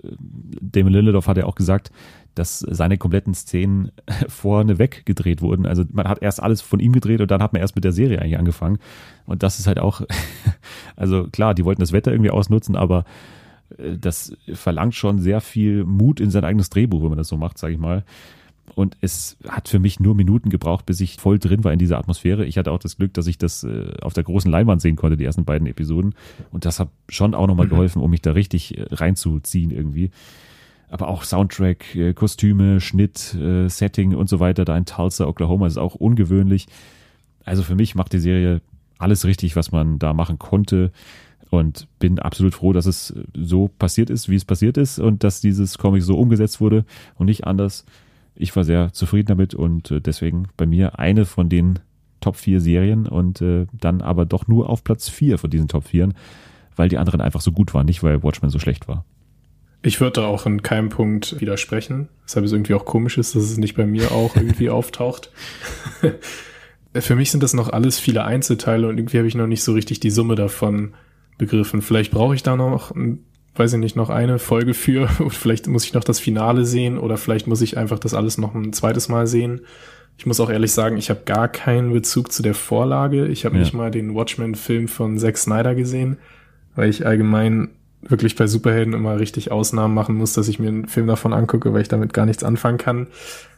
Damon 0.61 0.93
Lindelof 0.93 1.27
hat 1.27 1.37
ja 1.37 1.45
auch 1.45 1.55
gesagt, 1.55 1.91
dass 2.33 2.59
seine 2.59 2.97
kompletten 2.97 3.33
Szenen 3.33 3.91
vorne 4.27 4.77
weg 4.77 5.03
gedreht 5.05 5.41
wurden. 5.41 5.65
Also 5.65 5.83
man 5.91 6.07
hat 6.07 6.21
erst 6.21 6.43
alles 6.43 6.61
von 6.61 6.79
ihm 6.79 6.91
gedreht 6.91 7.21
und 7.21 7.31
dann 7.31 7.41
hat 7.41 7.53
man 7.53 7.61
erst 7.61 7.75
mit 7.75 7.83
der 7.83 7.93
Serie 7.93 8.21
eigentlich 8.21 8.37
angefangen. 8.37 8.79
Und 9.25 9.43
das 9.43 9.59
ist 9.59 9.67
halt 9.67 9.79
auch, 9.79 10.01
also 10.95 11.27
klar, 11.31 11.53
die 11.53 11.63
wollten 11.63 11.81
das 11.81 11.93
Wetter 11.93 12.11
irgendwie 12.11 12.31
ausnutzen, 12.31 12.75
aber 12.75 13.05
äh, 13.77 13.97
das 13.97 14.35
verlangt 14.53 14.95
schon 14.95 15.19
sehr 15.19 15.41
viel 15.41 15.85
Mut 15.85 16.19
in 16.19 16.31
sein 16.31 16.43
eigenes 16.43 16.69
Drehbuch, 16.69 17.01
wenn 17.01 17.09
man 17.09 17.17
das 17.17 17.29
so 17.29 17.37
macht, 17.37 17.57
sage 17.57 17.73
ich 17.73 17.79
mal. 17.79 18.03
Und 18.73 18.97
es 18.99 19.37
hat 19.47 19.69
für 19.69 19.79
mich 19.79 19.99
nur 19.99 20.15
Minuten 20.15 20.49
gebraucht, 20.49 20.85
bis 20.85 20.99
ich 20.99 21.17
voll 21.17 21.39
drin 21.39 21.63
war 21.63 21.71
in 21.71 21.79
dieser 21.79 21.97
Atmosphäre. 21.97 22.45
Ich 22.45 22.57
hatte 22.57 22.71
auch 22.71 22.79
das 22.79 22.97
Glück, 22.97 23.13
dass 23.13 23.27
ich 23.27 23.37
das 23.37 23.63
äh, 23.63 23.91
auf 24.01 24.13
der 24.13 24.23
großen 24.23 24.51
Leinwand 24.51 24.81
sehen 24.81 24.95
konnte, 24.95 25.17
die 25.17 25.23
ersten 25.23 25.45
beiden 25.45 25.67
Episoden. 25.67 26.15
Und 26.51 26.65
das 26.65 26.79
hat 26.79 26.89
schon 27.07 27.35
auch 27.35 27.47
nochmal 27.47 27.67
mhm. 27.67 27.71
geholfen, 27.71 28.01
um 28.01 28.09
mich 28.09 28.21
da 28.21 28.31
richtig 28.31 28.77
äh, 28.77 28.85
reinzuziehen 28.91 29.71
irgendwie. 29.71 30.11
Aber 30.89 31.07
auch 31.07 31.23
Soundtrack, 31.23 31.95
äh, 31.95 32.13
Kostüme, 32.13 32.81
Schnitt, 32.81 33.37
Setting 33.67 34.15
und 34.15 34.29
so 34.29 34.39
weiter, 34.39 34.65
da 34.65 34.77
in 34.77 34.85
Tulsa, 34.85 35.25
Oklahoma, 35.25 35.67
ist 35.67 35.77
auch 35.77 35.95
ungewöhnlich. 35.95 36.67
Also 37.43 37.63
für 37.63 37.75
mich 37.75 37.95
macht 37.95 38.13
die 38.13 38.19
Serie 38.19 38.61
alles 38.97 39.25
richtig, 39.25 39.55
was 39.55 39.71
man 39.71 39.99
da 39.99 40.13
machen 40.13 40.39
konnte 40.39 40.91
und 41.49 41.87
bin 41.99 42.19
absolut 42.19 42.53
froh, 42.53 42.73
dass 42.73 42.85
es 42.85 43.13
so 43.35 43.67
passiert 43.67 44.09
ist, 44.09 44.29
wie 44.29 44.35
es 44.35 44.45
passiert 44.45 44.77
ist 44.77 44.99
und 44.99 45.23
dass 45.23 45.41
dieses 45.41 45.77
Comic 45.77 46.03
so 46.03 46.17
umgesetzt 46.17 46.61
wurde 46.61 46.85
und 47.15 47.27
nicht 47.27 47.45
anders 47.45 47.85
ich 48.35 48.55
war 48.55 48.63
sehr 48.63 48.93
zufrieden 48.93 49.27
damit 49.27 49.53
und 49.53 49.91
äh, 49.91 50.01
deswegen 50.01 50.47
bei 50.57 50.65
mir 50.65 50.99
eine 50.99 51.25
von 51.25 51.49
den 51.49 51.79
Top 52.21 52.35
4 52.35 52.59
Serien 52.59 53.07
und 53.07 53.41
äh, 53.41 53.67
dann 53.71 54.01
aber 54.01 54.25
doch 54.25 54.47
nur 54.47 54.69
auf 54.69 54.83
Platz 54.83 55.09
4 55.09 55.37
von 55.37 55.49
diesen 55.49 55.67
Top 55.67 55.85
4, 55.85 56.09
weil 56.75 56.89
die 56.89 56.97
anderen 56.97 57.21
einfach 57.21 57.41
so 57.41 57.51
gut 57.51 57.73
waren, 57.73 57.85
nicht 57.85 58.03
weil 58.03 58.23
Watchmen 58.23 58.49
so 58.49 58.59
schlecht 58.59 58.87
war. 58.87 59.05
Ich 59.81 60.01
würde 60.01 60.21
da 60.21 60.25
auch 60.25 60.47
in 60.47 60.63
keinem 60.63 60.89
Punkt 60.89 61.39
widersprechen, 61.39 62.09
weshalb 62.23 62.45
es 62.45 62.51
irgendwie 62.51 62.73
auch 62.73 62.85
komisch 62.85 63.19
ist, 63.19 63.35
dass 63.35 63.43
es 63.43 63.57
nicht 63.57 63.75
bei 63.75 63.85
mir 63.85 64.11
auch 64.11 64.35
irgendwie 64.35 64.69
auftaucht. 64.71 65.31
Für 66.93 67.15
mich 67.15 67.29
sind 67.29 67.43
das 67.43 67.53
noch 67.53 67.69
alles 67.69 67.99
viele 67.99 68.23
Einzelteile 68.23 68.87
und 68.87 68.97
irgendwie 68.97 69.17
habe 69.17 69.27
ich 69.27 69.35
noch 69.35 69.47
nicht 69.47 69.63
so 69.63 69.73
richtig 69.73 69.99
die 69.99 70.09
Summe 70.09 70.35
davon 70.35 70.93
begriffen. 71.37 71.81
Vielleicht 71.81 72.11
brauche 72.11 72.33
ich 72.33 72.41
da 72.41 72.55
noch 72.55 72.95
ein 72.95 73.19
weiß 73.55 73.73
ich 73.73 73.79
nicht, 73.79 73.95
noch 73.95 74.09
eine 74.09 74.39
Folge 74.39 74.73
für. 74.73 75.09
Und 75.19 75.33
vielleicht 75.33 75.67
muss 75.67 75.85
ich 75.85 75.93
noch 75.93 76.03
das 76.03 76.19
Finale 76.19 76.65
sehen 76.65 76.97
oder 76.97 77.17
vielleicht 77.17 77.47
muss 77.47 77.61
ich 77.61 77.77
einfach 77.77 77.99
das 77.99 78.13
alles 78.13 78.37
noch 78.37 78.53
ein 78.53 78.73
zweites 78.73 79.09
Mal 79.09 79.27
sehen. 79.27 79.61
Ich 80.17 80.25
muss 80.25 80.39
auch 80.39 80.49
ehrlich 80.49 80.71
sagen, 80.71 80.97
ich 80.97 81.09
habe 81.09 81.21
gar 81.25 81.47
keinen 81.47 81.91
Bezug 81.91 82.31
zu 82.31 82.41
der 82.41 82.53
Vorlage. 82.53 83.27
Ich 83.27 83.45
habe 83.45 83.55
ja. 83.55 83.61
nicht 83.61 83.73
mal 83.73 83.91
den 83.91 84.15
Watchmen-Film 84.15 84.87
von 84.87 85.17
Zack 85.17 85.37
Snyder 85.37 85.75
gesehen, 85.75 86.17
weil 86.75 86.89
ich 86.89 87.05
allgemein 87.05 87.69
wirklich 88.01 88.35
bei 88.35 88.47
Superhelden 88.47 88.93
immer 88.93 89.19
richtig 89.19 89.51
Ausnahmen 89.51 89.93
machen 89.93 90.15
muss, 90.15 90.33
dass 90.33 90.47
ich 90.47 90.59
mir 90.59 90.69
einen 90.69 90.87
Film 90.87 91.07
davon 91.07 91.33
angucke, 91.33 91.73
weil 91.73 91.81
ich 91.81 91.87
damit 91.87 92.13
gar 92.13 92.25
nichts 92.25 92.43
anfangen 92.43 92.77
kann. 92.77 93.07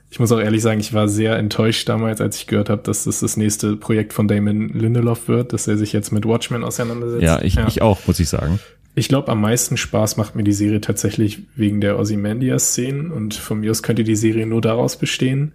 Ich 0.09 0.19
muss 0.19 0.31
auch 0.31 0.39
ehrlich 0.39 0.61
sagen, 0.61 0.79
ich 0.79 0.93
war 0.93 1.09
sehr 1.09 1.37
enttäuscht 1.37 1.89
damals, 1.89 2.21
als 2.21 2.37
ich 2.37 2.47
gehört 2.47 2.69
habe, 2.69 2.81
dass 2.81 3.03
das 3.03 3.19
das 3.19 3.35
nächste 3.35 3.75
Projekt 3.75 4.13
von 4.13 4.29
Damon 4.29 4.69
Lindelof 4.69 5.27
wird, 5.27 5.51
dass 5.51 5.67
er 5.67 5.77
sich 5.77 5.91
jetzt 5.91 6.11
mit 6.11 6.25
Watchmen 6.25 6.63
auseinandersetzt. 6.63 7.23
Ja, 7.23 7.41
ich, 7.41 7.55
ja. 7.55 7.67
ich 7.67 7.81
auch, 7.81 7.99
muss 8.07 8.19
ich 8.19 8.29
sagen. 8.29 8.59
Ich 8.97 9.09
glaube, 9.09 9.31
am 9.31 9.41
meisten 9.41 9.77
Spaß 9.77 10.17
macht 10.17 10.35
mir 10.35 10.43
die 10.43 10.53
Serie 10.53 10.81
tatsächlich 10.81 11.43
wegen 11.55 11.81
der 11.81 11.99
Ozymandias-Szenen 11.99 13.11
und 13.11 13.35
von 13.35 13.59
mir 13.59 13.69
aus 13.69 13.83
könnte 13.83 14.03
die 14.03 14.15
Serie 14.15 14.47
nur 14.47 14.59
daraus 14.59 14.97
bestehen. 14.97 15.53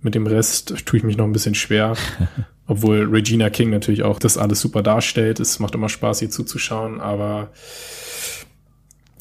Mit 0.00 0.14
dem 0.14 0.28
Rest 0.28 0.86
tue 0.86 0.98
ich 0.98 1.02
mich 1.02 1.16
noch 1.16 1.24
ein 1.24 1.32
bisschen 1.32 1.56
schwer. 1.56 1.96
Obwohl 2.68 3.02
Regina 3.10 3.50
King 3.50 3.70
natürlich 3.70 4.04
auch 4.04 4.20
das 4.20 4.38
alles 4.38 4.60
super 4.60 4.80
darstellt. 4.80 5.40
Es 5.40 5.58
macht 5.58 5.74
immer 5.74 5.88
Spaß, 5.88 6.22
ihr 6.22 6.30
zuzuschauen, 6.30 7.00
aber 7.00 7.50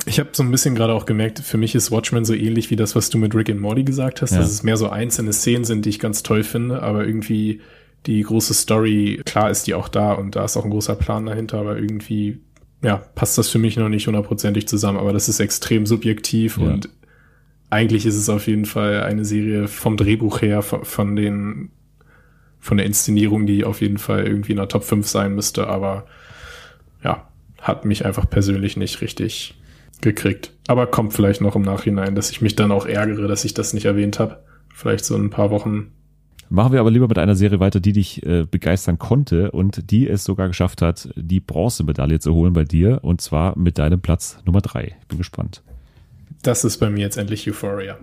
ich 0.06 0.20
habe 0.20 0.30
so 0.34 0.44
ein 0.44 0.52
bisschen 0.52 0.76
gerade 0.76 0.94
auch 0.94 1.08
gemerkt, 1.08 1.40
für 1.40 1.58
mich 1.58 1.74
ist 1.74 1.90
Watchmen 1.90 2.26
so 2.26 2.36
ähnlich 2.36 2.70
wie 2.70 2.76
das, 2.76 2.96
was 2.96 3.10
du 3.10 3.18
mit 3.18 3.34
Rick 3.34 3.50
and 3.50 3.60
Morty 3.60 3.84
gesagt 3.84 4.22
hast, 4.22 4.34
ja. 4.34 4.38
dass 4.38 4.52
es 4.52 4.62
mehr 4.62 4.78
so 4.78 4.90
einzelne 4.90 5.34
Szenen 5.34 5.64
sind, 5.64 5.86
die 5.86 5.90
ich 5.90 6.00
ganz 6.00 6.22
toll 6.22 6.44
finde, 6.44 6.84
aber 6.84 7.08
irgendwie 7.08 7.62
die 8.06 8.22
große 8.22 8.54
Story, 8.54 9.20
klar 9.26 9.50
ist 9.50 9.66
die 9.66 9.74
auch 9.74 9.88
da 9.88 10.14
und 10.14 10.36
da 10.36 10.46
ist 10.46 10.58
auch 10.58 10.66
ein 10.66 10.70
großer 10.70 10.96
Plan 10.96 11.26
dahinter, 11.26 11.58
aber 11.58 11.78
irgendwie 11.78 12.40
ja, 12.84 12.98
passt 12.98 13.38
das 13.38 13.50
für 13.50 13.60
mich 13.60 13.78
noch 13.78 13.90
nicht 13.90 14.08
hundertprozentig 14.08 14.68
zusammen, 14.68 15.00
aber 15.00 15.14
das 15.14 15.30
ist 15.30 15.40
extrem 15.40 15.86
subjektiv 15.86 16.58
ja. 16.58 16.66
und 16.66 16.90
eigentlich 17.70 18.06
ist 18.06 18.16
es 18.16 18.30
auf 18.30 18.46
jeden 18.46 18.66
Fall 18.66 19.02
eine 19.02 19.26
Serie 19.26 19.68
vom 19.68 19.98
Drehbuch 19.98 20.42
her, 20.42 20.62
von, 20.62 20.86
von 20.86 21.16
den, 21.16 21.72
von 22.60 22.78
der 22.78 22.86
Inszenierung, 22.86 23.48
die 23.48 23.64
auf 23.64 23.82
jeden 23.82 23.98
Fall 23.98 24.28
irgendwie 24.28 24.52
in 24.52 24.58
der 24.58 24.68
Top 24.68 24.84
5 24.84 25.08
sein 25.08 25.34
müsste, 25.34 25.68
aber 25.68 26.06
ja, 27.04 27.28
hat 27.60 27.86
mich 27.86 28.06
einfach 28.06 28.30
persönlich 28.30 28.78
nicht 28.78 29.02
richtig 29.02 29.56
gekriegt. 30.02 30.54
Aber 30.68 30.86
kommt 30.86 31.14
vielleicht 31.14 31.42
noch 31.42 31.56
im 31.56 31.62
Nachhinein, 31.62 32.14
dass 32.14 32.30
ich 32.30 32.42
mich 32.42 32.56
dann 32.56 32.72
auch 32.72 32.86
ärgere, 32.86 33.28
dass 33.28 33.46
ich 33.46 33.54
das 33.54 33.74
nicht 33.74 33.86
erwähnt 33.86 34.20
habe. 34.20 34.44
Vielleicht 34.74 35.06
so 35.06 35.16
in 35.16 35.26
ein 35.26 35.30
paar 35.30 35.50
Wochen 35.50 35.92
Machen 36.54 36.72
wir 36.72 36.82
aber 36.82 36.92
lieber 36.92 37.08
mit 37.08 37.18
einer 37.18 37.34
Serie 37.34 37.60
weiter, 37.60 37.80
die 37.80 37.94
dich 37.94 38.24
äh, 38.28 38.46
begeistern 38.46 39.00
konnte 39.00 39.50
und 39.50 39.90
die 39.90 40.08
es 40.08 40.24
sogar 40.24 40.48
geschafft 40.48 40.84
hat, 40.84 41.10
die 41.16 41.40
Bronzemedaille 41.40 42.20
zu 42.20 42.36
holen 42.36 42.54
bei 42.54 42.64
dir 42.64 43.00
und 43.02 43.22
zwar 43.22 43.58
mit 43.58 43.80
deinem 43.80 44.02
Platz 44.02 44.38
Nummer 44.46 44.62
drei. 44.62 44.96
Bin 45.08 45.18
gespannt. 45.18 45.64
Das 46.44 46.64
ist 46.64 46.78
bei 46.78 46.92
mir 46.92 47.00
jetzt 47.00 47.18
endlich 47.18 47.50
Euphoria. 47.50 47.98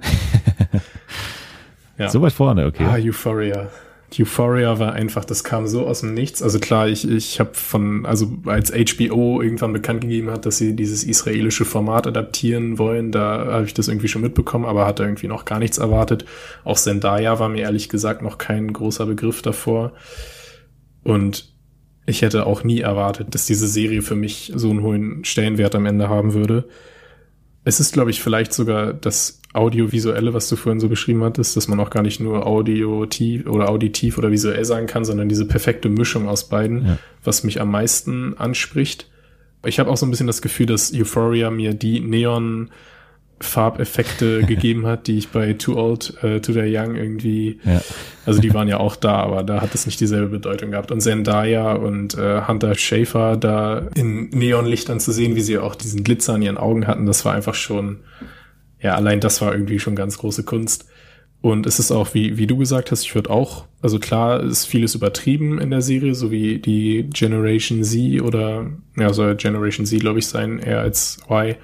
ja. 1.99 2.09
So 2.09 2.23
weit 2.23 2.33
vorne, 2.33 2.67
okay. 2.67 2.87
Ah, 2.87 2.97
Euphoria. 2.99 3.69
Euphoria 4.19 4.79
war 4.79 4.93
einfach, 4.93 5.25
das 5.25 5.45
kam 5.45 5.67
so 5.67 5.87
aus 5.87 6.01
dem 6.01 6.15
Nichts. 6.15 6.43
Also 6.43 6.59
klar, 6.59 6.89
ich, 6.89 7.09
ich 7.09 7.39
habe 7.39 7.55
von, 7.55 8.05
also 8.07 8.33
als 8.47 8.73
HBO 8.73 9.41
irgendwann 9.41 9.73
bekannt 9.73 10.01
gegeben 10.01 10.31
hat, 10.31 10.47
dass 10.47 10.59
sie 10.59 10.75
dieses 10.75 11.05
israelische 11.05 11.65
Format 11.65 12.07
adaptieren 12.07 12.79
wollen, 12.79 13.13
da 13.13 13.47
habe 13.47 13.67
ich 13.67 13.75
das 13.75 13.89
irgendwie 13.89 14.09
schon 14.09 14.23
mitbekommen, 14.23 14.65
aber 14.65 14.87
hatte 14.87 15.05
irgendwie 15.05 15.29
noch 15.29 15.45
gar 15.45 15.61
nichts 15.61 15.79
erwartet. 15.79 16.25
Auch 16.65 16.77
Zendaya 16.77 17.39
war 17.39 17.49
mir 17.49 17.63
ehrlich 17.63 17.89
gesagt 17.89 18.23
noch 18.23 18.39
kein 18.39 18.73
großer 18.73 19.07
Begriff 19.07 19.43
davor. 19.43 19.93
Und 21.05 21.55
ich 22.07 22.23
hätte 22.23 22.47
auch 22.47 22.65
nie 22.65 22.81
erwartet, 22.81 23.35
dass 23.35 23.47
diese 23.47 23.69
Serie 23.69 24.03
für 24.03 24.17
mich 24.17 24.53
so 24.55 24.71
einen 24.71 24.83
hohen 24.83 25.25
Stellenwert 25.25 25.75
am 25.75 25.87
Ende 25.87 26.09
haben 26.09 26.35
würde. 26.35 26.69
Es 27.63 27.79
ist, 27.79 27.93
glaube 27.93 28.11
ich, 28.11 28.21
vielleicht 28.21 28.53
sogar 28.53 28.93
das 28.93 29.40
Audiovisuelle, 29.53 30.33
was 30.33 30.49
du 30.49 30.57
vorhin 30.57 30.79
so 30.79 30.89
beschrieben 30.89 31.25
hattest, 31.25 31.57
dass 31.57 31.67
man 31.67 31.81
auch 31.81 31.91
gar 31.91 32.03
nicht 32.03 32.21
nur 32.21 32.47
audiotiv 32.47 33.47
oder 33.47 33.69
auditiv 33.69 34.17
oder 34.17 34.31
visuell 34.31 34.65
sagen 34.65 34.87
kann, 34.87 35.05
sondern 35.05 35.29
diese 35.29 35.45
perfekte 35.45 35.89
Mischung 35.89 36.29
aus 36.29 36.49
beiden, 36.49 36.87
ja. 36.87 36.99
was 37.25 37.43
mich 37.43 37.61
am 37.61 37.71
meisten 37.71 38.39
anspricht. 38.39 39.09
Ich 39.65 39.81
habe 39.81 39.91
auch 39.91 39.97
so 39.97 40.07
ein 40.07 40.11
bisschen 40.11 40.29
das 40.29 40.41
Gefühl, 40.41 40.67
dass 40.67 40.93
Euphoria 40.95 41.51
mir 41.51 41.75
die 41.75 42.01
Neon 42.01 42.71
Farbeffekte 43.41 44.43
gegeben 44.47 44.87
hat, 44.87 45.09
die 45.09 45.19
ich 45.19 45.31
bei 45.31 45.55
Too 45.55 45.77
Old, 45.77 46.15
uh, 46.23 46.39
Too 46.39 46.53
Day 46.53 46.77
Young 46.77 46.95
irgendwie, 46.95 47.59
ja. 47.65 47.81
also 48.27 48.41
die 48.41 48.55
waren 48.55 48.69
ja 48.69 48.79
auch 48.79 48.95
da, 48.95 49.17
aber 49.17 49.43
da 49.43 49.61
hat 49.61 49.75
es 49.75 49.85
nicht 49.85 49.99
dieselbe 49.99 50.29
Bedeutung 50.29 50.71
gehabt. 50.71 50.93
Und 50.93 51.01
Zendaya 51.01 51.73
und 51.73 52.17
uh, 52.17 52.47
Hunter 52.47 52.77
Schafer 52.77 53.37
da 53.37 53.89
in 53.97 54.29
Neonlichtern 54.29 55.01
zu 55.01 55.11
sehen, 55.11 55.35
wie 55.35 55.41
sie 55.41 55.59
auch 55.59 55.75
diesen 55.75 56.05
Glitzer 56.05 56.35
an 56.35 56.43
ihren 56.43 56.59
Augen 56.59 56.87
hatten, 56.87 57.07
das 57.07 57.25
war 57.25 57.35
einfach 57.35 57.55
schon 57.55 57.99
ja, 58.81 58.95
allein 58.95 59.21
das 59.21 59.41
war 59.41 59.53
irgendwie 59.53 59.79
schon 59.79 59.97
ganz 59.97 60.19
große 60.19 60.45
Kunst. 60.45 60.87
Und 61.43 61.67
es 61.67 61.79
ist 61.79 61.91
auch, 61.91 62.13
wie, 62.13 62.37
wie 62.37 62.47
du 62.47 62.59
gesagt 62.59 62.91
hast, 62.91 63.03
ich 63.03 63.15
würde 63.15 63.31
auch, 63.31 63.65
also 63.81 63.99
klar 63.99 64.43
ist 64.43 64.67
vieles 64.67 64.95
übertrieben 64.95 65.59
in 65.59 65.71
der 65.71 65.81
Serie, 65.81 66.15
so 66.15 66.31
wie 66.31 66.59
die 66.59 67.09
Generation 67.15 67.83
Z 67.83 68.21
oder, 68.21 68.67
ja, 68.97 69.13
soll 69.13 69.37
Generation 69.37 69.87
Z, 69.87 70.01
glaube 70.01 70.19
ich, 70.19 70.27
sein, 70.27 70.59
eher 70.59 70.81
als 70.81 71.19
Y 71.31 71.57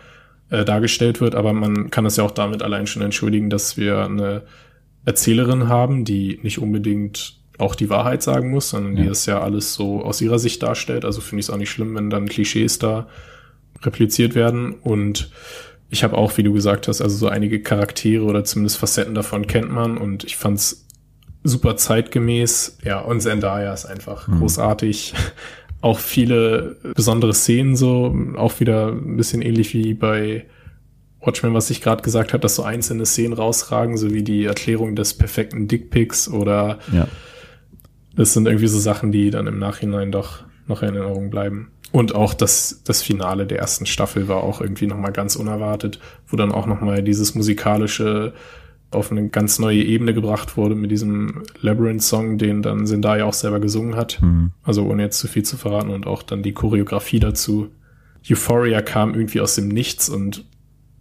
äh, 0.49 0.65
dargestellt 0.65 1.21
wird, 1.21 1.35
aber 1.35 1.53
man 1.53 1.91
kann 1.91 2.05
das 2.05 2.17
ja 2.17 2.25
auch 2.25 2.31
damit 2.31 2.63
allein 2.63 2.87
schon 2.87 3.03
entschuldigen, 3.03 3.51
dass 3.51 3.77
wir 3.77 4.05
eine 4.05 4.45
Erzählerin 5.05 5.69
haben, 5.69 6.05
die 6.05 6.41
nicht 6.43 6.59
unbedingt 6.59 7.39
auch 7.59 7.75
die 7.75 7.91
Wahrheit 7.91 8.23
sagen 8.23 8.51
muss, 8.51 8.71
sondern 8.71 8.97
ja. 8.97 9.03
die 9.03 9.09
das 9.09 9.27
ja 9.27 9.41
alles 9.41 9.75
so 9.75 10.03
aus 10.03 10.21
ihrer 10.21 10.39
Sicht 10.39 10.63
darstellt. 10.63 11.05
Also 11.05 11.21
finde 11.21 11.41
ich 11.41 11.47
es 11.47 11.51
auch 11.51 11.59
nicht 11.59 11.71
schlimm, 11.71 11.95
wenn 11.95 12.11
dann 12.11 12.29
Klischees 12.29 12.79
da 12.79 13.09
repliziert 13.83 14.35
werden. 14.35 14.73
Und 14.73 15.31
ich 15.89 16.03
habe 16.03 16.17
auch, 16.17 16.37
wie 16.37 16.43
du 16.43 16.53
gesagt 16.53 16.89
hast, 16.89 17.01
also 17.01 17.17
so 17.17 17.29
einige 17.29 17.61
Charaktere 17.61 18.25
oder 18.25 18.45
zumindest 18.45 18.79
Facetten 18.79 19.15
davon 19.15 19.47
kennt 19.47 19.71
man 19.71 19.99
und 19.99 20.25
ich 20.25 20.37
fand's 20.37 20.87
super 21.45 21.77
zeitgemäß. 21.77 22.79
Ja, 22.85 23.01
und 23.01 23.21
Zendaya 23.21 23.73
ist 23.73 23.87
einfach 23.87 24.29
mhm. 24.29 24.39
großartig. 24.39 25.15
Auch 25.83 25.99
viele 25.99 26.77
besondere 26.95 27.35
Szenen 27.35 27.77
so, 27.77 28.17
auch 28.37 28.59
wieder 28.61 28.89
ein 28.89 29.17
bisschen 29.17 29.43
ähnlich 29.43 29.75
wie 29.75 29.93
bei 29.93 30.47
Watchmen, 31.21 31.55
was 31.55 31.71
ich 31.71 31.83
gerade 31.83 32.03
gesagt 32.03 32.33
habe, 32.33 32.41
dass 32.41 32.57
so 32.57 32.63
einzelne 32.63 33.05
Szenen 33.05 33.35
rausragen, 33.35 33.97
so 33.97 34.13
wie 34.13 34.23
die 34.23 34.47
Erklärung 34.47 34.97
des 34.97 35.15
perfekten 35.15 35.69
Dickpics 35.69 36.29
oder 36.29 36.79
ja. 36.93 37.07
das 38.17 38.33
sind 38.33 38.47
irgendwie 38.47 38.67
so 38.69 38.79
Sachen, 38.79 39.13
die 39.13 39.31
dann 39.31 39.47
im 39.47 39.59
Nachhinein 39.59 40.11
doch 40.11 40.45
noch 40.67 40.83
in 40.83 40.95
Erinnerung 40.95 41.31
bleiben. 41.31 41.71
Und 41.93 42.15
auch 42.15 42.35
das, 42.35 42.83
das 42.85 43.03
Finale 43.03 43.47
der 43.47 43.59
ersten 43.59 43.87
Staffel 43.87 44.29
war 44.29 44.43
auch 44.43 44.61
irgendwie 44.61 44.87
nochmal 44.87 45.13
ganz 45.13 45.37
unerwartet, 45.37 46.01
wo 46.27 46.37
dann 46.37 46.53
auch 46.53 46.67
nochmal 46.67 47.03
dieses 47.03 47.35
musikalische 47.35 48.35
auf 48.91 49.11
eine 49.11 49.29
ganz 49.29 49.59
neue 49.59 49.83
Ebene 49.83 50.15
gebracht 50.15 50.57
wurde 50.57 50.75
mit 50.75 50.91
diesem 50.91 51.43
Labyrinth-Song, 51.61 52.39
den 52.39 52.63
dann 52.63 52.87
Zendaya 52.87 53.25
auch 53.25 53.33
selber 53.33 53.61
gesungen 53.61 53.97
hat. 53.97 54.21
Mhm. 54.23 54.53
Also 54.63 54.85
ohne 54.87 55.03
jetzt 55.03 55.19
zu 55.19 55.29
viel 55.29 55.43
zu 55.43 55.57
verraten 55.57 55.91
und 55.91 56.07
auch 56.07 56.23
dann 56.23 56.43
die 56.43 56.53
Choreografie 56.53 57.19
dazu. 57.19 57.69
Euphoria 58.29 58.83
kam 58.83 59.15
irgendwie 59.15 59.41
aus 59.41 59.55
dem 59.55 59.69
Nichts 59.69 60.09
und 60.09 60.45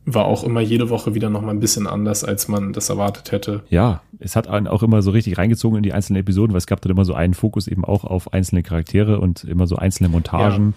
war 0.05 0.25
auch 0.25 0.43
immer 0.43 0.61
jede 0.61 0.89
Woche 0.89 1.15
wieder 1.15 1.29
noch 1.29 1.41
mal 1.41 1.51
ein 1.51 1.59
bisschen 1.59 1.87
anders, 1.87 2.23
als 2.23 2.47
man 2.47 2.73
das 2.73 2.89
erwartet 2.89 3.31
hätte. 3.31 3.63
Ja, 3.69 4.01
es 4.19 4.35
hat 4.35 4.47
einen 4.47 4.67
auch 4.67 4.83
immer 4.83 5.01
so 5.01 5.11
richtig 5.11 5.37
reingezogen 5.37 5.77
in 5.77 5.83
die 5.83 5.93
einzelnen 5.93 6.21
Episoden, 6.21 6.53
weil 6.53 6.59
es 6.59 6.67
gab 6.67 6.81
dann 6.81 6.91
immer 6.91 7.05
so 7.05 7.15
einen 7.15 7.33
Fokus 7.33 7.67
eben 7.67 7.83
auch 7.83 8.03
auf 8.03 8.31
einzelne 8.31 8.61
Charaktere 8.61 9.19
und 9.19 9.43
immer 9.43 9.65
so 9.67 9.75
einzelne 9.75 10.09
Montagen. 10.09 10.67
Ja. 10.67 10.73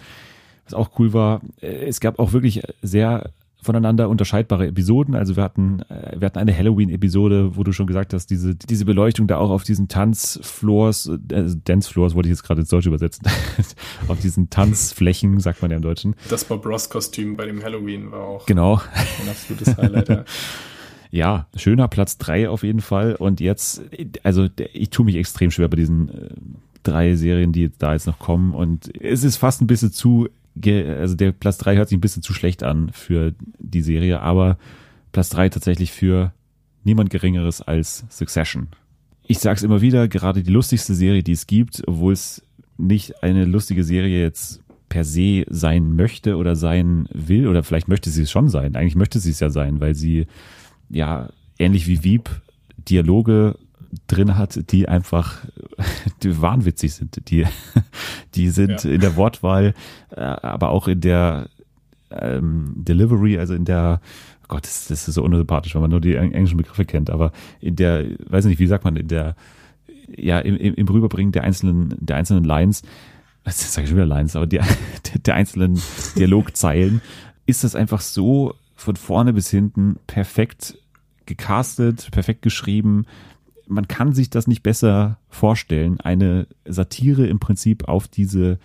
Was 0.65 0.75
auch 0.75 0.91
cool 0.99 1.13
war, 1.13 1.41
es 1.61 2.01
gab 2.01 2.19
auch 2.19 2.33
wirklich 2.33 2.63
sehr 2.83 3.31
voneinander 3.69 4.09
unterscheidbare 4.09 4.67
Episoden. 4.67 5.15
Also 5.15 5.37
wir 5.37 5.43
hatten, 5.43 5.83
äh, 5.91 6.19
wir 6.19 6.25
hatten 6.25 6.39
eine 6.39 6.57
Halloween-Episode, 6.57 7.55
wo 7.55 7.65
du 7.65 7.73
schon 7.73 7.87
gesagt 7.87 8.15
hast, 8.15 8.31
diese, 8.31 8.55
diese 8.55 8.87
Beleuchtung 8.87 9.27
da 9.27 9.37
auch 9.37 9.51
auf 9.51 9.63
diesen 9.63 9.89
Tanzfloors, 9.89 11.11
äh, 11.31 11.45
Dancefloors 11.65 12.15
wollte 12.15 12.31
ich 12.31 12.33
jetzt 12.33 12.45
gerade 12.45 12.63
ins 12.63 12.71
Deutsche 12.71 12.89
übersetzen, 12.89 13.29
auf 14.09 14.19
diesen 14.21 14.49
Tanzflächen, 14.49 15.39
sagt 15.39 15.61
man 15.61 15.71
ja 15.71 15.77
im 15.77 15.83
Deutschen. 15.83 16.15
Das 16.31 16.45
Bob 16.45 16.65
Ross-Kostüm 16.65 17.37
bei 17.37 17.45
dem 17.45 17.63
Halloween 17.63 18.11
war 18.11 18.23
auch 18.23 18.47
genau. 18.47 18.81
ein 19.21 19.29
absolutes 19.29 19.77
Highlight. 19.77 20.09
Ja. 20.09 20.25
ja, 21.11 21.47
schöner 21.55 21.89
Platz 21.89 22.17
drei 22.17 22.49
auf 22.49 22.63
jeden 22.63 22.81
Fall. 22.81 23.17
Und 23.17 23.41
jetzt, 23.41 23.83
also 24.23 24.49
ich 24.73 24.89
tue 24.89 25.05
mich 25.05 25.17
extrem 25.17 25.51
schwer 25.51 25.69
bei 25.69 25.77
diesen 25.77 26.09
äh, 26.09 26.29
drei 26.85 27.17
Serien, 27.17 27.53
die 27.53 27.71
da 27.77 27.93
jetzt 27.93 28.07
noch 28.07 28.19
kommen. 28.19 28.55
Und 28.55 28.91
es 28.99 29.25
ist 29.25 29.37
fast 29.37 29.61
ein 29.61 29.67
bisschen 29.67 29.93
zu 29.93 30.31
also 30.67 31.15
der 31.15 31.33
Platz 31.33 31.59
3 31.59 31.77
hört 31.77 31.89
sich 31.89 31.99
ein 31.99 32.03
bisschen 32.03 32.23
zu 32.23 32.33
schlecht 32.33 32.63
an 32.63 32.91
für 32.93 33.35
die 33.59 33.83
Serie, 33.83 34.21
aber 34.21 34.59
Platz 35.13 35.31
3 35.31 35.49
tatsächlich 35.49 35.93
für 35.93 36.33
niemand 36.85 37.11
Geringeres 37.11 37.63
als 37.63 38.05
Succession. 38.11 38.69
Ich 39.27 39.39
sag's 39.39 39.63
immer 39.63 39.81
wieder, 39.81 40.09
gerade 40.09 40.43
die 40.43 40.51
lustigste 40.51 40.95
Serie, 40.95 41.23
die 41.23 41.33
es 41.33 41.47
gibt, 41.47 41.83
obwohl 41.87 42.13
es 42.13 42.43
nicht 42.79 43.23
eine 43.23 43.45
lustige 43.45 43.85
Serie 43.85 44.23
jetzt 44.23 44.63
per 44.89 45.05
se 45.05 45.45
sein 45.49 45.95
möchte 45.95 46.37
oder 46.37 46.57
sein 46.57 47.09
will, 47.13 47.47
oder 47.47 47.63
vielleicht 47.63 47.89
möchte 47.89 48.11
sie 48.11 48.23
es 48.23 48.31
schon 48.31 48.49
sein. 48.49 48.75
Eigentlich 48.75 48.97
möchte 48.97 49.19
sie 49.19 49.31
es 49.31 49.41
ja 49.41 49.51
sein, 49.51 49.81
weil 49.81 49.95
sie 49.95 50.27
ja 50.89 51.29
ähnlich 51.59 51.87
wie 51.87 52.05
Wieb 52.05 52.31
Dialoge 52.89 53.59
drin 54.07 54.37
hat, 54.37 54.71
die 54.71 54.89
einfach 54.89 55.45
die 56.23 56.41
wahnwitzig 56.41 56.95
sind. 56.95 57.31
Die, 57.31 57.47
die 58.35 58.51
sind 58.51 58.85
ja. 58.85 58.91
in 58.91 59.01
der 59.01 59.17
Wortwahl, 59.17 59.75
äh, 60.11 60.21
aber 60.21 60.71
auch 60.71 60.89
in 60.89 61.01
der 61.01 61.49
ähm, 62.11 62.73
Delivery, 62.77 63.39
also 63.39 63.55
in 63.55 63.65
der 63.65 64.01
Gott, 64.49 64.65
das, 64.65 64.89
das 64.89 65.07
ist 65.07 65.15
so 65.15 65.23
unsympathisch, 65.23 65.75
wenn 65.75 65.83
man 65.83 65.91
nur 65.91 66.01
die 66.01 66.17
englischen 66.17 66.57
Begriffe 66.57 66.87
kennt, 66.87 67.11
aber 67.11 67.33
in 67.61 67.77
der, 67.77 68.07
weiß 68.29 68.47
nicht, 68.47 68.59
wie 68.59 68.67
sagt 68.67 68.85
man, 68.85 68.97
in 68.97 69.07
der, 69.07 69.37
ja, 70.17 70.39
im, 70.39 70.57
im 70.57 70.89
Rüberbringen 70.89 71.33
der 71.33 71.45
einzelnen, 71.45 71.95
der 72.01 72.17
einzelnen 72.17 72.45
Lines, 72.45 72.83
was 73.45 73.73
sage 73.73 73.85
ich 73.85 73.91
schon 73.91 73.99
wieder 73.99 74.07
Lines, 74.07 74.37
aber 74.37 74.47
die, 74.47 74.61
der 75.27 75.35
einzelnen 75.35 75.81
Dialogzeilen, 76.17 77.03
ist 77.45 77.63
das 77.63 77.75
einfach 77.75 78.01
so 78.01 78.55
von 78.75 78.97
vorne 78.97 79.33
bis 79.33 79.51
hinten 79.51 79.97
perfekt 80.07 80.79
gecastet, 81.27 82.09
perfekt 82.11 82.43
geschrieben. 82.43 83.05
Man 83.69 83.87
kann 83.87 84.13
sich 84.13 84.31
das 84.31 84.47
nicht 84.47 84.63
besser 84.63 85.19
vorstellen. 85.29 86.01
Eine 86.01 86.47
Satire 86.65 87.27
im 87.27 87.39
Prinzip 87.39 87.89
auf 87.89 88.09
diese 88.09 88.59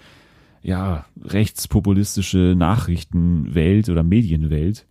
ja, 0.62 1.06
rechtspopulistische 1.22 2.56
Nachrichtenwelt 2.58 3.90
oder 3.90 4.04
Medienwelt. 4.04 4.86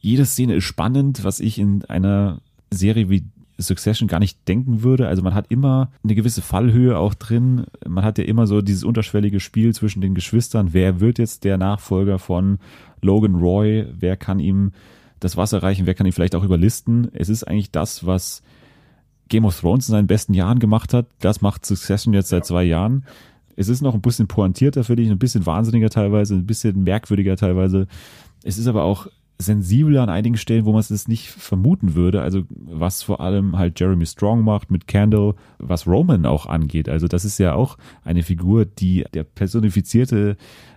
Jede 0.00 0.24
Szene 0.24 0.54
ist 0.56 0.64
spannend, 0.64 1.22
was 1.22 1.38
ich 1.38 1.58
in 1.58 1.84
einer 1.84 2.40
Serie 2.70 3.10
wie 3.10 3.24
Succession 3.58 4.08
gar 4.08 4.18
nicht 4.18 4.48
denken 4.48 4.82
würde. 4.82 5.08
Also 5.08 5.22
man 5.22 5.34
hat 5.34 5.46
immer 5.50 5.92
eine 6.02 6.14
gewisse 6.14 6.42
Fallhöhe 6.42 6.98
auch 6.98 7.14
drin. 7.14 7.66
Man 7.86 8.04
hat 8.04 8.18
ja 8.18 8.24
immer 8.24 8.46
so 8.46 8.62
dieses 8.62 8.84
unterschwellige 8.84 9.40
Spiel 9.40 9.74
zwischen 9.74 10.00
den 10.00 10.14
Geschwistern. 10.14 10.72
Wer 10.72 11.00
wird 11.00 11.18
jetzt 11.18 11.44
der 11.44 11.58
Nachfolger 11.58 12.18
von 12.18 12.58
Logan 13.00 13.36
Roy? 13.36 13.86
Wer 13.92 14.16
kann 14.16 14.40
ihm 14.40 14.72
das 15.20 15.36
Wasser 15.36 15.62
reichen? 15.62 15.86
Wer 15.86 15.94
kann 15.94 16.06
ihn 16.06 16.12
vielleicht 16.12 16.34
auch 16.34 16.44
überlisten? 16.44 17.08
Es 17.12 17.28
ist 17.28 17.44
eigentlich 17.44 17.70
das, 17.70 18.06
was 18.06 18.42
Game 19.28 19.44
of 19.44 19.58
Thrones 19.58 19.88
in 19.88 19.92
seinen 19.92 20.06
besten 20.06 20.34
Jahren 20.34 20.58
gemacht 20.58 20.92
hat. 20.94 21.06
Das 21.20 21.40
macht 21.40 21.64
Succession 21.64 22.14
jetzt 22.14 22.28
seit 22.28 22.44
zwei 22.44 22.64
Jahren. 22.64 23.04
Es 23.56 23.68
ist 23.68 23.82
noch 23.82 23.94
ein 23.94 24.00
bisschen 24.00 24.28
pointierter, 24.28 24.84
finde 24.84 25.02
ich, 25.02 25.10
ein 25.10 25.18
bisschen 25.18 25.46
wahnsinniger 25.46 25.90
teilweise, 25.90 26.34
ein 26.34 26.46
bisschen 26.46 26.82
merkwürdiger 26.84 27.36
teilweise. 27.36 27.86
Es 28.44 28.58
ist 28.58 28.66
aber 28.66 28.84
auch 28.84 29.08
sensibler 29.38 30.02
an 30.02 30.08
einigen 30.08 30.36
Stellen, 30.36 30.64
wo 30.64 30.72
man 30.72 30.80
es 30.80 31.08
nicht 31.08 31.28
vermuten 31.28 31.94
würde. 31.94 32.22
Also 32.22 32.44
was 32.50 33.02
vor 33.02 33.20
allem 33.20 33.58
halt 33.58 33.78
Jeremy 33.78 34.06
Strong 34.06 34.42
macht 34.42 34.70
mit 34.70 34.86
Candle, 34.86 35.34
was 35.58 35.86
Roman 35.86 36.26
auch 36.26 36.46
angeht. 36.46 36.88
Also 36.88 37.08
das 37.08 37.24
ist 37.24 37.38
ja 37.38 37.54
auch 37.54 37.76
eine 38.04 38.22
Figur, 38.22 38.64
die 38.64 39.04
der 39.12 39.24
personifizierte, 39.24 40.36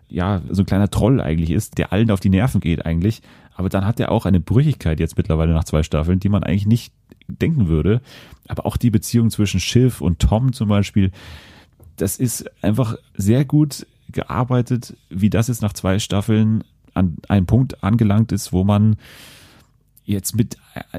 ja, 0.10 0.42
so 0.50 0.64
ein 0.64 0.66
kleiner 0.66 0.90
Troll 0.90 1.22
eigentlich 1.22 1.52
ist, 1.52 1.78
der 1.78 1.94
allen 1.94 2.12
auf 2.12 2.20
die 2.20 2.30
Nerven 2.30 2.62
geht 2.62 2.86
eigentlich. 2.86 3.22
Aber 3.56 3.70
dann 3.70 3.86
hat 3.86 4.00
er 4.00 4.12
auch 4.12 4.26
eine 4.26 4.40
Brüchigkeit 4.40 5.00
jetzt 5.00 5.18
mittlerweile 5.18 5.54
nach 5.54 5.64
zwei 5.64 5.84
Staffeln, 5.84 6.20
die 6.20 6.30
man 6.30 6.44
eigentlich 6.44 6.68
nicht 6.68 6.94
denken 7.28 7.68
würde. 7.68 8.02
Aber 8.48 8.66
auch 8.66 8.78
die 8.78 8.92
Beziehung 8.92 9.30
zwischen 9.30 9.60
Schiff 9.60 10.02
und 10.02 10.20
Tom 10.20 10.54
zum 10.54 10.70
Beispiel, 10.70 11.12
das 11.98 12.18
ist 12.18 12.46
einfach 12.64 12.96
sehr 13.16 13.46
gut 13.46 13.88
gearbeitet, 14.10 14.96
wie 15.10 15.30
das 15.30 15.48
jetzt 15.48 15.62
nach 15.62 15.74
zwei 15.74 16.00
Staffeln 16.00 16.64
an 16.94 17.18
einen 17.28 17.46
Punkt 17.46 17.84
angelangt 17.84 18.32
ist, 18.32 18.54
wo 18.54 18.64
man 18.64 18.98
jetzt 20.06 20.36
mit 20.36 20.58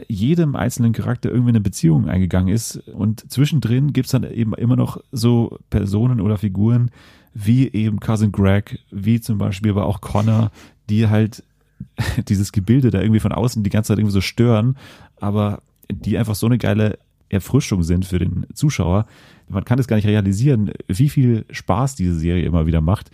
jedem 0.09 0.57
einzelnen 0.57 0.93
Charakter 0.93 1.31
irgendwie 1.31 1.51
eine 1.51 1.61
Beziehung 1.61 2.09
eingegangen 2.09 2.53
ist. 2.53 2.77
Und 2.89 3.31
zwischendrin 3.31 3.93
gibt's 3.93 4.11
dann 4.11 4.25
eben 4.25 4.53
immer 4.55 4.77
noch 4.77 5.01
so 5.13 5.59
Personen 5.71 6.21
oder 6.21 6.39
Figuren 6.39 6.91
wie 7.33 7.69
eben 7.69 8.01
Cousin 8.01 8.33
Greg, 8.33 8.81
wie 8.91 9.21
zum 9.21 9.39
Beispiel 9.39 9.71
aber 9.71 9.87
auch 9.87 10.01
Connor, 10.01 10.51
die 10.89 11.09
halt 11.09 11.45
dieses 12.29 12.51
Gebilde 12.51 12.91
da 12.91 13.01
irgendwie 13.01 13.21
von 13.21 13.33
außen 13.33 13.63
die 13.63 13.71
ganze 13.71 13.89
Zeit 13.89 13.99
irgendwie 13.99 14.15
so 14.15 14.23
stören, 14.23 14.77
aber 15.21 15.63
die 15.91 16.19
einfach 16.19 16.35
so 16.35 16.47
eine 16.47 16.59
geile 16.59 16.99
Erfrischung 17.29 17.83
sind 17.83 18.05
für 18.05 18.19
den 18.19 18.47
Zuschauer. 18.55 19.07
Man 19.49 19.65
kann 19.65 19.79
es 19.79 19.89
gar 19.89 19.97
nicht 19.97 20.07
realisieren, 20.07 20.73
wie 20.87 21.09
viel 21.09 21.45
Spaß 21.51 21.97
diese 21.97 22.15
Serie 22.15 22.45
immer 22.45 22.67
wieder 22.67 22.81
macht 22.81 23.11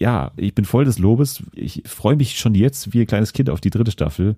ja, 0.00 0.32
ich 0.36 0.54
bin 0.54 0.64
voll 0.64 0.86
des 0.86 0.98
Lobes. 0.98 1.44
Ich 1.54 1.82
freue 1.86 2.16
mich 2.16 2.38
schon 2.38 2.54
jetzt 2.54 2.92
wie 2.94 3.02
ein 3.02 3.06
kleines 3.06 3.34
Kind 3.34 3.50
auf 3.50 3.60
die 3.60 3.70
dritte 3.70 3.90
Staffel. 3.90 4.34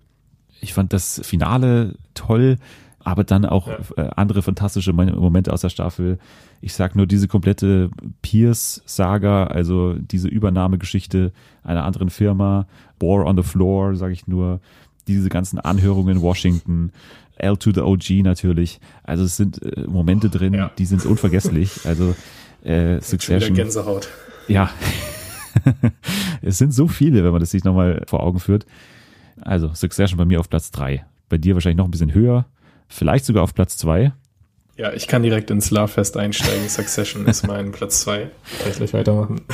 Ich 0.60 0.74
fand 0.74 0.92
das 0.92 1.20
Finale 1.24 1.94
toll, 2.14 2.58
aber 2.98 3.22
dann 3.22 3.46
auch 3.46 3.68
ja. 3.68 3.78
Äh, 3.96 4.10
andere 4.16 4.42
fantastische 4.42 4.92
Momente 4.92 5.52
aus 5.52 5.60
der 5.60 5.68
Staffel. 5.68 6.18
Ich 6.60 6.74
sag 6.74 6.96
nur 6.96 7.06
diese 7.06 7.28
komplette 7.28 7.90
Pierce-Saga, 8.22 9.44
also 9.44 9.94
diese 9.94 10.28
Übernahmegeschichte 10.28 11.32
einer 11.62 11.84
anderen 11.84 12.10
Firma, 12.10 12.66
War 12.98 13.24
on 13.24 13.36
the 13.36 13.42
Floor, 13.44 13.94
sage 13.94 14.12
ich 14.12 14.26
nur, 14.26 14.60
diese 15.06 15.28
ganzen 15.28 15.58
Anhörungen 15.60 16.16
in 16.16 16.22
Washington, 16.22 16.92
L 17.42 17.56
to 17.56 17.72
the 17.72 17.80
OG 17.80 18.22
natürlich. 18.22 18.80
Also 19.02 19.24
es 19.24 19.36
sind 19.36 19.62
äh, 19.62 19.82
Momente 19.86 20.30
drin, 20.30 20.54
ja. 20.54 20.70
die 20.78 20.86
sind 20.86 21.04
unvergesslich. 21.04 21.70
Also 21.84 22.14
äh, 22.64 23.00
Succession. 23.00 23.54
Gänsehaut. 23.54 24.08
Ja. 24.48 24.70
es 26.42 26.58
sind 26.58 26.72
so 26.72 26.88
viele, 26.88 27.24
wenn 27.24 27.32
man 27.32 27.40
das 27.40 27.50
sich 27.50 27.64
nochmal 27.64 28.02
vor 28.06 28.22
Augen 28.22 28.40
führt. 28.40 28.66
Also 29.40 29.74
Succession 29.74 30.16
bei 30.16 30.24
mir 30.24 30.40
auf 30.40 30.48
Platz 30.48 30.70
drei. 30.70 31.04
Bei 31.28 31.38
dir 31.38 31.54
wahrscheinlich 31.54 31.78
noch 31.78 31.86
ein 31.86 31.90
bisschen 31.90 32.14
höher. 32.14 32.46
Vielleicht 32.88 33.24
sogar 33.24 33.42
auf 33.42 33.54
Platz 33.54 33.76
zwei. 33.76 34.12
Ja, 34.76 34.92
ich 34.92 35.06
kann 35.06 35.22
direkt 35.22 35.50
ins 35.50 35.70
Love-Fest 35.70 36.16
einsteigen. 36.16 36.68
Succession 36.68 37.26
ist 37.26 37.46
mein 37.46 37.72
Platz 37.72 38.00
zwei. 38.00 38.30
Kann 38.60 38.70
ich 38.70 38.76
gleich 38.76 38.92
weitermachen. 38.92 39.40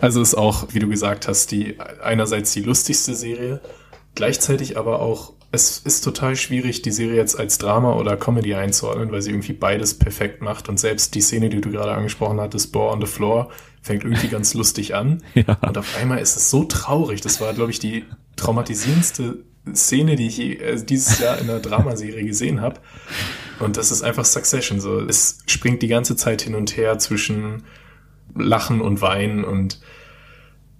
Also 0.00 0.22
ist 0.22 0.36
auch, 0.36 0.68
wie 0.72 0.78
du 0.78 0.88
gesagt 0.88 1.26
hast, 1.26 1.50
die 1.50 1.76
einerseits 2.00 2.52
die 2.52 2.60
lustigste 2.60 3.14
Serie, 3.14 3.60
gleichzeitig 4.14 4.76
aber 4.76 5.00
auch, 5.00 5.32
es 5.50 5.78
ist 5.78 6.02
total 6.02 6.36
schwierig, 6.36 6.82
die 6.82 6.90
Serie 6.90 7.16
jetzt 7.16 7.38
als 7.38 7.56
Drama 7.56 7.94
oder 7.94 8.16
Comedy 8.16 8.54
einzuordnen, 8.54 9.10
weil 9.10 9.22
sie 9.22 9.30
irgendwie 9.30 9.54
beides 9.54 9.94
perfekt 9.94 10.42
macht. 10.42 10.68
Und 10.68 10.78
selbst 10.78 11.14
die 11.14 11.22
Szene, 11.22 11.48
die 11.48 11.60
du 11.60 11.70
gerade 11.70 11.92
angesprochen 11.92 12.38
hattest, 12.40 12.70
Bore 12.70 12.92
on 12.92 13.00
the 13.00 13.06
Floor, 13.06 13.50
fängt 13.80 14.04
irgendwie 14.04 14.28
ganz 14.28 14.54
lustig 14.54 14.94
an. 14.94 15.22
Ja. 15.34 15.56
Und 15.60 15.78
auf 15.78 15.96
einmal 15.96 16.18
ist 16.18 16.36
es 16.36 16.50
so 16.50 16.64
traurig. 16.64 17.20
Das 17.20 17.40
war, 17.40 17.54
glaube 17.54 17.70
ich, 17.70 17.78
die 17.78 18.04
traumatisierendste 18.36 19.44
Szene, 19.74 20.16
die 20.16 20.26
ich 20.26 20.40
äh, 20.40 20.76
dieses 20.82 21.18
Jahr 21.18 21.38
in 21.38 21.48
einer 21.48 21.60
Dramaserie 21.60 22.24
gesehen 22.24 22.60
habe. 22.60 22.80
Und 23.58 23.76
das 23.76 23.90
ist 23.90 24.02
einfach 24.02 24.24
Succession. 24.24 24.80
So, 24.80 25.00
es 25.00 25.38
springt 25.46 25.80
die 25.82 25.88
ganze 25.88 26.16
Zeit 26.16 26.42
hin 26.42 26.54
und 26.54 26.76
her 26.76 26.98
zwischen 26.98 27.64
Lachen 28.34 28.80
und 28.80 29.00
Weinen 29.00 29.44
und 29.44 29.80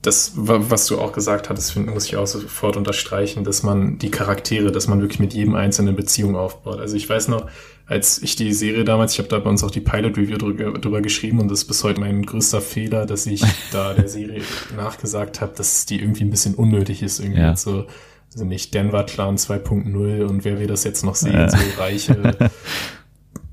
das, 0.02 0.32
was 0.36 0.86
du 0.86 1.00
auch 1.00 1.12
gesagt 1.12 1.50
hattest, 1.50 1.76
muss 1.76 2.06
ich 2.06 2.16
auch 2.16 2.26
sofort 2.26 2.76
unterstreichen, 2.76 3.42
dass 3.42 3.64
man 3.64 3.98
die 3.98 4.10
Charaktere, 4.10 4.70
dass 4.70 4.86
man 4.86 5.00
wirklich 5.00 5.18
mit 5.18 5.34
jedem 5.34 5.56
einzelnen 5.56 5.96
Beziehung 5.96 6.36
aufbaut. 6.36 6.78
Also 6.78 6.96
ich 6.96 7.08
weiß 7.08 7.28
noch, 7.28 7.48
als 7.86 8.22
ich 8.22 8.36
die 8.36 8.52
Serie 8.52 8.84
damals, 8.84 9.14
ich 9.14 9.18
habe 9.18 9.28
da 9.28 9.38
bei 9.40 9.50
uns 9.50 9.64
auch 9.64 9.70
die 9.72 9.80
Pilot 9.80 10.16
Review 10.16 10.36
drüber, 10.36 10.72
drüber 10.78 11.00
geschrieben 11.00 11.40
und 11.40 11.50
das 11.50 11.60
ist 11.60 11.64
bis 11.64 11.82
heute 11.82 12.00
mein 12.00 12.24
größter 12.24 12.60
Fehler, 12.60 13.06
dass 13.06 13.26
ich 13.26 13.42
da 13.72 13.92
der 13.94 14.08
Serie 14.08 14.42
nachgesagt 14.76 15.40
habe, 15.40 15.52
dass 15.56 15.84
die 15.86 16.00
irgendwie 16.00 16.24
ein 16.24 16.30
bisschen 16.30 16.54
unnötig 16.54 17.02
ist, 17.02 17.18
irgendwie 17.18 17.40
ja. 17.40 17.56
so 17.56 17.86
also 18.32 18.44
nicht 18.44 18.74
Denver 18.74 19.04
Clan 19.04 19.36
2.0 19.36 20.22
und 20.24 20.44
wer 20.44 20.60
wir 20.60 20.68
das 20.68 20.84
jetzt 20.84 21.02
noch 21.02 21.14
sehen, 21.14 21.32
ja. 21.32 21.48
so 21.48 21.56
reiche 21.78 22.36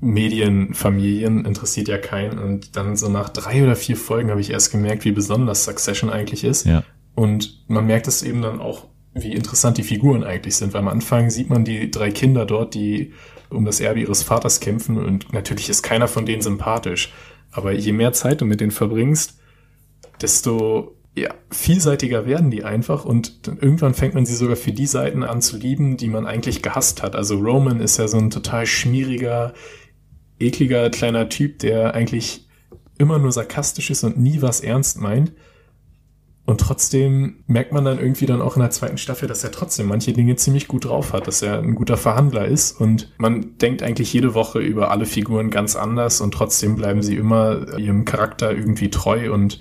Medienfamilien 0.00 1.44
interessiert 1.44 1.88
ja 1.88 1.98
keinen. 1.98 2.38
Und 2.38 2.76
dann 2.76 2.96
so 2.96 3.08
nach 3.08 3.28
drei 3.28 3.62
oder 3.62 3.76
vier 3.76 3.96
Folgen 3.96 4.30
habe 4.30 4.40
ich 4.40 4.50
erst 4.50 4.70
gemerkt, 4.70 5.04
wie 5.04 5.12
besonders 5.12 5.64
Succession 5.64 6.10
eigentlich 6.10 6.44
ist. 6.44 6.66
Ja. 6.66 6.84
Und 7.14 7.64
man 7.68 7.86
merkt 7.86 8.06
es 8.06 8.22
eben 8.22 8.42
dann 8.42 8.60
auch, 8.60 8.86
wie 9.14 9.32
interessant 9.32 9.78
die 9.78 9.82
Figuren 9.82 10.24
eigentlich 10.24 10.56
sind. 10.56 10.74
Weil 10.74 10.82
am 10.82 10.88
Anfang 10.88 11.30
sieht 11.30 11.48
man 11.48 11.64
die 11.64 11.90
drei 11.90 12.10
Kinder 12.10 12.44
dort, 12.44 12.74
die 12.74 13.12
um 13.48 13.64
das 13.64 13.80
Erbe 13.80 14.00
ihres 14.00 14.22
Vaters 14.22 14.60
kämpfen 14.60 14.98
und 14.98 15.32
natürlich 15.32 15.68
ist 15.68 15.82
keiner 15.82 16.08
von 16.08 16.26
denen 16.26 16.42
sympathisch. 16.42 17.12
Aber 17.52 17.72
je 17.72 17.92
mehr 17.92 18.12
Zeit 18.12 18.40
du 18.40 18.44
mit 18.44 18.60
denen 18.60 18.70
verbringst, 18.72 19.38
desto 20.20 20.96
ja, 21.14 21.32
vielseitiger 21.50 22.26
werden 22.26 22.50
die 22.50 22.64
einfach 22.64 23.04
und 23.04 23.46
dann 23.46 23.58
irgendwann 23.58 23.94
fängt 23.94 24.14
man 24.14 24.26
sie 24.26 24.34
sogar 24.34 24.56
für 24.56 24.72
die 24.72 24.86
Seiten 24.86 25.22
an 25.22 25.40
zu 25.40 25.56
lieben, 25.56 25.96
die 25.96 26.08
man 26.08 26.26
eigentlich 26.26 26.60
gehasst 26.60 27.02
hat. 27.02 27.16
Also 27.16 27.38
Roman 27.38 27.80
ist 27.80 27.96
ja 27.98 28.06
so 28.08 28.18
ein 28.18 28.30
total 28.30 28.66
schmieriger, 28.66 29.54
ekliger 30.38 30.90
kleiner 30.90 31.28
Typ, 31.28 31.58
der 31.60 31.94
eigentlich 31.94 32.46
immer 32.98 33.18
nur 33.18 33.32
sarkastisch 33.32 33.90
ist 33.90 34.04
und 34.04 34.18
nie 34.18 34.42
was 34.42 34.60
ernst 34.60 35.00
meint. 35.00 35.32
Und 36.46 36.60
trotzdem 36.60 37.42
merkt 37.48 37.72
man 37.72 37.84
dann 37.84 37.98
irgendwie 37.98 38.26
dann 38.26 38.40
auch 38.40 38.54
in 38.54 38.62
der 38.62 38.70
zweiten 38.70 38.98
Staffel, 38.98 39.26
dass 39.26 39.42
er 39.42 39.50
trotzdem 39.50 39.88
manche 39.88 40.12
Dinge 40.12 40.36
ziemlich 40.36 40.68
gut 40.68 40.84
drauf 40.84 41.12
hat, 41.12 41.26
dass 41.26 41.42
er 41.42 41.58
ein 41.58 41.74
guter 41.74 41.96
Verhandler 41.96 42.46
ist. 42.46 42.80
Und 42.80 43.12
man 43.18 43.58
denkt 43.58 43.82
eigentlich 43.82 44.12
jede 44.12 44.32
Woche 44.34 44.60
über 44.60 44.92
alle 44.92 45.06
Figuren 45.06 45.50
ganz 45.50 45.74
anders 45.74 46.20
und 46.20 46.32
trotzdem 46.32 46.76
bleiben 46.76 47.02
sie 47.02 47.16
immer 47.16 47.76
ihrem 47.78 48.04
Charakter 48.04 48.52
irgendwie 48.52 48.90
treu. 48.90 49.32
Und 49.32 49.60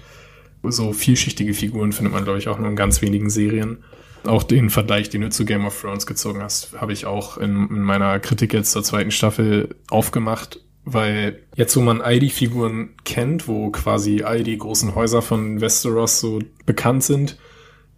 so 0.61 0.93
vielschichtige 0.93 1.55
Figuren 1.55 1.91
findet 1.91 2.13
man, 2.13 2.23
glaube 2.23 2.37
ich, 2.37 2.49
auch 2.49 2.59
nur 2.59 2.69
in 2.69 2.75
ganz 2.75 3.01
wenigen 3.01 3.31
Serien. 3.31 3.83
Auch 4.23 4.43
den 4.43 4.69
Vergleich, 4.69 5.09
den 5.09 5.21
du 5.21 5.29
zu 5.29 5.43
Game 5.43 5.65
of 5.65 5.79
Thrones 5.81 6.05
gezogen 6.05 6.43
hast, 6.43 6.79
habe 6.79 6.93
ich 6.93 7.07
auch 7.07 7.37
in, 7.37 7.67
in 7.67 7.81
meiner 7.81 8.19
Kritik 8.19 8.53
jetzt 8.53 8.71
zur 8.71 8.83
zweiten 8.83 9.11
Staffel 9.11 9.75
aufgemacht 9.89 10.59
weil 10.85 11.39
jetzt, 11.55 11.75
wo 11.75 11.81
man 11.81 12.01
all 12.01 12.19
die 12.19 12.29
Figuren 12.29 12.91
kennt, 13.03 13.47
wo 13.47 13.71
quasi 13.71 14.21
all 14.21 14.43
die 14.43 14.57
großen 14.57 14.93
Häuser 14.93 15.23
von 15.23 15.59
Westeros 15.59 16.19
so 16.19 16.39
bekannt 16.65 17.03
sind, 17.03 17.37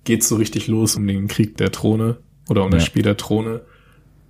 geht's 0.06 0.30
so 0.30 0.38
richtig 0.38 0.68
los 0.68 0.96
um 0.96 1.06
den 1.06 1.28
Krieg 1.28 1.58
der 1.58 1.72
Throne 1.72 2.18
oder 2.48 2.64
um 2.64 2.72
ja. 2.72 2.78
das 2.78 2.86
Spiel 2.86 3.04
der 3.04 3.18
Throne. 3.18 3.62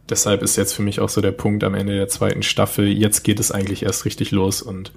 Deshalb 0.09 0.41
ist 0.41 0.55
jetzt 0.55 0.73
für 0.73 0.81
mich 0.81 0.99
auch 0.99 1.09
so 1.09 1.21
der 1.21 1.33
Punkt 1.33 1.63
am 1.63 1.75
Ende 1.75 1.95
der 1.95 2.07
zweiten 2.07 2.41
Staffel, 2.41 2.87
jetzt 2.87 3.23
geht 3.23 3.39
es 3.39 3.51
eigentlich 3.51 3.83
erst 3.83 4.05
richtig 4.05 4.31
los 4.31 4.63
und 4.63 4.91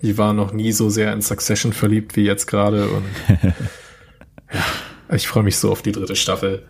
ich 0.00 0.18
war 0.18 0.34
noch 0.34 0.52
nie 0.52 0.72
so 0.72 0.90
sehr 0.90 1.12
in 1.12 1.22
Succession 1.22 1.72
verliebt 1.72 2.16
wie 2.16 2.24
jetzt 2.24 2.46
gerade 2.46 2.88
und 2.88 3.04
ja, 4.52 5.14
ich 5.14 5.26
freue 5.26 5.44
mich 5.44 5.56
so 5.56 5.72
auf 5.72 5.80
die 5.80 5.92
dritte 5.92 6.16
Staffel. 6.16 6.64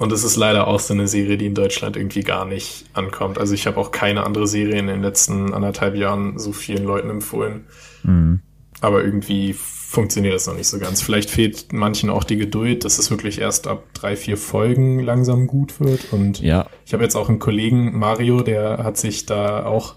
Und 0.00 0.12
es 0.12 0.24
ist 0.24 0.36
leider 0.36 0.66
auch 0.66 0.80
so 0.80 0.94
eine 0.94 1.06
Serie, 1.06 1.36
die 1.36 1.44
in 1.44 1.54
Deutschland 1.54 1.94
irgendwie 1.94 2.22
gar 2.22 2.46
nicht 2.46 2.86
ankommt. 2.94 3.36
Also 3.36 3.52
ich 3.52 3.66
habe 3.66 3.76
auch 3.76 3.92
keine 3.92 4.24
andere 4.24 4.46
Serie 4.46 4.78
in 4.78 4.86
den 4.86 5.02
letzten 5.02 5.52
anderthalb 5.52 5.94
Jahren 5.94 6.38
so 6.38 6.52
vielen 6.52 6.84
Leuten 6.84 7.10
empfohlen. 7.10 7.66
Mhm. 8.02 8.40
Aber 8.80 9.04
irgendwie 9.04 9.52
funktioniert 9.52 10.32
das 10.32 10.46
noch 10.46 10.56
nicht 10.56 10.68
so 10.68 10.78
ganz. 10.78 11.02
Vielleicht 11.02 11.28
fehlt 11.28 11.74
manchen 11.74 12.08
auch 12.08 12.24
die 12.24 12.38
Geduld, 12.38 12.86
dass 12.86 12.98
es 12.98 13.10
wirklich 13.10 13.42
erst 13.42 13.66
ab 13.66 13.84
drei, 13.92 14.16
vier 14.16 14.38
Folgen 14.38 15.00
langsam 15.00 15.46
gut 15.46 15.80
wird. 15.80 16.14
Und 16.14 16.40
ja. 16.40 16.66
ich 16.86 16.94
habe 16.94 17.02
jetzt 17.02 17.14
auch 17.14 17.28
einen 17.28 17.38
Kollegen, 17.38 17.98
Mario, 17.98 18.40
der 18.40 18.78
hat 18.78 18.96
sich 18.96 19.26
da 19.26 19.66
auch 19.66 19.96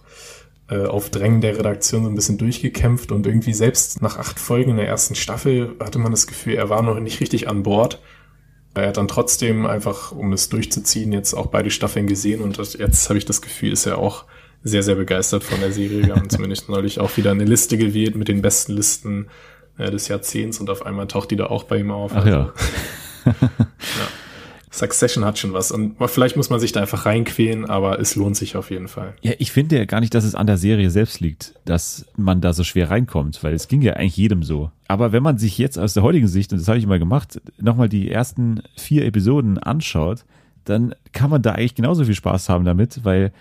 äh, 0.70 0.86
auf 0.86 1.12
Drängen 1.12 1.40
der 1.40 1.58
Redaktion 1.58 2.04
so 2.04 2.10
ein 2.10 2.16
bisschen 2.16 2.38
durchgekämpft 2.38 3.14
und 3.14 3.26
irgendwie 3.26 3.54
selbst 3.54 4.02
nach 4.02 4.18
acht 4.18 4.38
Folgen 4.38 4.72
in 4.72 4.78
der 4.78 4.88
ersten 4.88 5.16
Staffel 5.16 5.76
hatte 5.80 6.00
man 6.00 6.12
das 6.12 6.28
Gefühl, 6.28 6.56
er 6.56 6.70
war 6.70 6.82
noch 6.82 7.00
nicht 7.00 7.22
richtig 7.22 7.48
an 7.48 7.64
Bord. 7.64 8.02
Er 8.76 8.88
hat 8.88 8.98
dann 8.98 9.08
trotzdem 9.08 9.66
einfach, 9.66 10.12
um 10.12 10.34
es 10.34 10.50
durchzuziehen, 10.50 11.12
jetzt 11.12 11.34
auch 11.34 11.48
beide 11.48 11.70
Staffeln 11.70 12.08
gesehen 12.08 12.42
und 12.42 12.58
jetzt 12.58 13.10
habe 13.10 13.18
ich 13.18 13.26
das 13.26 13.42
Gefühl, 13.42 13.72
ist 13.72 13.86
er 13.86 14.00
auch 14.00 14.26
sehr, 14.64 14.82
sehr 14.82 14.96
begeistert 14.96 15.44
von 15.44 15.60
der 15.60 15.72
Serie. 15.72 16.06
Wir 16.06 16.16
haben 16.16 16.30
zumindest 16.30 16.70
neulich 16.70 17.00
auch 17.00 17.16
wieder 17.18 17.32
eine 17.32 17.46
Liste 17.46 17.78
gewählt 17.78 18.16
mit 18.16 18.28
den 18.28 18.42
besten 18.42 18.74
Listen 18.74 19.28
äh, 19.78 19.92
des 19.92 20.08
Jahrzehnts 20.08 20.60
und 20.60 20.70
auf 20.70 20.86
einmal 20.86 21.08
taucht 21.08 21.32
die 21.32 21.36
da 21.36 21.48
auch 21.48 21.66
bei 21.66 21.78
ihm 21.78 21.92
auf. 21.92 22.14
Ach 22.16 22.26
ja. 22.26 22.54
ja. 23.26 23.50
Succession 24.74 25.24
hat 25.24 25.38
schon 25.38 25.54
was 25.54 25.72
und 25.72 25.96
vielleicht 26.08 26.36
muss 26.36 26.50
man 26.50 26.60
sich 26.60 26.72
da 26.72 26.82
einfach 26.82 27.06
reinquälen, 27.06 27.70
aber 27.70 28.00
es 28.00 28.16
lohnt 28.16 28.36
sich 28.36 28.58
auf 28.58 28.72
jeden 28.72 28.88
Fall. 28.88 29.14
Ja, 29.22 29.34
ich 29.38 29.52
finde 29.52 29.78
ja 29.78 29.86
gar 29.86 30.00
nicht, 30.00 30.16
dass 30.16 30.24
es 30.24 30.34
an 30.34 30.48
der 30.48 30.58
Serie 30.58 30.90
selbst 30.90 31.20
liegt, 31.20 31.54
dass 31.66 32.08
man 32.18 32.42
da 32.42 32.54
so 32.54 32.64
schwer 32.64 32.90
reinkommt, 32.90 33.44
weil 33.44 33.54
es 33.54 33.68
ging 33.68 33.84
ja 33.84 33.94
eigentlich 33.94 34.18
jedem 34.18 34.42
so. 34.42 34.72
Aber 34.88 35.12
wenn 35.12 35.22
man 35.22 35.38
sich 35.38 35.60
jetzt 35.60 35.78
aus 35.78 35.94
der 35.94 36.02
heutigen 36.02 36.28
Sicht, 36.28 36.52
und 36.52 36.60
das 36.60 36.68
habe 36.68 36.80
ich 36.80 36.86
immer 36.86 36.98
gemacht, 36.98 37.40
nochmal 37.62 37.88
die 37.88 38.10
ersten 38.10 38.64
vier 38.76 39.06
Episoden 39.06 39.60
anschaut, 39.60 40.26
dann 40.66 40.96
kann 41.12 41.30
man 41.30 41.44
da 41.44 41.52
eigentlich 41.52 41.76
genauso 41.76 42.04
viel 42.06 42.16
Spaß 42.16 42.50
haben 42.50 42.66
damit, 42.66 43.04
weil 43.04 43.32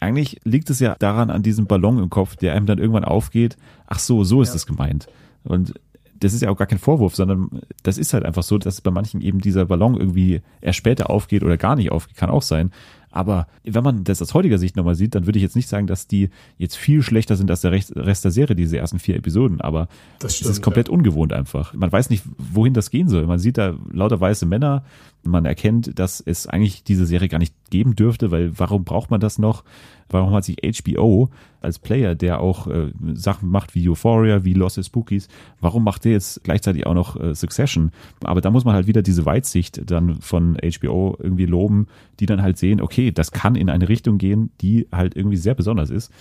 eigentlich 0.00 0.40
liegt 0.44 0.70
es 0.70 0.80
ja 0.80 0.96
daran 0.98 1.28
an 1.28 1.42
diesem 1.42 1.66
Ballon 1.66 1.98
im 1.98 2.08
Kopf, 2.08 2.36
der 2.36 2.54
einem 2.54 2.66
dann 2.66 2.78
irgendwann 2.78 3.04
aufgeht, 3.04 3.58
ach 3.86 3.98
so, 3.98 4.24
so 4.24 4.40
ist 4.40 4.48
ja. 4.48 4.54
das 4.54 4.66
gemeint. 4.66 5.06
Und 5.44 5.74
das 6.22 6.34
ist 6.34 6.42
ja 6.42 6.50
auch 6.50 6.56
gar 6.56 6.66
kein 6.66 6.78
Vorwurf, 6.78 7.16
sondern 7.16 7.62
das 7.82 7.98
ist 7.98 8.14
halt 8.14 8.24
einfach 8.24 8.42
so, 8.42 8.56
dass 8.58 8.80
bei 8.80 8.90
manchen 8.90 9.20
eben 9.20 9.40
dieser 9.40 9.66
Ballon 9.66 9.96
irgendwie 9.96 10.40
erst 10.60 10.78
später 10.78 11.10
aufgeht 11.10 11.42
oder 11.42 11.56
gar 11.56 11.74
nicht 11.76 11.90
aufgeht, 11.90 12.16
kann 12.16 12.30
auch 12.30 12.42
sein. 12.42 12.70
Aber 13.12 13.46
wenn 13.62 13.84
man 13.84 14.04
das 14.04 14.20
aus 14.22 14.34
heutiger 14.34 14.58
Sicht 14.58 14.74
nochmal 14.74 14.94
sieht, 14.94 15.14
dann 15.14 15.26
würde 15.26 15.38
ich 15.38 15.42
jetzt 15.42 15.54
nicht 15.54 15.68
sagen, 15.68 15.86
dass 15.86 16.08
die 16.08 16.30
jetzt 16.58 16.76
viel 16.76 17.02
schlechter 17.02 17.36
sind 17.36 17.50
als 17.50 17.60
der 17.60 17.70
Rest 17.70 18.24
der 18.24 18.30
Serie, 18.30 18.56
diese 18.56 18.78
ersten 18.78 18.98
vier 18.98 19.16
Episoden. 19.16 19.60
Aber 19.60 19.88
das 20.18 20.34
stimmt, 20.34 20.50
es 20.50 20.56
ist 20.56 20.62
komplett 20.62 20.88
ja. 20.88 20.94
ungewohnt 20.94 21.32
einfach. 21.32 21.74
Man 21.74 21.92
weiß 21.92 22.10
nicht, 22.10 22.24
wohin 22.38 22.74
das 22.74 22.90
gehen 22.90 23.08
soll. 23.08 23.26
Man 23.26 23.38
sieht 23.38 23.58
da 23.58 23.74
lauter 23.92 24.20
weiße 24.20 24.46
Männer. 24.46 24.82
Man 25.24 25.44
erkennt, 25.44 25.98
dass 25.98 26.20
es 26.20 26.46
eigentlich 26.46 26.82
diese 26.82 27.06
Serie 27.06 27.28
gar 27.28 27.38
nicht 27.38 27.54
geben 27.70 27.94
dürfte, 27.94 28.30
weil 28.30 28.58
warum 28.58 28.84
braucht 28.84 29.10
man 29.10 29.20
das 29.20 29.38
noch? 29.38 29.62
Warum 30.08 30.32
hat 30.32 30.44
sich 30.44 30.56
HBO 30.62 31.30
als 31.60 31.78
Player, 31.78 32.14
der 32.14 32.40
auch 32.40 32.66
äh, 32.66 32.92
Sachen 33.14 33.48
macht 33.48 33.74
wie 33.74 33.88
Euphoria, 33.88 34.44
wie 34.44 34.52
Lost 34.52 34.84
Spookies, 34.84 35.28
warum 35.60 35.84
macht 35.84 36.04
der 36.04 36.12
jetzt 36.12 36.44
gleichzeitig 36.44 36.86
auch 36.86 36.94
noch 36.94 37.18
äh, 37.18 37.34
Succession? 37.34 37.92
Aber 38.22 38.40
da 38.40 38.50
muss 38.50 38.64
man 38.64 38.74
halt 38.74 38.86
wieder 38.86 39.02
diese 39.02 39.24
Weitsicht 39.24 39.90
dann 39.90 40.20
von 40.20 40.56
HBO 40.56 41.16
irgendwie 41.18 41.46
loben, 41.46 41.86
die 42.22 42.26
dann 42.26 42.40
halt 42.40 42.56
sehen, 42.56 42.80
okay, 42.80 43.10
das 43.10 43.32
kann 43.32 43.56
in 43.56 43.68
eine 43.68 43.88
Richtung 43.88 44.16
gehen, 44.16 44.52
die 44.60 44.86
halt 44.92 45.16
irgendwie 45.16 45.36
sehr 45.36 45.56
besonders 45.56 45.90
ist. 45.90 46.12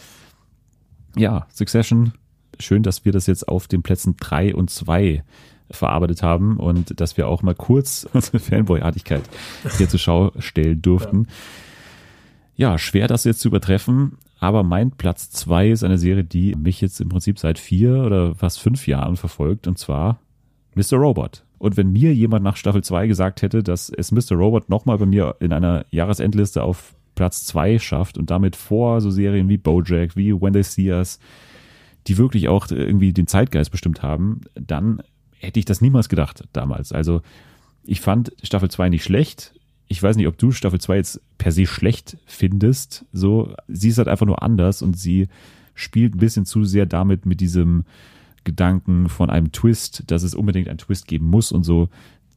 Ja, 1.15 1.45
Succession, 1.53 2.13
schön, 2.59 2.81
dass 2.81 3.05
wir 3.05 3.11
das 3.11 3.27
jetzt 3.27 3.47
auf 3.47 3.67
den 3.67 3.83
Plätzen 3.83 4.15
drei 4.19 4.55
und 4.55 4.71
zwei 4.71 5.23
verarbeitet 5.69 6.23
haben 6.23 6.57
und 6.57 6.99
dass 6.99 7.17
wir 7.17 7.27
auch 7.27 7.43
mal 7.43 7.53
kurz 7.53 8.09
unsere 8.13 8.39
Fanboy-Artigkeit 8.39 9.21
hier 9.77 9.87
zur 9.87 9.99
Schau 9.99 10.31
stellen 10.39 10.81
durften. 10.81 11.27
Ja 12.55 12.79
schwer 12.79 13.07
das 13.07 13.23
jetzt 13.23 13.41
zu 13.41 13.49
übertreffen, 13.49 14.17
aber 14.39 14.63
mein 14.63 14.89
Platz 14.89 15.29
zwei 15.29 15.69
ist 15.69 15.83
eine 15.83 15.99
Serie, 15.99 16.23
die 16.23 16.55
mich 16.55 16.81
jetzt 16.81 16.99
im 16.99 17.09
Prinzip 17.09 17.37
seit 17.37 17.59
vier 17.59 18.03
oder 18.03 18.33
fast 18.33 18.59
fünf 18.59 18.87
Jahren 18.87 19.17
verfolgt, 19.17 19.67
und 19.67 19.77
zwar 19.77 20.19
Mr. 20.73 20.97
Robot. 20.97 21.43
Und 21.61 21.77
wenn 21.77 21.91
mir 21.91 22.13
jemand 22.13 22.43
nach 22.43 22.55
Staffel 22.55 22.83
2 22.83 23.07
gesagt 23.07 23.41
hätte, 23.41 23.61
dass 23.61 23.89
es 23.89 24.11
Mr. 24.11 24.35
Robot 24.35 24.69
nochmal 24.69 24.97
bei 24.97 25.05
mir 25.05 25.35
in 25.39 25.53
einer 25.53 25.85
Jahresendliste 25.91 26.63
auf 26.63 26.95
Platz 27.13 27.45
2 27.45 27.77
schafft 27.77 28.17
und 28.17 28.31
damit 28.31 28.55
vor 28.55 28.99
so 29.01 29.11
Serien 29.11 29.47
wie 29.47 29.57
Bojack, 29.57 30.15
wie 30.15 30.33
When 30.33 30.53
They 30.53 30.63
See 30.63 30.91
Us, 30.91 31.19
die 32.07 32.17
wirklich 32.17 32.47
auch 32.47 32.69
irgendwie 32.71 33.13
den 33.13 33.27
Zeitgeist 33.27 33.69
bestimmt 33.69 34.01
haben, 34.01 34.41
dann 34.55 35.03
hätte 35.37 35.59
ich 35.59 35.65
das 35.65 35.81
niemals 35.81 36.09
gedacht 36.09 36.43
damals. 36.51 36.91
Also 36.91 37.21
ich 37.83 38.01
fand 38.01 38.33
Staffel 38.41 38.71
2 38.71 38.89
nicht 38.89 39.03
schlecht 39.03 39.53
ich 39.91 40.01
weiß 40.01 40.15
nicht, 40.15 40.27
ob 40.27 40.37
du 40.37 40.51
Staffel 40.53 40.79
2 40.79 40.95
jetzt 40.95 41.21
per 41.37 41.51
se 41.51 41.65
schlecht 41.65 42.15
findest. 42.25 43.03
So, 43.11 43.53
sie 43.67 43.89
ist 43.89 43.97
halt 43.97 44.07
einfach 44.07 44.25
nur 44.25 44.41
anders 44.41 44.81
und 44.81 44.97
sie 44.97 45.27
spielt 45.75 46.15
ein 46.15 46.19
bisschen 46.19 46.45
zu 46.45 46.63
sehr 46.63 46.85
damit 46.85 47.25
mit 47.25 47.41
diesem 47.41 47.83
Gedanken 48.43 49.09
von 49.09 49.29
einem 49.29 49.51
Twist, 49.51 50.03
dass 50.07 50.23
es 50.23 50.35
unbedingt 50.35 50.67
einen 50.67 50.77
Twist 50.77 51.07
geben 51.07 51.25
muss 51.25 51.51
und 51.51 51.63
so. 51.63 51.89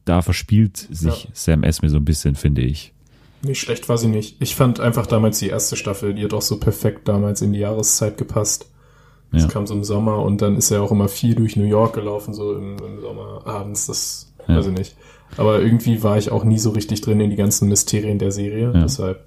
Da 0.05 0.21
verspielt 0.21 0.77
sich 0.77 1.23
ja. 1.23 1.29
Sam 1.33 1.63
Esme 1.63 1.89
so 1.89 1.97
ein 1.97 2.05
bisschen, 2.05 2.35
finde 2.35 2.61
ich. 2.61 2.93
Nicht 3.41 3.59
schlecht 3.59 3.89
war 3.89 3.97
sie 3.97 4.07
nicht. 4.07 4.41
Ich 4.41 4.55
fand 4.55 4.79
einfach 4.79 5.07
damals 5.07 5.39
die 5.39 5.49
erste 5.49 5.75
Staffel, 5.75 6.13
die 6.13 6.23
hat 6.23 6.33
auch 6.33 6.41
so 6.41 6.59
perfekt 6.59 7.07
damals 7.07 7.41
in 7.41 7.53
die 7.53 7.59
Jahreszeit 7.59 8.17
gepasst. 8.17 8.69
Es 9.31 9.43
ja. 9.43 9.49
kam 9.49 9.67
so 9.67 9.73
im 9.73 9.83
Sommer 9.83 10.19
und 10.19 10.41
dann 10.41 10.55
ist 10.55 10.71
er 10.71 10.81
auch 10.81 10.91
immer 10.91 11.09
viel 11.09 11.35
durch 11.35 11.55
New 11.55 11.65
York 11.65 11.93
gelaufen, 11.93 12.33
so 12.33 12.55
im, 12.55 12.77
im 12.77 13.01
Sommer 13.01 13.41
abends. 13.45 13.87
Das 13.87 14.33
ja. 14.47 14.57
weiß 14.57 14.67
ich 14.67 14.77
nicht. 14.77 14.95
Aber 15.37 15.61
irgendwie 15.61 16.03
war 16.03 16.17
ich 16.17 16.31
auch 16.31 16.43
nie 16.43 16.59
so 16.59 16.69
richtig 16.69 17.01
drin 17.01 17.19
in 17.19 17.29
die 17.29 17.35
ganzen 17.35 17.67
Mysterien 17.67 18.19
der 18.19 18.31
Serie. 18.31 18.71
Ja. 18.73 18.81
Deshalb 18.81 19.25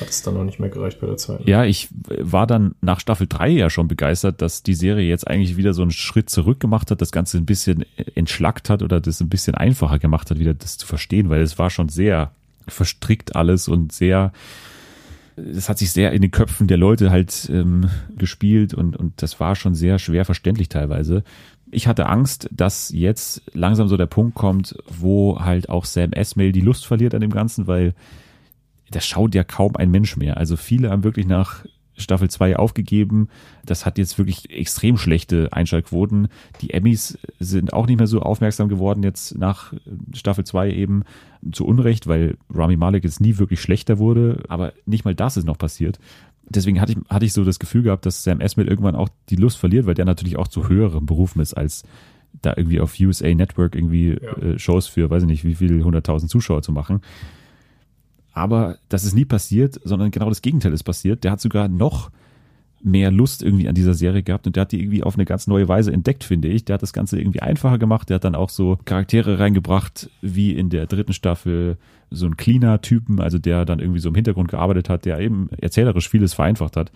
hat 0.00 0.08
es 0.08 0.22
dann 0.22 0.34
noch 0.34 0.44
nicht 0.44 0.60
mehr 0.60 0.68
gereicht 0.68 1.00
bei 1.00 1.06
der 1.06 1.16
zweiten. 1.16 1.48
Ja, 1.48 1.64
ich 1.64 1.88
war 2.08 2.46
dann 2.46 2.74
nach 2.80 3.00
Staffel 3.00 3.26
3 3.26 3.50
ja 3.50 3.70
schon 3.70 3.88
begeistert, 3.88 4.42
dass 4.42 4.62
die 4.62 4.74
Serie 4.74 5.08
jetzt 5.08 5.26
eigentlich 5.26 5.56
wieder 5.56 5.74
so 5.74 5.82
einen 5.82 5.90
Schritt 5.90 6.30
zurück 6.30 6.60
gemacht 6.60 6.90
hat, 6.90 7.00
das 7.00 7.12
Ganze 7.12 7.38
ein 7.38 7.46
bisschen 7.46 7.84
entschlackt 8.14 8.70
hat 8.70 8.82
oder 8.82 9.00
das 9.00 9.20
ein 9.20 9.28
bisschen 9.28 9.54
einfacher 9.54 9.98
gemacht 9.98 10.30
hat, 10.30 10.38
wieder 10.38 10.54
das 10.54 10.78
zu 10.78 10.86
verstehen, 10.86 11.30
weil 11.30 11.42
es 11.42 11.58
war 11.58 11.70
schon 11.70 11.88
sehr 11.88 12.32
verstrickt 12.66 13.36
alles 13.36 13.68
und 13.68 13.92
sehr, 13.92 14.32
es 15.36 15.68
hat 15.68 15.78
sich 15.78 15.92
sehr 15.92 16.12
in 16.12 16.22
den 16.22 16.30
Köpfen 16.30 16.66
der 16.66 16.78
Leute 16.78 17.10
halt 17.10 17.50
ähm, 17.52 17.90
gespielt 18.16 18.72
und, 18.72 18.96
und 18.96 19.20
das 19.22 19.38
war 19.38 19.54
schon 19.54 19.74
sehr 19.74 19.98
schwer 19.98 20.24
verständlich 20.24 20.68
teilweise 20.68 21.24
ich 21.74 21.86
hatte 21.86 22.06
Angst, 22.06 22.48
dass 22.52 22.90
jetzt 22.90 23.42
langsam 23.52 23.88
so 23.88 23.96
der 23.96 24.06
Punkt 24.06 24.34
kommt, 24.34 24.76
wo 24.86 25.40
halt 25.40 25.68
auch 25.68 25.84
Sam 25.84 26.12
Esmail 26.12 26.52
die 26.52 26.60
Lust 26.60 26.86
verliert 26.86 27.14
an 27.14 27.20
dem 27.20 27.32
Ganzen, 27.32 27.66
weil 27.66 27.94
das 28.90 29.06
schaut 29.06 29.34
ja 29.34 29.44
kaum 29.44 29.76
ein 29.76 29.90
Mensch 29.90 30.16
mehr. 30.16 30.36
Also 30.36 30.56
viele 30.56 30.90
haben 30.90 31.04
wirklich 31.04 31.26
nach 31.26 31.64
Staffel 31.96 32.28
2 32.28 32.56
aufgegeben. 32.56 33.28
Das 33.64 33.86
hat 33.86 33.98
jetzt 33.98 34.18
wirklich 34.18 34.50
extrem 34.50 34.96
schlechte 34.96 35.52
Einschaltquoten. 35.52 36.28
Die 36.60 36.70
Emmys 36.70 37.18
sind 37.38 37.72
auch 37.72 37.86
nicht 37.86 37.98
mehr 37.98 38.08
so 38.08 38.20
aufmerksam 38.20 38.68
geworden 38.68 39.02
jetzt 39.02 39.38
nach 39.38 39.72
Staffel 40.12 40.44
2 40.44 40.72
eben 40.72 41.04
zu 41.52 41.64
Unrecht, 41.64 42.06
weil 42.06 42.36
Rami 42.52 42.76
Malek 42.76 43.04
jetzt 43.04 43.20
nie 43.20 43.38
wirklich 43.38 43.60
schlechter 43.60 43.98
wurde. 43.98 44.42
Aber 44.48 44.72
nicht 44.86 45.04
mal 45.04 45.14
das 45.14 45.36
ist 45.36 45.46
noch 45.46 45.58
passiert 45.58 45.98
deswegen 46.48 46.80
hatte 46.80 46.92
ich, 46.92 46.98
hatte 47.08 47.24
ich 47.24 47.32
so 47.32 47.44
das 47.44 47.58
Gefühl 47.58 47.82
gehabt, 47.82 48.06
dass 48.06 48.22
Sam 48.22 48.40
Esmail 48.40 48.68
irgendwann 48.68 48.96
auch 48.96 49.08
die 49.30 49.36
Lust 49.36 49.58
verliert, 49.58 49.86
weil 49.86 49.94
der 49.94 50.04
natürlich 50.04 50.36
auch 50.36 50.48
zu 50.48 50.68
höherem 50.68 51.06
Berufen 51.06 51.40
ist, 51.40 51.54
als 51.54 51.84
da 52.42 52.52
irgendwie 52.56 52.80
auf 52.80 52.98
USA 53.00 53.32
Network 53.32 53.74
irgendwie 53.74 54.18
ja. 54.20 54.36
äh, 54.36 54.58
Shows 54.58 54.86
für, 54.86 55.08
weiß 55.08 55.22
ich 55.22 55.28
nicht, 55.28 55.44
wie 55.44 55.54
viele 55.54 55.84
hunderttausend 55.84 56.30
Zuschauer 56.30 56.62
zu 56.62 56.72
machen. 56.72 57.00
Aber 58.34 58.76
das 58.88 59.04
ist 59.04 59.14
nie 59.14 59.24
passiert, 59.24 59.80
sondern 59.84 60.10
genau 60.10 60.28
das 60.28 60.42
Gegenteil 60.42 60.72
ist 60.72 60.82
passiert. 60.82 61.24
Der 61.24 61.30
hat 61.30 61.40
sogar 61.40 61.68
noch 61.68 62.10
mehr 62.82 63.10
Lust 63.10 63.42
irgendwie 63.42 63.68
an 63.68 63.74
dieser 63.74 63.94
Serie 63.94 64.22
gehabt 64.22 64.46
und 64.46 64.56
der 64.56 64.62
hat 64.62 64.72
die 64.72 64.80
irgendwie 64.80 65.02
auf 65.02 65.14
eine 65.14 65.24
ganz 65.24 65.46
neue 65.46 65.68
Weise 65.68 65.92
entdeckt, 65.92 66.22
finde 66.22 66.48
ich. 66.48 66.64
Der 66.66 66.74
hat 66.74 66.82
das 66.82 66.92
Ganze 66.92 67.18
irgendwie 67.18 67.40
einfacher 67.40 67.78
gemacht. 67.78 68.10
Der 68.10 68.16
hat 68.16 68.24
dann 68.24 68.34
auch 68.34 68.50
so 68.50 68.78
Charaktere 68.84 69.38
reingebracht, 69.38 70.10
wie 70.20 70.52
in 70.52 70.68
der 70.68 70.86
dritten 70.86 71.14
Staffel 71.14 71.78
so 72.10 72.26
ein 72.26 72.36
Cleaner-Typen, 72.36 73.20
also 73.20 73.38
der 73.38 73.64
dann 73.64 73.78
irgendwie 73.78 74.00
so 74.00 74.10
im 74.10 74.14
Hintergrund 74.14 74.50
gearbeitet 74.50 74.90
hat, 74.90 75.06
der 75.06 75.18
eben 75.20 75.48
erzählerisch 75.58 76.10
vieles 76.10 76.34
vereinfacht 76.34 76.76
hat. 76.76 76.92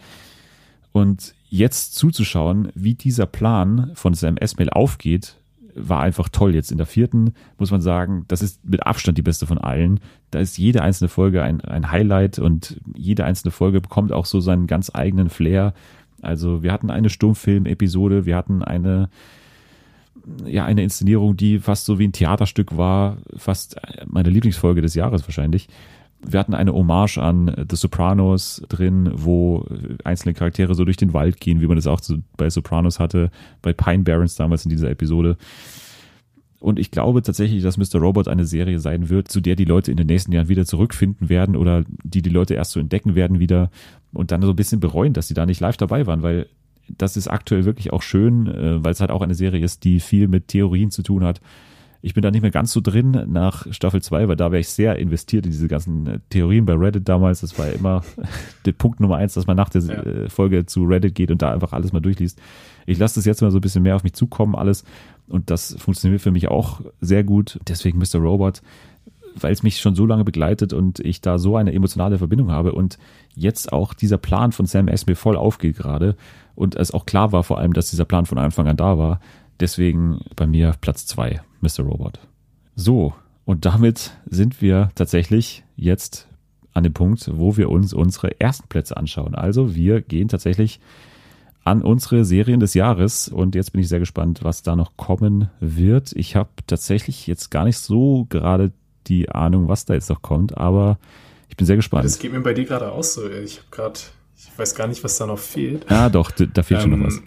Und 0.92 1.34
jetzt 1.48 1.94
zuzuschauen, 1.94 2.68
wie 2.74 2.94
dieser 2.94 3.26
Plan 3.26 3.92
von 3.94 4.12
Sam 4.12 4.36
Esmail 4.36 4.70
aufgeht, 4.70 5.37
war 5.80 6.00
einfach 6.00 6.28
toll. 6.28 6.54
Jetzt 6.54 6.70
in 6.70 6.78
der 6.78 6.86
vierten 6.86 7.32
muss 7.58 7.70
man 7.70 7.80
sagen, 7.80 8.24
das 8.28 8.42
ist 8.42 8.64
mit 8.64 8.86
Abstand 8.86 9.18
die 9.18 9.22
beste 9.22 9.46
von 9.46 9.58
allen. 9.58 10.00
Da 10.30 10.38
ist 10.38 10.58
jede 10.58 10.82
einzelne 10.82 11.08
Folge 11.08 11.42
ein, 11.42 11.60
ein 11.60 11.90
Highlight 11.90 12.38
und 12.38 12.80
jede 12.94 13.24
einzelne 13.24 13.50
Folge 13.50 13.80
bekommt 13.80 14.12
auch 14.12 14.26
so 14.26 14.40
seinen 14.40 14.66
ganz 14.66 14.90
eigenen 14.94 15.28
Flair. 15.30 15.74
Also 16.20 16.62
wir 16.62 16.72
hatten 16.72 16.90
eine 16.90 17.10
Stummfilm-Episode, 17.10 18.26
wir 18.26 18.36
hatten 18.36 18.62
eine 18.62 19.08
ja 20.44 20.64
eine 20.64 20.82
Inszenierung, 20.82 21.36
die 21.36 21.58
fast 21.58 21.86
so 21.86 21.98
wie 21.98 22.06
ein 22.06 22.12
Theaterstück 22.12 22.76
war, 22.76 23.18
fast 23.36 23.76
meine 24.06 24.30
Lieblingsfolge 24.30 24.82
des 24.82 24.94
Jahres 24.94 25.26
wahrscheinlich. 25.26 25.68
Wir 26.20 26.40
hatten 26.40 26.54
eine 26.54 26.72
Hommage 26.72 27.18
an 27.18 27.66
The 27.70 27.76
Sopranos 27.76 28.62
drin, 28.68 29.10
wo 29.14 29.64
einzelne 30.04 30.34
Charaktere 30.34 30.74
so 30.74 30.84
durch 30.84 30.96
den 30.96 31.12
Wald 31.12 31.40
gehen, 31.40 31.60
wie 31.60 31.66
man 31.66 31.76
das 31.76 31.86
auch 31.86 32.00
bei 32.36 32.50
Sopranos 32.50 32.98
hatte, 32.98 33.30
bei 33.62 33.72
Pine 33.72 34.02
Barrens 34.02 34.34
damals 34.34 34.64
in 34.64 34.70
dieser 34.70 34.90
Episode. 34.90 35.36
Und 36.60 36.78
ich 36.78 36.90
glaube 36.90 37.22
tatsächlich, 37.22 37.62
dass 37.62 37.76
Mr. 37.76 38.00
Robot 38.00 38.26
eine 38.26 38.44
Serie 38.44 38.80
sein 38.80 39.08
wird, 39.08 39.28
zu 39.28 39.40
der 39.40 39.54
die 39.54 39.64
Leute 39.64 39.92
in 39.92 39.96
den 39.96 40.08
nächsten 40.08 40.32
Jahren 40.32 40.48
wieder 40.48 40.66
zurückfinden 40.66 41.28
werden 41.28 41.54
oder 41.54 41.84
die 42.02 42.22
die 42.22 42.30
Leute 42.30 42.54
erst 42.54 42.72
so 42.72 42.80
entdecken 42.80 43.14
werden 43.14 43.38
wieder 43.38 43.70
und 44.12 44.32
dann 44.32 44.42
so 44.42 44.50
ein 44.50 44.56
bisschen 44.56 44.80
bereuen, 44.80 45.12
dass 45.12 45.28
sie 45.28 45.34
da 45.34 45.46
nicht 45.46 45.60
live 45.60 45.76
dabei 45.76 46.06
waren, 46.06 46.22
weil 46.22 46.46
das 46.96 47.16
ist 47.16 47.28
aktuell 47.28 47.64
wirklich 47.64 47.92
auch 47.92 48.02
schön, 48.02 48.46
äh, 48.46 48.82
weil 48.82 48.92
es 48.92 49.00
halt 49.00 49.10
auch 49.10 49.22
eine 49.22 49.34
Serie 49.34 49.62
ist, 49.62 49.84
die 49.84 50.00
viel 50.00 50.26
mit 50.26 50.48
Theorien 50.48 50.90
zu 50.90 51.02
tun 51.02 51.22
hat. 51.22 51.40
Ich 52.00 52.14
bin 52.14 52.22
da 52.22 52.30
nicht 52.30 52.42
mehr 52.42 52.52
ganz 52.52 52.72
so 52.72 52.80
drin 52.80 53.24
nach 53.26 53.66
Staffel 53.72 54.00
2, 54.00 54.28
weil 54.28 54.36
da 54.36 54.52
wäre 54.52 54.60
ich 54.60 54.68
sehr 54.68 54.96
investiert 54.96 55.46
in 55.46 55.52
diese 55.52 55.66
ganzen 55.66 56.06
äh, 56.06 56.18
Theorien 56.30 56.64
bei 56.64 56.74
Reddit 56.74 57.08
damals. 57.08 57.40
Das 57.40 57.58
war 57.58 57.66
ja 57.66 57.72
immer 57.72 58.04
der 58.64 58.72
Punkt 58.72 59.00
Nummer 59.00 59.16
eins, 59.16 59.34
dass 59.34 59.46
man 59.46 59.56
nach 59.56 59.68
der 59.68 59.82
ja. 59.82 59.94
Äh, 59.94 60.28
Folge 60.28 60.66
zu 60.66 60.84
Reddit 60.84 61.14
geht 61.14 61.30
und 61.30 61.42
da 61.42 61.52
einfach 61.52 61.72
alles 61.72 61.92
mal 61.92 62.00
durchliest. 62.00 62.40
Ich 62.86 62.98
lasse 62.98 63.16
das 63.16 63.24
jetzt 63.24 63.42
mal 63.42 63.50
so 63.50 63.58
ein 63.58 63.62
bisschen 63.62 63.82
mehr 63.82 63.96
auf 63.96 64.04
mich 64.04 64.12
zukommen, 64.12 64.54
alles. 64.54 64.84
Und 65.26 65.50
das 65.50 65.76
funktioniert 65.78 66.22
für 66.22 66.30
mich 66.30 66.48
auch 66.48 66.80
sehr 67.00 67.24
gut. 67.24 67.58
Deswegen 67.68 67.98
Mr. 67.98 68.18
Robot, 68.18 68.62
weil 69.34 69.52
es 69.52 69.62
mich 69.62 69.80
schon 69.80 69.94
so 69.94 70.06
lange 70.06 70.24
begleitet 70.24 70.72
und 70.72 71.00
ich 71.00 71.20
da 71.20 71.38
so 71.38 71.56
eine 71.56 71.72
emotionale 71.72 72.18
Verbindung 72.18 72.50
habe 72.50 72.72
und 72.72 72.98
jetzt 73.34 73.72
auch 73.72 73.92
dieser 73.92 74.18
Plan 74.18 74.52
von 74.52 74.66
Sam 74.66 74.88
S. 74.88 75.06
mir 75.06 75.16
voll 75.16 75.36
aufgeht 75.36 75.76
gerade 75.76 76.16
und 76.54 76.76
es 76.76 76.92
auch 76.92 77.06
klar 77.06 77.32
war 77.32 77.44
vor 77.44 77.58
allem, 77.58 77.72
dass 77.72 77.90
dieser 77.90 78.04
Plan 78.04 78.26
von 78.26 78.38
Anfang 78.38 78.66
an 78.66 78.76
da 78.76 78.98
war. 78.98 79.20
Deswegen 79.60 80.20
bei 80.36 80.46
mir 80.46 80.74
Platz 80.80 81.06
zwei. 81.06 81.40
Mr. 81.60 81.80
Robot. 81.84 82.20
So, 82.76 83.14
und 83.44 83.64
damit 83.64 84.12
sind 84.28 84.62
wir 84.62 84.90
tatsächlich 84.94 85.64
jetzt 85.76 86.28
an 86.74 86.84
dem 86.84 86.92
Punkt, 86.92 87.28
wo 87.32 87.56
wir 87.56 87.70
uns 87.70 87.92
unsere 87.92 88.40
ersten 88.40 88.68
Plätze 88.68 88.96
anschauen. 88.96 89.34
Also 89.34 89.74
wir 89.74 90.00
gehen 90.00 90.28
tatsächlich 90.28 90.80
an 91.64 91.82
unsere 91.82 92.24
Serien 92.24 92.60
des 92.60 92.74
Jahres 92.74 93.28
und 93.28 93.54
jetzt 93.54 93.72
bin 93.72 93.80
ich 93.80 93.88
sehr 93.88 93.98
gespannt, 93.98 94.40
was 94.42 94.62
da 94.62 94.76
noch 94.76 94.96
kommen 94.96 95.50
wird. 95.60 96.12
Ich 96.14 96.36
habe 96.36 96.50
tatsächlich 96.66 97.26
jetzt 97.26 97.50
gar 97.50 97.64
nicht 97.64 97.78
so 97.78 98.26
gerade 98.28 98.72
die 99.06 99.28
Ahnung, 99.30 99.68
was 99.68 99.84
da 99.84 99.94
jetzt 99.94 100.08
noch 100.08 100.22
kommt, 100.22 100.56
aber 100.56 100.98
ich 101.48 101.56
bin 101.56 101.66
sehr 101.66 101.76
gespannt. 101.76 102.04
Das 102.04 102.18
geht 102.18 102.32
mir 102.32 102.40
bei 102.40 102.54
dir 102.54 102.64
gerade 102.64 102.92
aus 102.92 103.14
so. 103.14 103.28
Ich 103.28 103.58
habe 103.58 103.68
gerade, 103.70 104.00
ich 104.36 104.58
weiß 104.58 104.74
gar 104.74 104.86
nicht, 104.86 105.02
was 105.02 105.18
da 105.18 105.26
noch 105.26 105.38
fehlt. 105.38 105.86
Ja, 105.90 106.08
doch, 106.08 106.30
da 106.30 106.62
fehlt 106.62 106.84
ähm, 106.84 106.90
schon 106.90 107.00
noch 107.00 107.06
was. 107.06 107.22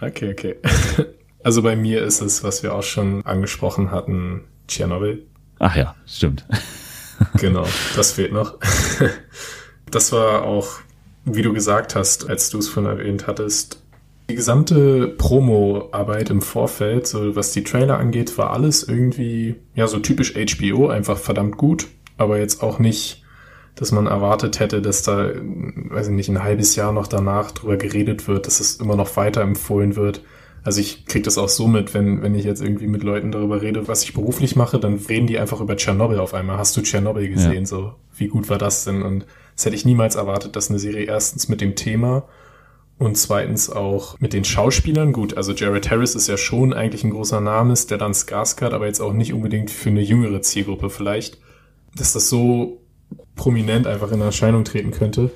Okay, 0.00 0.30
okay. 0.30 0.56
Also 1.44 1.60
bei 1.60 1.76
mir 1.76 2.02
ist 2.02 2.22
es, 2.22 2.42
was 2.42 2.62
wir 2.62 2.74
auch 2.74 2.82
schon 2.82 3.20
angesprochen 3.26 3.90
hatten, 3.90 4.44
Tschernobyl. 4.66 5.26
Ach 5.58 5.76
ja, 5.76 5.94
stimmt. 6.06 6.46
genau, 7.38 7.66
das 7.94 8.12
fehlt 8.12 8.32
noch. 8.32 8.58
Das 9.90 10.10
war 10.10 10.42
auch, 10.42 10.80
wie 11.24 11.42
du 11.42 11.52
gesagt 11.52 11.94
hast, 11.94 12.28
als 12.28 12.50
du 12.50 12.58
es 12.58 12.68
von 12.68 12.86
erwähnt 12.86 13.28
hattest, 13.28 13.80
die 14.28 14.34
gesamte 14.34 15.06
Promo-Arbeit 15.06 16.30
im 16.30 16.40
Vorfeld, 16.42 17.06
so 17.06 17.36
was 17.36 17.52
die 17.52 17.62
Trailer 17.62 17.98
angeht, 17.98 18.36
war 18.38 18.50
alles 18.50 18.82
irgendwie, 18.82 19.56
ja, 19.74 19.86
so 19.86 19.98
typisch 19.98 20.34
HBO, 20.34 20.88
einfach 20.88 21.18
verdammt 21.18 21.58
gut, 21.58 21.86
aber 22.16 22.38
jetzt 22.38 22.62
auch 22.62 22.78
nicht, 22.78 23.23
dass 23.74 23.90
man 23.90 24.06
erwartet 24.06 24.60
hätte, 24.60 24.80
dass 24.80 25.02
da, 25.02 25.30
weiß 25.34 26.08
ich 26.08 26.14
nicht, 26.14 26.28
ein 26.28 26.42
halbes 26.42 26.76
Jahr 26.76 26.92
noch 26.92 27.06
danach 27.06 27.50
drüber 27.50 27.76
geredet 27.76 28.28
wird, 28.28 28.46
dass 28.46 28.60
es 28.60 28.76
immer 28.76 28.96
noch 28.96 29.16
weiter 29.16 29.40
empfohlen 29.40 29.96
wird. 29.96 30.22
Also 30.62 30.80
ich 30.80 31.04
kriege 31.06 31.24
das 31.24 31.36
auch 31.36 31.48
so 31.48 31.66
mit, 31.66 31.92
wenn, 31.92 32.22
wenn 32.22 32.34
ich 32.34 32.44
jetzt 32.44 32.62
irgendwie 32.62 32.86
mit 32.86 33.02
Leuten 33.02 33.32
darüber 33.32 33.60
rede, 33.60 33.86
was 33.86 34.02
ich 34.04 34.14
beruflich 34.14 34.56
mache, 34.56 34.78
dann 34.78 34.94
reden 34.94 35.26
die 35.26 35.38
einfach 35.38 35.60
über 35.60 35.76
Tschernobyl 35.76 36.18
auf 36.20 36.32
einmal. 36.34 36.56
Hast 36.56 36.76
du 36.76 36.82
Tschernobyl 36.82 37.28
gesehen? 37.28 37.52
Ja. 37.52 37.66
So, 37.66 37.94
wie 38.16 38.28
gut 38.28 38.48
war 38.48 38.58
das 38.58 38.84
denn? 38.84 39.02
Und 39.02 39.26
das 39.56 39.66
hätte 39.66 39.76
ich 39.76 39.84
niemals 39.84 40.14
erwartet, 40.14 40.56
dass 40.56 40.70
eine 40.70 40.78
Serie 40.78 41.04
erstens 41.04 41.48
mit 41.48 41.60
dem 41.60 41.74
Thema 41.74 42.24
und 42.96 43.18
zweitens 43.18 43.68
auch 43.68 44.18
mit 44.20 44.32
den 44.32 44.44
Schauspielern. 44.44 45.12
Gut, 45.12 45.36
also 45.36 45.52
Jared 45.52 45.90
Harris 45.90 46.14
ist 46.14 46.28
ja 46.28 46.36
schon 46.36 46.72
eigentlich 46.72 47.04
ein 47.04 47.10
großer 47.10 47.40
Name, 47.40 47.72
ist 47.72 47.90
der 47.90 47.98
dann 47.98 48.12
Skarsgård, 48.12 48.72
aber 48.72 48.86
jetzt 48.86 49.00
auch 49.00 49.12
nicht 49.12 49.34
unbedingt 49.34 49.70
für 49.70 49.90
eine 49.90 50.00
jüngere 50.00 50.40
Zielgruppe 50.42 50.90
vielleicht, 50.90 51.38
dass 51.96 52.12
das 52.12 52.30
so 52.30 52.83
prominent 53.34 53.86
einfach 53.86 54.12
in 54.12 54.20
Erscheinung 54.20 54.64
treten 54.64 54.90
könnte. 54.90 55.30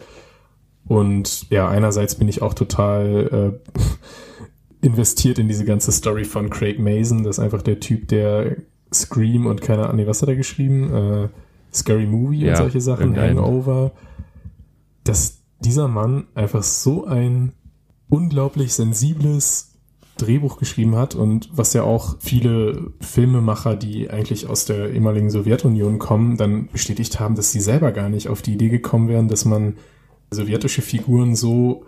Und 0.86 1.48
ja, 1.50 1.68
einerseits 1.68 2.14
bin 2.14 2.28
ich 2.28 2.42
auch 2.42 2.54
total 2.54 3.60
äh, 4.82 4.82
investiert 4.86 5.38
in 5.38 5.48
diese 5.48 5.64
ganze 5.64 5.92
Story 5.92 6.24
von 6.24 6.50
Craig 6.50 6.78
Mason. 6.78 7.24
Das 7.24 7.38
ist 7.38 7.44
einfach 7.44 7.62
der 7.62 7.80
Typ, 7.80 8.08
der 8.08 8.56
Scream 8.92 9.46
und 9.46 9.60
keine 9.60 9.88
Ahnung, 9.88 10.06
was 10.06 10.22
hat 10.22 10.28
er 10.28 10.36
geschrieben? 10.36 10.94
Äh, 10.94 11.28
Scary 11.72 12.06
Movie 12.06 12.40
ja, 12.40 12.52
und 12.52 12.56
solche 12.56 12.80
Sachen, 12.80 13.16
Hangover. 13.16 13.92
Dass 15.04 15.42
dieser 15.60 15.88
Mann 15.88 16.26
einfach 16.34 16.62
so 16.62 17.04
ein 17.04 17.52
unglaublich 18.08 18.72
sensibles 18.72 19.67
Drehbuch 20.18 20.58
geschrieben 20.58 20.96
hat 20.96 21.14
und 21.14 21.48
was 21.52 21.72
ja 21.72 21.82
auch 21.82 22.16
viele 22.20 22.92
Filmemacher, 23.00 23.76
die 23.76 24.10
eigentlich 24.10 24.48
aus 24.48 24.64
der 24.64 24.90
ehemaligen 24.90 25.30
Sowjetunion 25.30 25.98
kommen, 25.98 26.36
dann 26.36 26.68
bestätigt 26.68 27.18
haben, 27.18 27.34
dass 27.34 27.52
sie 27.52 27.60
selber 27.60 27.92
gar 27.92 28.08
nicht 28.08 28.28
auf 28.28 28.42
die 28.42 28.54
Idee 28.54 28.68
gekommen 28.68 29.08
wären, 29.08 29.28
dass 29.28 29.44
man 29.44 29.76
sowjetische 30.30 30.82
Figuren 30.82 31.34
so 31.34 31.86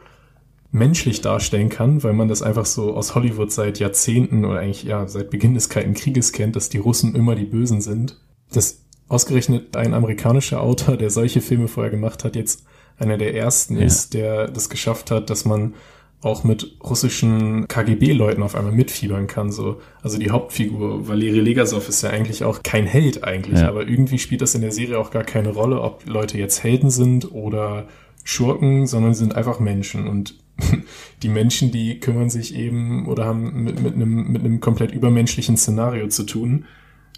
menschlich 0.72 1.20
darstellen 1.20 1.68
kann, 1.68 2.02
weil 2.02 2.12
man 2.12 2.28
das 2.28 2.42
einfach 2.42 2.66
so 2.66 2.94
aus 2.94 3.14
Hollywood 3.14 3.50
seit 3.50 3.78
Jahrzehnten 3.78 4.44
oder 4.44 4.60
eigentlich 4.60 4.84
ja 4.84 5.06
seit 5.08 5.30
Beginn 5.30 5.54
des 5.54 5.68
Kalten 5.68 5.94
Krieges 5.94 6.32
kennt, 6.32 6.56
dass 6.56 6.68
die 6.68 6.78
Russen 6.78 7.14
immer 7.14 7.34
die 7.34 7.44
Bösen 7.44 7.80
sind. 7.80 8.20
Dass 8.52 8.84
ausgerechnet 9.08 9.76
ein 9.76 9.94
amerikanischer 9.94 10.60
Autor, 10.60 10.96
der 10.96 11.10
solche 11.10 11.40
Filme 11.40 11.68
vorher 11.68 11.90
gemacht 11.90 12.24
hat, 12.24 12.36
jetzt 12.36 12.64
einer 12.98 13.18
der 13.18 13.34
ersten 13.34 13.76
ja. 13.76 13.84
ist, 13.84 14.14
der 14.14 14.48
das 14.48 14.68
geschafft 14.68 15.10
hat, 15.10 15.30
dass 15.30 15.44
man 15.44 15.74
auch 16.22 16.44
mit 16.44 16.76
russischen 16.82 17.66
KGB-Leuten 17.66 18.42
auf 18.42 18.54
einmal 18.54 18.72
mitfiebern 18.72 19.26
kann. 19.26 19.50
So. 19.50 19.80
Also 20.02 20.18
die 20.18 20.30
Hauptfigur, 20.30 21.08
Valeri 21.08 21.40
Legasov, 21.40 21.88
ist 21.88 22.02
ja 22.02 22.10
eigentlich 22.10 22.44
auch 22.44 22.62
kein 22.62 22.86
Held 22.86 23.24
eigentlich, 23.24 23.60
ja. 23.60 23.68
aber 23.68 23.88
irgendwie 23.88 24.18
spielt 24.18 24.42
das 24.42 24.54
in 24.54 24.60
der 24.60 24.72
Serie 24.72 24.98
auch 24.98 25.10
gar 25.10 25.24
keine 25.24 25.50
Rolle, 25.50 25.80
ob 25.80 26.06
Leute 26.06 26.36
jetzt 26.36 26.62
Helden 26.62 26.90
sind 26.90 27.32
oder 27.32 27.88
Schurken, 28.22 28.86
sondern 28.86 29.14
sind 29.14 29.34
einfach 29.34 29.60
Menschen. 29.60 30.06
Und 30.06 30.34
die 31.22 31.30
Menschen, 31.30 31.72
die 31.72 32.00
kümmern 32.00 32.28
sich 32.28 32.54
eben 32.54 33.06
oder 33.06 33.24
haben 33.24 33.64
mit, 33.64 33.80
mit, 33.80 33.94
einem, 33.94 34.30
mit 34.30 34.44
einem 34.44 34.60
komplett 34.60 34.92
übermenschlichen 34.92 35.56
Szenario 35.56 36.08
zu 36.08 36.24
tun. 36.24 36.66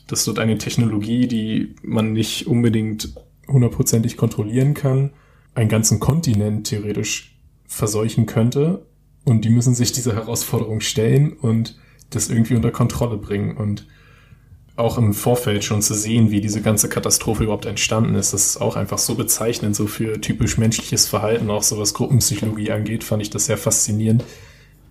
Das 0.07 0.21
ist 0.21 0.29
dort 0.29 0.39
eine 0.39 0.59
Technologie, 0.59 1.27
die 1.27 1.75
man 1.83 2.13
nicht 2.13 2.47
unbedingt 2.47 3.15
hundertprozentig 3.49 4.17
kontrollieren 4.17 4.75
kann, 4.75 5.11
einen 5.55 5.69
ganzen 5.69 5.99
Kontinent 5.99 6.69
theoretisch 6.69 7.37
verseuchen 7.67 8.27
könnte. 8.27 8.87
Und 9.25 9.45
die 9.45 9.51
müssen 9.51 9.75
sich 9.75 9.93
dieser 9.93 10.15
Herausforderung 10.15 10.81
stellen 10.81 11.33
und 11.33 11.79
das 12.11 12.29
irgendwie 12.29 12.55
unter 12.55 12.71
Kontrolle 12.71 13.17
bringen. 13.17 13.57
Und 13.57 13.87
auch 14.77 14.97
im 14.97 15.13
Vorfeld 15.13 15.65
schon 15.65 15.83
zu 15.83 15.95
sehen, 15.95 16.31
wie 16.31 16.41
diese 16.41 16.63
ganze 16.63 16.89
Katastrophe 16.89 17.45
überhaupt 17.45 17.67
entstanden 17.67 18.15
ist. 18.15 18.33
Das 18.33 18.47
ist 18.47 18.57
auch 18.57 18.77
einfach 18.77 18.99
so 18.99 19.15
bezeichnend, 19.15 19.77
so 19.77 19.87
für 19.87 20.21
typisch 20.21 20.57
menschliches 20.57 21.07
Verhalten, 21.07 21.51
auch 21.51 21.63
so 21.63 21.79
was 21.79 21.95
Gruppenpsychologie 21.95 22.73
angeht, 22.73 23.05
fand 23.05 23.23
ich 23.23 23.31
das 23.31 23.47
sehr 23.47 23.59
faszinierend, 23.59 24.25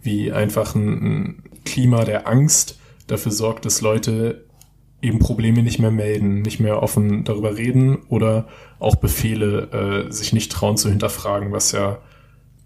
wie 0.04 0.32
einfach 0.32 0.76
ein, 0.76 1.44
Klima 1.64 2.06
der 2.06 2.28
Angst 2.28 2.80
dafür 3.08 3.32
sorgt, 3.32 3.66
dass 3.66 3.82
Leute 3.82 4.46
eben 5.02 5.20
Probleme 5.20 5.64
nicht 5.64 5.80
mehr 5.80 5.92
melden, 5.92 6.42
nicht 6.42 6.60
mehr 6.60 6.82
offen 6.82 7.24
darüber 7.24 7.56
reden 7.56 7.98
oder 8.10 8.48
auch 8.80 8.96
Befehle 8.96 10.08
äh, 10.08 10.12
sich 10.12 10.34
nicht 10.34 10.52
trauen 10.52 10.78
zu 10.78 10.90
hinterfragen, 10.90 11.52
was 11.52 11.72
ja 11.72 12.00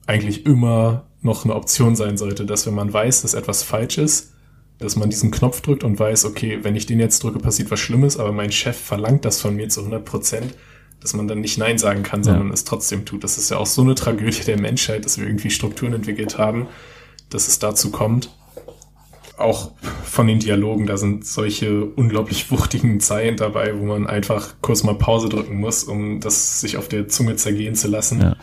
eigentlich 0.08 0.46
immer 0.46 1.08
noch 1.26 1.44
eine 1.44 1.56
Option 1.56 1.96
sein 1.96 2.18
sollte, 2.18 2.46
dass 2.46 2.66
wenn 2.68 2.76
man 2.76 2.94
weiß, 2.94 3.24
dass 3.24 3.34
etwas 3.34 3.64
falsch 3.64 3.98
ist, 3.98 4.32
dass 4.78 4.96
man 4.96 5.10
diesen 5.10 5.32
Knopf 5.32 5.62
drückt 5.62 5.84
und 5.84 6.00
weiß, 6.00 6.26
okay, 6.26 6.60
wenn 6.62 6.76
ich 6.76 6.86
den 6.86 7.00
jetzt 7.00 7.24
drücke, 7.24 7.40
passiert 7.40 7.72
was 7.72 7.80
Schlimmes, 7.80 8.18
aber 8.18 8.32
mein 8.32 8.52
Chef 8.52 8.78
verlangt 8.78 9.26
das 9.26 9.42
von 9.42 9.56
mir 9.56 9.68
zu 9.68 9.82
100 9.82 10.06
Prozent, 10.06 10.54
dass 11.02 11.14
man 11.14 11.28
dann 11.28 11.42
nicht 11.42 11.58
Nein 11.58 11.78
sagen 11.78 12.04
kann, 12.04 12.24
sondern 12.24 12.48
ja. 12.48 12.54
es 12.54 12.64
trotzdem 12.64 13.06
tut. 13.06 13.24
Das 13.24 13.38
ist 13.38 13.50
ja 13.50 13.58
auch 13.58 13.66
so 13.66 13.82
eine 13.82 13.96
Tragödie 13.96 14.44
der 14.44 14.60
Menschheit, 14.60 15.04
dass 15.06 15.18
wir 15.18 15.26
irgendwie 15.26 15.50
Strukturen 15.50 15.94
entwickelt 15.94 16.38
haben, 16.38 16.68
dass 17.30 17.48
es 17.48 17.60
dazu 17.60 17.90
kommt. 17.90 18.30
Auch 19.38 19.72
von 20.04 20.28
den 20.28 20.40
Dialogen, 20.40 20.86
da 20.86 20.96
sind 20.98 21.26
solche 21.26 21.86
unglaublich 21.86 22.52
wuchtigen 22.52 23.00
Zeilen 23.00 23.36
dabei, 23.36 23.78
wo 23.78 23.84
man 23.84 24.08
einfach 24.08 24.56
kurz 24.62 24.84
mal 24.84 24.96
Pause 24.96 25.28
drücken 25.28 25.60
muss, 25.60 25.84
um 25.84 26.22
das 26.22 26.62
sich 26.62 26.78
auf 26.78 26.88
der 26.88 27.08
Zunge 27.08 27.36
zergehen 27.36 27.76
zu 27.76 27.88
lassen. 27.88 28.22
Ja. 28.22 28.36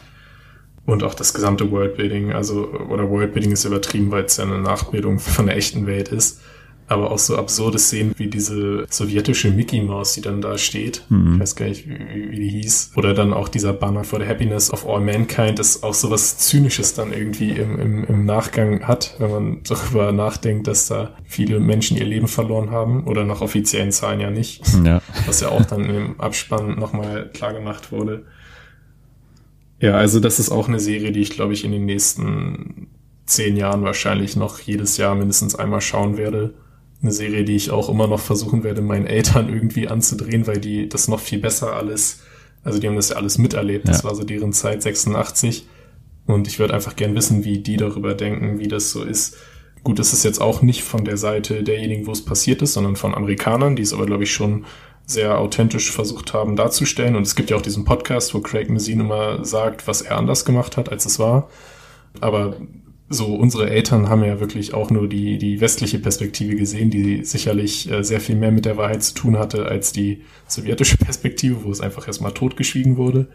Und 0.84 1.04
auch 1.04 1.14
das 1.14 1.32
gesamte 1.32 1.70
Worldbuilding, 1.70 2.32
also, 2.32 2.68
oder 2.88 3.08
Worldbuilding 3.08 3.52
ist 3.52 3.64
übertrieben, 3.64 4.10
weil 4.10 4.24
es 4.24 4.36
ja 4.36 4.44
eine 4.44 4.58
Nachbildung 4.58 5.20
von 5.20 5.46
der 5.46 5.56
echten 5.56 5.86
Welt 5.86 6.08
ist. 6.08 6.40
Aber 6.88 7.12
auch 7.12 7.18
so 7.18 7.36
absurde 7.36 7.78
Szenen 7.78 8.12
wie 8.18 8.26
diese 8.26 8.84
sowjetische 8.90 9.50
Mickey 9.50 9.80
Mouse, 9.80 10.14
die 10.14 10.20
dann 10.20 10.42
da 10.42 10.58
steht. 10.58 11.04
Mhm. 11.08 11.34
Ich 11.34 11.40
weiß 11.40 11.56
gar 11.56 11.66
nicht, 11.66 11.88
wie, 11.88 12.30
wie, 12.32 12.40
die 12.40 12.48
hieß. 12.48 12.92
Oder 12.96 13.14
dann 13.14 13.32
auch 13.32 13.48
dieser 13.48 13.72
Banner 13.72 14.02
for 14.02 14.20
the 14.20 14.26
Happiness 14.26 14.70
of 14.70 14.86
All 14.86 15.00
Mankind, 15.00 15.60
das 15.60 15.84
auch 15.84 15.94
so 15.94 16.10
was 16.10 16.38
Zynisches 16.38 16.94
dann 16.94 17.12
irgendwie 17.12 17.52
im, 17.52 17.78
im, 17.78 18.04
im 18.04 18.26
Nachgang 18.26 18.86
hat, 18.86 19.14
wenn 19.18 19.30
man 19.30 19.60
darüber 19.66 20.10
nachdenkt, 20.10 20.66
dass 20.66 20.88
da 20.88 21.14
viele 21.24 21.60
Menschen 21.60 21.96
ihr 21.96 22.04
Leben 22.04 22.28
verloren 22.28 22.72
haben. 22.72 23.04
Oder 23.04 23.24
nach 23.24 23.40
offiziellen 23.40 23.92
Zahlen 23.92 24.20
ja 24.20 24.30
nicht. 24.30 24.62
Ja. 24.84 25.00
Was 25.26 25.40
ja 25.40 25.48
auch 25.48 25.64
dann 25.64 25.84
im 25.84 26.20
Abspann 26.20 26.78
nochmal 26.78 27.30
klar 27.32 27.54
gemacht 27.54 27.92
wurde. 27.92 28.24
Ja, 29.82 29.96
also 29.96 30.20
das 30.20 30.38
ist 30.38 30.50
auch 30.50 30.68
eine 30.68 30.78
Serie, 30.78 31.10
die 31.10 31.20
ich, 31.20 31.30
glaube 31.30 31.52
ich, 31.52 31.64
in 31.64 31.72
den 31.72 31.84
nächsten 31.84 32.86
zehn 33.26 33.56
Jahren 33.56 33.82
wahrscheinlich 33.82 34.36
noch 34.36 34.60
jedes 34.60 34.96
Jahr 34.96 35.16
mindestens 35.16 35.56
einmal 35.56 35.80
schauen 35.80 36.16
werde. 36.16 36.54
Eine 37.02 37.10
Serie, 37.10 37.42
die 37.42 37.56
ich 37.56 37.72
auch 37.72 37.88
immer 37.88 38.06
noch 38.06 38.20
versuchen 38.20 38.62
werde, 38.62 38.80
meinen 38.80 39.06
Eltern 39.06 39.52
irgendwie 39.52 39.88
anzudrehen, 39.88 40.46
weil 40.46 40.60
die 40.60 40.88
das 40.88 41.08
noch 41.08 41.18
viel 41.18 41.40
besser 41.40 41.72
alles, 41.72 42.20
also 42.62 42.78
die 42.78 42.86
haben 42.86 42.94
das 42.94 43.08
ja 43.08 43.16
alles 43.16 43.38
miterlebt. 43.38 43.88
Ja. 43.88 43.92
Das 43.92 44.04
war 44.04 44.14
so 44.14 44.22
deren 44.22 44.52
Zeit 44.52 44.84
86. 44.84 45.66
Und 46.26 46.46
ich 46.46 46.60
würde 46.60 46.74
einfach 46.74 46.94
gern 46.94 47.16
wissen, 47.16 47.42
wie 47.42 47.58
die 47.58 47.76
darüber 47.76 48.14
denken, 48.14 48.60
wie 48.60 48.68
das 48.68 48.92
so 48.92 49.02
ist. 49.02 49.36
Gut, 49.82 49.98
das 49.98 50.12
ist 50.12 50.22
jetzt 50.22 50.40
auch 50.40 50.62
nicht 50.62 50.84
von 50.84 51.04
der 51.04 51.16
Seite 51.16 51.64
derjenigen, 51.64 52.06
wo 52.06 52.12
es 52.12 52.24
passiert 52.24 52.62
ist, 52.62 52.74
sondern 52.74 52.94
von 52.94 53.16
Amerikanern, 53.16 53.74
die 53.74 53.82
es 53.82 53.92
aber, 53.92 54.06
glaube 54.06 54.22
ich, 54.22 54.32
schon 54.32 54.64
sehr 55.06 55.38
authentisch 55.38 55.90
versucht 55.90 56.32
haben 56.32 56.56
darzustellen. 56.56 57.16
Und 57.16 57.22
es 57.22 57.34
gibt 57.34 57.50
ja 57.50 57.56
auch 57.56 57.62
diesen 57.62 57.84
Podcast, 57.84 58.34
wo 58.34 58.40
Craig 58.40 58.70
Mazin 58.70 59.00
immer 59.00 59.44
sagt, 59.44 59.86
was 59.86 60.02
er 60.02 60.16
anders 60.16 60.44
gemacht 60.44 60.76
hat, 60.76 60.88
als 60.90 61.06
es 61.06 61.18
war. 61.18 61.48
Aber 62.20 62.56
so 63.08 63.34
unsere 63.34 63.68
Eltern 63.68 64.08
haben 64.08 64.24
ja 64.24 64.40
wirklich 64.40 64.74
auch 64.74 64.90
nur 64.90 65.08
die, 65.08 65.38
die 65.38 65.60
westliche 65.60 65.98
Perspektive 65.98 66.56
gesehen, 66.56 66.90
die 66.90 67.24
sicherlich 67.24 67.90
äh, 67.90 68.02
sehr 68.02 68.20
viel 68.20 68.36
mehr 68.36 68.52
mit 68.52 68.64
der 68.64 68.76
Wahrheit 68.76 69.02
zu 69.02 69.14
tun 69.14 69.38
hatte 69.38 69.66
als 69.66 69.92
die 69.92 70.22
sowjetische 70.46 70.96
Perspektive, 70.98 71.64
wo 71.64 71.70
es 71.70 71.80
einfach 71.80 72.06
erstmal 72.06 72.32
totgeschwiegen 72.32 72.96
wurde. 72.96 73.28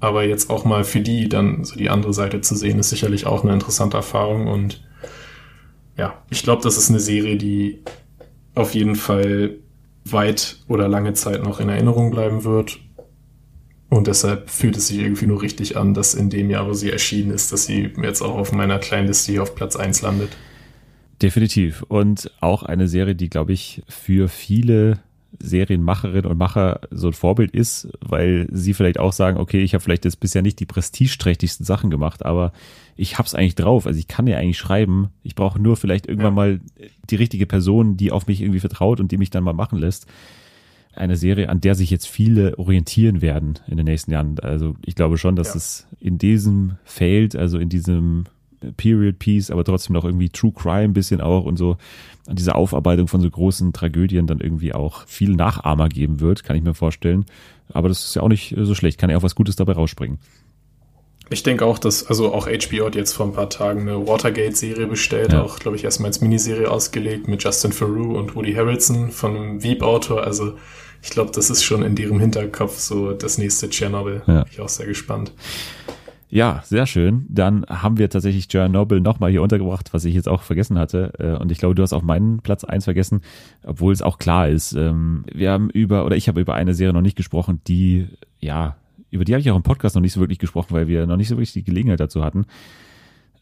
Aber 0.00 0.24
jetzt 0.24 0.50
auch 0.50 0.64
mal 0.64 0.82
für 0.82 1.00
die 1.00 1.28
dann 1.28 1.64
so 1.64 1.76
die 1.76 1.90
andere 1.90 2.12
Seite 2.12 2.40
zu 2.40 2.56
sehen, 2.56 2.78
ist 2.78 2.90
sicherlich 2.90 3.26
auch 3.26 3.44
eine 3.44 3.52
interessante 3.52 3.96
Erfahrung. 3.96 4.48
Und 4.48 4.82
ja, 5.96 6.22
ich 6.30 6.42
glaube, 6.42 6.62
das 6.62 6.76
ist 6.76 6.90
eine 6.90 6.98
Serie, 6.98 7.36
die 7.36 7.82
auf 8.54 8.74
jeden 8.74 8.96
Fall 8.96 9.58
weit 10.04 10.58
oder 10.68 10.88
lange 10.88 11.12
Zeit 11.14 11.42
noch 11.42 11.60
in 11.60 11.68
Erinnerung 11.68 12.10
bleiben 12.10 12.44
wird. 12.44 12.80
Und 13.88 14.06
deshalb 14.06 14.48
fühlt 14.48 14.76
es 14.76 14.88
sich 14.88 14.98
irgendwie 14.98 15.26
nur 15.26 15.42
richtig 15.42 15.76
an, 15.76 15.92
dass 15.92 16.14
in 16.14 16.30
dem 16.30 16.48
Jahr, 16.48 16.66
wo 16.66 16.72
sie 16.72 16.90
erschienen 16.90 17.30
ist, 17.30 17.52
dass 17.52 17.66
sie 17.66 17.92
jetzt 18.02 18.22
auch 18.22 18.36
auf 18.36 18.52
meiner 18.52 18.78
kleinen 18.78 19.06
Liste 19.06 19.32
hier 19.32 19.42
auf 19.42 19.54
Platz 19.54 19.76
1 19.76 20.00
landet. 20.02 20.30
Definitiv. 21.20 21.82
Und 21.82 22.30
auch 22.40 22.62
eine 22.62 22.88
Serie, 22.88 23.14
die, 23.14 23.28
glaube 23.28 23.52
ich, 23.52 23.82
für 23.88 24.28
viele 24.28 25.00
Serienmacherinnen 25.38 26.30
und 26.30 26.38
Macher 26.38 26.80
so 26.90 27.08
ein 27.08 27.12
Vorbild 27.12 27.52
ist, 27.52 27.88
weil 28.00 28.48
sie 28.50 28.74
vielleicht 28.74 28.98
auch 28.98 29.12
sagen, 29.12 29.38
okay, 29.38 29.62
ich 29.62 29.74
habe 29.74 29.82
vielleicht 29.82 30.04
jetzt 30.04 30.20
bisher 30.20 30.42
nicht 30.42 30.60
die 30.60 30.66
prestigeträchtigsten 30.66 31.64
Sachen 31.64 31.90
gemacht, 31.90 32.24
aber 32.24 32.52
ich 32.96 33.18
hab's 33.18 33.34
eigentlich 33.34 33.54
drauf. 33.54 33.86
Also 33.86 33.98
ich 33.98 34.08
kann 34.08 34.26
ja 34.26 34.36
eigentlich 34.36 34.58
schreiben. 34.58 35.08
Ich 35.22 35.34
brauche 35.34 35.60
nur 35.60 35.76
vielleicht 35.76 36.06
irgendwann 36.06 36.34
mal 36.34 36.60
die 37.08 37.16
richtige 37.16 37.46
Person, 37.46 37.96
die 37.96 38.12
auf 38.12 38.26
mich 38.26 38.40
irgendwie 38.40 38.60
vertraut 38.60 39.00
und 39.00 39.12
die 39.12 39.18
mich 39.18 39.30
dann 39.30 39.44
mal 39.44 39.52
machen 39.52 39.78
lässt 39.78 40.06
eine 40.94 41.16
Serie, 41.16 41.48
an 41.48 41.60
der 41.60 41.74
sich 41.74 41.90
jetzt 41.90 42.06
viele 42.06 42.58
orientieren 42.58 43.22
werden 43.22 43.58
in 43.66 43.76
den 43.76 43.86
nächsten 43.86 44.12
Jahren. 44.12 44.38
Also 44.40 44.76
ich 44.84 44.94
glaube 44.94 45.18
schon, 45.18 45.36
dass 45.36 45.48
ja. 45.48 45.56
es 45.56 45.86
in 46.00 46.18
diesem 46.18 46.76
Feld, 46.84 47.34
also 47.34 47.58
in 47.58 47.68
diesem 47.68 48.24
Period 48.76 49.18
Piece, 49.18 49.50
aber 49.50 49.64
trotzdem 49.64 49.94
noch 49.94 50.04
irgendwie 50.04 50.28
True 50.28 50.52
Crime 50.52 50.84
ein 50.84 50.92
bisschen 50.92 51.20
auch 51.20 51.44
und 51.44 51.56
so 51.56 51.76
an 52.26 52.36
dieser 52.36 52.54
Aufarbeitung 52.54 53.08
von 53.08 53.20
so 53.20 53.28
großen 53.28 53.72
Tragödien 53.72 54.26
dann 54.26 54.38
irgendwie 54.38 54.72
auch 54.72 55.06
viel 55.08 55.34
Nachahmer 55.34 55.88
geben 55.88 56.20
wird, 56.20 56.44
kann 56.44 56.56
ich 56.56 56.62
mir 56.62 56.74
vorstellen. 56.74 57.24
Aber 57.72 57.88
das 57.88 58.04
ist 58.04 58.14
ja 58.14 58.22
auch 58.22 58.28
nicht 58.28 58.54
so 58.56 58.74
schlecht, 58.74 58.98
kann 58.98 59.10
ja 59.10 59.16
auch 59.16 59.22
was 59.22 59.34
Gutes 59.34 59.56
dabei 59.56 59.72
rausspringen. 59.72 60.18
Ich 61.32 61.42
denke 61.42 61.64
auch, 61.64 61.78
dass, 61.78 62.06
also 62.06 62.32
auch 62.32 62.46
HBO 62.46 62.86
hat 62.86 62.94
jetzt 62.94 63.14
vor 63.14 63.26
ein 63.26 63.32
paar 63.32 63.50
Tagen 63.50 63.82
eine 63.82 64.06
Watergate-Serie 64.06 64.86
bestellt, 64.86 65.32
ja. 65.32 65.42
auch, 65.42 65.58
glaube 65.58 65.76
ich, 65.76 65.84
erstmal 65.84 66.08
als 66.08 66.20
Miniserie 66.20 66.70
ausgelegt 66.70 67.26
mit 67.26 67.42
Justin 67.42 67.70
Theroux 67.70 68.16
und 68.16 68.36
Woody 68.36 68.52
Harrelson 68.52 69.10
von 69.10 69.36
einem 69.36 69.62
Veep-Autor. 69.62 70.22
Also 70.22 70.54
ich 71.02 71.10
glaube, 71.10 71.32
das 71.34 71.50
ist 71.50 71.64
schon 71.64 71.82
in 71.82 71.96
ihrem 71.96 72.20
Hinterkopf 72.20 72.78
so 72.78 73.12
das 73.12 73.38
nächste 73.38 73.68
Tschernobyl. 73.68 74.22
Ja. 74.26 74.42
Bin 74.42 74.52
ich 74.52 74.60
auch 74.60 74.68
sehr 74.68 74.86
gespannt. 74.86 75.32
Ja, 76.28 76.62
sehr 76.64 76.86
schön. 76.86 77.26
Dann 77.28 77.66
haben 77.68 77.98
wir 77.98 78.08
tatsächlich 78.08 78.48
Chernobyl 78.48 79.00
nochmal 79.00 79.30
hier 79.30 79.42
untergebracht, 79.42 79.92
was 79.92 80.06
ich 80.06 80.14
jetzt 80.14 80.28
auch 80.28 80.42
vergessen 80.42 80.78
hatte. 80.78 81.12
Äh, 81.18 81.42
und 81.42 81.52
ich 81.52 81.58
glaube, 81.58 81.74
du 81.74 81.82
hast 81.82 81.92
auch 81.92 82.00
meinen 82.00 82.40
Platz 82.40 82.64
eins 82.64 82.84
vergessen, 82.84 83.20
obwohl 83.64 83.92
es 83.92 84.00
auch 84.00 84.18
klar 84.18 84.48
ist. 84.48 84.72
Ähm, 84.72 85.26
wir 85.30 85.50
haben 85.50 85.68
über, 85.68 86.06
oder 86.06 86.16
ich 86.16 86.28
habe 86.28 86.40
über 86.40 86.54
eine 86.54 86.72
Serie 86.72 86.94
noch 86.94 87.02
nicht 87.02 87.18
gesprochen, 87.18 87.60
die, 87.66 88.08
ja, 88.40 88.76
über 89.12 89.24
die 89.24 89.34
habe 89.34 89.40
ich 89.40 89.50
auch 89.50 89.56
im 89.56 89.62
Podcast 89.62 89.94
noch 89.94 90.02
nicht 90.02 90.14
so 90.14 90.20
wirklich 90.20 90.38
gesprochen, 90.38 90.74
weil 90.74 90.88
wir 90.88 91.06
noch 91.06 91.16
nicht 91.16 91.28
so 91.28 91.36
wirklich 91.36 91.52
die 91.52 91.62
Gelegenheit 91.62 92.00
dazu 92.00 92.24
hatten. 92.24 92.46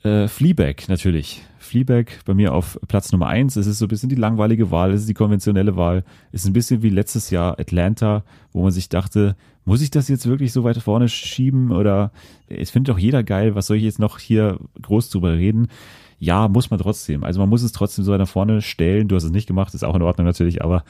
Äh, 0.02 0.28
Fleabag 0.28 0.88
natürlich. 0.88 1.42
Fleabag 1.58 2.06
bei 2.24 2.34
mir 2.34 2.52
auf 2.54 2.78
Platz 2.88 3.12
Nummer 3.12 3.28
eins. 3.28 3.56
Es 3.56 3.66
ist 3.66 3.78
so 3.78 3.84
ein 3.84 3.88
bisschen 3.88 4.08
die 4.08 4.16
langweilige 4.16 4.70
Wahl, 4.70 4.92
es 4.92 5.02
ist 5.02 5.08
die 5.08 5.14
konventionelle 5.14 5.76
Wahl. 5.76 6.04
Es 6.32 6.42
ist 6.42 6.48
ein 6.48 6.54
bisschen 6.54 6.82
wie 6.82 6.90
letztes 6.90 7.30
Jahr 7.30 7.60
Atlanta, 7.60 8.24
wo 8.52 8.62
man 8.62 8.72
sich 8.72 8.88
dachte, 8.88 9.36
muss 9.64 9.82
ich 9.82 9.90
das 9.90 10.08
jetzt 10.08 10.26
wirklich 10.26 10.52
so 10.52 10.64
weit 10.64 10.78
vorne 10.78 11.08
schieben 11.08 11.70
oder 11.70 12.10
es 12.48 12.70
findet 12.70 12.94
doch 12.94 12.98
jeder 12.98 13.22
geil, 13.22 13.54
was 13.54 13.66
soll 13.66 13.76
ich 13.76 13.84
jetzt 13.84 13.98
noch 13.98 14.18
hier 14.18 14.58
groß 14.82 15.10
drüber 15.10 15.34
reden? 15.34 15.68
Ja, 16.22 16.48
muss 16.48 16.68
man 16.68 16.78
trotzdem. 16.78 17.24
Also 17.24 17.40
man 17.40 17.48
muss 17.48 17.62
es 17.62 17.72
trotzdem 17.72 18.04
so 18.04 18.12
weit 18.12 18.18
nach 18.20 18.28
vorne 18.28 18.60
stellen. 18.60 19.08
Du 19.08 19.16
hast 19.16 19.24
es 19.24 19.30
nicht 19.30 19.46
gemacht, 19.46 19.72
ist 19.72 19.84
auch 19.84 19.96
in 19.96 20.02
Ordnung 20.02 20.26
natürlich, 20.26 20.62
aber 20.62 20.84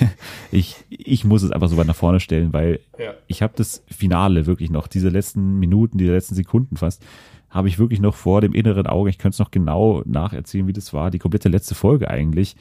ich, 0.52 0.76
ich 0.90 1.24
muss 1.24 1.42
es 1.42 1.50
einfach 1.50 1.68
so 1.68 1.78
weit 1.78 1.86
nach 1.86 1.96
vorne 1.96 2.20
stellen, 2.20 2.52
weil 2.52 2.80
ja. 2.98 3.14
ich 3.26 3.40
habe 3.40 3.54
das 3.56 3.82
Finale 3.86 4.44
wirklich 4.44 4.68
noch, 4.70 4.86
diese 4.86 5.08
letzten 5.08 5.58
Minuten, 5.58 5.96
diese 5.96 6.12
letzten 6.12 6.34
Sekunden 6.34 6.76
fast, 6.76 7.02
habe 7.48 7.68
ich 7.68 7.78
wirklich 7.78 8.00
noch 8.00 8.14
vor 8.14 8.42
dem 8.42 8.52
inneren 8.52 8.86
Auge, 8.86 9.08
ich 9.08 9.16
könnte 9.16 9.36
es 9.36 9.38
noch 9.38 9.50
genau 9.50 10.02
nacherzählen, 10.04 10.66
wie 10.66 10.74
das 10.74 10.92
war, 10.92 11.10
die 11.10 11.18
komplette 11.18 11.48
letzte 11.48 11.74
Folge 11.74 12.10
eigentlich. 12.10 12.54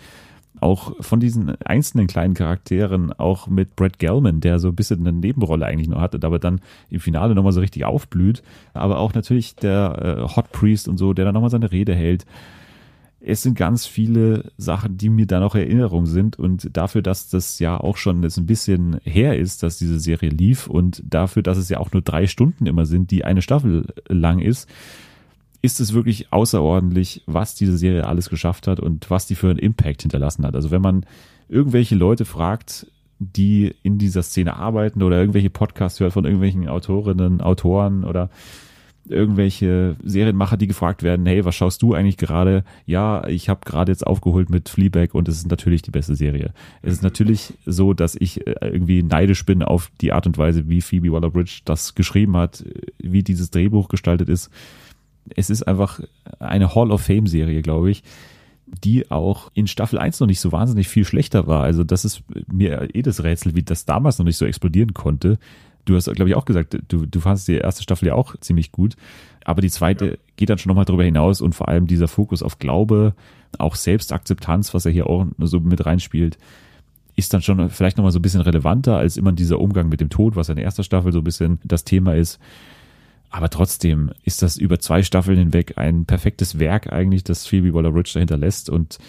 Auch 0.60 0.94
von 1.02 1.20
diesen 1.20 1.62
einzelnen 1.62 2.08
kleinen 2.08 2.36
Charakteren, 2.36 3.12
auch 3.12 3.48
mit 3.48 3.76
Brad 3.76 4.00
Gelman, 4.00 4.40
der 4.40 4.60
so 4.60 4.70
ein 4.70 4.76
bisschen 4.76 5.02
eine 5.02 5.12
Nebenrolle 5.12 5.66
eigentlich 5.66 5.90
noch 5.90 6.00
hatte, 6.00 6.20
aber 6.24 6.40
dann 6.40 6.62
im 6.90 7.00
Finale 7.00 7.36
nochmal 7.36 7.52
so 7.52 7.60
richtig 7.60 7.86
aufblüht. 7.86 8.44
Aber 8.74 9.00
auch 9.00 9.14
natürlich 9.14 9.56
der 9.56 10.20
äh, 10.20 10.36
Hot 10.36 10.52
Priest 10.52 10.88
und 10.88 10.98
so, 10.98 11.14
der 11.14 11.26
dann 11.26 11.34
nochmal 11.34 11.50
seine 11.50 11.72
Rede 11.72 11.94
hält 11.94 12.26
es 13.26 13.42
sind 13.42 13.58
ganz 13.58 13.86
viele 13.86 14.52
Sachen, 14.58 14.98
die 14.98 15.10
mir 15.10 15.26
da 15.26 15.40
noch 15.40 15.56
Erinnerung 15.56 16.06
sind 16.06 16.38
und 16.38 16.76
dafür, 16.76 17.02
dass 17.02 17.30
das 17.30 17.58
ja 17.60 17.80
auch 17.80 17.96
schon 17.96 18.22
jetzt 18.22 18.38
ein 18.38 18.46
bisschen 18.46 19.00
her 19.04 19.40
ist, 19.40 19.64
dass 19.64 19.78
diese 19.78 20.00
Serie 20.00 20.30
lief 20.30 20.68
und 20.68 21.02
dafür, 21.06 21.42
dass 21.42 21.58
es 21.58 21.70
ja 21.70 21.80
auch 21.80 21.92
nur 21.94 22.02
drei 22.02 22.28
Stunden 22.28 22.66
immer 22.66 22.86
sind, 22.86 23.12
die 23.12 23.24
eine 23.24 23.42
Staffel 23.42 23.88
lang 24.10 24.40
ist, 24.40 24.70
ist 25.64 25.80
es 25.80 25.94
wirklich 25.94 26.32
außerordentlich, 26.32 27.24
was 27.26 27.56
diese 27.56 27.78
Serie 27.78 28.06
alles 28.06 28.30
geschafft 28.30 28.68
hat 28.68 28.82
und 28.82 29.10
was 29.10 29.28
die 29.28 29.36
für 29.36 29.50
einen 29.50 29.60
Impact 29.60 30.02
hinterlassen 30.02 30.46
hat. 30.46 30.56
Also 30.56 30.72
wenn 30.72 30.82
man 30.82 31.06
irgendwelche 31.48 31.96
Leute 31.96 32.26
fragt, 32.26 32.86
die 33.18 33.74
in 33.82 33.98
dieser 33.98 34.24
Szene 34.24 34.58
arbeiten 34.58 35.02
oder 35.02 35.18
irgendwelche 35.18 35.50
Podcasts 35.50 36.02
hört 36.02 36.12
von 36.12 36.26
irgendwelchen 36.26 36.68
Autorinnen, 36.68 37.40
Autoren 37.40 38.04
oder 38.04 38.30
irgendwelche 39.06 39.96
Serienmacher, 40.04 40.58
die 40.58 40.68
gefragt 40.68 41.02
werden, 41.02 41.26
hey, 41.26 41.46
was 41.46 41.56
schaust 41.56 41.82
du 41.82 41.94
eigentlich 41.94 42.18
gerade? 42.18 42.66
Ja, 42.86 43.26
ich 43.28 43.48
habe 43.48 43.62
gerade 43.64 43.92
jetzt 43.92 44.06
aufgeholt 44.06 44.50
mit 44.50 44.68
Fleabag 44.68 45.14
und 45.14 45.30
es 45.30 45.38
ist 45.38 45.50
natürlich 45.50 45.82
die 45.82 45.92
beste 45.92 46.16
Serie. 46.16 46.54
Es 46.82 46.92
ist 46.92 47.04
natürlich 47.04 47.54
so, 47.66 47.94
dass 47.94 48.16
ich 48.16 48.46
äh, 48.46 48.56
irgendwie 48.62 49.02
neidisch 49.02 49.46
bin 49.46 49.64
auf 49.64 49.92
die 50.02 50.12
Art 50.12 50.26
und 50.26 50.38
Weise, 50.38 50.68
wie 50.68 50.82
Phoebe 50.82 51.14
Waller-Bridge 51.14 51.62
das 51.64 51.96
geschrieben 51.96 52.36
hat, 52.36 52.66
wie 52.98 53.24
dieses 53.24 53.50
Drehbuch 53.50 53.88
gestaltet 53.88 54.28
ist. 54.28 54.50
Es 55.36 55.50
ist 55.50 55.64
einfach 55.64 56.00
eine 56.40 56.76
Hall 56.76 56.92
of 56.92 57.02
Fame 57.02 57.28
Serie, 57.28 57.62
glaube 57.62 57.92
ich, 57.92 58.04
die 58.84 59.12
auch 59.12 59.52
in 59.54 59.68
Staffel 59.68 60.00
1 60.00 60.20
noch 60.20 60.28
nicht 60.28 60.40
so 60.40 60.52
wahnsinnig 60.52 60.88
viel 60.88 61.06
schlechter 61.06 61.48
war. 61.48 61.64
Also 61.64 61.84
das 61.84 62.06
ist 62.06 62.24
mir 62.52 62.90
eh 62.94 63.02
das 63.02 63.24
Rätsel, 63.24 63.56
wie 63.56 63.64
das 63.64 63.86
damals 63.86 64.18
noch 64.18 64.26
nicht 64.26 64.38
so 64.38 64.46
explodieren 64.46 64.94
konnte 64.94 65.38
Du 65.86 65.96
hast, 65.96 66.12
glaube 66.14 66.30
ich, 66.30 66.36
auch 66.36 66.46
gesagt, 66.46 66.78
du, 66.88 67.06
du 67.06 67.20
fandest 67.20 67.48
die 67.48 67.56
erste 67.56 67.84
Staffel 67.84 68.08
ja 68.08 68.16
auch 68.16 68.38
ziemlich 68.40 68.72
gut. 68.72 68.96
Aber 69.44 69.62
die 69.62 69.70
zweite 69.70 70.06
ja. 70.06 70.16
geht 70.38 70.50
dann 70.50 70.58
schon 70.58 70.70
nochmal 70.70 70.86
darüber 70.86 71.04
hinaus 71.04 71.42
und 71.42 71.56
vor 71.56 71.68
allem 71.68 71.88
dieser 71.88 72.08
Fokus 72.08 72.42
auf 72.42 72.60
Glaube, 72.60 73.14
auch 73.58 73.76
Selbstakzeptanz, 73.76 74.74
was 74.74 74.86
er 74.86 74.92
hier 74.92 75.08
auch 75.08 75.26
so 75.40 75.60
mit 75.60 75.86
reinspielt, 75.86 76.38
ist 77.16 77.34
dann 77.34 77.42
schon 77.42 77.70
vielleicht 77.70 77.98
nochmal 77.98 78.12
so 78.12 78.20
ein 78.20 78.24
bisschen 78.24 78.42
relevanter 78.42 78.98
als 78.98 79.18
immer 79.18 79.34
dieser 79.34 79.60
Umgang 79.60 79.90
mit 79.90 80.00
dem 80.00 80.10
Tod, 80.10 80.36
was 80.36 80.50
in 80.50 80.56
der 80.56 80.66
ersten 80.66 80.84
Staffel 80.84 81.12
so 81.12 81.20
ein 81.20 81.24
bisschen 81.24 81.60
das 81.64 81.84
Thema 81.84 82.16
ist. 82.16 82.40
Aber 83.34 83.50
trotzdem 83.50 84.12
ist 84.24 84.44
das 84.44 84.58
über 84.58 84.78
zwei 84.78 85.02
Staffeln 85.02 85.40
hinweg 85.40 85.80
ein 85.80 86.06
perfektes 86.06 86.60
Werk 86.60 86.94
eigentlich, 86.94 87.24
das 87.24 87.48
Phoebe 87.48 87.74
Waller-Bridge 87.74 88.12
dahinter 88.14 88.38
lässt 88.38 88.70
und 88.70 89.00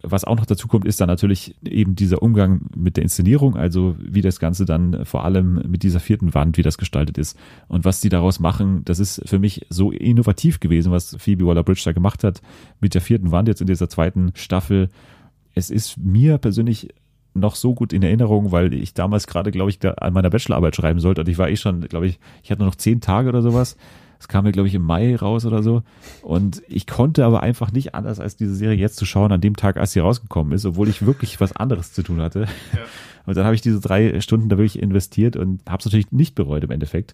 was 0.00 0.24
auch 0.24 0.36
noch 0.36 0.46
dazu 0.46 0.68
kommt, 0.68 0.86
ist 0.86 1.00
dann 1.00 1.08
natürlich 1.08 1.56
eben 1.64 1.96
dieser 1.96 2.22
Umgang 2.22 2.62
mit 2.76 2.96
der 2.96 3.02
Inszenierung, 3.02 3.56
also 3.56 3.96
wie 3.98 4.22
das 4.22 4.38
Ganze 4.38 4.64
dann 4.64 5.04
vor 5.04 5.24
allem 5.24 5.54
mit 5.68 5.82
dieser 5.82 5.98
vierten 5.98 6.34
Wand, 6.34 6.56
wie 6.56 6.62
das 6.62 6.78
gestaltet 6.78 7.18
ist 7.18 7.36
und 7.66 7.84
was 7.84 8.00
die 8.00 8.10
daraus 8.10 8.38
machen, 8.38 8.84
das 8.84 9.00
ist 9.00 9.28
für 9.28 9.40
mich 9.40 9.66
so 9.68 9.90
innovativ 9.90 10.60
gewesen, 10.60 10.92
was 10.92 11.16
Phoebe 11.18 11.44
Waller-Bridge 11.46 11.82
da 11.84 11.90
gemacht 11.90 12.22
hat 12.22 12.40
mit 12.80 12.94
der 12.94 13.00
vierten 13.00 13.32
Wand 13.32 13.48
jetzt 13.48 13.60
in 13.60 13.66
dieser 13.66 13.88
zweiten 13.88 14.30
Staffel. 14.34 14.88
Es 15.52 15.68
ist 15.68 15.98
mir 15.98 16.38
persönlich 16.38 16.90
noch 17.34 17.54
so 17.54 17.74
gut 17.74 17.92
in 17.92 18.02
Erinnerung, 18.02 18.52
weil 18.52 18.74
ich 18.74 18.94
damals 18.94 19.26
gerade, 19.26 19.50
glaube 19.50 19.70
ich, 19.70 19.78
an 19.84 20.12
meiner 20.12 20.30
Bachelorarbeit 20.30 20.76
schreiben 20.76 21.00
sollte 21.00 21.20
und 21.20 21.28
ich 21.28 21.38
war 21.38 21.48
eh 21.48 21.56
schon, 21.56 21.82
glaube 21.82 22.06
ich, 22.06 22.18
ich 22.42 22.50
hatte 22.50 22.60
nur 22.60 22.70
noch 22.70 22.76
zehn 22.76 23.00
Tage 23.00 23.28
oder 23.28 23.42
sowas 23.42 23.76
es 24.20 24.28
kam 24.28 24.44
mir, 24.44 24.52
glaube 24.52 24.68
ich, 24.68 24.74
im 24.74 24.82
Mai 24.82 25.16
raus 25.16 25.46
oder 25.46 25.62
so. 25.62 25.82
Und 26.20 26.62
ich 26.68 26.86
konnte 26.86 27.24
aber 27.24 27.42
einfach 27.42 27.72
nicht 27.72 27.94
anders, 27.94 28.20
als 28.20 28.36
diese 28.36 28.54
Serie 28.54 28.76
jetzt 28.76 28.96
zu 28.96 29.06
schauen, 29.06 29.32
an 29.32 29.40
dem 29.40 29.56
Tag, 29.56 29.78
als 29.78 29.92
sie 29.92 30.00
rausgekommen 30.00 30.52
ist, 30.52 30.66
obwohl 30.66 30.90
ich 30.90 31.04
wirklich 31.06 31.40
was 31.40 31.56
anderes 31.56 31.94
zu 31.94 32.02
tun 32.02 32.20
hatte. 32.20 32.40
Ja. 32.40 32.80
Und 33.26 33.36
dann 33.36 33.44
habe 33.44 33.54
ich 33.54 33.62
diese 33.62 33.80
drei 33.80 34.20
Stunden 34.20 34.48
da 34.48 34.58
wirklich 34.58 34.82
investiert 34.82 35.36
und 35.36 35.60
habe 35.68 35.78
es 35.78 35.84
natürlich 35.84 36.10
nicht 36.10 36.34
bereut 36.34 36.64
im 36.64 36.70
Endeffekt. 36.70 37.12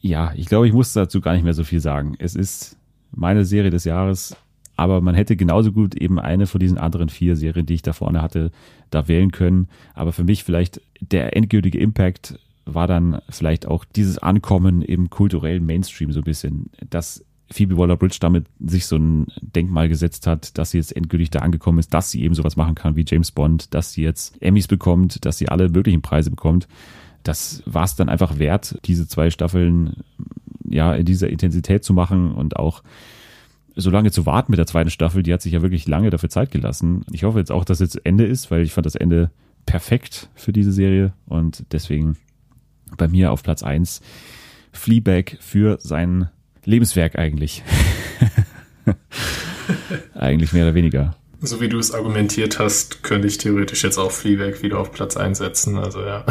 Ja, 0.00 0.32
ich 0.36 0.46
glaube, 0.46 0.68
ich 0.68 0.72
muss 0.72 0.92
dazu 0.92 1.20
gar 1.20 1.34
nicht 1.34 1.42
mehr 1.42 1.54
so 1.54 1.64
viel 1.64 1.80
sagen. 1.80 2.14
Es 2.18 2.36
ist 2.36 2.78
meine 3.10 3.44
Serie 3.44 3.70
des 3.70 3.84
Jahres, 3.84 4.36
aber 4.76 5.00
man 5.00 5.16
hätte 5.16 5.36
genauso 5.36 5.72
gut 5.72 5.96
eben 5.96 6.20
eine 6.20 6.46
von 6.46 6.60
diesen 6.60 6.78
anderen 6.78 7.08
vier 7.08 7.36
Serien, 7.36 7.66
die 7.66 7.74
ich 7.74 7.82
da 7.82 7.92
vorne 7.92 8.22
hatte, 8.22 8.52
da 8.90 9.08
wählen 9.08 9.32
können. 9.32 9.68
Aber 9.94 10.12
für 10.12 10.24
mich 10.24 10.44
vielleicht 10.44 10.80
der 11.00 11.36
endgültige 11.36 11.78
Impact 11.78 12.38
war 12.64 12.86
dann 12.86 13.20
vielleicht 13.28 13.66
auch 13.66 13.84
dieses 13.84 14.18
Ankommen 14.18 14.82
im 14.82 15.10
kulturellen 15.10 15.64
Mainstream 15.64 16.12
so 16.12 16.20
ein 16.20 16.24
bisschen, 16.24 16.70
dass 16.88 17.24
Phoebe 17.52 17.76
Waller-Bridge 17.76 18.18
damit 18.20 18.46
sich 18.64 18.86
so 18.86 18.96
ein 18.96 19.26
Denkmal 19.40 19.88
gesetzt 19.88 20.26
hat, 20.28 20.56
dass 20.56 20.70
sie 20.70 20.78
jetzt 20.78 20.94
endgültig 20.94 21.30
da 21.30 21.40
angekommen 21.40 21.80
ist, 21.80 21.92
dass 21.92 22.10
sie 22.10 22.22
eben 22.22 22.34
sowas 22.34 22.56
machen 22.56 22.76
kann 22.76 22.94
wie 22.94 23.04
James 23.06 23.32
Bond, 23.32 23.74
dass 23.74 23.92
sie 23.92 24.02
jetzt 24.02 24.40
Emmys 24.40 24.68
bekommt, 24.68 25.24
dass 25.24 25.38
sie 25.38 25.48
alle 25.48 25.68
möglichen 25.68 26.00
Preise 26.00 26.30
bekommt. 26.30 26.68
Das 27.24 27.62
war 27.66 27.84
es 27.84 27.96
dann 27.96 28.08
einfach 28.08 28.38
wert, 28.38 28.78
diese 28.84 29.08
zwei 29.08 29.30
Staffeln 29.30 30.04
ja 30.68 30.94
in 30.94 31.04
dieser 31.04 31.28
Intensität 31.28 31.82
zu 31.82 31.92
machen 31.92 32.32
und 32.32 32.56
auch 32.56 32.82
so 33.76 33.90
lange 33.90 34.10
zu 34.10 34.26
warten 34.26 34.52
mit 34.52 34.58
der 34.58 34.66
zweiten 34.66 34.90
Staffel. 34.90 35.22
Die 35.22 35.32
hat 35.32 35.42
sich 35.42 35.52
ja 35.52 35.62
wirklich 35.62 35.86
lange 35.86 36.10
dafür 36.10 36.28
Zeit 36.28 36.50
gelassen. 36.50 37.04
Ich 37.12 37.24
hoffe 37.24 37.38
jetzt 37.38 37.52
auch, 37.52 37.64
dass 37.64 37.80
jetzt 37.80 38.04
Ende 38.04 38.26
ist, 38.26 38.50
weil 38.50 38.62
ich 38.62 38.72
fand 38.72 38.86
das 38.86 38.94
Ende 38.94 39.30
perfekt 39.66 40.28
für 40.34 40.52
diese 40.52 40.72
Serie 40.72 41.12
und 41.26 41.64
deswegen 41.72 42.16
bei 42.96 43.08
mir 43.08 43.32
auf 43.32 43.42
Platz 43.42 43.62
eins 43.62 44.00
Fleabag 44.72 45.36
für 45.40 45.78
sein 45.80 46.28
Lebenswerk 46.64 47.18
eigentlich. 47.18 47.62
eigentlich 50.14 50.52
mehr 50.52 50.64
oder 50.64 50.74
weniger. 50.74 51.16
So 51.40 51.60
wie 51.60 51.68
du 51.68 51.78
es 51.78 51.92
argumentiert 51.92 52.58
hast, 52.58 53.02
könnte 53.02 53.26
ich 53.26 53.38
theoretisch 53.38 53.82
jetzt 53.82 53.98
auch 53.98 54.10
Fleabag 54.10 54.62
wieder 54.62 54.78
auf 54.78 54.92
Platz 54.92 55.16
einsetzen. 55.16 55.78
Also 55.78 56.02
ja. 56.02 56.24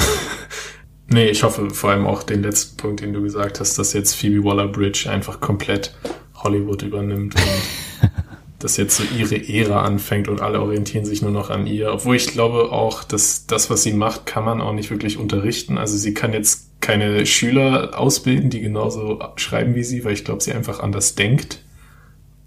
nee, 1.08 1.30
ich 1.30 1.44
hoffe 1.44 1.72
vor 1.72 1.92
allem 1.92 2.06
auch 2.06 2.22
den 2.24 2.44
letzten 2.44 2.78
Punkt, 2.78 3.02
den 3.02 3.14
du 3.14 3.22
gesagt 3.22 3.60
hast, 3.60 3.80
dass 3.80 3.94
jetzt 3.94 4.14
Phoebe 4.14 4.44
Waller-Bridge 4.44 5.10
einfach 5.10 5.40
komplett 5.40 5.96
Hollywood 6.44 6.82
übernimmt 6.82 7.36
und 7.36 8.10
dass 8.60 8.78
jetzt 8.78 8.98
so 8.98 9.04
ihre 9.18 9.48
Ära 9.48 9.84
anfängt 9.84 10.28
und 10.28 10.42
alle 10.42 10.62
orientieren 10.62 11.06
sich 11.06 11.22
nur 11.22 11.32
noch 11.32 11.50
an 11.50 11.66
ihr. 11.66 11.94
Obwohl 11.94 12.18
ich 12.18 12.28
glaube 12.28 12.72
auch, 12.72 13.04
dass 13.04 13.48
das, 13.48 13.70
was 13.70 13.84
sie 13.84 13.94
macht, 13.94 14.26
kann 14.26 14.44
man 14.44 14.62
auch 14.62 14.74
nicht 14.74 14.92
wirklich 14.92 15.18
unterrichten. 15.18 15.78
Also 15.78 15.98
sie 15.98 16.14
kann 16.14 16.34
jetzt 16.34 16.82
keine 16.82 17.26
Schüler 17.26 17.98
ausbilden, 17.98 18.50
die 18.50 18.60
genauso 18.60 19.20
schreiben 19.38 19.76
wie 19.76 19.84
sie, 19.84 20.04
weil 20.04 20.14
ich 20.14 20.26
glaube, 20.26 20.42
sie 20.42 20.54
einfach 20.54 20.82
anders 20.82 21.16
denkt. 21.16 21.64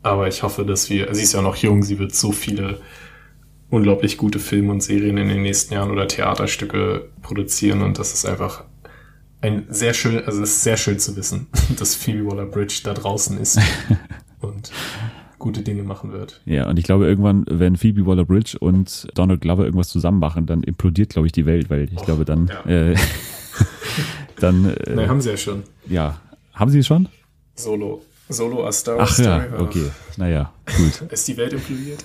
Aber 0.03 0.29
ich 0.29 0.43
hoffe, 0.43 0.65
dass 0.65 0.91
wir, 0.91 1.15
sie 1.15 1.23
ist 1.23 1.33
ja 1.33 1.43
noch 1.43 1.57
jung, 1.57 1.83
sie 1.83 1.99
wird 1.99 2.15
so 2.15 2.33
viele 2.33 2.81
unglaublich 3.71 4.19
gute 4.19 4.39
Filme 4.39 4.73
und 4.73 4.83
Serien 4.83 5.17
in 5.17 5.29
den 5.29 5.43
nächsten 5.43 5.73
Jahren 5.73 5.91
oder 5.91 6.07
Theaterstücke 6.07 7.09
produzieren 7.23 7.83
und 7.83 7.99
das 7.99 8.13
ist 8.13 8.27
einfach 8.27 8.65
ein 9.43 9.67
sehr 9.69 9.93
schön, 9.93 10.25
also 10.25 10.43
es 10.43 10.51
ist 10.51 10.63
sehr 10.63 10.77
schön 10.77 10.99
zu 10.99 11.15
wissen, 11.17 11.49
dass 11.79 11.95
Phoebe 11.95 12.25
Waller-Bridge 12.27 12.81
da 12.85 12.95
draußen 12.95 13.39
ist 13.39 13.61
und 14.41 14.73
gute 15.39 15.63
Dinge 15.63 15.83
machen 15.83 16.13
wird. 16.13 16.41
Ja, 16.45 16.69
und 16.69 16.79
ich 16.79 16.85
glaube 16.85 17.07
irgendwann, 17.07 17.45
wenn 17.49 17.77
Phoebe 17.77 18.07
Waller-Bridge 18.07 18.59
und 18.61 19.09
Donald 19.15 19.41
Glover 19.41 19.65
irgendwas 19.65 19.89
zusammen 19.89 20.21
machen, 20.21 20.47
dann 20.47 20.63
implodiert, 20.63 21.11
glaube 21.11 21.27
ich, 21.27 21.33
die 21.33 21.45
Welt, 21.45 21.69
weil 21.69 21.93
ich 21.93 21.99
oh, 21.99 22.05
glaube 22.05 22.25
dann 22.25 22.51
ja. 22.65 22.91
äh, 22.91 22.97
dann. 24.41 24.71
Äh, 24.71 24.95
Nein, 24.95 25.09
haben 25.09 25.21
sie 25.21 25.31
ja 25.31 25.37
schon. 25.37 25.65
Ja. 25.89 26.21
Haben 26.55 26.71
sie 26.71 26.79
es 26.79 26.87
schon? 26.87 27.09
Solo. 27.57 28.03
Solo 28.33 28.67
a 28.67 28.73
Star 28.73 28.99
Ach 29.01 29.19
ja, 29.19 29.45
okay. 29.59 29.91
Naja, 30.17 30.53
gut. 30.77 31.03
Ist 31.13 31.29
die 31.29 31.37
Welt 31.37 31.53
implodiert? 31.53 32.05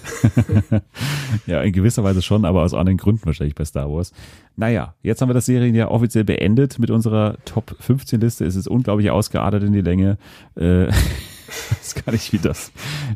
ja, 1.48 1.62
in 1.62 1.74
gewisser 1.74 2.04
Weise 2.04 2.22
schon, 2.22 2.46
aber 2.46 2.64
aus 2.64 2.74
anderen 2.74 2.98
Gründen 2.98 3.26
wahrscheinlich 3.26 3.56
bei 3.56 3.66
Star 3.66 3.92
Wars. 3.92 4.14
Naja, 4.56 4.96
jetzt 5.02 5.22
haben 5.22 5.30
wir 5.30 5.34
das 5.34 5.46
Serien 5.46 5.76
ja 5.76 5.90
offiziell 5.90 6.24
beendet 6.24 6.80
mit 6.80 6.90
unserer 6.90 7.38
Top 7.46 7.76
15 7.80 8.22
Liste. 8.22 8.46
Es 8.46 8.56
ist 8.56 8.68
unglaublich 8.68 9.12
ausgeartet 9.12 9.64
in 9.64 9.74
die 9.74 9.82
Länge. 9.82 10.18
Äh, 10.58 10.88
ich 10.90 10.94
weiß 11.72 11.96
gar 12.06 12.12
nicht, 12.12 12.34
wie 12.34 12.40
das, 12.40 12.72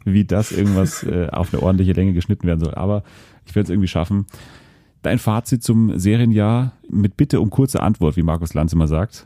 wie 0.06 0.26
das 0.26 0.52
irgendwas 0.52 1.04
äh, 1.04 1.28
auf 1.32 1.54
eine 1.54 1.62
ordentliche 1.62 1.94
Länge 1.94 2.14
geschnitten 2.14 2.48
werden 2.48 2.64
soll. 2.64 2.76
Aber 2.76 3.04
ich 3.46 3.56
werde 3.56 3.66
es 3.66 3.70
irgendwie 3.70 3.88
schaffen. 3.88 4.26
Dein 5.02 5.18
Fazit 5.18 5.64
zum 5.64 5.98
Serienjahr 5.98 6.74
mit 6.90 7.18
Bitte 7.18 7.42
um 7.42 7.50
kurze 7.50 7.82
Antwort, 7.82 8.18
wie 8.18 8.24
Markus 8.24 8.54
Lanz 8.54 8.74
immer 8.74 8.88
sagt. 8.88 9.26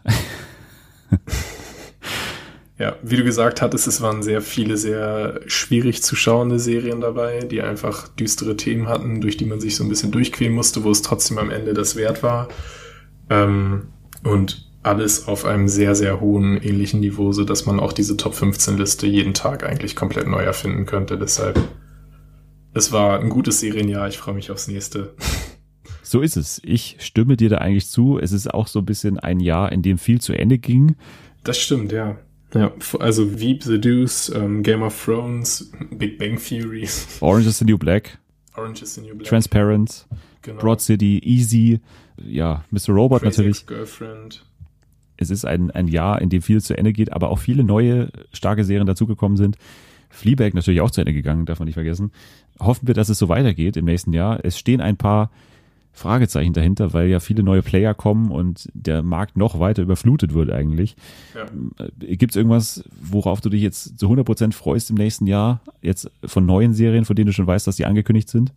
Ja, 2.77 2.97
wie 3.01 3.15
du 3.15 3.23
gesagt 3.23 3.61
hattest, 3.61 3.87
es 3.87 4.01
waren 4.01 4.21
sehr 4.21 4.41
viele 4.41 4.75
sehr 4.75 5.39
schwierig 5.47 6.03
zu 6.03 6.15
schauende 6.17 6.59
Serien 6.59 6.99
dabei, 6.99 7.39
die 7.39 7.61
einfach 7.61 8.09
düstere 8.09 8.57
Themen 8.57 8.89
hatten, 8.89 9.21
durch 9.21 9.37
die 9.37 9.45
man 9.45 9.61
sich 9.61 9.77
so 9.77 9.83
ein 9.83 9.89
bisschen 9.89 10.11
durchqueren 10.11 10.53
musste, 10.53 10.83
wo 10.83 10.91
es 10.91 11.01
trotzdem 11.01 11.37
am 11.37 11.51
Ende 11.51 11.73
das 11.73 11.95
wert 11.95 12.21
war. 12.21 12.49
Ähm, 13.29 13.87
und 14.23 14.69
alles 14.83 15.27
auf 15.27 15.45
einem 15.45 15.69
sehr, 15.69 15.95
sehr 15.95 16.19
hohen 16.19 16.57
ähnlichen 16.57 16.99
Niveau, 16.99 17.31
so 17.31 17.45
dass 17.45 17.65
man 17.65 17.79
auch 17.79 17.93
diese 17.93 18.17
Top 18.17 18.35
15 18.35 18.77
Liste 18.77 19.07
jeden 19.07 19.33
Tag 19.33 19.63
eigentlich 19.63 19.95
komplett 19.95 20.27
neu 20.27 20.43
erfinden 20.43 20.85
könnte. 20.85 21.17
Deshalb, 21.17 21.59
es 22.73 22.91
war 22.91 23.19
ein 23.19 23.29
gutes 23.29 23.61
Serienjahr. 23.61 24.09
Ich 24.09 24.17
freue 24.17 24.35
mich 24.35 24.51
aufs 24.51 24.67
nächste. 24.67 25.15
So 26.03 26.21
ist 26.21 26.35
es. 26.35 26.61
Ich 26.63 26.97
stimme 26.99 27.37
dir 27.37 27.49
da 27.49 27.57
eigentlich 27.59 27.87
zu. 27.87 28.19
Es 28.19 28.31
ist 28.31 28.53
auch 28.53 28.67
so 28.67 28.79
ein 28.79 28.85
bisschen 28.85 29.17
ein 29.17 29.39
Jahr, 29.39 29.71
in 29.71 29.81
dem 29.81 29.97
viel 29.97 30.21
zu 30.21 30.33
Ende 30.33 30.59
ging. 30.59 30.95
Das 31.43 31.57
stimmt, 31.57 31.91
ja. 31.91 32.17
Ja, 32.55 32.71
also 32.99 33.39
Veep, 33.39 33.63
The 33.63 33.79
Deuce, 33.79 34.29
um, 34.29 34.63
Game 34.63 34.81
of 34.81 35.03
Thrones, 35.03 35.71
Big 35.91 36.17
Bang 36.17 36.37
Theory. 36.37 36.87
Orange 37.19 37.47
is 37.47 37.59
the 37.59 37.65
New 37.65 37.77
Black. 37.77 38.17
Orange 38.55 38.81
is 38.81 38.95
the 38.95 39.01
New 39.01 39.13
Black. 39.13 39.27
Transparent. 39.27 40.07
Genau. 40.41 40.61
Broad 40.61 40.79
City, 40.79 41.19
Easy. 41.23 41.81
Ja, 42.17 42.63
Mr. 42.71 42.93
Robot 42.93 43.21
Crazy 43.21 43.41
natürlich. 43.41 43.65
Girlfriend. 43.65 44.45
Es 45.17 45.29
ist 45.29 45.45
ein, 45.45 45.71
ein 45.71 45.87
Jahr, 45.87 46.21
in 46.21 46.29
dem 46.29 46.41
viel 46.41 46.61
zu 46.61 46.77
Ende 46.77 46.93
geht, 46.93 47.11
aber 47.11 47.29
auch 47.29 47.39
viele 47.39 47.63
neue, 47.63 48.09
starke 48.31 48.63
Serien 48.63 48.87
dazugekommen 48.87 49.37
sind. 49.37 49.57
Fleabag 50.09 50.53
natürlich 50.53 50.81
auch 50.81 50.91
zu 50.91 51.01
Ende 51.01 51.13
gegangen, 51.13 51.45
darf 51.45 51.59
man 51.59 51.65
nicht 51.65 51.75
vergessen. 51.75 52.11
Hoffen 52.59 52.87
wir, 52.87 52.95
dass 52.95 53.09
es 53.09 53.17
so 53.17 53.27
weitergeht 53.27 53.75
im 53.75 53.85
nächsten 53.85 54.13
Jahr. 54.13 54.39
Es 54.43 54.57
stehen 54.57 54.81
ein 54.81 54.97
paar 54.97 55.29
Fragezeichen 55.95 56.53
dahinter, 56.53 56.93
weil 56.93 57.07
ja 57.07 57.19
viele 57.19 57.41
neue 57.41 57.63
Player 57.63 57.93
kommen 57.93 58.29
und 58.29 58.69
der 58.73 59.01
Markt 59.01 59.37
noch 59.37 59.59
weiter 59.59 59.81
überflutet 59.81 60.33
wird 60.33 60.51
eigentlich. 60.51 60.95
Ja. 61.33 61.85
Äh, 61.85 62.17
Gibt 62.17 62.33
es 62.33 62.35
irgendwas, 62.35 62.83
worauf 63.01 63.39
du 63.39 63.49
dich 63.49 63.61
jetzt 63.61 63.97
zu 63.97 64.07
100% 64.07 64.53
freust 64.53 64.89
im 64.89 64.97
nächsten 64.97 65.25
Jahr? 65.25 65.61
Jetzt 65.81 66.11
von 66.25 66.45
neuen 66.45 66.73
Serien, 66.73 67.05
von 67.05 67.15
denen 67.15 67.27
du 67.27 67.33
schon 67.33 67.47
weißt, 67.47 67.65
dass 67.65 67.77
die 67.77 67.85
angekündigt 67.85 68.29
sind? 68.29 68.51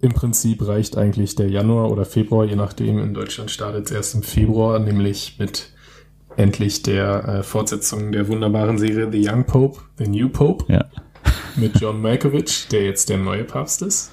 Im 0.00 0.12
Prinzip 0.12 0.66
reicht 0.66 0.98
eigentlich 0.98 1.36
der 1.36 1.48
Januar 1.48 1.90
oder 1.90 2.04
Februar, 2.04 2.44
je 2.44 2.56
nachdem. 2.56 2.98
In 2.98 3.14
Deutschland 3.14 3.50
startet 3.50 3.86
es 3.86 3.92
erst 3.92 4.14
im 4.16 4.22
Februar, 4.22 4.78
nämlich 4.80 5.36
mit 5.38 5.72
endlich 6.36 6.82
der 6.82 7.28
äh, 7.28 7.42
Fortsetzung 7.42 8.12
der 8.12 8.28
wunderbaren 8.28 8.76
Serie 8.76 9.08
The 9.10 9.26
Young 9.26 9.44
Pope, 9.44 9.80
The 9.98 10.08
New 10.08 10.28
Pope. 10.28 10.70
Ja. 10.70 10.84
Mit 11.56 11.80
John 11.80 12.02
Malkovich, 12.02 12.66
der 12.70 12.84
jetzt 12.84 13.08
der 13.08 13.18
neue 13.18 13.44
Papst 13.44 13.82
ist. 13.82 14.10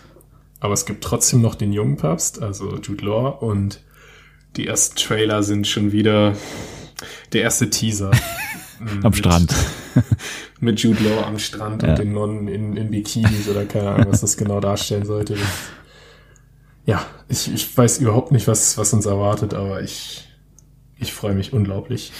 Aber 0.64 0.73
es 0.73 0.85
gibt 0.85 1.03
trotzdem 1.03 1.41
noch 1.41 1.56
den 1.56 1.73
jungen 1.73 1.98
Papst, 1.98 2.41
also 2.41 2.77
Jude 2.77 3.03
Law. 3.03 3.27
Und 3.27 3.81
die 4.56 4.65
ersten 4.65 4.95
Trailer 4.95 5.44
sind 5.44 5.68
schon 5.68 5.91
wieder 5.91 6.38
der 7.34 7.41
erste 7.41 7.69
Teaser. 7.69 8.11
am 8.80 9.02
mit, 9.02 9.18
Strand. 9.18 9.53
mit 10.61 10.80
Jude 10.80 11.03
Law 11.03 11.26
am 11.26 11.38
Strand 11.38 11.84
ja. 11.84 11.90
und 11.90 11.99
den 11.99 12.14
Nonnen 12.14 12.48
in, 12.48 12.77
in 12.77 12.91
Bikinis 12.91 13.49
oder 13.49 13.65
keine 13.65 13.90
Ahnung, 13.90 14.14
was 14.14 14.22
das 14.22 14.38
genau 14.38 14.61
darstellen 14.61 15.06
sollte. 15.06 15.34
Das, 15.34 15.49
ja, 16.85 17.06
ich, 17.27 17.53
ich 17.53 17.77
weiß 17.77 17.98
überhaupt 17.98 18.31
nicht, 18.31 18.48
was, 18.48 18.77
was 18.77 18.94
uns 18.94 19.06
erwartet, 19.06 19.53
aber 19.53 19.81
ich, 19.81 20.30
ich 20.98 21.11
freue 21.11 21.34
mich 21.34 21.52
unglaublich. 21.52 22.14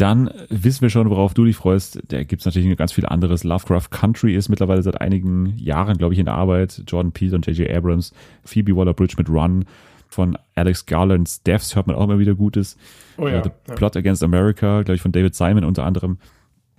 Dann 0.00 0.30
wissen 0.48 0.80
wir 0.80 0.88
schon, 0.88 1.10
worauf 1.10 1.34
du 1.34 1.44
dich 1.44 1.56
freust. 1.56 2.00
Da 2.08 2.22
gibt 2.22 2.40
es 2.40 2.46
natürlich 2.46 2.74
ganz 2.78 2.92
viel 2.92 3.04
anderes. 3.04 3.44
Lovecraft 3.44 3.90
Country 3.90 4.34
ist 4.34 4.48
mittlerweile 4.48 4.82
seit 4.82 4.98
einigen 4.98 5.54
Jahren, 5.58 5.98
glaube 5.98 6.14
ich, 6.14 6.20
in 6.20 6.28
Arbeit. 6.28 6.82
Jordan 6.86 7.12
Peele 7.12 7.36
und 7.36 7.46
J.J. 7.46 7.70
Abrams, 7.70 8.14
Phoebe 8.42 8.74
Waller-Bridge 8.74 9.16
mit 9.18 9.28
Run 9.28 9.66
von 10.08 10.38
Alex 10.54 10.86
Garlands 10.86 11.42
Deaths 11.42 11.76
hört 11.76 11.86
man 11.86 11.96
auch 11.96 12.04
immer 12.04 12.18
wieder 12.18 12.34
Gutes. 12.34 12.78
Oh 13.18 13.28
ja, 13.28 13.42
The 13.44 13.50
ja. 13.68 13.74
Plot 13.74 13.96
Against 13.96 14.22
America, 14.22 14.82
glaube 14.82 14.96
ich, 14.96 15.02
von 15.02 15.12
David 15.12 15.34
Simon 15.34 15.64
unter 15.64 15.84
anderem. 15.84 16.16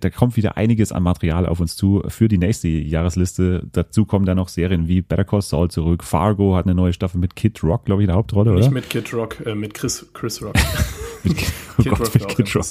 Da 0.01 0.09
kommt 0.09 0.35
wieder 0.35 0.57
einiges 0.57 0.91
an 0.91 1.03
Material 1.03 1.45
auf 1.45 1.59
uns 1.59 1.75
zu 1.75 2.03
für 2.07 2.27
die 2.27 2.37
nächste 2.37 2.67
Jahresliste. 2.67 3.67
Dazu 3.71 4.05
kommen 4.05 4.25
dann 4.25 4.37
noch 4.37 4.49
Serien 4.49 4.87
wie 4.87 5.01
Better 5.01 5.23
Call 5.23 5.41
Saul 5.41 5.69
zurück. 5.69 6.03
Fargo 6.03 6.55
hat 6.55 6.65
eine 6.65 6.75
neue 6.75 6.91
Staffel 6.91 7.19
mit 7.19 7.35
Kid 7.35 7.63
Rock, 7.63 7.85
glaube 7.85 8.01
ich, 8.01 8.05
in 8.05 8.07
der 8.07 8.15
Hauptrolle, 8.15 8.51
Nicht 8.51 8.67
oder? 8.67 8.73
Nicht 8.73 8.73
mit 8.73 8.89
Kid 8.89 9.13
Rock, 9.13 9.45
äh, 9.45 9.55
mit 9.55 9.73
Chris, 9.73 10.05
Chris 10.13 10.41
Rock. 10.41 10.55
mit, 11.23 11.33
oh 11.77 11.83
Kid, 11.83 11.91
Gott, 11.91 11.99
Rock 11.99 12.13
mit 12.15 12.27
Kid 12.27 12.55
Rock. 12.55 12.65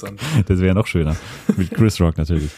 Das 0.46 0.60
wäre 0.60 0.74
noch 0.74 0.86
schöner. 0.86 1.16
mit 1.56 1.70
Chris 1.70 2.00
Rock 2.00 2.18
natürlich. 2.18 2.50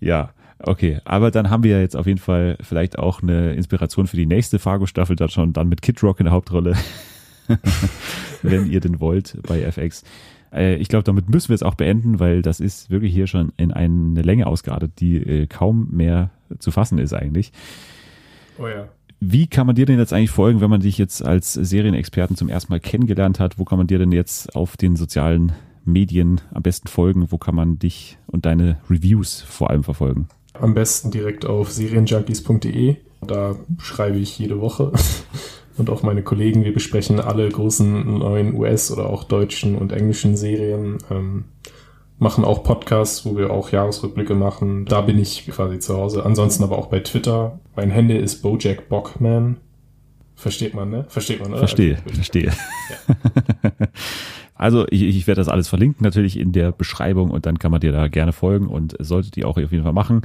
Ja, 0.00 0.30
okay. 0.58 1.00
Aber 1.04 1.30
dann 1.30 1.50
haben 1.50 1.62
wir 1.62 1.72
ja 1.72 1.80
jetzt 1.80 1.96
auf 1.96 2.06
jeden 2.06 2.20
Fall 2.20 2.58
vielleicht 2.60 2.98
auch 2.98 3.22
eine 3.22 3.54
Inspiration 3.54 4.06
für 4.06 4.16
die 4.16 4.26
nächste 4.26 4.58
Fargo-Staffel 4.58 5.16
dann 5.16 5.30
schon, 5.30 5.52
dann 5.52 5.68
mit 5.68 5.82
Kid 5.82 6.02
Rock 6.02 6.20
in 6.20 6.24
der 6.24 6.32
Hauptrolle. 6.32 6.76
Wenn 8.42 8.70
ihr 8.70 8.80
denn 8.80 9.00
wollt 9.00 9.38
bei 9.46 9.62
FX. 9.62 10.04
Äh, 10.52 10.76
ich 10.76 10.88
glaube, 10.88 11.04
damit 11.04 11.28
müssen 11.28 11.48
wir 11.48 11.54
es 11.54 11.62
auch 11.62 11.74
beenden, 11.74 12.20
weil 12.20 12.42
das 12.42 12.60
ist 12.60 12.90
wirklich 12.90 13.12
hier 13.12 13.26
schon 13.26 13.52
in 13.56 13.72
eine 13.72 14.22
Länge 14.22 14.46
ausgeartet, 14.46 14.92
die 15.00 15.16
äh, 15.16 15.46
kaum 15.46 15.88
mehr 15.90 16.30
zu 16.58 16.70
fassen 16.70 16.98
ist 16.98 17.12
eigentlich. 17.12 17.52
Oh 18.58 18.66
ja. 18.66 18.88
Wie 19.20 19.48
kann 19.48 19.66
man 19.66 19.74
dir 19.74 19.86
denn 19.86 19.98
jetzt 19.98 20.12
eigentlich 20.12 20.30
folgen, 20.30 20.60
wenn 20.60 20.70
man 20.70 20.80
dich 20.80 20.96
jetzt 20.96 21.24
als 21.24 21.52
Serienexperten 21.52 22.36
zum 22.36 22.48
ersten 22.48 22.72
Mal 22.72 22.78
kennengelernt 22.78 23.40
hat? 23.40 23.58
Wo 23.58 23.64
kann 23.64 23.78
man 23.78 23.88
dir 23.88 23.98
denn 23.98 24.12
jetzt 24.12 24.54
auf 24.54 24.76
den 24.76 24.94
sozialen 24.94 25.52
Medien 25.84 26.40
am 26.52 26.62
besten 26.62 26.86
folgen? 26.86 27.32
Wo 27.32 27.38
kann 27.38 27.56
man 27.56 27.78
dich 27.80 28.16
und 28.26 28.46
deine 28.46 28.78
Reviews 28.88 29.40
vor 29.40 29.70
allem 29.70 29.82
verfolgen? 29.82 30.28
Am 30.54 30.74
besten 30.74 31.10
direkt 31.10 31.46
auf 31.46 31.72
serienjunkies.de. 31.72 32.96
Da 33.26 33.56
schreibe 33.78 34.18
ich 34.18 34.38
jede 34.38 34.60
Woche 34.60 34.92
und 35.78 35.90
auch 35.90 36.02
meine 36.02 36.22
Kollegen. 36.22 36.64
Wir 36.64 36.72
besprechen 36.72 37.20
alle 37.20 37.48
großen 37.48 38.18
neuen 38.18 38.54
US- 38.54 38.90
oder 38.90 39.08
auch 39.08 39.24
deutschen 39.24 39.76
und 39.76 39.92
englischen 39.92 40.36
Serien. 40.36 40.98
Ähm, 41.10 41.44
machen 42.18 42.44
auch 42.44 42.64
Podcasts, 42.64 43.24
wo 43.24 43.36
wir 43.36 43.50
auch 43.50 43.70
Jahresrückblicke 43.70 44.34
machen. 44.34 44.84
Da 44.84 45.00
bin 45.00 45.18
ich 45.18 45.46
quasi 45.46 45.78
zu 45.78 45.96
Hause. 45.96 46.24
Ansonsten 46.24 46.64
aber 46.64 46.78
auch 46.78 46.86
bei 46.86 47.00
Twitter. 47.00 47.60
Mein 47.76 47.90
Handy 47.90 48.16
ist 48.16 48.42
Bojack 48.42 48.88
Bockman. 48.88 49.58
Versteht 50.34 50.74
man, 50.74 50.90
ne? 50.90 51.04
Versteht 51.08 51.40
man, 51.40 51.50
oder? 51.50 51.58
Verstehe, 51.58 51.98
verstehe. 52.06 52.52
Ja. 52.52 53.86
also 54.54 54.86
ich, 54.88 55.02
ich 55.02 55.26
werde 55.26 55.40
das 55.40 55.48
alles 55.48 55.68
verlinken 55.68 56.04
natürlich 56.04 56.38
in 56.38 56.52
der 56.52 56.70
Beschreibung 56.70 57.30
und 57.30 57.44
dann 57.44 57.58
kann 57.58 57.72
man 57.72 57.80
dir 57.80 57.90
da 57.90 58.06
gerne 58.06 58.32
folgen 58.32 58.68
und 58.68 58.96
solltet 59.00 59.36
ihr 59.36 59.48
auch 59.48 59.58
auf 59.58 59.72
jeden 59.72 59.82
Fall 59.82 59.92
machen. 59.92 60.22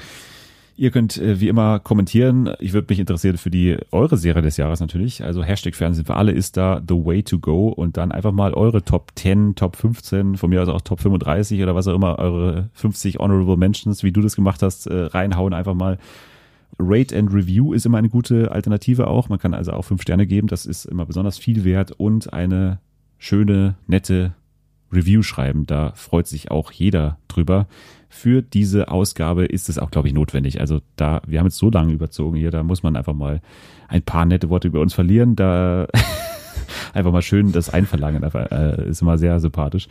Ihr 0.76 0.90
könnt 0.90 1.18
äh, 1.18 1.40
wie 1.40 1.50
immer 1.50 1.80
kommentieren. 1.80 2.50
Ich 2.60 2.74
würde 2.74 2.88
mich 2.90 3.00
interessieren 3.00 3.38
für 3.38 3.52
die 3.52 3.78
eure 3.92 4.18
Serie 4.18 4.42
des 4.42 4.58
Jahres 4.58 4.80
natürlich. 4.80 5.24
Also 5.24 5.44
Hashtag 5.44 5.76
Fernsehen 5.76 6.06
für 6.06 6.16
alle 6.16 6.32
ist 6.32 6.58
da 6.58 6.82
the 6.88 6.96
way 6.96 7.22
to 7.22 7.38
go 7.38 7.68
und 7.68 7.98
dann 7.98 8.12
einfach 8.12 8.32
mal 8.32 8.54
eure 8.54 8.84
Top 8.84 9.12
10, 9.16 9.56
Top 9.56 9.76
15, 9.76 10.36
von 10.36 10.50
mir 10.50 10.64
aus 10.64 10.70
auch 10.70 10.82
Top 10.82 11.00
35 11.00 11.62
oder 11.62 11.76
was 11.76 11.88
auch 11.88 11.96
immer, 11.96 12.18
eure 12.18 12.70
50 12.74 13.20
Honorable 13.20 13.58
Mentions, 13.58 14.04
wie 14.04 14.12
du 14.12 14.22
das 14.22 14.36
gemacht 14.36 14.64
hast, 14.64 14.88
äh, 14.88 14.96
reinhauen 14.96 15.54
einfach 15.54 15.76
mal. 15.76 16.00
Rate 16.80 17.16
and 17.16 17.32
Review 17.32 17.74
ist 17.74 17.86
immer 17.86 18.00
eine 18.00 18.10
gute 18.10 18.52
Alternative 18.52 19.08
auch. 19.08 19.30
Man 19.30 19.38
kann 19.38 19.54
also 19.54 19.74
auch 19.74 19.84
fünf 19.84 20.02
Sterne 20.02 20.26
geben. 20.26 20.48
Das 20.48 20.66
ist 20.66 20.86
immer 20.86 21.06
besonders 21.06 21.38
viel 21.38 21.64
wert 21.64 21.92
und 21.92 22.34
eine 22.34 22.80
schöne, 23.20 23.76
nette 23.86 24.34
Review 24.92 25.22
schreiben. 25.22 25.68
Da 25.68 25.92
freut 25.96 26.28
sich 26.28 26.50
auch 26.50 26.72
jeder 26.72 27.18
drüber 27.28 27.68
für 28.14 28.44
diese 28.44 28.90
Ausgabe 28.90 29.46
ist 29.46 29.70
es 29.70 29.80
auch, 29.80 29.90
glaube 29.90 30.08
ich, 30.08 30.14
notwendig. 30.14 30.62
Also 30.62 30.82
da, 30.96 31.22
wir 31.26 31.40
haben 31.40 31.48
jetzt 31.48 31.58
so 31.58 31.72
lange 31.72 31.94
überzogen 31.94 32.38
hier, 32.38 32.52
da 32.52 32.62
muss 32.64 32.84
man 32.84 32.96
einfach 32.96 33.14
mal 33.14 33.42
ein 33.88 34.04
paar 34.04 34.26
nette 34.26 34.50
Worte 34.50 34.68
über 34.68 34.82
uns 34.82 34.94
verlieren. 34.94 35.36
Da 35.36 35.88
einfach 36.94 37.12
mal 37.12 37.24
schön 37.24 37.52
das 37.52 37.72
Einverlangen 37.72 38.24
äh, 38.24 38.88
ist 38.88 39.02
immer 39.02 39.18
sehr 39.18 39.40
sympathisch. 39.40 39.88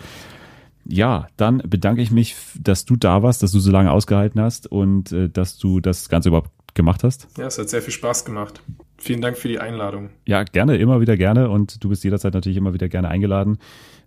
Ja, 0.84 1.26
dann 1.36 1.58
bedanke 1.66 2.00
ich 2.00 2.10
mich, 2.10 2.36
dass 2.58 2.84
du 2.84 2.96
da 2.96 3.22
warst, 3.22 3.42
dass 3.42 3.52
du 3.52 3.60
so 3.60 3.70
lange 3.70 3.90
ausgehalten 3.90 4.40
hast 4.40 4.66
und 4.66 5.12
äh, 5.12 5.28
dass 5.28 5.58
du 5.58 5.80
das 5.80 6.08
Ganze 6.08 6.28
überhaupt 6.28 6.50
gemacht 6.74 7.04
hast. 7.04 7.28
Ja, 7.36 7.46
es 7.46 7.58
hat 7.58 7.68
sehr 7.68 7.82
viel 7.82 7.92
Spaß 7.92 8.24
gemacht. 8.24 8.62
Vielen 8.98 9.20
Dank 9.20 9.36
für 9.36 9.48
die 9.48 9.58
Einladung. 9.58 10.10
Ja, 10.26 10.44
gerne, 10.44 10.76
immer 10.76 11.00
wieder 11.00 11.16
gerne 11.16 11.50
und 11.50 11.82
du 11.82 11.88
bist 11.88 12.04
jederzeit 12.04 12.34
natürlich 12.34 12.56
immer 12.56 12.72
wieder 12.72 12.88
gerne 12.88 13.08
eingeladen. 13.08 13.58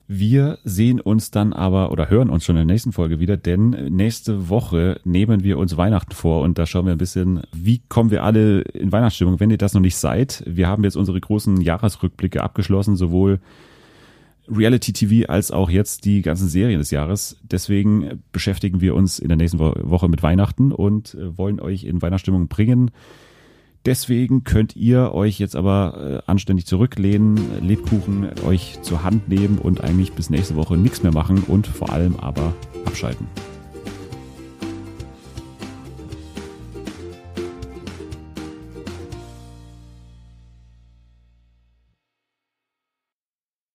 Wir 0.08 0.60
sehen 0.64 1.00
uns 1.00 1.32
dann 1.32 1.52
aber 1.52 1.92
oder 1.92 2.12
hören 2.12 2.30
uns 2.30 2.46
schon 2.46 2.56
in 2.58 2.68
der 2.68 2.74
nächsten 2.74 2.92
Folge 2.92 3.20
wieder, 3.20 3.38
denn 3.38 3.72
nächste 3.90 4.50
Woche 4.50 5.00
nehmen 5.04 5.44
wir 5.44 5.58
uns 5.58 5.78
Weihnachten 5.78 6.14
vor 6.14 6.44
und 6.44 6.60
da 6.60 6.68
schauen 6.68 6.86
wir 6.86 6.92
ein 6.92 7.00
bisschen, 7.00 7.42
wie 7.54 7.82
kommen 7.90 8.12
wir 8.12 8.24
alle 8.24 8.62
in 8.62 8.92
Weihnachtsstimmung, 8.92 9.40
wenn 9.40 9.50
ihr 9.50 9.58
das 9.58 9.74
noch 9.74 9.82
nicht 9.82 9.96
seid. 9.96 10.44
Wir 10.46 10.68
haben 10.68 10.84
jetzt 10.84 10.96
unsere 10.96 11.20
großen 11.20 11.60
Jahresrückblicke 11.60 12.44
abgeschlossen, 12.44 12.96
sowohl 12.96 13.40
Reality 14.48 14.94
TV 14.94 15.28
als 15.28 15.50
auch 15.50 15.72
jetzt 15.72 16.06
die 16.06 16.22
ganzen 16.22 16.50
Serien 16.50 16.78
des 16.78 16.92
Jahres. 16.92 17.38
Deswegen 17.42 18.24
beschäftigen 18.32 18.82
wir 18.82 18.94
uns 18.94 19.18
in 19.18 19.30
der 19.30 19.38
nächsten 19.38 19.58
Woche 19.58 20.08
mit 20.08 20.22
Weihnachten 20.22 20.72
und 20.72 21.18
wollen 21.20 21.60
euch 21.60 21.84
in 21.84 22.04
Weihnachtsstimmung 22.04 22.48
bringen. 22.48 22.92
Deswegen 23.86 24.44
könnt 24.44 24.76
ihr 24.76 25.14
euch 25.14 25.38
jetzt 25.40 25.56
aber 25.56 26.24
äh, 26.26 26.32
anständig 26.32 26.66
zurücklehnen, 26.66 27.62
Lebkuchen 27.62 28.30
euch 28.46 28.80
zur 28.82 29.04
Hand 29.04 29.30
nehmen 29.30 29.60
und 29.60 29.84
eigentlich 29.84 30.14
bis 30.14 30.32
nächste 30.32 30.56
Woche 30.56 30.76
nichts 30.76 31.04
mehr 31.04 31.14
machen 31.14 31.44
und 31.48 31.68
vor 31.68 31.92
allem 31.92 32.16
aber 32.16 32.54
abschalten. 32.86 33.28